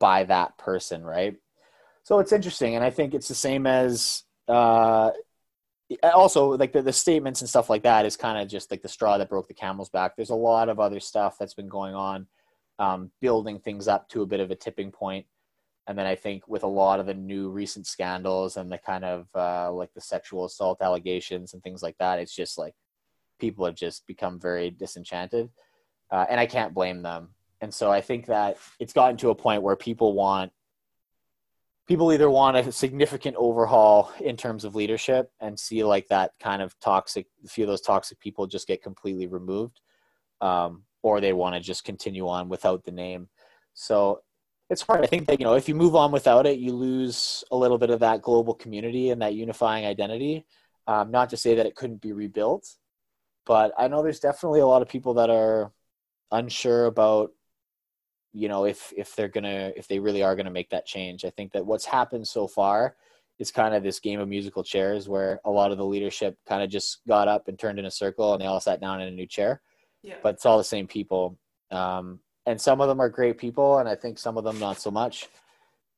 by 0.00 0.24
that 0.24 0.56
person 0.58 1.04
right? 1.04 1.36
So 2.02 2.18
it's 2.18 2.32
interesting 2.32 2.74
and 2.74 2.84
i 2.84 2.90
think 2.90 3.14
it's 3.14 3.28
the 3.28 3.34
same 3.34 3.66
as 3.66 4.24
uh 4.48 5.10
also 6.02 6.56
like 6.56 6.72
the, 6.72 6.82
the 6.82 6.92
statements 6.92 7.40
and 7.40 7.48
stuff 7.48 7.70
like 7.70 7.82
that 7.82 8.06
is 8.06 8.16
kind 8.16 8.40
of 8.40 8.48
just 8.48 8.70
like 8.70 8.82
the 8.82 8.88
straw 8.88 9.18
that 9.18 9.28
broke 9.28 9.48
the 9.48 9.54
camel's 9.54 9.90
back. 9.90 10.16
There's 10.16 10.30
a 10.30 10.34
lot 10.34 10.68
of 10.68 10.80
other 10.80 11.00
stuff 11.00 11.36
that's 11.38 11.54
been 11.54 11.68
going 11.68 11.94
on 11.94 12.26
um, 12.78 13.10
building 13.20 13.58
things 13.58 13.86
up 13.86 14.08
to 14.08 14.22
a 14.22 14.26
bit 14.26 14.40
of 14.40 14.50
a 14.50 14.56
tipping 14.56 14.90
point 14.90 15.26
and 15.86 15.98
then 15.98 16.06
I 16.06 16.14
think 16.14 16.48
with 16.48 16.62
a 16.62 16.68
lot 16.68 17.00
of 17.00 17.06
the 17.06 17.14
new 17.14 17.50
recent 17.50 17.86
scandals 17.86 18.56
and 18.56 18.72
the 18.72 18.78
kind 18.78 19.04
of 19.04 19.28
uh, 19.34 19.70
like 19.70 19.92
the 19.94 20.00
sexual 20.00 20.46
assault 20.46 20.80
allegations 20.80 21.52
and 21.52 21.62
things 21.62 21.82
like 21.82 21.98
that, 21.98 22.18
it's 22.18 22.34
just 22.34 22.56
like 22.56 22.74
people 23.38 23.66
have 23.66 23.74
just 23.74 24.06
become 24.06 24.40
very 24.40 24.70
disenchanted, 24.70 25.50
uh, 26.10 26.24
and 26.28 26.40
I 26.40 26.46
can't 26.46 26.74
blame 26.74 27.02
them. 27.02 27.28
And 27.60 27.72
so 27.72 27.90
I 27.90 28.00
think 28.00 28.26
that 28.26 28.58
it's 28.78 28.92
gotten 28.92 29.16
to 29.18 29.30
a 29.30 29.34
point 29.34 29.62
where 29.62 29.76
people 29.76 30.14
want 30.14 30.52
people 31.86 32.12
either 32.12 32.30
want 32.30 32.56
a 32.56 32.72
significant 32.72 33.36
overhaul 33.36 34.10
in 34.20 34.36
terms 34.36 34.64
of 34.64 34.74
leadership 34.74 35.30
and 35.40 35.58
see 35.58 35.84
like 35.84 36.08
that 36.08 36.32
kind 36.40 36.62
of 36.62 36.78
toxic 36.80 37.26
a 37.44 37.48
few 37.48 37.64
of 37.64 37.68
those 37.68 37.80
toxic 37.80 38.18
people 38.20 38.46
just 38.46 38.66
get 38.66 38.82
completely 38.82 39.26
removed 39.26 39.80
um, 40.40 40.82
or 41.02 41.20
they 41.20 41.32
want 41.32 41.54
to 41.54 41.60
just 41.60 41.84
continue 41.84 42.26
on 42.26 42.48
without 42.48 42.84
the 42.84 42.90
name 42.90 43.28
so 43.74 44.22
it's 44.74 44.82
hard. 44.82 45.02
I 45.02 45.06
think 45.06 45.26
that 45.28 45.40
you 45.40 45.44
know 45.44 45.54
if 45.54 45.68
you 45.68 45.74
move 45.74 45.94
on 45.94 46.12
without 46.12 46.46
it, 46.46 46.58
you 46.58 46.72
lose 46.72 47.44
a 47.50 47.56
little 47.56 47.78
bit 47.78 47.90
of 47.90 48.00
that 48.00 48.20
global 48.22 48.54
community 48.54 49.10
and 49.10 49.22
that 49.22 49.34
unifying 49.34 49.86
identity. 49.86 50.44
Um, 50.86 51.10
not 51.10 51.30
to 51.30 51.36
say 51.36 51.54
that 51.54 51.64
it 51.64 51.76
couldn't 51.76 52.02
be 52.02 52.12
rebuilt, 52.12 52.68
but 53.46 53.72
I 53.78 53.88
know 53.88 54.02
there's 54.02 54.20
definitely 54.20 54.60
a 54.60 54.66
lot 54.66 54.82
of 54.82 54.88
people 54.88 55.14
that 55.14 55.30
are 55.30 55.72
unsure 56.30 56.86
about 56.86 57.30
you 58.32 58.48
know 58.48 58.64
if 58.66 58.92
if 58.96 59.14
they're 59.14 59.28
gonna 59.28 59.72
if 59.76 59.86
they 59.88 60.00
really 60.00 60.22
are 60.22 60.36
gonna 60.36 60.50
make 60.50 60.70
that 60.70 60.86
change. 60.86 61.24
I 61.24 61.30
think 61.30 61.52
that 61.52 61.64
what's 61.64 61.86
happened 61.86 62.26
so 62.26 62.46
far 62.46 62.96
is 63.38 63.50
kind 63.50 63.74
of 63.74 63.82
this 63.82 64.00
game 64.00 64.20
of 64.20 64.28
musical 64.28 64.62
chairs 64.62 65.08
where 65.08 65.40
a 65.44 65.50
lot 65.50 65.72
of 65.72 65.78
the 65.78 65.84
leadership 65.84 66.36
kind 66.46 66.62
of 66.62 66.70
just 66.70 67.00
got 67.06 67.28
up 67.28 67.48
and 67.48 67.58
turned 67.58 67.78
in 67.78 67.86
a 67.86 67.90
circle 67.90 68.32
and 68.32 68.42
they 68.42 68.46
all 68.46 68.60
sat 68.60 68.80
down 68.80 69.00
in 69.00 69.08
a 69.08 69.10
new 69.10 69.26
chair. 69.26 69.60
Yeah. 70.02 70.16
But 70.22 70.34
it's 70.34 70.46
all 70.46 70.58
the 70.58 70.64
same 70.64 70.86
people. 70.86 71.36
Um, 71.70 72.20
and 72.46 72.60
some 72.60 72.80
of 72.80 72.88
them 72.88 73.00
are 73.00 73.08
great 73.08 73.38
people, 73.38 73.78
and 73.78 73.88
I 73.88 73.94
think 73.94 74.18
some 74.18 74.36
of 74.36 74.44
them 74.44 74.58
not 74.58 74.80
so 74.80 74.90
much. 74.90 75.28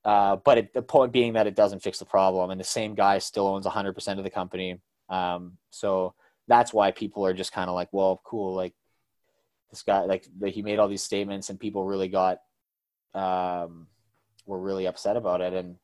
Uh, 0.05 0.36
but 0.36 0.59
it, 0.59 0.73
the 0.73 0.82
point 0.82 1.12
being 1.12 1.32
that 1.32 1.48
it 1.48 1.56
doesn't 1.56 1.82
fix 1.82 1.98
the 1.98 2.05
problem, 2.05 2.51
and 2.51 2.60
the 2.60 2.64
same 2.64 2.94
guy 2.94 3.18
still 3.18 3.48
owns 3.48 3.66
100% 3.66 4.18
of 4.18 4.24
the 4.24 4.31
company. 4.31 4.81
Um, 5.09 5.59
so 5.70 6.14
that's 6.47 6.73
why 6.73 6.93
people 6.93 7.27
are 7.27 7.35
just 7.35 7.52
kind 7.52 7.68
of 7.68 7.74
like, 7.74 7.89
well, 7.93 8.20
cool, 8.24 8.55
like 8.55 8.74
this 9.70 9.82
guy, 9.82 10.05
like 10.05 10.28
the, 10.39 10.48
he 10.48 10.62
made 10.62 10.78
all 10.78 10.89
these 10.89 11.02
statements, 11.02 11.51
and 11.51 11.59
people 11.59 11.85
really 11.85 12.09
got, 12.09 12.39
um, 13.14 13.89
were 14.47 14.60
really 14.60 14.86
upset 14.86 15.16
about 15.16 15.40
it, 15.40 15.52
and 15.52 15.77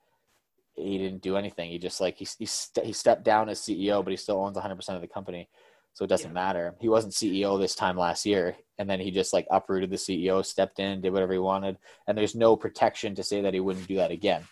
he 0.77 0.99
didn't 0.99 1.23
do 1.23 1.37
anything. 1.37 1.71
He 1.71 1.79
just 1.79 2.01
like 2.01 2.17
he 2.17 2.29
he, 2.39 2.47
st- 2.47 2.87
he 2.87 2.93
stepped 2.93 3.25
down 3.25 3.49
as 3.49 3.61
CEO, 3.61 4.05
but 4.05 4.13
he 4.13 4.17
still 4.17 4.41
owns 4.41 4.57
100% 4.57 4.89
of 4.95 5.01
the 5.01 5.09
company 5.09 5.49
so 5.95 6.05
it 6.05 6.09
doesn't 6.09 6.31
yeah. 6.31 6.35
matter. 6.35 6.75
He 6.81 6.89
wasn't 6.89 7.13
CEO 7.13 7.61
this 7.61 7.75
time 7.75 7.97
last 7.97 8.25
year, 8.25 8.57
and 8.79 8.89
then 8.89 9.01
he 9.01 9.11
just 9.11 9.33
like 9.33 9.47
uprooted 9.51 9.91
the 9.91 9.97
CEO, 9.97 10.45
stepped 10.45 10.79
in, 10.79 11.01
did 11.01 11.13
whatever 11.13 11.33
he 11.33 11.39
wanted, 11.39 11.79
and 12.07 12.17
there's 12.17 12.35
no 12.35 12.57
protection 12.57 13.15
to 13.15 13.23
say 13.23 13.43
that 13.43 13.55
he 13.55 13.61
wouldn't 13.61 13.89
do 13.89 13.97
that 13.97 14.11
again 14.11 14.43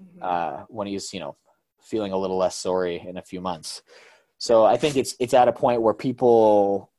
mm-hmm. 0.00 0.22
uh, 0.22 0.64
when 0.68 0.86
he's 0.86 1.12
you 1.12 1.20
know 1.20 1.36
feeling 1.82 2.12
a 2.12 2.18
little 2.18 2.36
less 2.36 2.56
sorry 2.56 3.04
in 3.06 3.16
a 3.16 3.22
few 3.22 3.40
months. 3.40 3.82
So 4.38 4.64
I 4.64 4.76
think 4.76 4.96
it's 4.96 5.14
it's 5.18 5.34
at 5.34 5.48
a 5.48 5.52
point 5.52 5.82
where 5.82 5.94
people 5.94 6.90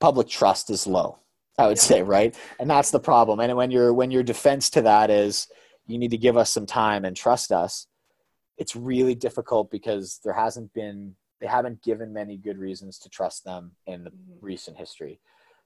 public 0.00 0.28
trust 0.28 0.70
is 0.70 0.86
low. 0.86 1.18
I 1.58 1.66
would 1.66 1.76
yeah. 1.76 1.82
say 1.82 2.02
right, 2.02 2.36
and 2.60 2.70
that's 2.70 2.90
the 2.92 3.00
problem. 3.00 3.40
And 3.40 3.56
when 3.56 3.70
your 3.70 3.92
when 3.92 4.10
your 4.10 4.22
defense 4.22 4.70
to 4.70 4.82
that 4.82 5.10
is 5.10 5.48
you 5.86 5.98
need 5.98 6.10
to 6.10 6.18
give 6.18 6.36
us 6.36 6.50
some 6.50 6.66
time 6.66 7.04
and 7.04 7.16
trust 7.16 7.50
us, 7.50 7.86
it's 8.56 8.76
really 8.76 9.14
difficult 9.14 9.70
because 9.70 10.20
there 10.22 10.34
hasn't 10.34 10.72
been 10.74 11.16
they 11.40 11.46
haven't 11.46 11.82
given 11.82 12.12
many 12.12 12.36
good 12.36 12.58
reasons 12.58 12.98
to 12.98 13.08
trust 13.08 13.44
them 13.44 13.72
in 13.86 14.04
the 14.04 14.10
mm-hmm. 14.10 14.32
recent 14.40 14.76
history. 14.76 15.20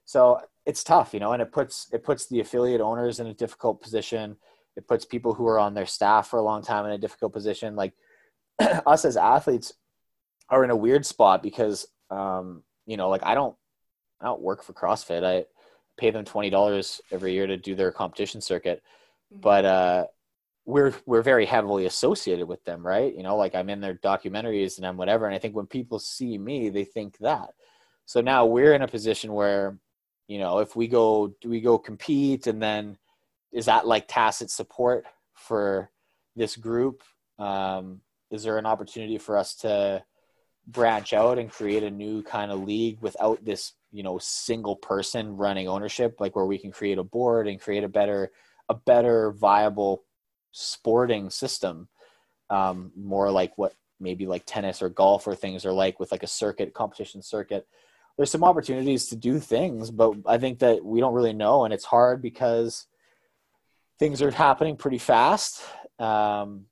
So 0.05 0.39
it's 0.65 0.83
tough, 0.83 1.13
you 1.13 1.19
know, 1.19 1.31
and 1.31 1.41
it 1.41 1.51
puts 1.51 1.87
it 1.93 2.03
puts 2.03 2.27
the 2.27 2.39
affiliate 2.39 2.81
owners 2.81 3.19
in 3.19 3.27
a 3.27 3.33
difficult 3.33 3.81
position. 3.81 4.37
It 4.75 4.87
puts 4.87 5.05
people 5.05 5.33
who 5.33 5.47
are 5.47 5.59
on 5.59 5.73
their 5.73 5.85
staff 5.85 6.27
for 6.27 6.39
a 6.39 6.43
long 6.43 6.61
time 6.61 6.85
in 6.85 6.91
a 6.91 6.97
difficult 6.97 7.33
position. 7.33 7.75
Like 7.75 7.93
us 8.59 9.05
as 9.05 9.17
athletes 9.17 9.73
are 10.49 10.63
in 10.63 10.71
a 10.71 10.75
weird 10.75 11.05
spot 11.05 11.41
because 11.41 11.87
um, 12.09 12.63
you 12.85 12.97
know, 12.97 13.09
like 13.09 13.23
I 13.23 13.33
don't 13.33 13.55
I 14.21 14.25
don't 14.25 14.41
work 14.41 14.63
for 14.63 14.73
CrossFit. 14.73 15.23
I 15.23 15.45
pay 15.97 16.11
them 16.11 16.25
twenty 16.25 16.49
dollars 16.49 17.01
every 17.11 17.33
year 17.33 17.47
to 17.47 17.57
do 17.57 17.75
their 17.75 17.91
competition 17.91 18.41
circuit. 18.41 18.83
Mm-hmm. 19.31 19.41
But 19.41 19.65
uh 19.65 20.05
we're 20.65 20.93
we're 21.05 21.21
very 21.21 21.45
heavily 21.45 21.85
associated 21.85 22.47
with 22.47 22.63
them, 22.63 22.85
right? 22.85 23.13
You 23.15 23.23
know, 23.23 23.35
like 23.35 23.55
I'm 23.55 23.69
in 23.69 23.81
their 23.81 23.95
documentaries 23.95 24.77
and 24.77 24.85
I'm 24.85 24.97
whatever. 24.97 25.25
And 25.25 25.35
I 25.35 25.39
think 25.39 25.55
when 25.55 25.67
people 25.67 25.99
see 25.99 26.37
me, 26.37 26.69
they 26.69 26.85
think 26.85 27.17
that. 27.19 27.49
So 28.05 28.21
now 28.21 28.45
we're 28.45 28.73
in 28.73 28.81
a 28.81 28.87
position 28.87 29.33
where, 29.33 29.77
you 30.27 30.39
know, 30.39 30.59
if 30.59 30.75
we 30.75 30.87
go, 30.87 31.33
do 31.41 31.49
we 31.49 31.61
go 31.61 31.77
compete, 31.77 32.47
and 32.47 32.61
then 32.61 32.97
is 33.51 33.65
that 33.65 33.87
like 33.87 34.07
tacit 34.07 34.49
support 34.49 35.05
for 35.33 35.89
this 36.35 36.55
group? 36.55 37.03
Um, 37.39 38.01
is 38.31 38.43
there 38.43 38.57
an 38.57 38.65
opportunity 38.65 39.17
for 39.17 39.37
us 39.37 39.55
to 39.55 40.03
branch 40.65 41.13
out 41.13 41.37
and 41.37 41.51
create 41.51 41.83
a 41.83 41.91
new 41.91 42.23
kind 42.23 42.51
of 42.51 42.63
league 42.63 42.99
without 43.01 43.43
this, 43.43 43.73
you 43.91 44.01
know, 44.01 44.17
single 44.17 44.75
person 44.75 45.35
running 45.35 45.67
ownership, 45.67 46.19
like 46.19 46.35
where 46.35 46.45
we 46.45 46.57
can 46.57 46.71
create 46.71 46.97
a 46.97 47.03
board 47.03 47.47
and 47.47 47.59
create 47.59 47.83
a 47.83 47.89
better, 47.89 48.31
a 48.69 48.73
better 48.73 49.31
viable 49.31 50.03
sporting 50.53 51.29
system, 51.29 51.89
um, 52.49 52.91
more 52.95 53.29
like 53.31 53.57
what 53.57 53.73
maybe 53.99 54.25
like 54.25 54.43
tennis 54.45 54.81
or 54.81 54.89
golf 54.89 55.27
or 55.27 55.35
things 55.35 55.65
are 55.65 55.73
like 55.73 55.99
with 55.99 56.11
like 56.11 56.23
a 56.23 56.27
circuit 56.27 56.73
competition 56.73 57.21
circuit. 57.21 57.67
There's 58.15 58.31
some 58.31 58.43
opportunities 58.43 59.07
to 59.07 59.15
do 59.15 59.39
things, 59.39 59.91
but 59.91 60.13
I 60.25 60.37
think 60.37 60.59
that 60.59 60.85
we 60.85 60.99
don't 60.99 61.13
really 61.13 61.33
know, 61.33 61.65
and 61.65 61.73
it's 61.73 61.85
hard 61.85 62.21
because 62.21 62.85
things 63.99 64.21
are 64.21 64.31
happening 64.31 64.77
pretty 64.77 64.99
fast. 64.99 65.61
Um, 65.99 66.67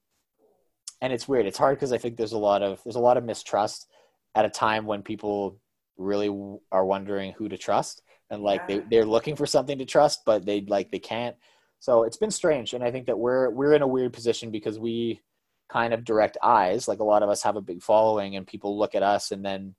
and 1.02 1.12
it's 1.12 1.28
weird. 1.28 1.48
It's 1.48 1.58
hard 1.58 1.78
because 1.78 1.92
I 1.92 1.98
think 1.98 2.16
there's 2.16 2.34
a 2.34 2.38
lot 2.38 2.62
of 2.62 2.82
there's 2.84 2.96
a 2.96 3.00
lot 3.00 3.18
of 3.18 3.26
mistrust 3.26 3.88
at 4.36 4.46
a 4.46 4.50
time 4.50 4.86
when 4.86 5.02
people 5.02 5.58
really 5.98 6.30
are 6.72 6.86
wondering 6.86 7.34
who 7.34 7.50
to 7.50 7.58
trust 7.58 8.02
and 8.30 8.42
like 8.42 8.62
yeah. 8.68 8.78
they, 8.78 8.84
they're 8.90 9.06
looking 9.06 9.36
for 9.36 9.46
something 9.46 9.78
to 9.78 9.86
trust 9.86 10.22
but 10.26 10.46
they 10.46 10.62
like 10.62 10.90
they 10.92 11.00
can't 11.00 11.36
so 11.82 12.04
it's 12.04 12.18
been 12.18 12.30
strange, 12.30 12.76
and 12.76 12.84
I 12.84 12.92
think 12.92 13.08
that 13.08 13.18
we're 13.18 13.50
we're 13.50 13.74
in 13.74 13.82
a 13.82 13.88
weird 13.88 14.14
position 14.14 14.52
because 14.52 14.78
we 14.78 15.20
kind 15.68 15.96
of 15.96 16.04
direct 16.04 16.38
eyes. 16.44 16.88
Like 16.88 17.00
a 17.00 17.04
lot 17.04 17.24
of 17.24 17.30
us 17.30 17.42
have 17.42 17.56
a 17.56 17.62
big 17.62 17.82
following, 17.82 18.36
and 18.36 18.46
people 18.46 18.78
look 18.78 18.94
at 18.94 19.02
us, 19.02 19.32
and 19.32 19.44
then 19.44 19.74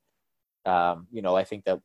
um, 0.66 1.06
you 1.12 1.22
know 1.22 1.36
I 1.36 1.44
think 1.44 1.64
that 1.64 1.80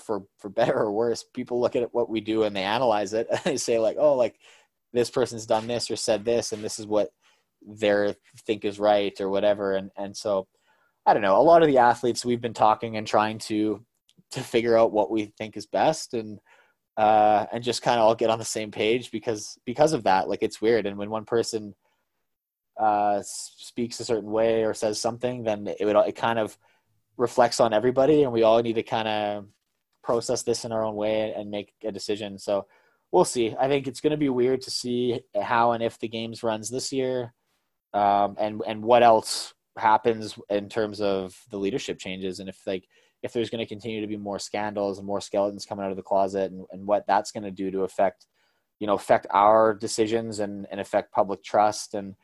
for 0.00 0.24
for 0.38 0.48
better 0.48 0.76
or 0.76 0.90
worse, 0.90 1.24
people 1.32 1.60
look 1.60 1.76
at 1.76 1.94
what 1.94 2.10
we 2.10 2.20
do 2.20 2.42
and 2.42 2.56
they 2.56 2.64
analyze 2.64 3.12
it, 3.12 3.28
and 3.30 3.40
they 3.44 3.56
say 3.56 3.78
like, 3.78 3.96
oh, 4.00 4.16
like 4.16 4.34
this 4.92 5.10
person's 5.10 5.46
done 5.46 5.68
this 5.68 5.92
or 5.92 5.96
said 5.96 6.24
this, 6.24 6.52
and 6.52 6.64
this 6.64 6.80
is 6.80 6.86
what 6.86 7.10
they 7.64 8.16
think 8.44 8.64
is 8.64 8.80
right 8.80 9.20
or 9.20 9.30
whatever, 9.30 9.76
and 9.76 9.92
and 9.96 10.16
so. 10.16 10.48
I 11.06 11.12
don't 11.12 11.22
know. 11.22 11.38
A 11.38 11.42
lot 11.42 11.60
of 11.60 11.68
the 11.68 11.76
athletes 11.78 12.24
we've 12.24 12.40
been 12.40 12.54
talking 12.54 12.96
and 12.96 13.06
trying 13.06 13.38
to 13.40 13.84
to 14.30 14.40
figure 14.40 14.74
out 14.74 14.90
what 14.90 15.10
we 15.10 15.26
think 15.36 15.54
is 15.54 15.66
best, 15.66 16.14
and 16.14 16.40
uh, 16.96 17.46
and 17.52 17.64
just 17.64 17.82
kind 17.82 17.98
of 17.98 18.06
all 18.06 18.14
get 18.14 18.30
on 18.30 18.38
the 18.38 18.44
same 18.44 18.70
page 18.70 19.10
because 19.10 19.58
because 19.64 19.92
of 19.92 20.04
that. 20.04 20.28
Like 20.28 20.42
it's 20.42 20.60
weird, 20.60 20.86
and 20.86 20.96
when 20.96 21.10
one 21.10 21.24
person 21.24 21.74
uh, 22.78 23.20
speaks 23.24 24.00
a 24.00 24.04
certain 24.04 24.30
way 24.30 24.64
or 24.64 24.74
says 24.74 25.00
something, 25.00 25.44
then 25.44 25.68
it 25.78 25.84
would 25.84 25.96
it 25.96 26.16
kind 26.16 26.38
of 26.38 26.56
reflects 27.16 27.60
on 27.60 27.72
everybody, 27.72 28.22
and 28.22 28.32
we 28.32 28.42
all 28.42 28.62
need 28.62 28.74
to 28.74 28.82
kind 28.82 29.08
of 29.08 29.46
process 30.02 30.42
this 30.42 30.64
in 30.64 30.72
our 30.72 30.84
own 30.84 30.96
way 30.96 31.32
and 31.34 31.50
make 31.50 31.72
a 31.82 31.90
decision. 31.90 32.38
So 32.38 32.66
we'll 33.10 33.24
see. 33.24 33.54
I 33.58 33.68
think 33.68 33.86
it's 33.86 34.00
going 34.00 34.10
to 34.10 34.16
be 34.16 34.28
weird 34.28 34.60
to 34.62 34.70
see 34.70 35.20
how 35.40 35.72
and 35.72 35.82
if 35.82 35.98
the 35.98 36.08
games 36.08 36.42
runs 36.42 36.70
this 36.70 36.92
year, 36.92 37.32
um, 37.92 38.36
and 38.38 38.62
and 38.66 38.82
what 38.82 39.02
else 39.02 39.54
happens 39.76 40.38
in 40.50 40.68
terms 40.68 41.00
of 41.00 41.36
the 41.50 41.58
leadership 41.58 41.98
changes, 41.98 42.38
and 42.40 42.48
if 42.48 42.58
like 42.66 42.86
if 43.24 43.32
there's 43.32 43.48
going 43.48 43.64
to 43.64 43.66
continue 43.66 44.02
to 44.02 44.06
be 44.06 44.18
more 44.18 44.38
scandals 44.38 44.98
and 44.98 45.06
more 45.06 45.20
skeletons 45.20 45.64
coming 45.64 45.82
out 45.82 45.90
of 45.90 45.96
the 45.96 46.02
closet 46.02 46.52
and, 46.52 46.66
and 46.70 46.86
what 46.86 47.06
that's 47.06 47.32
going 47.32 47.42
to 47.42 47.50
do 47.50 47.70
to 47.70 47.80
affect 47.80 48.26
you 48.78 48.86
know 48.86 48.94
affect 48.94 49.26
our 49.30 49.72
decisions 49.74 50.40
and, 50.40 50.66
and 50.70 50.78
affect 50.78 51.10
public 51.10 51.42
trust 51.42 51.94
and 51.94 52.14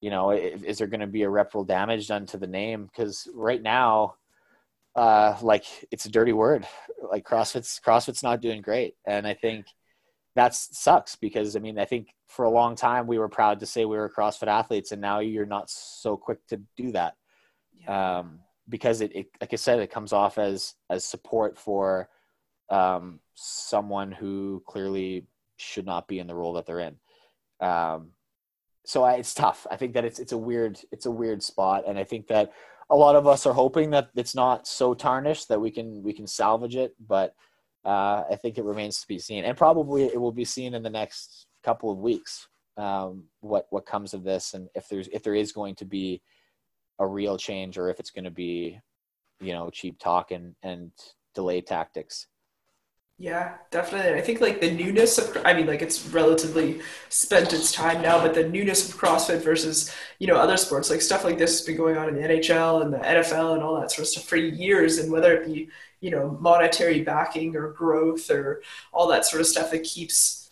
you 0.00 0.08
know 0.08 0.30
is, 0.30 0.62
is 0.62 0.78
there 0.78 0.86
going 0.86 1.00
to 1.00 1.06
be 1.06 1.22
irreparable 1.22 1.64
damage 1.64 2.08
done 2.08 2.26
to 2.26 2.38
the 2.38 2.46
name? 2.46 2.86
Because 2.86 3.28
right 3.34 3.62
now 3.62 4.14
uh 4.96 5.36
like 5.42 5.66
it's 5.92 6.06
a 6.06 6.10
dirty 6.10 6.32
word. 6.32 6.66
Like 7.12 7.24
crossfit's 7.24 7.78
crossfit's 7.78 8.22
not 8.22 8.40
doing 8.40 8.62
great. 8.62 8.94
And 9.06 9.26
i 9.26 9.34
think 9.34 9.66
that 10.36 10.54
sucks 10.54 11.16
because 11.16 11.54
i 11.54 11.58
mean 11.58 11.78
i 11.78 11.84
think 11.84 12.08
for 12.26 12.46
a 12.46 12.50
long 12.50 12.76
time 12.76 13.06
we 13.06 13.18
were 13.18 13.28
proud 13.28 13.60
to 13.60 13.66
say 13.66 13.84
we 13.84 13.96
were 13.96 14.10
crossfit 14.10 14.48
athletes 14.48 14.92
and 14.92 15.02
now 15.02 15.18
you're 15.18 15.44
not 15.44 15.68
so 15.68 16.16
quick 16.16 16.38
to 16.48 16.60
do 16.78 16.92
that. 16.92 17.14
Yeah. 17.82 18.20
um 18.20 18.40
because 18.68 19.00
it, 19.00 19.14
it, 19.14 19.26
like 19.40 19.52
I 19.52 19.56
said, 19.56 19.80
it 19.80 19.90
comes 19.90 20.12
off 20.12 20.38
as 20.38 20.74
as 20.90 21.04
support 21.04 21.58
for 21.58 22.08
um, 22.70 23.20
someone 23.34 24.12
who 24.12 24.62
clearly 24.66 25.26
should 25.56 25.86
not 25.86 26.08
be 26.08 26.18
in 26.18 26.26
the 26.26 26.34
role 26.34 26.54
that 26.54 26.66
they're 26.66 26.80
in. 26.80 26.96
Um, 27.60 28.10
so 28.84 29.02
I, 29.02 29.14
it's 29.14 29.34
tough. 29.34 29.66
I 29.70 29.76
think 29.76 29.94
that 29.94 30.04
it's 30.04 30.18
it's 30.18 30.32
a 30.32 30.38
weird 30.38 30.80
it's 30.92 31.06
a 31.06 31.10
weird 31.10 31.42
spot, 31.42 31.84
and 31.86 31.98
I 31.98 32.04
think 32.04 32.28
that 32.28 32.52
a 32.90 32.96
lot 32.96 33.16
of 33.16 33.26
us 33.26 33.46
are 33.46 33.52
hoping 33.52 33.90
that 33.90 34.10
it's 34.14 34.34
not 34.34 34.66
so 34.66 34.94
tarnished 34.94 35.48
that 35.48 35.60
we 35.60 35.70
can 35.70 36.02
we 36.02 36.12
can 36.12 36.26
salvage 36.26 36.76
it, 36.76 36.94
but 37.04 37.34
uh, 37.84 38.24
I 38.30 38.36
think 38.40 38.58
it 38.58 38.64
remains 38.64 39.00
to 39.00 39.08
be 39.08 39.18
seen, 39.18 39.44
and 39.44 39.56
probably 39.56 40.04
it 40.04 40.20
will 40.20 40.32
be 40.32 40.44
seen 40.44 40.74
in 40.74 40.82
the 40.82 40.90
next 40.90 41.46
couple 41.64 41.90
of 41.90 41.98
weeks 41.98 42.48
um, 42.76 43.24
what 43.40 43.66
what 43.70 43.86
comes 43.86 44.14
of 44.14 44.22
this, 44.22 44.54
and 44.54 44.68
if 44.74 44.88
there's 44.88 45.08
if 45.08 45.22
there 45.22 45.34
is 45.34 45.52
going 45.52 45.74
to 45.76 45.84
be 45.84 46.22
a 46.98 47.06
real 47.06 47.36
change, 47.36 47.78
or 47.78 47.90
if 47.90 48.00
it's 48.00 48.10
going 48.10 48.24
to 48.24 48.30
be, 48.30 48.80
you 49.40 49.52
know, 49.52 49.70
cheap 49.70 49.98
talk 49.98 50.30
and 50.30 50.54
and 50.62 50.92
delay 51.34 51.60
tactics. 51.60 52.26
Yeah, 53.18 53.54
definitely. 53.70 54.18
I 54.18 54.20
think 54.20 54.42
like 54.42 54.60
the 54.60 54.70
newness 54.70 55.16
of, 55.16 55.38
I 55.42 55.54
mean, 55.54 55.66
like 55.66 55.80
it's 55.80 56.06
relatively 56.08 56.80
spent 57.08 57.54
its 57.54 57.72
time 57.72 58.02
now, 58.02 58.20
but 58.20 58.34
the 58.34 58.46
newness 58.46 58.86
of 58.86 58.94
CrossFit 58.94 59.42
versus, 59.42 59.90
you 60.18 60.26
know, 60.26 60.36
other 60.36 60.58
sports, 60.58 60.90
like 60.90 61.00
stuff 61.00 61.24
like 61.24 61.38
this 61.38 61.58
has 61.58 61.66
been 61.66 61.78
going 61.78 61.96
on 61.96 62.10
in 62.10 62.14
the 62.14 62.20
NHL 62.20 62.82
and 62.82 62.92
the 62.92 62.98
NFL 62.98 63.54
and 63.54 63.62
all 63.62 63.80
that 63.80 63.90
sort 63.90 64.00
of 64.00 64.08
stuff 64.08 64.24
for 64.24 64.36
years. 64.36 64.98
And 64.98 65.10
whether 65.10 65.32
it 65.32 65.46
be, 65.46 65.70
you 66.02 66.10
know, 66.10 66.36
monetary 66.42 67.00
backing 67.00 67.56
or 67.56 67.72
growth 67.72 68.30
or 68.30 68.60
all 68.92 69.08
that 69.08 69.24
sort 69.24 69.40
of 69.40 69.46
stuff 69.46 69.70
that 69.70 69.82
keeps 69.82 70.45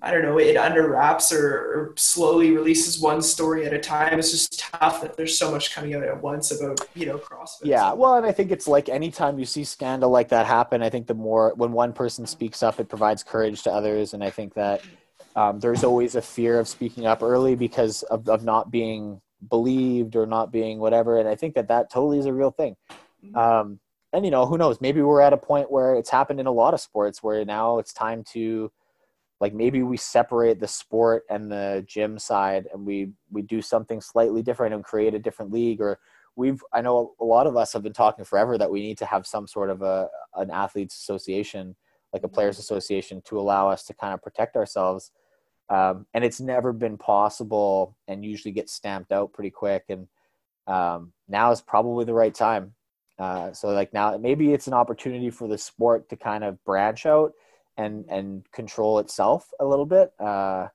I 0.00 0.10
don't 0.10 0.22
know, 0.22 0.38
it 0.38 0.56
under 0.56 0.88
wraps 0.88 1.32
or, 1.32 1.46
or, 1.46 1.94
slowly 1.96 2.50
releases 2.52 3.00
one 3.00 3.20
story 3.20 3.66
at 3.66 3.74
a 3.74 3.78
time. 3.78 4.18
It's 4.18 4.30
just 4.30 4.58
tough 4.58 5.02
that 5.02 5.16
there's 5.16 5.38
so 5.38 5.50
much 5.50 5.74
coming 5.74 5.94
out 5.94 6.02
at 6.02 6.22
once 6.22 6.50
about, 6.50 6.80
you 6.94 7.04
know, 7.06 7.18
CrossFit. 7.18 7.64
Yeah. 7.64 7.92
Well, 7.92 8.14
and 8.14 8.24
I 8.24 8.32
think 8.32 8.50
it's 8.50 8.66
like 8.66 8.88
anytime 8.88 9.38
you 9.38 9.44
see 9.44 9.64
scandal 9.64 10.10
like 10.10 10.28
that 10.30 10.46
happen, 10.46 10.82
I 10.82 10.88
think 10.88 11.06
the 11.08 11.14
more, 11.14 11.52
when 11.56 11.72
one 11.72 11.92
person 11.92 12.26
speaks 12.26 12.62
up, 12.62 12.80
it 12.80 12.88
provides 12.88 13.22
courage 13.22 13.62
to 13.64 13.70
others. 13.70 14.14
And 14.14 14.24
I 14.24 14.30
think 14.30 14.54
that 14.54 14.82
um, 15.36 15.60
there's 15.60 15.84
always 15.84 16.14
a 16.14 16.22
fear 16.22 16.58
of 16.58 16.68
speaking 16.68 17.06
up 17.06 17.22
early 17.22 17.54
because 17.54 18.02
of, 18.04 18.28
of 18.28 18.44
not 18.44 18.70
being 18.70 19.20
believed 19.50 20.16
or 20.16 20.26
not 20.26 20.50
being 20.50 20.78
whatever. 20.78 21.18
And 21.18 21.28
I 21.28 21.34
think 21.34 21.54
that 21.54 21.68
that 21.68 21.90
totally 21.90 22.18
is 22.18 22.26
a 22.26 22.32
real 22.32 22.50
thing. 22.50 22.76
Mm-hmm. 23.24 23.36
Um, 23.36 23.80
and, 24.14 24.24
you 24.24 24.30
know, 24.30 24.46
who 24.46 24.58
knows? 24.58 24.80
Maybe 24.80 25.02
we're 25.02 25.20
at 25.20 25.32
a 25.32 25.38
point 25.38 25.70
where 25.70 25.94
it's 25.94 26.10
happened 26.10 26.40
in 26.40 26.46
a 26.46 26.52
lot 26.52 26.74
of 26.74 26.80
sports 26.80 27.22
where 27.22 27.44
now 27.44 27.78
it's 27.78 27.92
time 27.92 28.24
to, 28.32 28.72
like 29.42 29.52
maybe 29.52 29.82
we 29.82 29.98
separate 29.98 30.58
the 30.58 30.68
sport 30.68 31.24
and 31.28 31.52
the 31.52 31.84
gym 31.86 32.18
side 32.18 32.66
and 32.72 32.86
we 32.86 33.10
we 33.30 33.42
do 33.42 33.60
something 33.60 34.00
slightly 34.00 34.42
different 34.42 34.74
and 34.74 34.84
create 34.84 35.14
a 35.14 35.18
different 35.18 35.52
league 35.52 35.80
or 35.80 35.98
we've 36.36 36.62
i 36.72 36.80
know 36.80 37.12
a 37.20 37.24
lot 37.24 37.46
of 37.46 37.56
us 37.56 37.74
have 37.74 37.82
been 37.82 37.92
talking 37.92 38.24
forever 38.24 38.56
that 38.56 38.70
we 38.70 38.80
need 38.80 38.96
to 38.96 39.04
have 39.04 39.26
some 39.26 39.46
sort 39.46 39.68
of 39.68 39.82
a 39.82 40.08
an 40.36 40.50
athletes 40.50 40.96
association 40.96 41.76
like 42.12 42.22
a 42.24 42.28
players 42.28 42.58
association 42.58 43.22
to 43.22 43.38
allow 43.38 43.68
us 43.68 43.84
to 43.84 43.94
kind 43.94 44.12
of 44.12 44.22
protect 44.22 44.56
ourselves. 44.56 45.10
Um, 45.68 46.06
and 46.12 46.24
it's 46.24 46.40
never 46.40 46.72
been 46.72 46.98
possible 46.98 47.96
and 48.06 48.24
usually 48.24 48.52
gets 48.52 48.72
stamped 48.72 49.12
out 49.12 49.32
pretty 49.32 49.50
quick 49.50 49.84
and 49.88 50.06
um, 50.66 51.12
now 51.28 51.50
is 51.50 51.62
probably 51.62 52.04
the 52.04 52.14
right 52.14 52.34
time. 52.34 52.74
Uh, 53.18 53.52
so 53.52 53.68
like 53.68 53.92
now 53.92 54.16
maybe 54.18 54.52
it's 54.52 54.66
an 54.66 54.74
opportunity 54.74 55.30
for 55.30 55.48
the 55.48 55.56
sport 55.56 56.08
to 56.10 56.16
kind 56.16 56.44
of 56.44 56.62
branch 56.64 57.06
out 57.06 57.32
and 57.82 58.04
and 58.08 58.50
control 58.52 58.98
itself 58.98 59.50
a 59.60 59.64
little 59.64 59.86
bit. 59.86 60.12
Uh, 60.18 60.68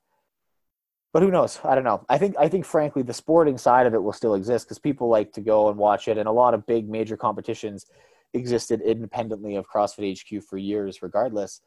but 1.14 1.24
who 1.24 1.32
knows? 1.32 1.60
I 1.64 1.74
don't 1.74 1.84
know. 1.84 2.06
I 2.10 2.18
think 2.18 2.36
I 2.38 2.48
think 2.48 2.66
frankly 2.66 3.02
the 3.02 3.14
sporting 3.14 3.58
side 3.58 3.88
of 3.88 3.94
it 3.94 4.04
will 4.04 4.14
still 4.14 4.36
exist 4.36 4.66
because 4.66 4.80
people 4.80 5.08
like 5.10 5.34
to 5.34 5.42
go 5.42 5.70
and 5.70 5.78
watch 5.78 6.08
it, 6.08 6.18
and 6.18 6.28
a 6.28 6.32
lot 6.32 6.54
of 6.54 6.66
big 6.66 6.90
major 6.90 7.18
competitions 7.18 7.86
existed 8.34 8.82
independently 8.82 9.56
of 9.56 9.68
CrossFit 9.68 10.20
HQ 10.20 10.44
for 10.44 10.58
years, 10.58 11.02
regardless. 11.02 11.62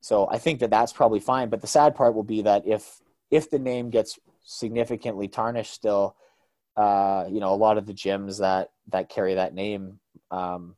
So 0.00 0.28
I 0.30 0.38
think 0.38 0.60
that 0.60 0.70
that's 0.70 0.92
probably 0.92 1.20
fine. 1.20 1.48
But 1.48 1.60
the 1.60 1.66
sad 1.66 1.94
part 1.94 2.14
will 2.14 2.24
be 2.24 2.42
that 2.42 2.66
if 2.66 3.00
if 3.30 3.50
the 3.50 3.58
name 3.58 3.90
gets 3.90 4.18
significantly 4.44 5.28
tarnished, 5.28 5.72
still, 5.72 6.16
uh, 6.76 7.24
you 7.28 7.40
know, 7.40 7.52
a 7.52 7.56
lot 7.56 7.78
of 7.78 7.86
the 7.86 7.94
gyms 7.94 8.38
that 8.38 8.70
that 8.88 9.08
carry 9.08 9.34
that 9.34 9.54
name, 9.54 9.98
um, 10.30 10.76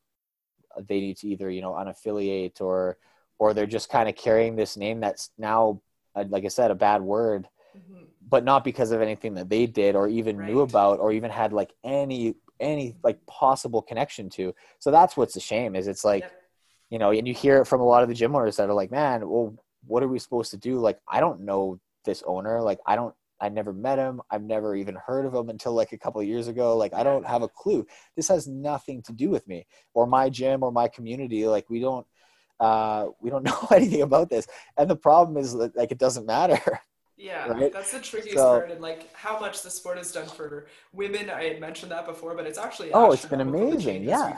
they 0.89 1.01
need 1.01 1.17
to 1.19 1.29
either 1.29 1.51
you 1.51 1.61
know 1.61 1.73
unaffiliate 1.73 2.61
or 2.61 2.97
or 3.39 3.55
they're 3.55 3.67
just 3.67 3.91
kind 3.91 4.09
of 4.09 4.17
carrying 4.17 4.57
this 4.57 4.77
name 4.77 5.01
that's 5.01 5.31
now, 5.39 5.81
uh, 6.15 6.25
like 6.29 6.45
I 6.45 6.49
said, 6.49 6.71
a 6.71 6.75
bad 6.75 7.03
word, 7.03 7.49
mm-hmm. 7.77 8.05
but 8.29 8.45
not 8.45 8.65
because 8.65 8.91
of 8.93 9.03
anything 9.03 9.35
that 9.35 9.49
they 9.49 9.67
did 9.67 9.95
or 9.95 10.09
even 10.09 10.37
right. 10.37 10.49
knew 10.49 10.61
about 10.61 10.99
or 10.99 11.13
even 11.13 11.31
had 11.31 11.53
like 11.53 11.73
any 11.85 12.35
any 12.59 12.97
like 13.03 13.25
possible 13.27 13.83
connection 13.83 14.31
to. 14.31 14.55
So 14.79 14.91
that's 14.91 15.17
what's 15.17 15.37
a 15.37 15.41
shame 15.41 15.77
is 15.77 15.89
it's 15.89 16.05
like, 16.05 16.23
yep. 16.23 16.33
you 16.91 16.99
know, 16.99 17.11
and 17.11 17.29
you 17.29 17.35
hear 17.35 17.59
it 17.59 17.67
from 17.67 17.81
a 17.81 17.85
lot 17.85 18.03
of 18.03 18.09
the 18.09 18.15
gym 18.15 18.35
owners 18.35 18.57
that 18.57 18.69
are 18.69 18.75
like, 18.75 18.91
man, 18.91 19.29
well, 19.29 19.55
what 19.87 20.03
are 20.03 20.09
we 20.09 20.19
supposed 20.19 20.51
to 20.53 20.57
do? 20.57 20.79
Like, 20.79 20.99
I 21.09 21.21
don't 21.21 21.43
know 21.43 21.79
this 22.05 22.23
owner. 22.27 22.63
Like, 22.63 22.79
I 22.87 22.97
don't, 22.97 23.15
I 23.41 23.51
never 23.51 23.73
met 23.75 23.99
him. 23.99 24.23
I've 24.31 24.43
never 24.43 24.75
even 24.75 24.97
heard 25.07 25.27
of 25.27 25.35
him 25.35 25.51
until 25.51 25.75
like 25.75 25.93
a 25.93 25.99
couple 25.99 26.21
of 26.21 26.27
years 26.27 26.49
ago. 26.49 26.77
Like, 26.77 26.95
I 26.95 27.03
don't 27.03 27.27
have 27.27 27.43
a 27.43 27.49
clue. 27.49 27.87
This 28.17 28.29
has 28.29 28.49
nothing 28.49 29.03
to 29.03 29.13
do 29.13 29.29
with 29.29 29.47
me 29.47 29.67
or 29.93 30.07
my 30.07 30.31
gym 30.31 30.63
or 30.63 30.73
my 30.73 30.89
community. 30.89 31.47
Like, 31.47 31.69
we 31.69 31.81
don't, 31.81 32.07
uh, 32.61 33.07
we 33.20 33.31
don't 33.31 33.45
know 33.51 33.69
anything 33.73 34.03
about 34.03 34.31
this. 34.31 34.47
And 34.77 34.89
the 34.89 34.97
problem 34.97 35.37
is 35.37 35.53
that 35.55 35.77
like 35.77 35.93
it 35.93 35.99
doesn't 35.99 36.27
matter 36.27 36.81
yeah 37.16 37.49
right? 37.49 37.73
that's 37.73 37.93
the 37.93 38.01
trickiest 38.01 38.37
so, 38.37 38.59
part 38.59 38.70
and 38.70 38.81
like 38.81 39.12
how 39.15 39.39
much 39.41 39.62
the 39.62 39.70
sport 39.70 39.97
has 39.97 40.12
done 40.12 40.27
for 40.27 40.66
women 40.93 41.31
i 41.31 41.45
had 41.45 41.61
mentioned 41.61 41.91
that 41.91 42.05
before 42.05 42.35
but 42.35 42.47
it's 42.47 42.59
actually 42.59 42.93
oh 42.93 43.11
it's 43.11 43.24
been 43.24 43.41
amazing 43.41 44.05
yeah. 44.05 44.37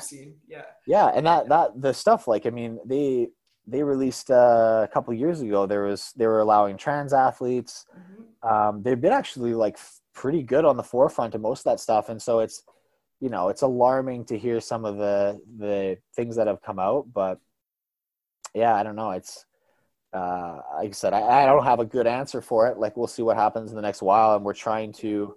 yeah. 0.48 0.62
Yeah 0.86 1.06
and 1.08 1.26
that 1.26 1.48
that 1.48 1.80
the 1.80 1.92
stuff 1.92 2.28
like 2.28 2.46
i 2.46 2.50
mean 2.50 2.78
they 2.84 3.28
they 3.66 3.82
released 3.82 4.30
uh, 4.30 4.86
a 4.88 4.88
couple 4.92 5.12
years 5.12 5.40
ago 5.40 5.66
there 5.66 5.84
was 5.84 6.12
they 6.16 6.26
were 6.26 6.40
allowing 6.40 6.76
trans 6.76 7.12
athletes. 7.12 7.84
Mm-hmm. 7.98 8.48
um, 8.48 8.82
they've 8.82 9.00
been 9.00 9.12
actually 9.12 9.54
like 9.54 9.76
pretty 10.14 10.42
good 10.42 10.64
on 10.64 10.76
the 10.76 10.82
forefront 10.82 11.34
of 11.34 11.40
most 11.40 11.60
of 11.60 11.64
that 11.64 11.80
stuff 11.80 12.08
and 12.08 12.22
so 12.22 12.38
it's 12.38 12.62
you 13.20 13.28
know 13.28 13.48
it's 13.48 13.62
alarming 13.62 14.24
to 14.26 14.38
hear 14.38 14.60
some 14.60 14.84
of 14.84 14.98
the 14.98 15.40
the 15.58 15.98
things 16.14 16.36
that 16.36 16.46
have 16.46 16.62
come 16.62 16.78
out 16.78 17.06
but 17.12 17.40
yeah, 18.58 18.74
I 18.74 18.82
don't 18.82 18.96
know. 18.96 19.12
It's 19.12 19.44
uh, 20.12 20.60
like 20.76 20.88
I 20.88 20.92
said, 20.92 21.12
I, 21.12 21.42
I 21.42 21.46
don't 21.46 21.64
have 21.64 21.80
a 21.80 21.84
good 21.84 22.06
answer 22.06 22.40
for 22.40 22.66
it. 22.68 22.78
Like 22.78 22.96
we'll 22.96 23.06
see 23.06 23.22
what 23.22 23.36
happens 23.36 23.70
in 23.70 23.76
the 23.76 23.82
next 23.82 24.02
while, 24.02 24.36
and 24.36 24.44
we're 24.44 24.54
trying 24.54 24.92
to 24.94 25.36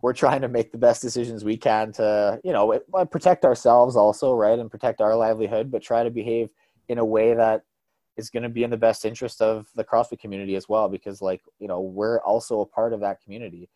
we're 0.00 0.12
trying 0.12 0.40
to 0.40 0.48
make 0.48 0.72
the 0.72 0.78
best 0.78 1.00
decisions 1.02 1.44
we 1.44 1.56
can 1.56 1.92
to 1.92 2.40
you 2.42 2.52
know 2.52 2.80
protect 3.10 3.44
ourselves 3.44 3.96
also, 3.96 4.34
right, 4.34 4.58
and 4.58 4.70
protect 4.70 5.00
our 5.00 5.14
livelihood, 5.14 5.70
but 5.70 5.82
try 5.82 6.02
to 6.02 6.10
behave 6.10 6.50
in 6.88 6.98
a 6.98 7.04
way 7.04 7.34
that 7.34 7.62
is 8.16 8.28
going 8.28 8.42
to 8.42 8.48
be 8.48 8.64
in 8.64 8.70
the 8.70 8.76
best 8.76 9.04
interest 9.04 9.40
of 9.40 9.66
the 9.74 9.84
CrossFit 9.84 10.18
community 10.18 10.56
as 10.56 10.68
well, 10.68 10.88
because 10.88 11.22
like 11.22 11.42
you 11.58 11.68
know 11.68 11.80
we're 11.80 12.20
also 12.20 12.60
a 12.60 12.66
part 12.66 12.92
of 12.92 13.00
that 13.00 13.20
community. 13.22 13.68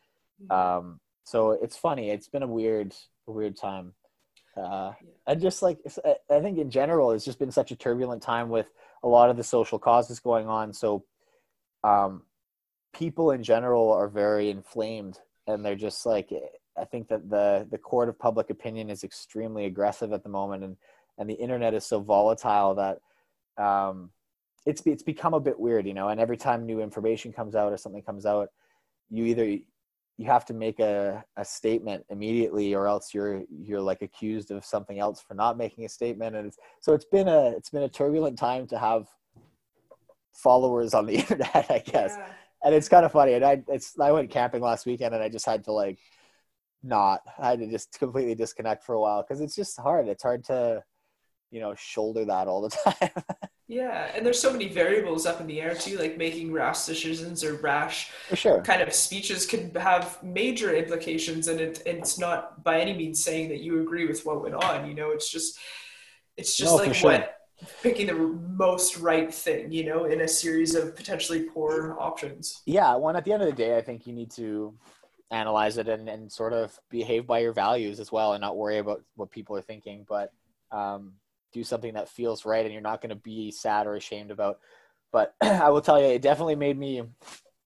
Mm-hmm. 0.43 0.53
Um, 0.53 1.01
so 1.25 1.53
it's 1.53 1.77
funny. 1.77 2.11
It's 2.11 2.29
been 2.29 2.43
a 2.43 2.47
weird, 2.47 2.95
weird 3.27 3.57
time. 3.57 3.95
Uh, 4.57 4.93
and 5.27 5.41
just 5.41 5.63
like 5.63 5.79
I 6.31 6.41
think 6.41 6.59
in 6.59 6.71
general, 6.71 7.13
it's 7.13 7.25
just 7.25 7.39
been 7.39 7.53
such 7.53 7.71
a 7.71 7.77
turbulent 7.77 8.23
time 8.23 8.49
with 8.49 8.71
a 9.03 9.09
lot 9.09 9.31
of 9.31 9.37
the 9.37 9.45
social 9.45 9.79
causes 9.79 10.21
going 10.21 10.49
on. 10.49 10.73
So, 10.73 11.05
um, 11.85 12.23
people 12.95 13.31
in 13.31 13.43
general 13.43 13.93
are 13.93 14.09
very 14.09 14.51
inflamed, 14.51 15.19
and 15.47 15.65
they're 15.65 15.77
just 15.77 16.07
like 16.07 16.33
I 16.77 16.85
think 16.85 17.09
that 17.09 17.29
the 17.29 17.67
the 17.71 17.79
court 17.79 18.09
of 18.09 18.19
public 18.19 18.51
opinion 18.51 18.91
is 18.91 19.05
extremely 19.05 19.67
aggressive 19.67 20.13
at 20.13 20.23
the 20.23 20.29
moment, 20.29 20.65
and 20.65 20.77
and 21.19 21.29
the 21.29 21.35
internet 21.35 21.75
is 21.75 21.85
so 21.85 22.01
volatile 22.01 22.75
that 22.75 23.01
um, 23.63 24.11
it's 24.65 24.83
it's 24.87 25.03
become 25.03 25.35
a 25.35 25.41
bit 25.41 25.59
weird, 25.59 25.87
you 25.87 25.95
know. 25.95 26.09
And 26.09 26.21
every 26.21 26.37
time 26.37 26.67
new 26.67 26.81
information 26.81 27.33
comes 27.33 27.55
out 27.55 27.73
or 27.73 27.77
something 27.77 28.03
comes 28.03 28.27
out, 28.27 28.51
you 29.11 29.25
either 29.25 29.59
you 30.19 30.27
have 30.27 30.47
to 30.47 30.55
make 30.55 30.81
a, 30.81 31.23
a 31.37 31.45
statement 31.45 32.05
immediately 32.09 32.75
or 32.75 32.87
else 32.87 33.13
you're 33.13 33.43
you're 33.51 33.81
like 33.81 34.03
accused 34.03 34.51
of 34.51 34.65
something 34.65 34.99
else 34.99 35.21
for 35.21 35.35
not 35.35 35.59
making 35.59 35.85
a 35.85 35.89
statement. 35.89 36.35
And 36.37 36.47
it's, 36.49 36.59
so 36.81 36.95
it's 36.95 37.05
been 37.05 37.29
a 37.29 37.51
it's 37.51 37.71
been 37.71 37.83
a 37.83 37.89
turbulent 37.89 38.39
time 38.39 38.67
to 38.69 38.79
have 38.79 39.09
followers 40.33 40.95
on 40.95 41.07
the 41.07 41.15
internet 41.21 41.71
i 41.71 41.79
guess. 41.79 42.15
Yeah. 42.17 42.29
and 42.65 42.75
it's 42.75 42.89
kind 42.89 43.05
of 43.05 43.13
funny. 43.13 43.35
And 43.35 43.45
i 43.45 43.63
it's 43.69 43.99
i 43.99 44.11
went 44.11 44.31
camping 44.31 44.63
last 44.63 44.87
weekend 44.87 45.15
and 45.15 45.23
i 45.23 45.29
just 45.29 45.47
had 45.47 45.65
to 45.65 45.73
like 45.73 45.99
not 46.83 47.21
i 47.39 47.51
had 47.51 47.59
to 47.61 47.67
just 47.67 47.99
completely 47.99 48.35
disconnect 48.35 48.85
for 48.85 48.95
a 48.95 49.01
while 49.01 49.23
because 49.23 49.41
it's 49.41 49.55
just 49.55 49.79
hard. 49.79 50.09
It's 50.09 50.23
hard 50.23 50.45
to 50.45 50.83
you 51.51 51.61
know 51.61 51.75
shoulder 51.75 52.25
that 52.25 52.49
all 52.49 52.63
the 52.63 52.71
time 52.91 53.11
yeah 53.69 54.11
and 54.15 54.25
there's 54.25 54.41
so 54.41 54.53
many 54.53 54.69
variables 54.69 55.27
up 55.27 55.41
in 55.41 55.47
the 55.47 55.61
air 55.61 55.75
too 55.75 55.99
like 55.99 56.17
making 56.17 56.53
rash 56.53 56.87
decisions 56.87 57.43
or 57.43 57.55
rash 57.55 58.13
sure. 58.35 58.63
kind 58.63 58.81
of 58.81 58.93
speeches 58.93 59.45
can 59.45 59.75
have 59.75 60.23
major 60.23 60.75
implications 60.75 61.49
and 61.49 61.61
it, 61.61 61.83
it's 61.85 62.19
not 62.19 62.63
by 62.63 62.81
any 62.81 62.95
means 62.95 63.23
saying 63.23 63.49
that 63.49 63.61
you 63.61 63.81
agree 63.83 64.07
with 64.07 64.25
what 64.25 64.43
went 64.43 64.55
on 64.55 64.89
you 64.89 64.95
know 64.95 65.11
it's 65.11 65.31
just 65.31 65.59
it's 66.37 66.57
just 66.57 66.73
no, 66.73 66.77
like 66.77 66.95
sure. 66.95 67.13
what 67.13 67.33
picking 67.83 68.07
the 68.07 68.15
most 68.15 68.99
right 68.99 69.33
thing 69.35 69.73
you 69.73 69.85
know 69.85 70.05
in 70.05 70.21
a 70.21 70.29
series 70.29 70.75
of 70.75 70.95
potentially 70.95 71.45
poor 71.45 71.97
options 71.99 72.63
yeah 72.67 72.95
well 72.95 73.17
at 73.17 73.25
the 73.25 73.33
end 73.33 73.43
of 73.43 73.49
the 73.49 73.55
day 73.55 73.77
i 73.77 73.81
think 73.81 74.07
you 74.07 74.13
need 74.13 74.31
to 74.31 74.73
analyze 75.33 75.77
it 75.77 75.89
and, 75.89 76.09
and 76.09 76.31
sort 76.31 76.53
of 76.53 76.79
behave 76.89 77.27
by 77.27 77.41
your 77.41 77.53
values 77.53 77.99
as 77.99 78.13
well 78.13 78.35
and 78.35 78.41
not 78.41 78.57
worry 78.57 78.79
about 78.79 79.03
what 79.17 79.31
people 79.31 79.57
are 79.57 79.63
thinking 79.63 80.07
but 80.09 80.33
um, 80.71 81.13
do 81.57 81.65
something 81.65 81.95
that 81.95 82.09
feels 82.09 82.45
right 82.45 82.65
and 82.65 82.73
you're 82.73 82.83
not 82.83 83.01
going 83.01 83.11
to 83.11 83.17
be 83.17 83.51
sad 83.51 83.87
or 83.87 83.97
ashamed 83.97 84.31
about 84.31 84.59
but 85.13 85.35
i 85.43 85.71
will 85.71 85.81
tell 85.81 85.99
you 85.99 86.07
it 86.07 86.21
definitely 86.21 86.55
made 86.55 86.79
me 86.79 87.03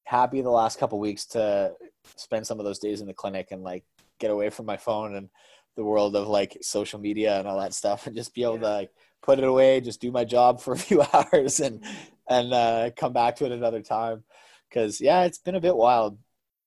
happy 0.04 0.40
the 0.40 0.50
last 0.50 0.78
couple 0.78 0.98
weeks 0.98 1.26
to 1.26 1.72
spend 2.16 2.46
some 2.46 2.60
of 2.60 2.64
those 2.64 2.78
days 2.78 3.00
in 3.00 3.06
the 3.06 3.12
clinic 3.12 3.48
and 3.50 3.64
like 3.64 3.84
get 4.20 4.30
away 4.30 4.48
from 4.48 4.64
my 4.64 4.76
phone 4.76 5.16
and 5.16 5.28
the 5.76 5.84
world 5.84 6.14
of 6.14 6.28
like 6.28 6.56
social 6.62 7.00
media 7.00 7.38
and 7.38 7.48
all 7.48 7.58
that 7.58 7.74
stuff 7.74 8.06
and 8.06 8.14
just 8.14 8.32
be 8.32 8.44
able 8.44 8.54
yeah. 8.54 8.60
to 8.60 8.68
like 8.68 8.90
put 9.22 9.38
it 9.38 9.44
away 9.44 9.80
just 9.80 10.00
do 10.00 10.12
my 10.12 10.24
job 10.24 10.60
for 10.60 10.72
a 10.72 10.78
few 10.78 11.02
hours 11.12 11.58
and 11.58 11.84
and 12.28 12.52
uh, 12.52 12.90
come 12.96 13.12
back 13.12 13.34
to 13.34 13.44
it 13.44 13.52
another 13.52 13.82
time 13.82 14.22
because 14.68 15.00
yeah 15.00 15.24
it's 15.24 15.38
been 15.38 15.56
a 15.56 15.60
bit 15.60 15.76
wild 15.76 16.16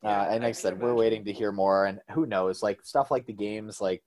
yeah, 0.03 0.21
uh, 0.21 0.25
and 0.31 0.43
like 0.43 0.49
I 0.49 0.51
said, 0.51 0.81
we're 0.81 0.93
waiting 0.93 1.23
to 1.25 1.31
hear 1.31 1.53
more. 1.53 1.85
And 1.85 1.99
who 2.11 2.25
knows, 2.25 2.61
like 2.61 2.83
stuff 2.83 3.09
like 3.09 3.25
the 3.25 3.33
games, 3.33 3.79
like 3.79 4.03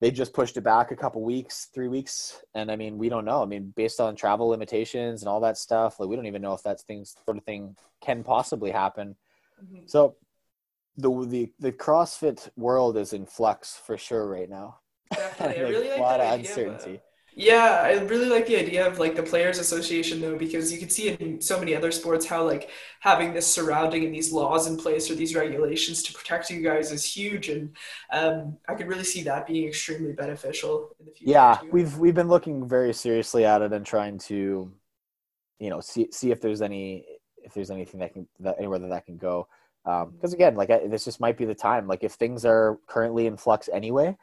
they 0.00 0.10
just 0.10 0.34
pushed 0.34 0.56
it 0.56 0.62
back 0.62 0.90
a 0.90 0.96
couple 0.96 1.22
weeks, 1.22 1.68
three 1.74 1.88
weeks, 1.88 2.42
and 2.54 2.70
I 2.70 2.76
mean, 2.76 2.98
we 2.98 3.08
don't 3.08 3.24
know. 3.24 3.42
I 3.42 3.46
mean, 3.46 3.72
based 3.74 3.98
on 3.98 4.14
travel 4.14 4.48
limitations 4.48 5.22
and 5.22 5.28
all 5.28 5.40
that 5.40 5.56
stuff, 5.56 5.98
like 5.98 6.08
we 6.08 6.16
don't 6.16 6.26
even 6.26 6.42
know 6.42 6.52
if 6.52 6.62
that 6.64 6.80
things 6.82 7.16
sort 7.24 7.38
of 7.38 7.44
thing 7.44 7.76
can 8.02 8.22
possibly 8.22 8.70
happen. 8.70 9.16
Mm-hmm. 9.62 9.86
So, 9.86 10.16
the 10.98 11.26
the 11.26 11.52
the 11.58 11.72
CrossFit 11.72 12.50
world 12.56 12.96
is 12.98 13.12
in 13.12 13.24
flux 13.24 13.74
for 13.74 13.96
sure 13.96 14.26
right 14.28 14.50
now. 14.50 14.80
Definitely, 15.14 15.56
I 15.56 15.60
really 15.68 15.88
like 15.90 15.98
a 15.98 16.02
lot 16.02 16.20
of 16.20 16.40
uncertainty. 16.40 17.00
Yeah, 17.38 17.82
I 17.84 17.92
really 18.04 18.30
like 18.30 18.46
the 18.46 18.56
idea 18.56 18.86
of 18.86 18.98
like 18.98 19.14
the 19.14 19.22
players 19.22 19.58
association 19.58 20.22
though 20.22 20.38
because 20.38 20.72
you 20.72 20.78
can 20.78 20.88
see 20.88 21.10
in 21.10 21.38
so 21.38 21.58
many 21.58 21.74
other 21.74 21.90
sports 21.90 22.24
how 22.24 22.42
like 22.42 22.70
having 23.00 23.34
this 23.34 23.46
surrounding 23.46 24.06
and 24.06 24.14
these 24.14 24.32
laws 24.32 24.66
in 24.66 24.78
place 24.78 25.10
or 25.10 25.16
these 25.16 25.34
regulations 25.34 26.02
to 26.04 26.14
protect 26.14 26.48
you 26.48 26.62
guys 26.62 26.90
is 26.92 27.04
huge 27.04 27.50
and 27.50 27.76
um, 28.10 28.56
I 28.66 28.74
could 28.74 28.86
really 28.86 29.04
see 29.04 29.22
that 29.24 29.46
being 29.46 29.68
extremely 29.68 30.14
beneficial 30.14 30.96
in 30.98 31.04
the 31.04 31.12
future. 31.12 31.30
Yeah, 31.30 31.58
too. 31.60 31.68
we've 31.72 31.98
we've 31.98 32.14
been 32.14 32.28
looking 32.28 32.66
very 32.66 32.94
seriously 32.94 33.44
at 33.44 33.60
it 33.60 33.70
and 33.70 33.84
trying 33.84 34.16
to 34.30 34.72
you 35.58 35.68
know 35.68 35.80
see 35.80 36.08
see 36.10 36.30
if 36.30 36.40
there's 36.40 36.62
any 36.62 37.04
if 37.36 37.52
there's 37.52 37.70
anything 37.70 38.00
that 38.00 38.14
can 38.14 38.26
that 38.40 38.56
anywhere 38.56 38.78
that 38.78 38.88
that 38.88 39.04
can 39.04 39.18
go 39.18 39.46
because 39.84 40.32
um, 40.32 40.34
again 40.34 40.56
like 40.56 40.70
I, 40.70 40.86
this 40.86 41.04
just 41.04 41.20
might 41.20 41.36
be 41.36 41.44
the 41.44 41.54
time 41.54 41.86
like 41.86 42.02
if 42.02 42.12
things 42.12 42.46
are 42.46 42.78
currently 42.86 43.26
in 43.26 43.36
flux 43.36 43.68
anyway 43.70 44.16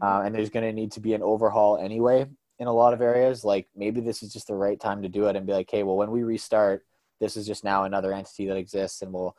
uh, 0.00 0.06
mm-hmm. 0.06 0.26
and 0.26 0.34
there's 0.34 0.50
going 0.50 0.66
to 0.66 0.72
need 0.72 0.90
to 0.92 1.00
be 1.00 1.14
an 1.14 1.22
overhaul 1.22 1.78
anyway 1.78 2.26
in 2.58 2.66
a 2.66 2.72
lot 2.72 2.94
of 2.94 3.00
areas 3.00 3.44
like 3.44 3.66
maybe 3.76 4.00
this 4.00 4.22
is 4.22 4.32
just 4.32 4.46
the 4.46 4.54
right 4.54 4.80
time 4.80 5.02
to 5.02 5.08
do 5.08 5.26
it 5.26 5.36
and 5.36 5.46
be 5.46 5.52
like 5.52 5.70
hey 5.70 5.82
well 5.82 5.96
when 5.96 6.10
we 6.10 6.22
restart 6.22 6.84
this 7.20 7.36
is 7.36 7.46
just 7.46 7.64
now 7.64 7.84
another 7.84 8.12
entity 8.12 8.46
that 8.46 8.56
exists 8.56 9.02
and 9.02 9.12
we'll 9.12 9.36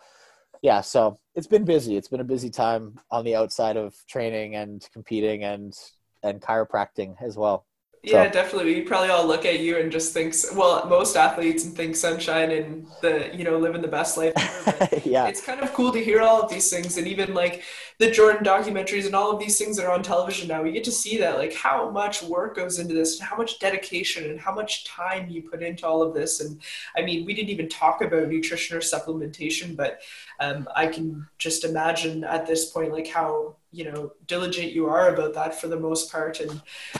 yeah 0.61 0.81
so 0.81 1.19
it's 1.35 1.47
been 1.47 1.65
busy 1.65 1.95
it's 1.95 2.07
been 2.07 2.19
a 2.19 2.25
busy 2.25 2.49
time 2.49 2.99
on 3.11 3.25
the 3.25 3.35
outside 3.35 3.77
of 3.77 3.95
training 4.07 4.55
and 4.55 4.87
competing 4.93 5.43
and 5.43 5.77
and 6.23 6.41
chiropractic 6.41 7.15
as 7.21 7.37
well 7.37 7.65
yeah, 8.03 8.27
so. 8.27 8.31
definitely. 8.31 8.75
We 8.75 8.81
probably 8.81 9.09
all 9.09 9.25
look 9.25 9.45
at 9.45 9.59
you 9.59 9.77
and 9.77 9.91
just 9.91 10.13
think, 10.13 10.33
well, 10.55 10.85
most 10.87 11.15
athletes 11.15 11.65
and 11.65 11.75
think 11.75 11.95
sunshine 11.95 12.51
and 12.51 12.87
the, 13.01 13.29
you 13.35 13.43
know, 13.43 13.57
living 13.57 13.81
the 13.81 13.87
best 13.87 14.17
life. 14.17 14.33
Yeah. 15.05 15.27
It's 15.27 15.41
kind 15.41 15.61
of 15.61 15.73
cool 15.73 15.91
to 15.93 16.03
hear 16.03 16.21
all 16.21 16.41
of 16.41 16.49
these 16.49 16.69
things. 16.69 16.97
And 16.97 17.07
even 17.07 17.33
like 17.33 17.63
the 17.99 18.11
Jordan 18.11 18.45
documentaries 18.45 19.07
and 19.07 19.15
all 19.15 19.31
of 19.31 19.39
these 19.39 19.57
things 19.57 19.75
that 19.75 19.85
are 19.87 19.91
on 19.91 20.03
television 20.03 20.47
now, 20.47 20.61
we 20.61 20.71
get 20.71 20.83
to 20.83 20.91
see 20.91 21.17
that 21.17 21.37
like 21.37 21.53
how 21.55 21.89
much 21.89 22.21
work 22.21 22.55
goes 22.55 22.77
into 22.77 22.93
this 22.93 23.19
and 23.19 23.27
how 23.27 23.35
much 23.35 23.57
dedication 23.57 24.29
and 24.29 24.39
how 24.39 24.53
much 24.53 24.85
time 24.85 25.27
you 25.29 25.41
put 25.41 25.63
into 25.63 25.87
all 25.87 26.03
of 26.03 26.13
this. 26.13 26.39
And 26.39 26.61
I 26.95 27.01
mean, 27.01 27.25
we 27.25 27.33
didn't 27.33 27.49
even 27.49 27.67
talk 27.67 28.03
about 28.03 28.27
nutrition 28.27 28.77
or 28.77 28.81
supplementation, 28.81 29.75
but 29.75 30.01
um, 30.39 30.67
I 30.75 30.85
can 30.85 31.25
just 31.39 31.63
imagine 31.63 32.23
at 32.23 32.45
this 32.45 32.69
point, 32.69 32.93
like 32.93 33.07
how 33.07 33.55
you 33.71 33.91
know 33.91 34.13
diligent 34.27 34.71
you 34.71 34.87
are 34.87 35.13
about 35.13 35.33
that 35.33 35.59
for 35.59 35.67
the 35.67 35.79
most 35.79 36.11
part. 36.11 36.39
And 36.39 36.51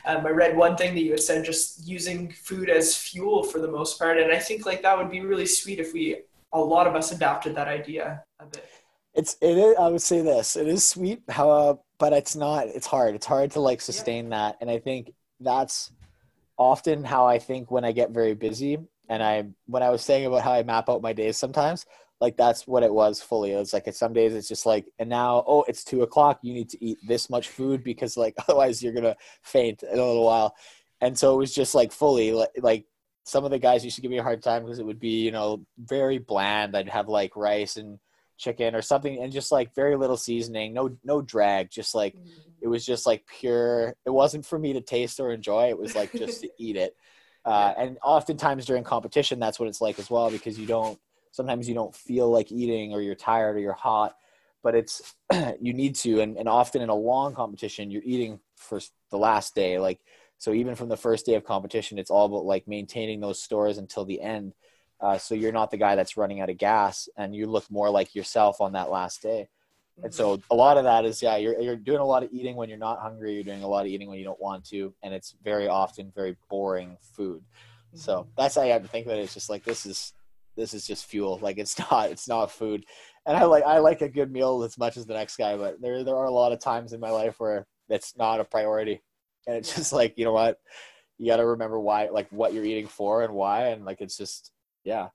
um, 0.06 0.26
i 0.26 0.30
read 0.30 0.58
one 0.58 0.76
thing 0.76 0.96
that 0.96 1.02
you 1.02 1.12
had 1.12 1.20
said 1.20 1.46
just 1.46 1.88
using 1.88 2.32
food 2.32 2.70
as 2.70 2.98
fuel 2.98 3.44
for 3.44 3.60
the 3.60 3.72
most 3.72 4.00
part. 4.00 4.18
And 4.18 4.32
i 4.32 4.40
think 4.40 4.66
like 4.66 4.82
that 4.82 4.98
would 4.98 5.12
be 5.12 5.22
really 5.22 5.46
sweet 5.46 5.80
if 5.80 5.94
we 5.94 6.24
a 6.54 6.60
lot 6.60 6.88
of 6.88 6.96
us 6.96 7.12
adopted 7.12 7.56
that 7.56 7.68
idea 7.68 8.24
a 8.40 8.46
bit 8.46 8.68
it's 9.18 9.36
it 9.42 9.58
is 9.58 9.76
i 9.78 9.88
would 9.88 10.02
say 10.02 10.22
this 10.22 10.56
it 10.56 10.68
is 10.68 10.86
sweet 10.86 11.22
how 11.30 11.50
uh, 11.50 11.76
but 11.98 12.14
it's 12.14 12.36
not 12.36 12.68
it's 12.68 12.88
hard 12.88 13.16
it's 13.16 13.26
hard 13.26 13.52
to 13.52 13.60
like 13.60 13.82
sustain 13.82 14.26
yeah. 14.26 14.38
that 14.38 14.58
and 14.62 14.70
i 14.70 14.80
think 14.80 15.12
that's 15.40 15.92
often 16.58 17.04
how 17.04 17.26
i 17.26 17.38
think 17.38 17.70
when 17.70 17.84
i 17.84 17.92
get 17.92 18.12
very 18.12 18.34
busy 18.34 18.78
and 19.10 19.22
i 19.22 19.44
when 19.66 19.84
i 19.84 19.90
was 19.90 20.04
saying 20.04 20.26
about 20.26 20.42
how 20.42 20.54
i 20.54 20.64
map 20.64 20.88
out 20.88 21.02
my 21.02 21.14
days 21.14 21.36
sometimes 21.36 21.86
like 22.20 22.36
that's 22.36 22.68
what 22.68 22.84
it 22.84 22.94
was 22.94 23.22
fully. 23.22 23.54
It 23.54 23.58
was 23.58 23.74
like 23.74 23.92
some 23.94 24.14
days 24.14 24.34
it's 24.34 24.48
just 24.48 24.66
like, 24.66 24.86
and 24.98 25.10
now 25.10 25.44
oh 25.48 25.64
it's 25.68 25.84
two 25.84 26.02
o'clock. 26.02 26.40
You 26.42 26.54
need 26.54 26.70
to 26.70 26.84
eat 26.84 26.98
this 27.06 27.30
much 27.30 27.50
food 27.50 27.84
because 27.84 28.18
like 28.18 28.36
otherwise 28.48 28.82
you're 28.82 28.94
gonna 28.94 29.16
faint 29.44 29.84
in 29.84 30.00
a 30.00 30.06
little 30.06 30.26
while. 30.26 30.56
And 31.02 31.18
so 31.18 31.36
it 31.36 31.38
was 31.38 31.54
just 31.54 31.76
like 31.76 31.92
fully 31.92 32.32
like, 32.32 32.50
like 32.58 32.86
some 33.24 33.46
of 33.46 33.52
the 33.52 33.60
guys 33.60 33.84
used 33.84 33.98
to 33.98 34.02
give 34.02 34.10
me 34.10 34.18
a 34.18 34.24
hard 34.24 34.42
time 34.42 34.64
because 34.64 34.80
it 34.80 34.86
would 34.86 35.00
be 35.00 35.24
you 35.24 35.32
know 35.32 35.64
very 35.78 36.18
bland. 36.18 36.76
I'd 36.76 36.90
have 36.90 37.08
like 37.08 37.36
rice 37.36 37.78
and 37.78 38.00
chicken 38.38 38.76
or 38.76 38.82
something 38.82 39.22
and 39.22 39.34
just 39.34 39.52
like 39.52 39.74
very 39.74 39.96
little 39.96 40.18
seasoning 40.18 40.74
no 40.74 40.96
no 41.04 41.22
drag 41.22 41.70
just 41.70 41.96
like 41.96 42.16
mm-hmm. 42.16 42.30
it 42.62 42.68
was 42.68 42.86
just 42.86 43.06
like 43.06 43.26
pure 43.26 43.96
it 44.06 44.10
wasn't 44.10 44.46
for 44.46 44.60
me 44.60 44.74
to 44.74 44.82
taste 44.82 45.20
or 45.20 45.32
enjoy 45.32 45.70
it 45.70 45.78
was 45.78 45.96
like 45.96 46.12
just 46.12 46.42
to 46.42 46.50
eat 46.60 46.76
it. 46.76 46.96
Uh, 47.46 47.74
and 47.78 47.98
oftentimes 48.04 48.66
during 48.66 48.84
competition 48.84 49.40
that's 49.40 49.60
what 49.60 49.70
it's 49.70 49.82
like 49.82 49.98
as 50.00 50.10
well 50.10 50.30
because 50.30 50.60
you 50.60 50.68
don't 50.68 51.00
sometimes 51.32 51.68
you 51.68 51.74
don't 51.74 51.96
feel 51.96 52.30
like 52.30 52.52
eating 52.52 52.94
or 52.94 53.02
you're 53.02 53.16
tired 53.16 53.56
or 53.56 53.60
you're 53.60 53.74
hot 53.74 54.16
but 54.64 54.76
it's 54.76 55.16
you 55.62 55.74
need 55.74 55.96
to 55.96 56.20
and, 56.20 56.38
and 56.38 56.50
often 56.50 56.82
in 56.82 56.90
a 56.90 56.96
long 56.96 57.34
competition 57.34 57.90
you're 57.90 58.02
eating 58.04 58.40
for 58.58 58.80
the 59.12 59.18
last 59.18 59.56
day 59.56 59.80
like 59.80 60.00
so 60.40 60.52
even 60.52 60.76
from 60.76 60.90
the 60.90 60.98
first 60.98 61.26
day 61.26 61.36
of 61.36 61.46
competition 61.46 61.98
it's 61.98 62.12
all 62.12 62.26
about 62.26 62.44
like 62.44 62.68
maintaining 62.68 63.20
those 63.22 63.42
stores 63.42 63.78
until 63.78 64.04
the 64.04 64.22
end 64.22 64.54
uh, 65.00 65.18
so 65.18 65.36
you're 65.36 65.52
not 65.52 65.72
the 65.72 65.78
guy 65.78 65.96
that's 65.96 66.18
running 66.18 66.42
out 66.42 66.50
of 66.50 66.58
gas 66.58 67.08
and 67.18 67.36
you 67.36 67.48
look 67.48 67.70
more 67.70 67.90
like 67.90 68.16
yourself 68.16 68.62
on 68.62 68.74
that 68.74 68.90
last 68.90 69.22
day 69.22 69.48
and 70.04 70.14
so 70.14 70.40
a 70.52 70.56
lot 70.56 70.78
of 70.78 70.84
that 70.84 71.06
is 71.06 71.22
yeah 71.22 71.38
you're, 71.38 71.60
you're 71.60 71.76
doing 71.76 72.00
a 72.00 72.06
lot 72.06 72.24
of 72.24 72.30
eating 72.32 72.56
when 72.56 72.70
you're 72.70 72.78
not 72.78 73.00
hungry 73.00 73.34
you're 73.34 73.44
doing 73.44 73.64
a 73.64 73.68
lot 73.68 73.86
of 73.86 73.92
eating 73.92 74.08
when 74.08 74.20
you 74.20 74.26
don't 74.26 74.40
want 74.40 74.64
to 74.64 74.94
and 75.02 75.14
it's 75.14 75.36
very 75.44 75.68
often 75.68 76.12
very 76.16 76.36
boring 76.50 76.98
food 77.02 77.44
so 77.96 78.20
mm-hmm. 78.20 78.30
that's 78.38 78.56
how 78.56 78.62
you 78.62 78.72
have 78.72 78.84
to 78.84 78.88
think 78.88 79.08
about 79.08 79.18
it 79.18 79.24
it's 79.24 79.34
just 79.34 79.50
like 79.50 79.64
this 79.64 79.86
is 79.86 80.14
this 80.58 80.74
is 80.74 80.86
just 80.86 81.06
fuel. 81.06 81.40
Like 81.42 81.58
it's 81.58 81.80
not 81.92 82.10
it's 82.10 82.28
not 82.28 82.52
food. 82.52 82.86
And 83.26 83.38
I 83.38 83.46
like 83.46 83.64
I 83.64 83.78
like 83.78 84.02
a 84.02 84.10
good 84.10 84.32
meal 84.32 84.64
as 84.64 84.78
much 84.78 84.98
as 84.98 85.06
the 85.06 85.14
next 85.14 85.38
guy, 85.38 85.56
but 85.56 85.80
there 85.80 86.04
there 86.04 86.18
are 86.18 86.26
a 86.26 86.32
lot 86.32 86.52
of 86.52 86.60
times 86.60 86.92
in 86.92 87.00
my 87.00 87.12
life 87.12 87.40
where 87.40 87.66
it's 87.88 88.18
not 88.18 88.42
a 88.42 88.44
priority. 88.44 89.02
And 89.46 89.56
it's 89.56 89.74
just 89.74 89.94
like, 89.94 90.18
you 90.18 90.26
know 90.26 90.34
what? 90.34 90.60
You 91.18 91.28
got 91.28 91.38
to 91.38 91.46
remember 91.46 91.80
why 91.80 92.10
like 92.10 92.28
what 92.32 92.54
you're 92.54 92.66
eating 92.66 92.88
for 92.88 93.24
and 93.24 93.34
why 93.34 93.68
and 93.68 93.86
like 93.86 94.02
it's 94.02 94.18
just 94.18 94.52
yeah. 94.88 95.10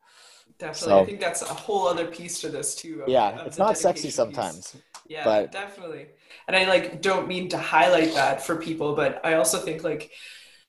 Definitely. 0.59 0.90
So, 0.90 1.01
I 1.01 1.05
think 1.05 1.20
that's 1.20 1.43
a 1.43 1.47
whole 1.47 1.89
other 1.89 2.07
piece 2.07 2.40
to 2.43 2.49
this 2.49 2.74
too. 2.74 3.03
Of, 3.03 3.09
yeah, 3.09 3.40
of 3.40 3.47
it's 3.47 3.59
not 3.59 3.77
sexy 3.78 4.11
sometimes. 4.11 4.73
Piece. 4.73 4.82
Yeah, 5.09 5.24
but, 5.24 5.51
definitely. 5.51 6.07
And 6.47 6.57
I 6.57 6.66
like 6.66 7.03
don't 7.03 7.27
mean 7.27 7.49
to 7.49 7.59
highlight 7.59 8.15
that 8.15 8.44
for 8.44 8.57
people, 8.57 8.94
but 8.94 9.20
I 9.24 9.35
also 9.35 9.59
think 9.59 9.82
like 9.82 10.12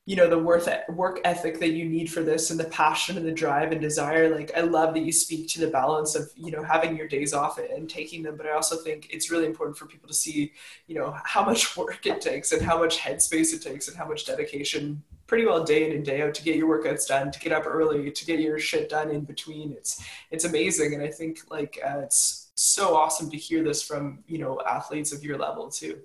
you 0.05 0.17
know 0.17 0.30
the 0.30 0.38
worth 0.38 0.67
work 0.89 1.19
ethic 1.23 1.59
that 1.59 1.69
you 1.69 1.85
need 1.85 2.11
for 2.11 2.23
this 2.23 2.51
and 2.51 2.59
the 2.59 2.65
passion 2.65 3.17
and 3.17 3.25
the 3.25 3.31
drive 3.31 3.71
and 3.71 3.80
desire 3.80 4.35
like 4.35 4.51
i 4.57 4.59
love 4.59 4.93
that 4.93 5.03
you 5.03 5.13
speak 5.13 5.47
to 5.47 5.61
the 5.61 5.67
balance 5.67 6.13
of 6.13 6.30
you 6.35 6.51
know 6.51 6.61
having 6.61 6.97
your 6.97 7.07
days 7.07 7.34
off 7.34 7.57
and 7.57 7.89
taking 7.89 8.21
them 8.21 8.35
but 8.35 8.45
i 8.45 8.51
also 8.51 8.75
think 8.75 9.07
it's 9.11 9.31
really 9.31 9.45
important 9.45 9.77
for 9.77 9.85
people 9.85 10.07
to 10.07 10.13
see 10.13 10.51
you 10.88 10.95
know 10.95 11.15
how 11.23 11.45
much 11.45 11.77
work 11.77 12.05
it 12.05 12.19
takes 12.19 12.51
and 12.51 12.61
how 12.61 12.77
much 12.77 12.99
headspace 12.99 13.53
it 13.53 13.61
takes 13.61 13.88
and 13.88 13.95
how 13.95 14.05
much 14.05 14.25
dedication 14.25 15.01
pretty 15.34 15.47
well 15.47 15.64
day 15.64 15.88
in 15.88 15.93
and 15.93 16.05
day 16.05 16.22
out 16.22 16.31
to 16.31 16.43
get 16.43 16.55
your 16.57 16.69
workouts 16.69 17.07
done 17.07 17.31
to 17.31 17.39
get 17.39 17.51
up 17.51 17.64
early 17.65 18.11
to 18.11 18.23
get 18.23 18.39
your 18.39 18.60
shit 18.60 18.88
done 18.88 19.10
in 19.10 19.22
between 19.22 19.72
it's 19.72 20.05
it's 20.30 20.45
amazing 20.45 20.93
and 20.93 21.01
i 21.01 21.07
think 21.07 21.39
like 21.49 21.80
uh, 21.84 22.01
it's 22.01 22.51
so 22.53 22.95
awesome 22.95 23.31
to 23.31 23.35
hear 23.35 23.64
this 23.64 23.81
from 23.81 24.23
you 24.27 24.38
know 24.38 24.61
athletes 24.69 25.11
of 25.11 25.23
your 25.23 25.35
level 25.35 25.72
too 25.72 25.99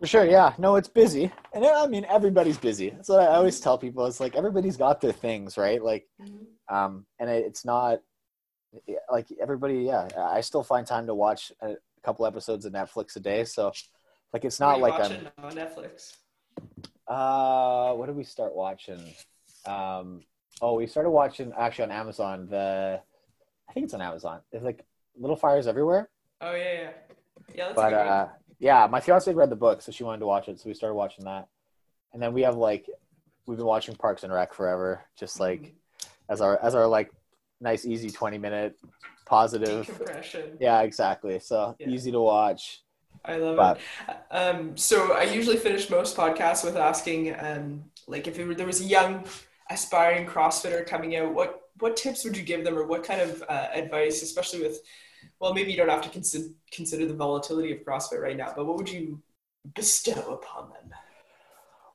for 0.00 0.06
sure, 0.06 0.24
yeah. 0.24 0.54
No, 0.56 0.76
it's 0.76 0.88
busy, 0.88 1.30
and 1.52 1.62
I 1.62 1.86
mean 1.86 2.06
everybody's 2.08 2.56
busy. 2.56 2.88
That's 2.88 3.10
what 3.10 3.20
I 3.20 3.26
always 3.26 3.60
tell 3.60 3.76
people. 3.76 4.06
It's 4.06 4.18
like 4.18 4.34
everybody's 4.34 4.78
got 4.78 5.02
their 5.02 5.12
things, 5.12 5.58
right? 5.58 5.84
Like, 5.84 6.08
mm-hmm. 6.18 6.74
um, 6.74 7.04
and 7.18 7.28
it's 7.28 7.66
not 7.66 8.00
like 9.12 9.28
everybody. 9.38 9.80
Yeah, 9.80 10.08
I 10.18 10.40
still 10.40 10.62
find 10.62 10.86
time 10.86 11.06
to 11.06 11.14
watch 11.14 11.52
a 11.60 11.74
couple 12.02 12.24
episodes 12.24 12.64
of 12.64 12.72
Netflix 12.72 13.14
a 13.16 13.20
day. 13.20 13.44
So, 13.44 13.72
like, 14.32 14.46
it's 14.46 14.58
not 14.58 14.80
like 14.80 14.94
I'm 14.94 15.28
on 15.44 15.52
Netflix. 15.52 16.16
Uh, 17.10 17.92
what 17.94 18.06
did 18.06 18.14
we 18.14 18.22
start 18.22 18.54
watching? 18.54 19.02
Um, 19.66 20.22
oh, 20.62 20.74
we 20.74 20.86
started 20.86 21.10
watching 21.10 21.52
actually 21.58 21.84
on 21.84 21.90
Amazon. 21.90 22.46
The 22.48 23.00
I 23.68 23.72
think 23.72 23.84
it's 23.84 23.94
on 23.94 24.00
Amazon. 24.00 24.40
It's 24.52 24.64
like 24.64 24.84
Little 25.18 25.36
Fires 25.36 25.66
Everywhere. 25.66 26.08
Oh 26.40 26.54
yeah, 26.54 26.72
yeah, 26.72 26.90
yeah. 27.54 27.64
That's 27.66 27.74
but 27.74 27.92
uh, 27.92 28.28
yeah, 28.60 28.86
my 28.88 29.00
fiance 29.00 29.32
read 29.34 29.50
the 29.50 29.56
book, 29.56 29.82
so 29.82 29.90
she 29.90 30.04
wanted 30.04 30.20
to 30.20 30.26
watch 30.26 30.48
it, 30.48 30.60
so 30.60 30.68
we 30.68 30.74
started 30.74 30.94
watching 30.94 31.24
that. 31.24 31.48
And 32.12 32.22
then 32.22 32.32
we 32.32 32.42
have 32.42 32.56
like 32.56 32.86
we've 33.46 33.58
been 33.58 33.66
watching 33.66 33.96
Parks 33.96 34.22
and 34.22 34.32
Rec 34.32 34.54
forever, 34.54 35.04
just 35.18 35.34
mm-hmm. 35.34 35.64
like 35.64 35.74
as 36.28 36.40
our 36.40 36.62
as 36.62 36.76
our 36.76 36.86
like 36.86 37.10
nice, 37.60 37.84
easy 37.84 38.10
20 38.10 38.38
minute 38.38 38.76
positive. 39.26 39.90
Yeah, 40.60 40.82
exactly. 40.82 41.38
So 41.40 41.74
Yeah. 41.78 41.88
easy 41.88 42.12
to 42.12 42.20
watch. 42.20 42.82
I 43.24 43.36
love 43.36 43.56
But- 43.56 43.78
it. 44.08 44.16
Um, 44.30 44.76
so 44.76 45.12
I 45.12 45.24
usually 45.24 45.56
finish 45.56 45.90
most 45.90 46.16
podcasts 46.16 46.64
with 46.64 46.76
asking, 46.76 47.34
um, 47.38 47.84
like, 48.06 48.26
if 48.26 48.38
it 48.38 48.46
were, 48.46 48.54
there 48.54 48.66
was 48.66 48.80
a 48.80 48.84
young 48.84 49.24
aspiring 49.68 50.26
CrossFitter 50.26 50.86
coming 50.86 51.16
out, 51.16 51.32
what 51.34 51.56
what 51.78 51.96
tips 51.96 52.24
would 52.24 52.36
you 52.36 52.42
give 52.42 52.62
them, 52.62 52.76
or 52.76 52.84
what 52.86 53.02
kind 53.02 53.22
of 53.22 53.42
uh, 53.48 53.68
advice, 53.72 54.22
especially 54.22 54.60
with, 54.60 54.80
well, 55.38 55.54
maybe 55.54 55.70
you 55.70 55.78
don't 55.78 55.88
have 55.88 56.02
to 56.02 56.10
consider 56.10 56.44
consider 56.70 57.06
the 57.06 57.14
volatility 57.14 57.72
of 57.72 57.78
CrossFit 57.78 58.20
right 58.20 58.36
now, 58.36 58.52
but 58.54 58.66
what 58.66 58.76
would 58.76 58.90
you 58.90 59.22
bestow 59.74 60.34
upon 60.34 60.70
them? 60.70 60.90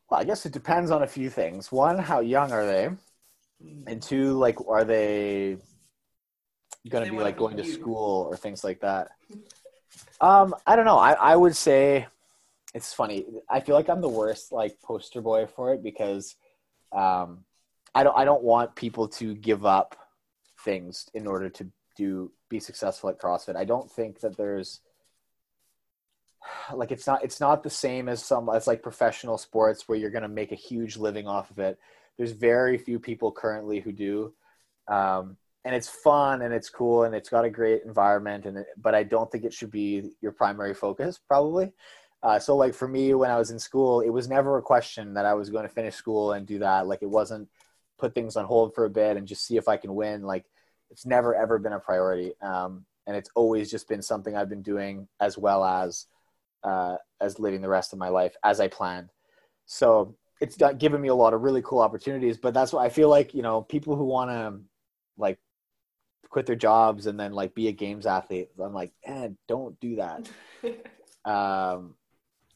Well, 0.09 0.19
I 0.19 0.23
guess 0.23 0.45
it 0.45 0.53
depends 0.53 0.89
on 0.91 1.03
a 1.03 1.07
few 1.07 1.29
things. 1.29 1.71
One, 1.71 1.97
how 1.97 2.19
young 2.21 2.51
are 2.51 2.65
they? 2.65 2.89
And 3.87 4.01
two, 4.01 4.33
like, 4.33 4.57
are 4.67 4.83
they 4.83 5.57
going 6.89 7.05
to 7.05 7.11
be 7.11 7.17
like 7.17 7.37
going 7.37 7.57
to 7.57 7.63
school 7.63 8.27
or 8.29 8.37
things 8.37 8.63
like 8.63 8.81
that? 8.81 9.09
Um, 10.21 10.55
I 10.65 10.75
don't 10.75 10.85
know. 10.85 10.97
I, 10.97 11.13
I 11.13 11.35
would 11.35 11.55
say 11.55 12.07
it's 12.73 12.93
funny. 12.93 13.25
I 13.49 13.59
feel 13.59 13.75
like 13.75 13.89
I'm 13.89 14.01
the 14.01 14.09
worst 14.09 14.51
like 14.51 14.81
poster 14.81 15.21
boy 15.21 15.45
for 15.45 15.73
it 15.73 15.83
because 15.83 16.35
um, 16.91 17.45
I 17.93 18.03
don't 18.03 18.17
I 18.17 18.25
don't 18.25 18.43
want 18.43 18.75
people 18.75 19.07
to 19.09 19.33
give 19.35 19.65
up 19.65 19.95
things 20.63 21.09
in 21.13 21.27
order 21.27 21.49
to 21.49 21.67
do 21.95 22.31
be 22.49 22.59
successful 22.59 23.09
at 23.09 23.19
CrossFit. 23.19 23.55
I 23.55 23.65
don't 23.65 23.89
think 23.89 24.19
that 24.19 24.37
there's 24.37 24.81
like 26.73 26.91
it's 26.91 27.07
not 27.07 27.23
it's 27.23 27.39
not 27.39 27.63
the 27.63 27.69
same 27.69 28.09
as 28.09 28.23
some 28.23 28.49
as 28.49 28.67
like 28.67 28.83
professional 28.83 29.37
sports 29.37 29.87
where 29.87 29.97
you're 29.97 30.09
going 30.09 30.21
to 30.23 30.27
make 30.27 30.51
a 30.51 30.55
huge 30.55 30.97
living 30.97 31.27
off 31.27 31.51
of 31.51 31.59
it. 31.59 31.79
There's 32.17 32.31
very 32.31 32.77
few 32.77 32.99
people 32.99 33.31
currently 33.31 33.79
who 33.79 33.91
do. 33.91 34.33
Um, 34.87 35.37
and 35.65 35.73
it's 35.73 35.89
fun 35.89 36.43
and 36.43 36.53
it's 36.53 36.69
cool 36.69 37.03
and 37.03 37.15
it's 37.15 37.29
got 37.29 37.43
a 37.43 37.49
great 37.49 37.83
environment 37.83 38.45
and 38.45 38.59
it, 38.59 38.67
but 38.77 38.93
I 38.93 39.03
don't 39.03 39.29
think 39.31 39.43
it 39.43 39.53
should 39.53 39.71
be 39.71 40.11
your 40.21 40.31
primary 40.31 40.75
focus 40.75 41.19
probably. 41.27 41.73
Uh, 42.21 42.39
so 42.39 42.55
like 42.55 42.73
for 42.73 42.87
me 42.87 43.13
when 43.15 43.31
I 43.31 43.37
was 43.37 43.51
in 43.51 43.59
school, 43.59 44.01
it 44.01 44.09
was 44.09 44.29
never 44.29 44.57
a 44.57 44.61
question 44.61 45.15
that 45.15 45.25
I 45.25 45.33
was 45.33 45.49
going 45.49 45.63
to 45.63 45.73
finish 45.73 45.95
school 45.95 46.33
and 46.33 46.45
do 46.45 46.59
that. 46.59 46.87
Like 46.87 47.01
it 47.01 47.09
wasn't 47.09 47.49
put 47.97 48.13
things 48.13 48.35
on 48.35 48.45
hold 48.45 48.75
for 48.75 48.85
a 48.85 48.89
bit 48.89 49.17
and 49.17 49.27
just 49.27 49.45
see 49.45 49.57
if 49.57 49.67
I 49.67 49.77
can 49.77 49.95
win. 49.95 50.21
Like 50.21 50.45
it's 50.91 51.05
never 51.05 51.35
ever 51.35 51.57
been 51.57 51.73
a 51.73 51.79
priority. 51.79 52.33
Um, 52.41 52.85
and 53.07 53.17
it's 53.17 53.29
always 53.35 53.69
just 53.69 53.89
been 53.89 54.01
something 54.01 54.35
I've 54.35 54.49
been 54.49 54.61
doing 54.61 55.07
as 55.19 55.37
well 55.37 55.63
as 55.63 56.05
uh, 56.63 56.97
as 57.21 57.39
living 57.39 57.61
the 57.61 57.69
rest 57.69 57.91
of 57.91 57.99
my 57.99 58.09
life 58.09 58.35
as 58.43 58.59
I 58.59 58.67
planned. 58.67 59.09
So 59.65 60.15
it's 60.41 60.57
given 60.77 61.01
me 61.01 61.07
a 61.09 61.15
lot 61.15 61.33
of 61.33 61.41
really 61.41 61.61
cool 61.63 61.79
opportunities. 61.79 62.37
But 62.37 62.53
that's 62.53 62.73
why 62.73 62.85
I 62.85 62.89
feel 62.89 63.09
like 63.09 63.33
you 63.33 63.41
know 63.41 63.63
people 63.63 63.95
who 63.95 64.05
want 64.05 64.29
to 64.29 64.61
like 65.17 65.39
quit 66.29 66.45
their 66.45 66.55
jobs 66.55 67.07
and 67.07 67.19
then 67.19 67.33
like 67.33 67.55
be 67.55 67.67
a 67.67 67.71
games 67.71 68.05
athlete. 68.05 68.49
I'm 68.61 68.73
like, 68.73 68.91
eh, 69.03 69.29
don't 69.47 69.79
do 69.79 69.97
that. 69.97 70.29
Um, 71.25 71.95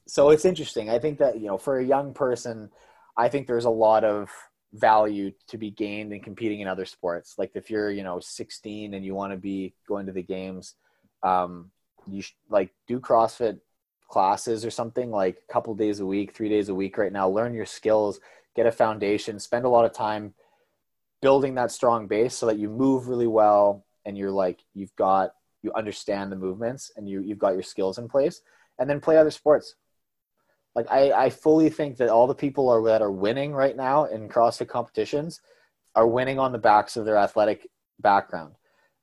so 0.07 0.29
it's 0.29 0.45
interesting. 0.45 0.89
I 0.89 0.99
think 0.99 1.19
that 1.19 1.39
you 1.39 1.47
know, 1.47 1.57
for 1.57 1.79
a 1.79 1.83
young 1.83 2.13
person, 2.13 2.69
I 3.17 3.27
think 3.27 3.47
there's 3.47 3.65
a 3.65 3.69
lot 3.69 4.03
of 4.03 4.29
value 4.73 5.31
to 5.47 5.57
be 5.57 5.71
gained 5.71 6.13
in 6.13 6.21
competing 6.21 6.59
in 6.59 6.67
other 6.67 6.85
sports. 6.85 7.35
Like 7.37 7.51
if 7.55 7.69
you're 7.69 7.89
you 7.89 8.03
know 8.03 8.19
16 8.19 8.93
and 8.93 9.03
you 9.03 9.15
want 9.15 9.33
to 9.33 9.37
be 9.37 9.73
going 9.87 10.05
to 10.05 10.11
the 10.11 10.23
games, 10.23 10.75
um, 11.23 11.71
you 12.07 12.21
sh- 12.21 12.35
like 12.49 12.71
do 12.87 12.99
CrossFit 12.99 13.59
classes 14.07 14.65
or 14.65 14.71
something 14.71 15.11
like 15.11 15.37
a 15.47 15.53
couple 15.53 15.73
days 15.75 15.99
a 15.99 16.05
week, 16.05 16.33
three 16.33 16.49
days 16.49 16.69
a 16.69 16.75
week 16.75 16.97
right 16.97 17.11
now. 17.11 17.27
Learn 17.27 17.53
your 17.53 17.65
skills, 17.65 18.19
get 18.55 18.65
a 18.65 18.71
foundation, 18.71 19.39
spend 19.39 19.65
a 19.65 19.69
lot 19.69 19.85
of 19.85 19.93
time 19.93 20.33
building 21.21 21.55
that 21.55 21.71
strong 21.71 22.07
base 22.07 22.35
so 22.35 22.45
that 22.45 22.57
you 22.57 22.69
move 22.69 23.07
really 23.07 23.27
well 23.27 23.85
and 24.05 24.17
you're 24.17 24.31
like 24.31 24.63
you've 24.73 24.95
got 24.95 25.31
you 25.61 25.71
understand 25.73 26.31
the 26.31 26.35
movements 26.35 26.91
and 26.95 27.07
you 27.07 27.21
you've 27.21 27.39
got 27.39 27.53
your 27.53 27.63
skills 27.63 27.97
in 27.97 28.07
place 28.07 28.41
and 28.77 28.89
then 28.89 29.01
play 29.01 29.17
other 29.17 29.31
sports. 29.31 29.75
Like 30.75 30.89
i 30.89 31.11
i 31.11 31.29
fully 31.29 31.69
think 31.69 31.97
that 31.97 32.09
all 32.09 32.27
the 32.27 32.35
people 32.35 32.69
are 32.69 32.83
that 32.85 33.01
are 33.01 33.11
winning 33.11 33.53
right 33.53 33.75
now 33.75 34.05
in 34.05 34.29
crossfit 34.29 34.67
competitions 34.67 35.41
are 35.95 36.07
winning 36.07 36.39
on 36.39 36.51
the 36.51 36.57
backs 36.57 36.95
of 36.95 37.05
their 37.05 37.17
athletic 37.17 37.67
background. 37.99 38.55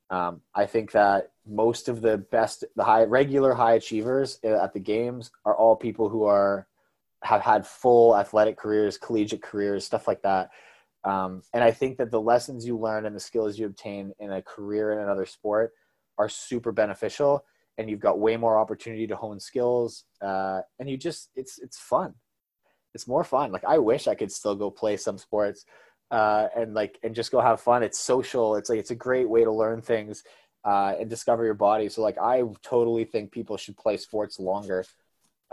Um, 0.09 0.41
i 0.55 0.65
think 0.65 0.91
that 0.93 1.31
most 1.45 1.89
of 1.89 2.01
the 2.01 2.17
best 2.17 2.63
the 2.75 2.83
high 2.83 3.03
regular 3.03 3.53
high 3.53 3.73
achievers 3.73 4.39
at 4.43 4.73
the 4.73 4.79
games 4.79 5.31
are 5.45 5.55
all 5.55 5.75
people 5.75 6.09
who 6.09 6.23
are 6.23 6.67
have 7.23 7.41
had 7.41 7.67
full 7.67 8.17
athletic 8.17 8.57
careers 8.57 8.97
collegiate 8.97 9.41
careers 9.41 9.85
stuff 9.85 10.07
like 10.07 10.21
that 10.21 10.49
um, 11.07 11.41
and 11.53 11.63
I 11.63 11.71
think 11.71 11.97
that 11.97 12.11
the 12.11 12.19
lessons 12.19 12.67
you 12.67 12.77
learn 12.77 13.05
and 13.05 13.15
the 13.15 13.19
skills 13.19 13.57
you 13.57 13.65
obtain 13.65 14.11
in 14.19 14.33
a 14.33 14.41
career 14.41 14.91
in 14.91 14.99
another 14.99 15.25
sport 15.25 15.71
are 16.17 16.27
super 16.27 16.73
beneficial. 16.73 17.45
And 17.77 17.89
you've 17.89 18.01
got 18.01 18.19
way 18.19 18.35
more 18.35 18.59
opportunity 18.59 19.07
to 19.07 19.15
hone 19.15 19.39
skills. 19.39 20.03
Uh, 20.21 20.61
and 20.79 20.89
you 20.89 20.97
just, 20.97 21.29
it's, 21.33 21.59
it's 21.59 21.77
fun. 21.79 22.13
It's 22.93 23.07
more 23.07 23.23
fun. 23.23 23.53
Like 23.53 23.63
I 23.63 23.77
wish 23.77 24.07
I 24.07 24.15
could 24.15 24.31
still 24.31 24.55
go 24.55 24.69
play 24.69 24.97
some 24.97 25.17
sports 25.17 25.63
uh, 26.11 26.47
and 26.55 26.73
like, 26.73 26.99
and 27.03 27.15
just 27.15 27.31
go 27.31 27.39
have 27.39 27.61
fun. 27.61 27.83
It's 27.83 27.99
social. 27.99 28.57
It's 28.57 28.69
like, 28.69 28.79
it's 28.79 28.91
a 28.91 28.95
great 28.95 29.29
way 29.29 29.45
to 29.45 29.51
learn 29.51 29.81
things 29.81 30.23
uh, 30.65 30.95
and 30.99 31.09
discover 31.09 31.45
your 31.45 31.53
body. 31.53 31.87
So 31.87 32.01
like, 32.01 32.17
I 32.17 32.43
totally 32.63 33.05
think 33.05 33.31
people 33.31 33.55
should 33.55 33.77
play 33.77 33.95
sports 33.95 34.41
longer. 34.41 34.83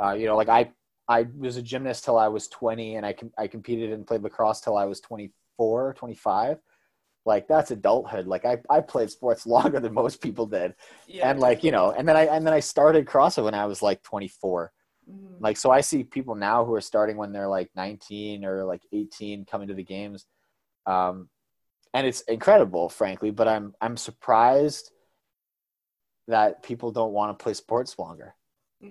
Uh, 0.02 0.14
you 0.14 0.26
know, 0.26 0.36
like 0.36 0.48
I, 0.48 0.72
I 1.06 1.26
was 1.38 1.58
a 1.58 1.62
gymnast 1.62 2.04
till 2.04 2.18
I 2.18 2.26
was 2.26 2.48
20 2.48 2.96
and 2.96 3.06
I, 3.06 3.12
com- 3.12 3.32
I 3.38 3.46
competed 3.46 3.92
and 3.92 4.04
played 4.04 4.22
lacrosse 4.22 4.60
till 4.60 4.76
I 4.76 4.86
was 4.86 5.00
24, 5.00 5.32
25. 5.58 6.58
Like 7.26 7.48
that's 7.48 7.70
adulthood. 7.70 8.26
Like 8.26 8.44
I, 8.44 8.58
I 8.68 8.80
played 8.80 9.10
sports 9.10 9.46
longer 9.56 9.80
than 9.80 9.94
most 9.94 10.20
people 10.20 10.46
did. 10.46 10.74
yeah. 11.06 11.30
And 11.30 11.40
like, 11.40 11.64
you 11.64 11.70
know, 11.72 11.90
and 11.92 12.06
then 12.08 12.16
I, 12.16 12.26
and 12.26 12.46
then 12.46 12.52
I 12.54 12.60
started 12.60 13.06
CrossFit 13.06 13.44
when 13.44 13.54
I 13.54 13.66
was 13.66 13.82
like 13.82 14.02
24. 14.02 14.72
Mhm. 15.10 15.40
Like, 15.40 15.56
so 15.56 15.70
I 15.70 15.80
see 15.80 16.04
people 16.04 16.34
now 16.34 16.64
who 16.64 16.74
are 16.74 16.80
starting 16.80 17.16
when 17.16 17.32
they're 17.32 17.48
like 17.48 17.70
19 17.74 18.44
or 18.44 18.64
like 18.64 18.82
18 18.92 19.44
coming 19.46 19.68
to 19.68 19.74
the 19.74 19.82
games. 19.84 20.26
Um, 20.86 21.28
and 21.94 22.06
it's 22.06 22.22
incredible, 22.22 22.88
frankly, 22.88 23.30
but 23.30 23.48
I'm, 23.48 23.74
I'm 23.80 23.96
surprised 23.96 24.90
that 26.28 26.62
people 26.62 26.90
don't 26.90 27.12
want 27.12 27.38
to 27.38 27.42
play 27.42 27.54
sports 27.54 27.98
longer. 27.98 28.34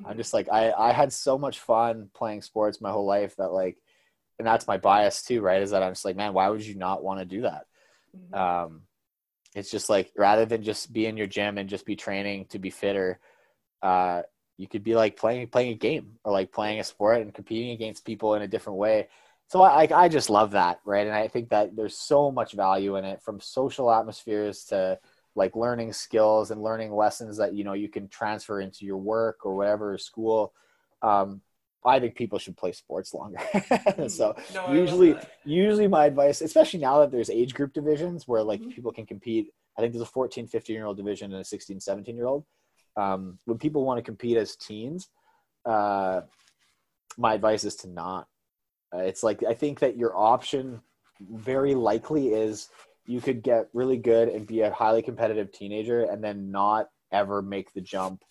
I'm 0.06 0.14
Mhm. 0.14 0.18
just 0.18 0.34
like 0.34 0.50
I 0.50 0.72
I 0.72 0.92
had 0.92 1.14
so 1.14 1.38
much 1.38 1.60
fun 1.60 2.10
playing 2.16 2.42
sports 2.42 2.82
my 2.82 2.92
whole 2.92 3.06
life 3.06 3.36
that 3.36 3.52
like, 3.52 3.78
and 4.40 4.48
that's 4.48 4.68
my 4.68 4.78
bias 4.78 5.24
too, 5.24 5.42
right? 5.42 5.62
Is 5.62 5.72
that 5.72 5.84
I'm 5.84 5.92
just 5.92 6.06
like, 6.06 6.16
man, 6.16 6.34
why 6.34 6.50
would 6.50 6.66
you 6.66 6.76
not 6.76 7.04
want 7.04 7.20
to 7.20 7.26
do 7.26 7.42
that? 7.42 7.66
Mhm. 8.16 8.38
Um, 8.38 8.82
it's 9.56 9.72
just 9.72 9.90
like 9.90 10.12
rather 10.18 10.46
than 10.46 10.64
just 10.64 10.92
be 10.92 11.06
in 11.06 11.18
your 11.18 11.28
gym 11.28 11.58
and 11.58 11.70
just 11.70 11.86
be 11.86 11.96
training 11.96 12.46
to 12.50 12.60
be 12.60 12.70
fitter, 12.70 13.20
uh, 13.82 14.24
you 14.58 14.68
could 14.68 14.84
be 14.84 14.96
like 14.96 15.18
playing 15.18 15.48
playing 15.48 15.72
a 15.74 15.76
game 15.76 16.20
or 16.24 16.32
like 16.32 16.52
playing 16.52 16.80
a 16.80 16.84
sport 16.84 17.22
and 17.22 17.34
competing 17.34 17.72
against 17.72 18.06
people 18.06 18.36
in 18.36 18.42
a 18.42 18.48
different 18.48 18.80
way. 18.80 19.08
So 19.48 19.62
I 19.62 19.88
I 19.94 20.10
just 20.10 20.30
love 20.30 20.52
that, 20.52 20.80
right? 20.86 21.06
And 21.06 21.16
I 21.16 21.28
think 21.28 21.50
that 21.50 21.76
there's 21.76 21.98
so 21.98 22.32
much 22.32 22.54
value 22.54 22.96
in 22.98 23.06
it 23.06 23.22
from 23.22 23.40
social 23.40 23.92
atmospheres 23.92 24.66
to 24.66 25.00
like 25.36 25.56
learning 25.56 25.94
skills 25.94 26.52
and 26.52 26.62
learning 26.62 26.94
lessons 26.94 27.38
that 27.38 27.54
you 27.54 27.64
know 27.64 27.74
you 27.74 27.90
can 27.90 28.08
transfer 28.08 28.62
into 28.62 28.86
your 28.86 28.98
work 28.98 29.46
or 29.46 29.56
whatever 29.56 29.98
school 29.98 30.54
um, 31.02 31.42
i 31.86 32.00
think 32.00 32.16
people 32.16 32.40
should 32.40 32.56
play 32.58 32.72
sports 32.72 33.14
longer. 33.14 33.40
So 34.08 34.36
No, 34.54 34.74
usually 34.74 35.20
usually 35.44 35.88
my 35.88 36.06
advice 36.06 36.42
especially 36.42 36.80
now 36.80 37.00
that 37.00 37.12
there's 37.12 37.30
age 37.30 37.54
group 37.54 37.74
divisions 37.74 38.28
where 38.28 38.44
like 38.44 38.62
Mhm. 38.62 38.72
people 38.76 38.92
can 38.92 39.06
compete 39.06 39.48
i 39.78 39.82
think 39.82 39.94
there's 39.94 40.02
a 40.02 40.06
14 40.06 40.48
15 40.48 40.76
year 40.76 40.86
old 40.86 40.98
division 40.98 41.32
and 41.34 41.42
a 41.42 41.46
16 41.46 41.80
17 41.80 42.16
year 42.16 42.28
old. 42.28 42.46
Um, 42.96 43.40
when 43.46 43.58
people 43.58 43.86
want 43.86 43.98
to 43.98 44.04
compete 44.04 44.38
as 44.38 44.56
teens 44.56 45.10
uh, 45.66 46.22
my 47.18 47.34
advice 47.36 47.64
is 47.64 47.76
to 47.78 47.88
not. 47.88 48.28
Uh, 48.94 49.00
it's 49.00 49.24
like 49.24 49.44
i 49.44 49.54
think 49.54 49.80
that 49.80 49.98
your 49.98 50.16
option 50.16 50.82
very 51.20 51.74
likely 51.76 52.28
is 52.34 52.70
you 53.06 53.20
could 53.22 53.42
get 53.44 53.68
really 53.74 53.98
good 53.98 54.30
and 54.30 54.46
be 54.48 54.62
a 54.62 54.72
highly 54.72 55.02
competitive 55.02 55.52
teenager 55.52 56.04
and 56.04 56.24
then 56.24 56.52
not 56.52 56.90
ever 57.12 57.42
make 57.42 57.74
the 57.74 57.82
jump 57.82 58.24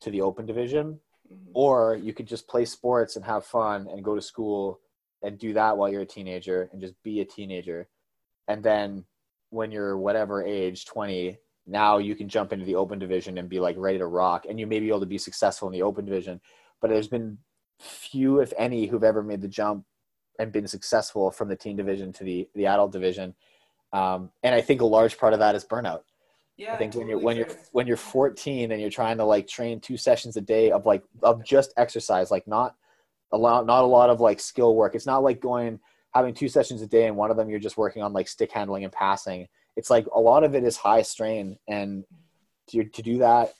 to 0.00 0.10
the 0.10 0.20
open 0.20 0.44
division 0.46 0.98
Mhm. 1.30 1.50
or 1.54 1.96
you 1.96 2.12
could 2.14 2.26
just 2.26 2.48
play 2.48 2.64
sports 2.64 3.16
and 3.16 3.24
have 3.24 3.44
fun 3.44 3.88
and 3.88 4.04
go 4.04 4.14
to 4.14 4.22
school 4.22 4.80
and 5.22 5.38
do 5.38 5.52
that 5.54 5.76
while 5.76 5.88
you're 5.90 6.02
a 6.02 6.06
teenager 6.06 6.68
and 6.72 6.80
just 6.80 6.94
be 7.02 7.20
a 7.20 7.24
teenager. 7.24 7.88
And 8.48 8.62
then 8.64 9.06
when 9.50 9.72
you're 9.72 9.96
whatever 9.98 10.42
age 10.42 10.86
20 10.86 11.38
now 11.66 11.98
you 11.98 12.16
can 12.16 12.28
jump 12.30 12.52
into 12.52 12.64
the 12.64 12.74
open 12.76 12.98
division 12.98 13.36
and 13.38 13.48
be 13.48 13.60
like 13.60 13.76
ready 13.78 13.98
to 13.98 14.06
rock. 14.06 14.46
And 14.48 14.58
you 14.58 14.66
may 14.66 14.80
be 14.80 14.88
able 14.88 15.00
to 15.00 15.06
be 15.06 15.18
successful 15.18 15.68
in 15.68 15.72
the 15.72 15.82
open 15.82 16.04
division 16.04 16.40
but 16.80 16.90
there's 16.90 17.08
been 17.08 17.38
few 17.80 18.40
if 18.40 18.52
any 18.58 18.86
who've 18.86 19.04
ever 19.04 19.22
made 19.22 19.40
the 19.42 19.48
jump 19.48 19.84
and 20.38 20.52
been 20.52 20.66
successful 20.68 21.30
from 21.30 21.48
the 21.48 21.56
teen 21.56 21.76
division 21.76 22.12
to 22.14 22.24
the 22.24 22.48
the 22.54 22.66
adult 22.66 22.92
division. 22.92 23.34
Um, 23.92 24.30
and 24.42 24.54
i 24.54 24.60
think 24.60 24.80
a 24.82 24.86
large 24.86 25.18
part 25.18 25.32
of 25.34 25.38
that 25.40 25.54
is 25.56 25.64
burnout 25.64 26.02
Yeah, 26.58 26.72
I 26.74 26.76
think 26.76 26.94
when 26.94 27.06
you're 27.06 27.18
totally 27.18 27.24
when 27.24 27.36
you're 27.36 27.46
when 27.72 27.86
you're 27.86 27.96
14 27.96 28.72
and 28.72 28.80
you're 28.80 28.90
trying 28.90 29.16
to 29.18 29.24
like 29.24 29.46
train 29.46 29.80
two 29.80 29.96
sessions 29.96 30.36
a 30.36 30.40
day 30.40 30.70
of 30.70 30.84
like 30.86 31.02
of 31.22 31.44
just 31.44 31.72
exercise, 31.76 32.30
like 32.30 32.46
not 32.46 32.74
a 33.32 33.38
lot 33.38 33.64
not 33.64 33.84
a 33.84 33.86
lot 33.86 34.10
of 34.10 34.20
like 34.20 34.40
skill 34.40 34.74
work. 34.74 34.94
It's 34.94 35.06
not 35.06 35.22
like 35.22 35.40
going 35.40 35.80
having 36.14 36.34
two 36.34 36.48
sessions 36.48 36.82
a 36.82 36.86
day 36.86 37.06
and 37.06 37.16
one 37.16 37.30
of 37.30 37.36
them 37.36 37.48
you're 37.48 37.60
just 37.60 37.76
working 37.76 38.02
on 38.02 38.12
like 38.12 38.28
stick 38.28 38.50
handling 38.52 38.84
and 38.84 38.92
passing. 38.92 39.46
it's 39.76 39.90
like 39.90 40.06
a 40.14 40.20
lot 40.20 40.42
of 40.42 40.54
it 40.54 40.64
is 40.64 40.76
high 40.76 41.02
strain 41.02 41.56
and 41.68 42.04
to, 42.68 42.82
to 42.84 43.02
do 43.02 43.18
that 43.18 43.54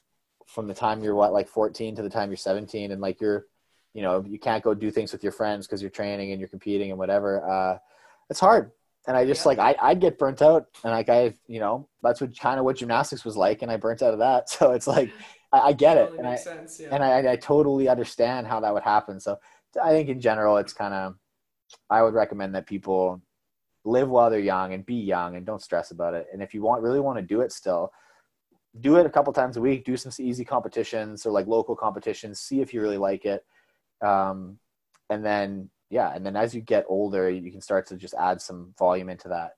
from 0.46 0.66
the 0.66 0.74
time 0.74 1.02
you're 1.02 1.14
what 1.14 1.32
like 1.32 1.48
14 1.48 1.94
to 1.96 2.02
the 2.02 2.10
time 2.10 2.30
you're 2.30 2.36
17 2.36 2.90
and 2.90 3.00
like 3.00 3.20
you're 3.20 3.46
you 3.94 4.02
know 4.02 4.24
you 4.26 4.38
can't 4.38 4.64
go 4.64 4.74
do 4.74 4.90
things 4.90 5.12
with 5.12 5.22
your 5.22 5.32
friends 5.32 5.66
because 5.66 5.80
you're 5.82 5.90
training 5.90 6.32
and 6.32 6.40
you're 6.40 6.48
competing 6.48 6.90
and 6.90 6.98
whatever 6.98 7.48
uh 7.48 7.78
it's 8.30 8.40
hard 8.40 8.72
and 9.08 9.16
i 9.16 9.26
just 9.26 9.44
yeah. 9.44 9.48
like 9.48 9.58
i 9.58 9.74
i 9.80 9.94
get 9.94 10.18
burnt 10.18 10.40
out 10.40 10.66
and 10.84 10.92
like 10.92 11.08
i 11.08 11.34
you 11.48 11.58
know 11.58 11.88
that's 12.02 12.20
what 12.20 12.38
kind 12.38 12.60
of 12.60 12.64
what 12.64 12.76
gymnastics 12.76 13.24
was 13.24 13.36
like 13.36 13.62
and 13.62 13.72
i 13.72 13.76
burnt 13.76 14.02
out 14.02 14.12
of 14.12 14.20
that. 14.20 14.48
So 14.50 14.70
it's 14.72 14.86
like 14.86 15.10
i, 15.52 15.58
I 15.58 15.72
get 15.72 15.96
it. 15.96 16.12
And 16.16 16.28
I, 16.28 16.36
sense, 16.36 16.78
yeah. 16.78 16.88
and 16.92 17.02
I, 17.02 17.32
I 17.32 17.36
totally 17.36 17.88
understand 17.88 18.46
how 18.46 18.60
that 18.60 18.72
would 18.72 18.84
happen. 18.84 19.18
So 19.18 19.38
i 19.82 19.90
think 19.90 20.08
in 20.08 20.20
general 20.20 20.58
it's 20.58 20.72
kind 20.72 20.94
of 20.94 21.16
i 21.90 22.02
would 22.02 22.14
recommend 22.14 22.54
that 22.54 22.66
people 22.66 23.20
live 23.84 24.08
while 24.08 24.30
they're 24.30 24.38
young 24.38 24.74
and 24.74 24.84
be 24.84 24.96
young 24.96 25.36
and 25.36 25.46
don't 25.46 25.62
stress 25.62 25.90
about 25.90 26.12
it. 26.14 26.26
And 26.32 26.42
if 26.42 26.52
you 26.52 26.62
want 26.62 26.82
really 26.82 27.00
want 27.00 27.18
to 27.18 27.22
do 27.22 27.40
it 27.40 27.50
still 27.50 27.90
do 28.80 28.96
it 28.96 29.06
a 29.06 29.10
couple 29.10 29.32
times 29.32 29.56
a 29.56 29.60
week 29.60 29.84
do 29.84 29.96
some 29.96 30.12
easy 30.24 30.44
competitions 30.44 31.24
or 31.24 31.32
like 31.32 31.46
local 31.46 31.74
competitions 31.74 32.38
see 32.38 32.60
if 32.60 32.72
you 32.74 32.82
really 32.82 32.98
like 32.98 33.24
it. 33.24 33.44
Um, 34.04 34.58
and 35.10 35.24
then 35.24 35.70
yeah 35.90 36.12
and 36.14 36.24
then 36.24 36.36
as 36.36 36.54
you 36.54 36.60
get 36.60 36.84
older 36.88 37.30
you 37.30 37.50
can 37.50 37.60
start 37.60 37.86
to 37.86 37.96
just 37.96 38.14
add 38.14 38.40
some 38.40 38.74
volume 38.78 39.08
into 39.08 39.28
that. 39.28 39.52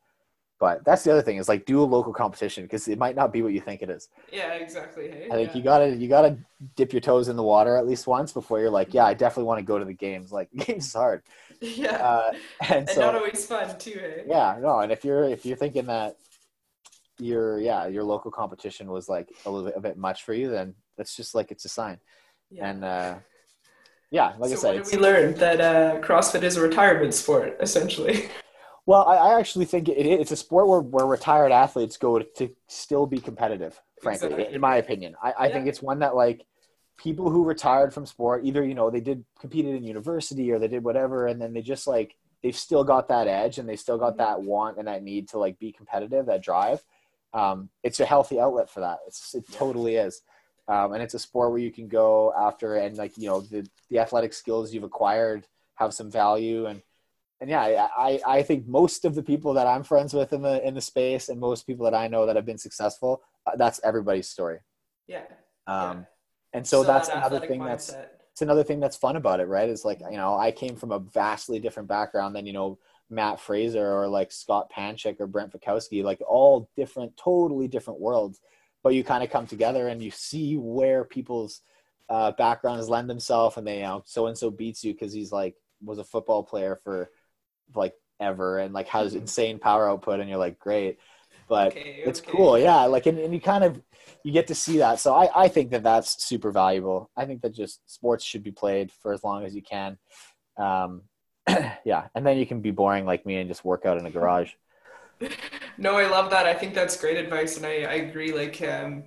But 0.60 0.84
that's 0.84 1.04
the 1.04 1.10
other 1.10 1.22
thing 1.22 1.38
is 1.38 1.48
like 1.48 1.64
do 1.64 1.80
a 1.80 1.84
local 1.84 2.12
competition 2.12 2.64
because 2.64 2.86
it 2.86 2.98
might 2.98 3.16
not 3.16 3.32
be 3.32 3.40
what 3.40 3.54
you 3.54 3.62
think 3.62 3.80
it 3.80 3.88
is. 3.88 4.10
Yeah 4.30 4.52
exactly. 4.52 5.10
Hey, 5.10 5.28
i 5.32 5.34
think 5.34 5.50
yeah. 5.50 5.56
you 5.56 5.62
gotta 5.62 5.96
you 5.96 6.08
gotta 6.08 6.36
dip 6.76 6.92
your 6.92 7.00
toes 7.00 7.28
in 7.28 7.36
the 7.36 7.42
water 7.42 7.76
at 7.76 7.86
least 7.86 8.06
once 8.06 8.30
before 8.30 8.60
you're 8.60 8.68
like 8.68 8.92
yeah 8.92 9.06
i 9.06 9.14
definitely 9.14 9.44
want 9.44 9.58
to 9.58 9.64
go 9.64 9.78
to 9.78 9.86
the 9.86 9.94
games. 9.94 10.30
Like 10.30 10.50
games 10.66 10.86
is 10.86 10.92
hard. 10.92 11.22
Yeah. 11.62 11.96
Uh, 11.96 12.32
and, 12.62 12.72
and 12.72 12.88
so, 12.88 13.00
not 13.02 13.14
always 13.16 13.44
fun 13.44 13.78
too 13.78 13.90
hey? 13.90 14.24
yeah 14.26 14.56
no 14.62 14.80
and 14.80 14.90
if 14.90 15.04
you're 15.04 15.24
if 15.24 15.44
you're 15.44 15.58
thinking 15.58 15.84
that 15.86 16.16
your 17.18 17.60
yeah 17.60 17.86
your 17.86 18.02
local 18.02 18.30
competition 18.30 18.90
was 18.90 19.10
like 19.10 19.28
a 19.44 19.50
little 19.50 19.66
bit 19.66 19.76
a 19.76 19.80
bit 19.80 19.98
much 19.98 20.24
for 20.24 20.32
you 20.32 20.48
then 20.48 20.74
that's 20.96 21.14
just 21.14 21.34
like 21.34 21.50
it's 21.50 21.66
a 21.66 21.68
sign. 21.68 21.98
Yeah. 22.50 22.70
and 22.70 22.84
uh 22.84 23.14
yeah, 24.10 24.34
like 24.38 24.50
so 24.50 24.56
I 24.56 24.82
said, 24.82 24.86
we 24.92 24.98
learned 24.98 25.36
that 25.36 25.60
uh, 25.60 26.00
CrossFit 26.00 26.42
is 26.42 26.56
a 26.56 26.60
retirement 26.62 27.14
sport, 27.14 27.56
essentially. 27.60 28.28
Well, 28.86 29.06
I, 29.06 29.16
I 29.16 29.38
actually 29.38 29.66
think 29.66 29.88
it, 29.88 30.04
it's 30.04 30.32
a 30.32 30.36
sport 30.36 30.66
where, 30.66 30.80
where 30.80 31.06
retired 31.06 31.52
athletes 31.52 31.96
go 31.96 32.18
to, 32.18 32.24
to 32.38 32.50
still 32.66 33.06
be 33.06 33.20
competitive. 33.20 33.80
Frankly, 34.02 34.28
exactly. 34.28 34.54
in 34.54 34.60
my 34.60 34.78
opinion, 34.78 35.14
I, 35.22 35.32
I 35.32 35.46
yeah. 35.46 35.52
think 35.52 35.66
it's 35.68 35.80
one 35.82 36.00
that 36.00 36.16
like 36.16 36.44
people 36.96 37.30
who 37.30 37.44
retired 37.44 37.94
from 37.94 38.04
sport, 38.04 38.44
either 38.44 38.64
you 38.64 38.74
know 38.74 38.90
they 38.90 39.00
did 39.00 39.24
competed 39.38 39.76
in 39.76 39.84
university 39.84 40.50
or 40.50 40.58
they 40.58 40.66
did 40.66 40.82
whatever, 40.82 41.26
and 41.26 41.40
then 41.40 41.52
they 41.52 41.62
just 41.62 41.86
like 41.86 42.16
they've 42.42 42.56
still 42.56 42.82
got 42.82 43.08
that 43.08 43.28
edge 43.28 43.58
and 43.58 43.68
they 43.68 43.76
still 43.76 43.98
got 43.98 44.14
mm-hmm. 44.14 44.22
that 44.22 44.42
want 44.42 44.78
and 44.78 44.88
that 44.88 45.02
need 45.02 45.28
to 45.28 45.38
like 45.38 45.58
be 45.58 45.72
competitive, 45.72 46.26
that 46.26 46.42
drive. 46.42 46.82
Um, 47.32 47.68
it's 47.84 48.00
a 48.00 48.06
healthy 48.06 48.40
outlet 48.40 48.70
for 48.70 48.80
that. 48.80 48.98
It's, 49.06 49.34
it 49.34 49.44
totally 49.52 49.96
is. 49.96 50.22
Um, 50.68 50.92
and 50.92 51.02
it's 51.02 51.14
a 51.14 51.18
sport 51.18 51.50
where 51.50 51.60
you 51.60 51.72
can 51.72 51.88
go 51.88 52.32
after 52.38 52.76
and 52.76 52.96
like 52.96 53.16
you 53.16 53.28
know 53.28 53.40
the 53.40 53.66
the 53.88 53.98
athletic 53.98 54.32
skills 54.32 54.72
you've 54.72 54.84
acquired 54.84 55.46
have 55.74 55.94
some 55.94 56.10
value. 56.10 56.66
And 56.66 56.82
and 57.40 57.48
yeah 57.48 57.88
I, 57.96 58.20
I 58.26 58.42
think 58.42 58.68
most 58.68 59.06
of 59.06 59.14
the 59.14 59.22
people 59.22 59.54
that 59.54 59.66
i'm 59.66 59.82
friends 59.82 60.12
with 60.12 60.34
in 60.34 60.42
the 60.42 60.66
in 60.66 60.74
the 60.74 60.80
space 60.82 61.30
and 61.30 61.40
most 61.40 61.66
people 61.66 61.84
that 61.84 61.94
i 61.94 62.06
know 62.06 62.26
that 62.26 62.36
have 62.36 62.44
been 62.44 62.58
successful 62.58 63.22
uh, 63.46 63.56
that's 63.56 63.80
everybody's 63.82 64.28
story. 64.28 64.58
Yeah, 65.06 65.22
um, 65.66 65.98
yeah. 65.98 66.04
and 66.54 66.66
so, 66.66 66.82
so 66.82 66.86
that's 66.86 67.08
that 67.08 67.18
another 67.18 67.46
thing 67.46 67.60
mindset. 67.60 67.66
that's 67.66 67.96
it's 68.32 68.42
another 68.42 68.62
thing 68.62 68.80
that's 68.80 68.96
fun 68.96 69.16
about 69.16 69.40
it 69.40 69.46
right? 69.46 69.68
Is 69.68 69.84
like 69.84 70.00
you 70.10 70.16
know 70.16 70.36
i 70.36 70.50
came 70.52 70.76
from 70.76 70.92
a 70.92 70.98
vastly 70.98 71.58
different 71.58 71.88
background 71.88 72.34
than 72.34 72.46
you 72.46 72.52
know 72.52 72.78
mat 73.08 73.40
fraser 73.40 73.92
or 73.92 74.06
like 74.06 74.30
scott 74.30 74.70
panchik 74.70 75.18
or 75.18 75.26
brent 75.26 75.52
fikowski 75.52 76.04
like 76.04 76.20
all 76.28 76.70
different 76.76 77.16
totally 77.16 77.66
different 77.66 77.98
worlds 77.98 78.40
but 78.82 78.94
you 78.94 79.04
kind 79.04 79.22
of 79.22 79.30
come 79.30 79.46
together 79.46 79.88
and 79.88 80.02
you 80.02 80.10
see 80.10 80.56
where 80.56 81.04
people's 81.04 81.60
uh, 82.08 82.32
backgrounds 82.32 82.88
lend 82.88 83.08
themselves 83.08 83.56
and 83.56 83.66
they 83.66 83.76
you 83.76 83.82
know 83.82 84.02
so 84.04 84.26
and 84.26 84.36
so 84.36 84.50
beats 84.50 84.82
you 84.82 84.92
because 84.92 85.12
he's 85.12 85.30
like 85.30 85.54
was 85.82 85.98
a 85.98 86.04
football 86.04 86.42
player 86.42 86.78
for 86.82 87.10
like 87.74 87.94
ever 88.18 88.58
and 88.58 88.74
like 88.74 88.88
has 88.88 89.12
mm-hmm. 89.12 89.22
insane 89.22 89.58
power 89.58 89.88
output 89.88 90.20
and 90.20 90.28
you're 90.28 90.38
like 90.38 90.58
great. 90.58 90.98
But 91.48 91.68
okay, 91.68 92.02
it's 92.04 92.20
okay. 92.20 92.30
cool 92.30 92.58
yeah 92.58 92.84
like 92.84 93.06
and, 93.06 93.18
and 93.18 93.32
you 93.32 93.40
kind 93.40 93.64
of 93.64 93.80
you 94.24 94.32
get 94.32 94.48
to 94.48 94.54
see 94.54 94.78
that. 94.78 95.00
So 95.00 95.14
I, 95.14 95.44
I 95.44 95.48
think 95.48 95.70
that 95.70 95.82
that's 95.82 96.24
super 96.24 96.50
valuable. 96.50 97.10
I 97.16 97.24
think 97.24 97.42
that 97.42 97.54
just 97.54 97.80
sports 97.90 98.24
should 98.24 98.42
be 98.42 98.52
played 98.52 98.92
for 98.92 99.12
as 99.12 99.24
long 99.24 99.44
as 99.44 99.54
you 99.54 99.62
can. 99.62 99.98
Um, 100.56 101.02
yeah 101.84 102.08
and 102.14 102.26
then 102.26 102.38
you 102.38 102.46
can 102.46 102.60
be 102.60 102.70
boring 102.70 103.04
like 103.06 103.24
me 103.24 103.36
and 103.36 103.48
just 103.48 103.64
work 103.64 103.86
out 103.86 103.98
in 103.98 104.06
a 104.06 104.10
garage 104.16 104.52
no, 105.80 105.96
I 105.96 106.06
love 106.08 106.30
that. 106.30 106.44
I 106.46 106.52
think 106.52 106.74
that's 106.74 106.96
great 106.96 107.16
advice, 107.16 107.56
and 107.56 107.64
I, 107.64 107.84
I 107.84 107.94
agree. 107.94 108.32
Like, 108.32 108.60
um, 108.62 109.04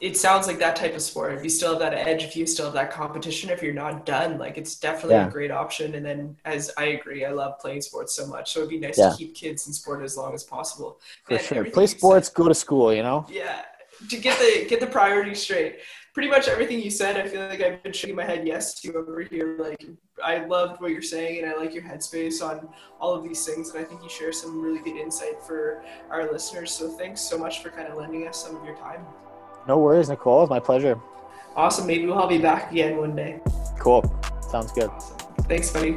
it 0.00 0.16
sounds 0.16 0.46
like 0.46 0.58
that 0.60 0.76
type 0.76 0.94
of 0.96 1.02
sport. 1.02 1.34
If 1.34 1.44
you 1.44 1.50
still 1.50 1.72
have 1.72 1.78
that 1.80 1.92
edge, 1.92 2.24
if 2.24 2.34
you 2.34 2.46
still 2.46 2.64
have 2.64 2.74
that 2.74 2.90
competition, 2.90 3.50
if 3.50 3.62
you're 3.62 3.74
not 3.74 4.06
done, 4.06 4.38
like 4.38 4.56
it's 4.56 4.76
definitely 4.76 5.16
yeah. 5.16 5.28
a 5.28 5.30
great 5.30 5.50
option. 5.50 5.94
And 5.94 6.04
then, 6.04 6.36
as 6.46 6.70
I 6.78 6.84
agree, 6.86 7.26
I 7.26 7.30
love 7.30 7.58
playing 7.60 7.82
sports 7.82 8.16
so 8.16 8.26
much, 8.26 8.50
so 8.50 8.60
it'd 8.60 8.70
be 8.70 8.80
nice 8.80 8.98
yeah. 8.98 9.10
to 9.10 9.16
keep 9.16 9.34
kids 9.34 9.66
in 9.66 9.74
sport 9.74 10.02
as 10.02 10.16
long 10.16 10.32
as 10.32 10.42
possible. 10.42 10.98
For 11.24 11.34
and 11.34 11.42
sure, 11.42 11.64
play 11.66 11.86
sports, 11.86 12.28
said, 12.28 12.34
go 12.34 12.48
to 12.48 12.54
school. 12.54 12.92
You 12.92 13.02
know. 13.02 13.26
Yeah, 13.28 13.60
to 14.08 14.16
get 14.16 14.38
the 14.38 14.66
get 14.66 14.80
the 14.80 14.86
priorities 14.86 15.42
straight 15.42 15.80
pretty 16.12 16.28
much 16.28 16.48
everything 16.48 16.80
you 16.80 16.90
said, 16.90 17.16
I 17.16 17.26
feel 17.28 17.46
like 17.48 17.60
I've 17.60 17.82
been 17.82 17.92
shaking 17.92 18.16
my 18.16 18.24
head 18.24 18.46
yes 18.46 18.80
to 18.80 18.94
over 18.94 19.20
here. 19.22 19.56
Like, 19.58 19.84
I 20.22 20.44
loved 20.44 20.80
what 20.80 20.90
you're 20.90 21.02
saying, 21.02 21.42
and 21.42 21.50
I 21.50 21.56
like 21.56 21.74
your 21.74 21.82
headspace 21.82 22.42
on 22.42 22.68
all 23.00 23.14
of 23.14 23.22
these 23.22 23.44
things. 23.44 23.70
And 23.70 23.84
I 23.84 23.84
think 23.84 24.02
you 24.02 24.08
share 24.08 24.32
some 24.32 24.60
really 24.60 24.80
good 24.80 24.96
insight 24.96 25.42
for 25.42 25.82
our 26.10 26.30
listeners. 26.30 26.70
So 26.70 26.88
thanks 26.88 27.20
so 27.20 27.38
much 27.38 27.62
for 27.62 27.70
kind 27.70 27.88
of 27.88 27.96
lending 27.96 28.26
us 28.26 28.42
some 28.44 28.56
of 28.56 28.64
your 28.64 28.76
time. 28.76 29.04
No 29.68 29.78
worries, 29.78 30.08
Nicole. 30.08 30.42
It's 30.42 30.50
my 30.50 30.60
pleasure. 30.60 30.98
Awesome. 31.54 31.86
Maybe 31.86 32.06
we'll 32.06 32.20
have 32.20 32.32
you 32.32 32.40
back 32.40 32.72
again 32.72 32.96
one 32.96 33.14
day. 33.14 33.40
Cool. 33.78 34.02
Sounds 34.50 34.72
good. 34.72 34.88
Awesome. 34.88 35.18
Thanks, 35.48 35.70
buddy. 35.70 35.96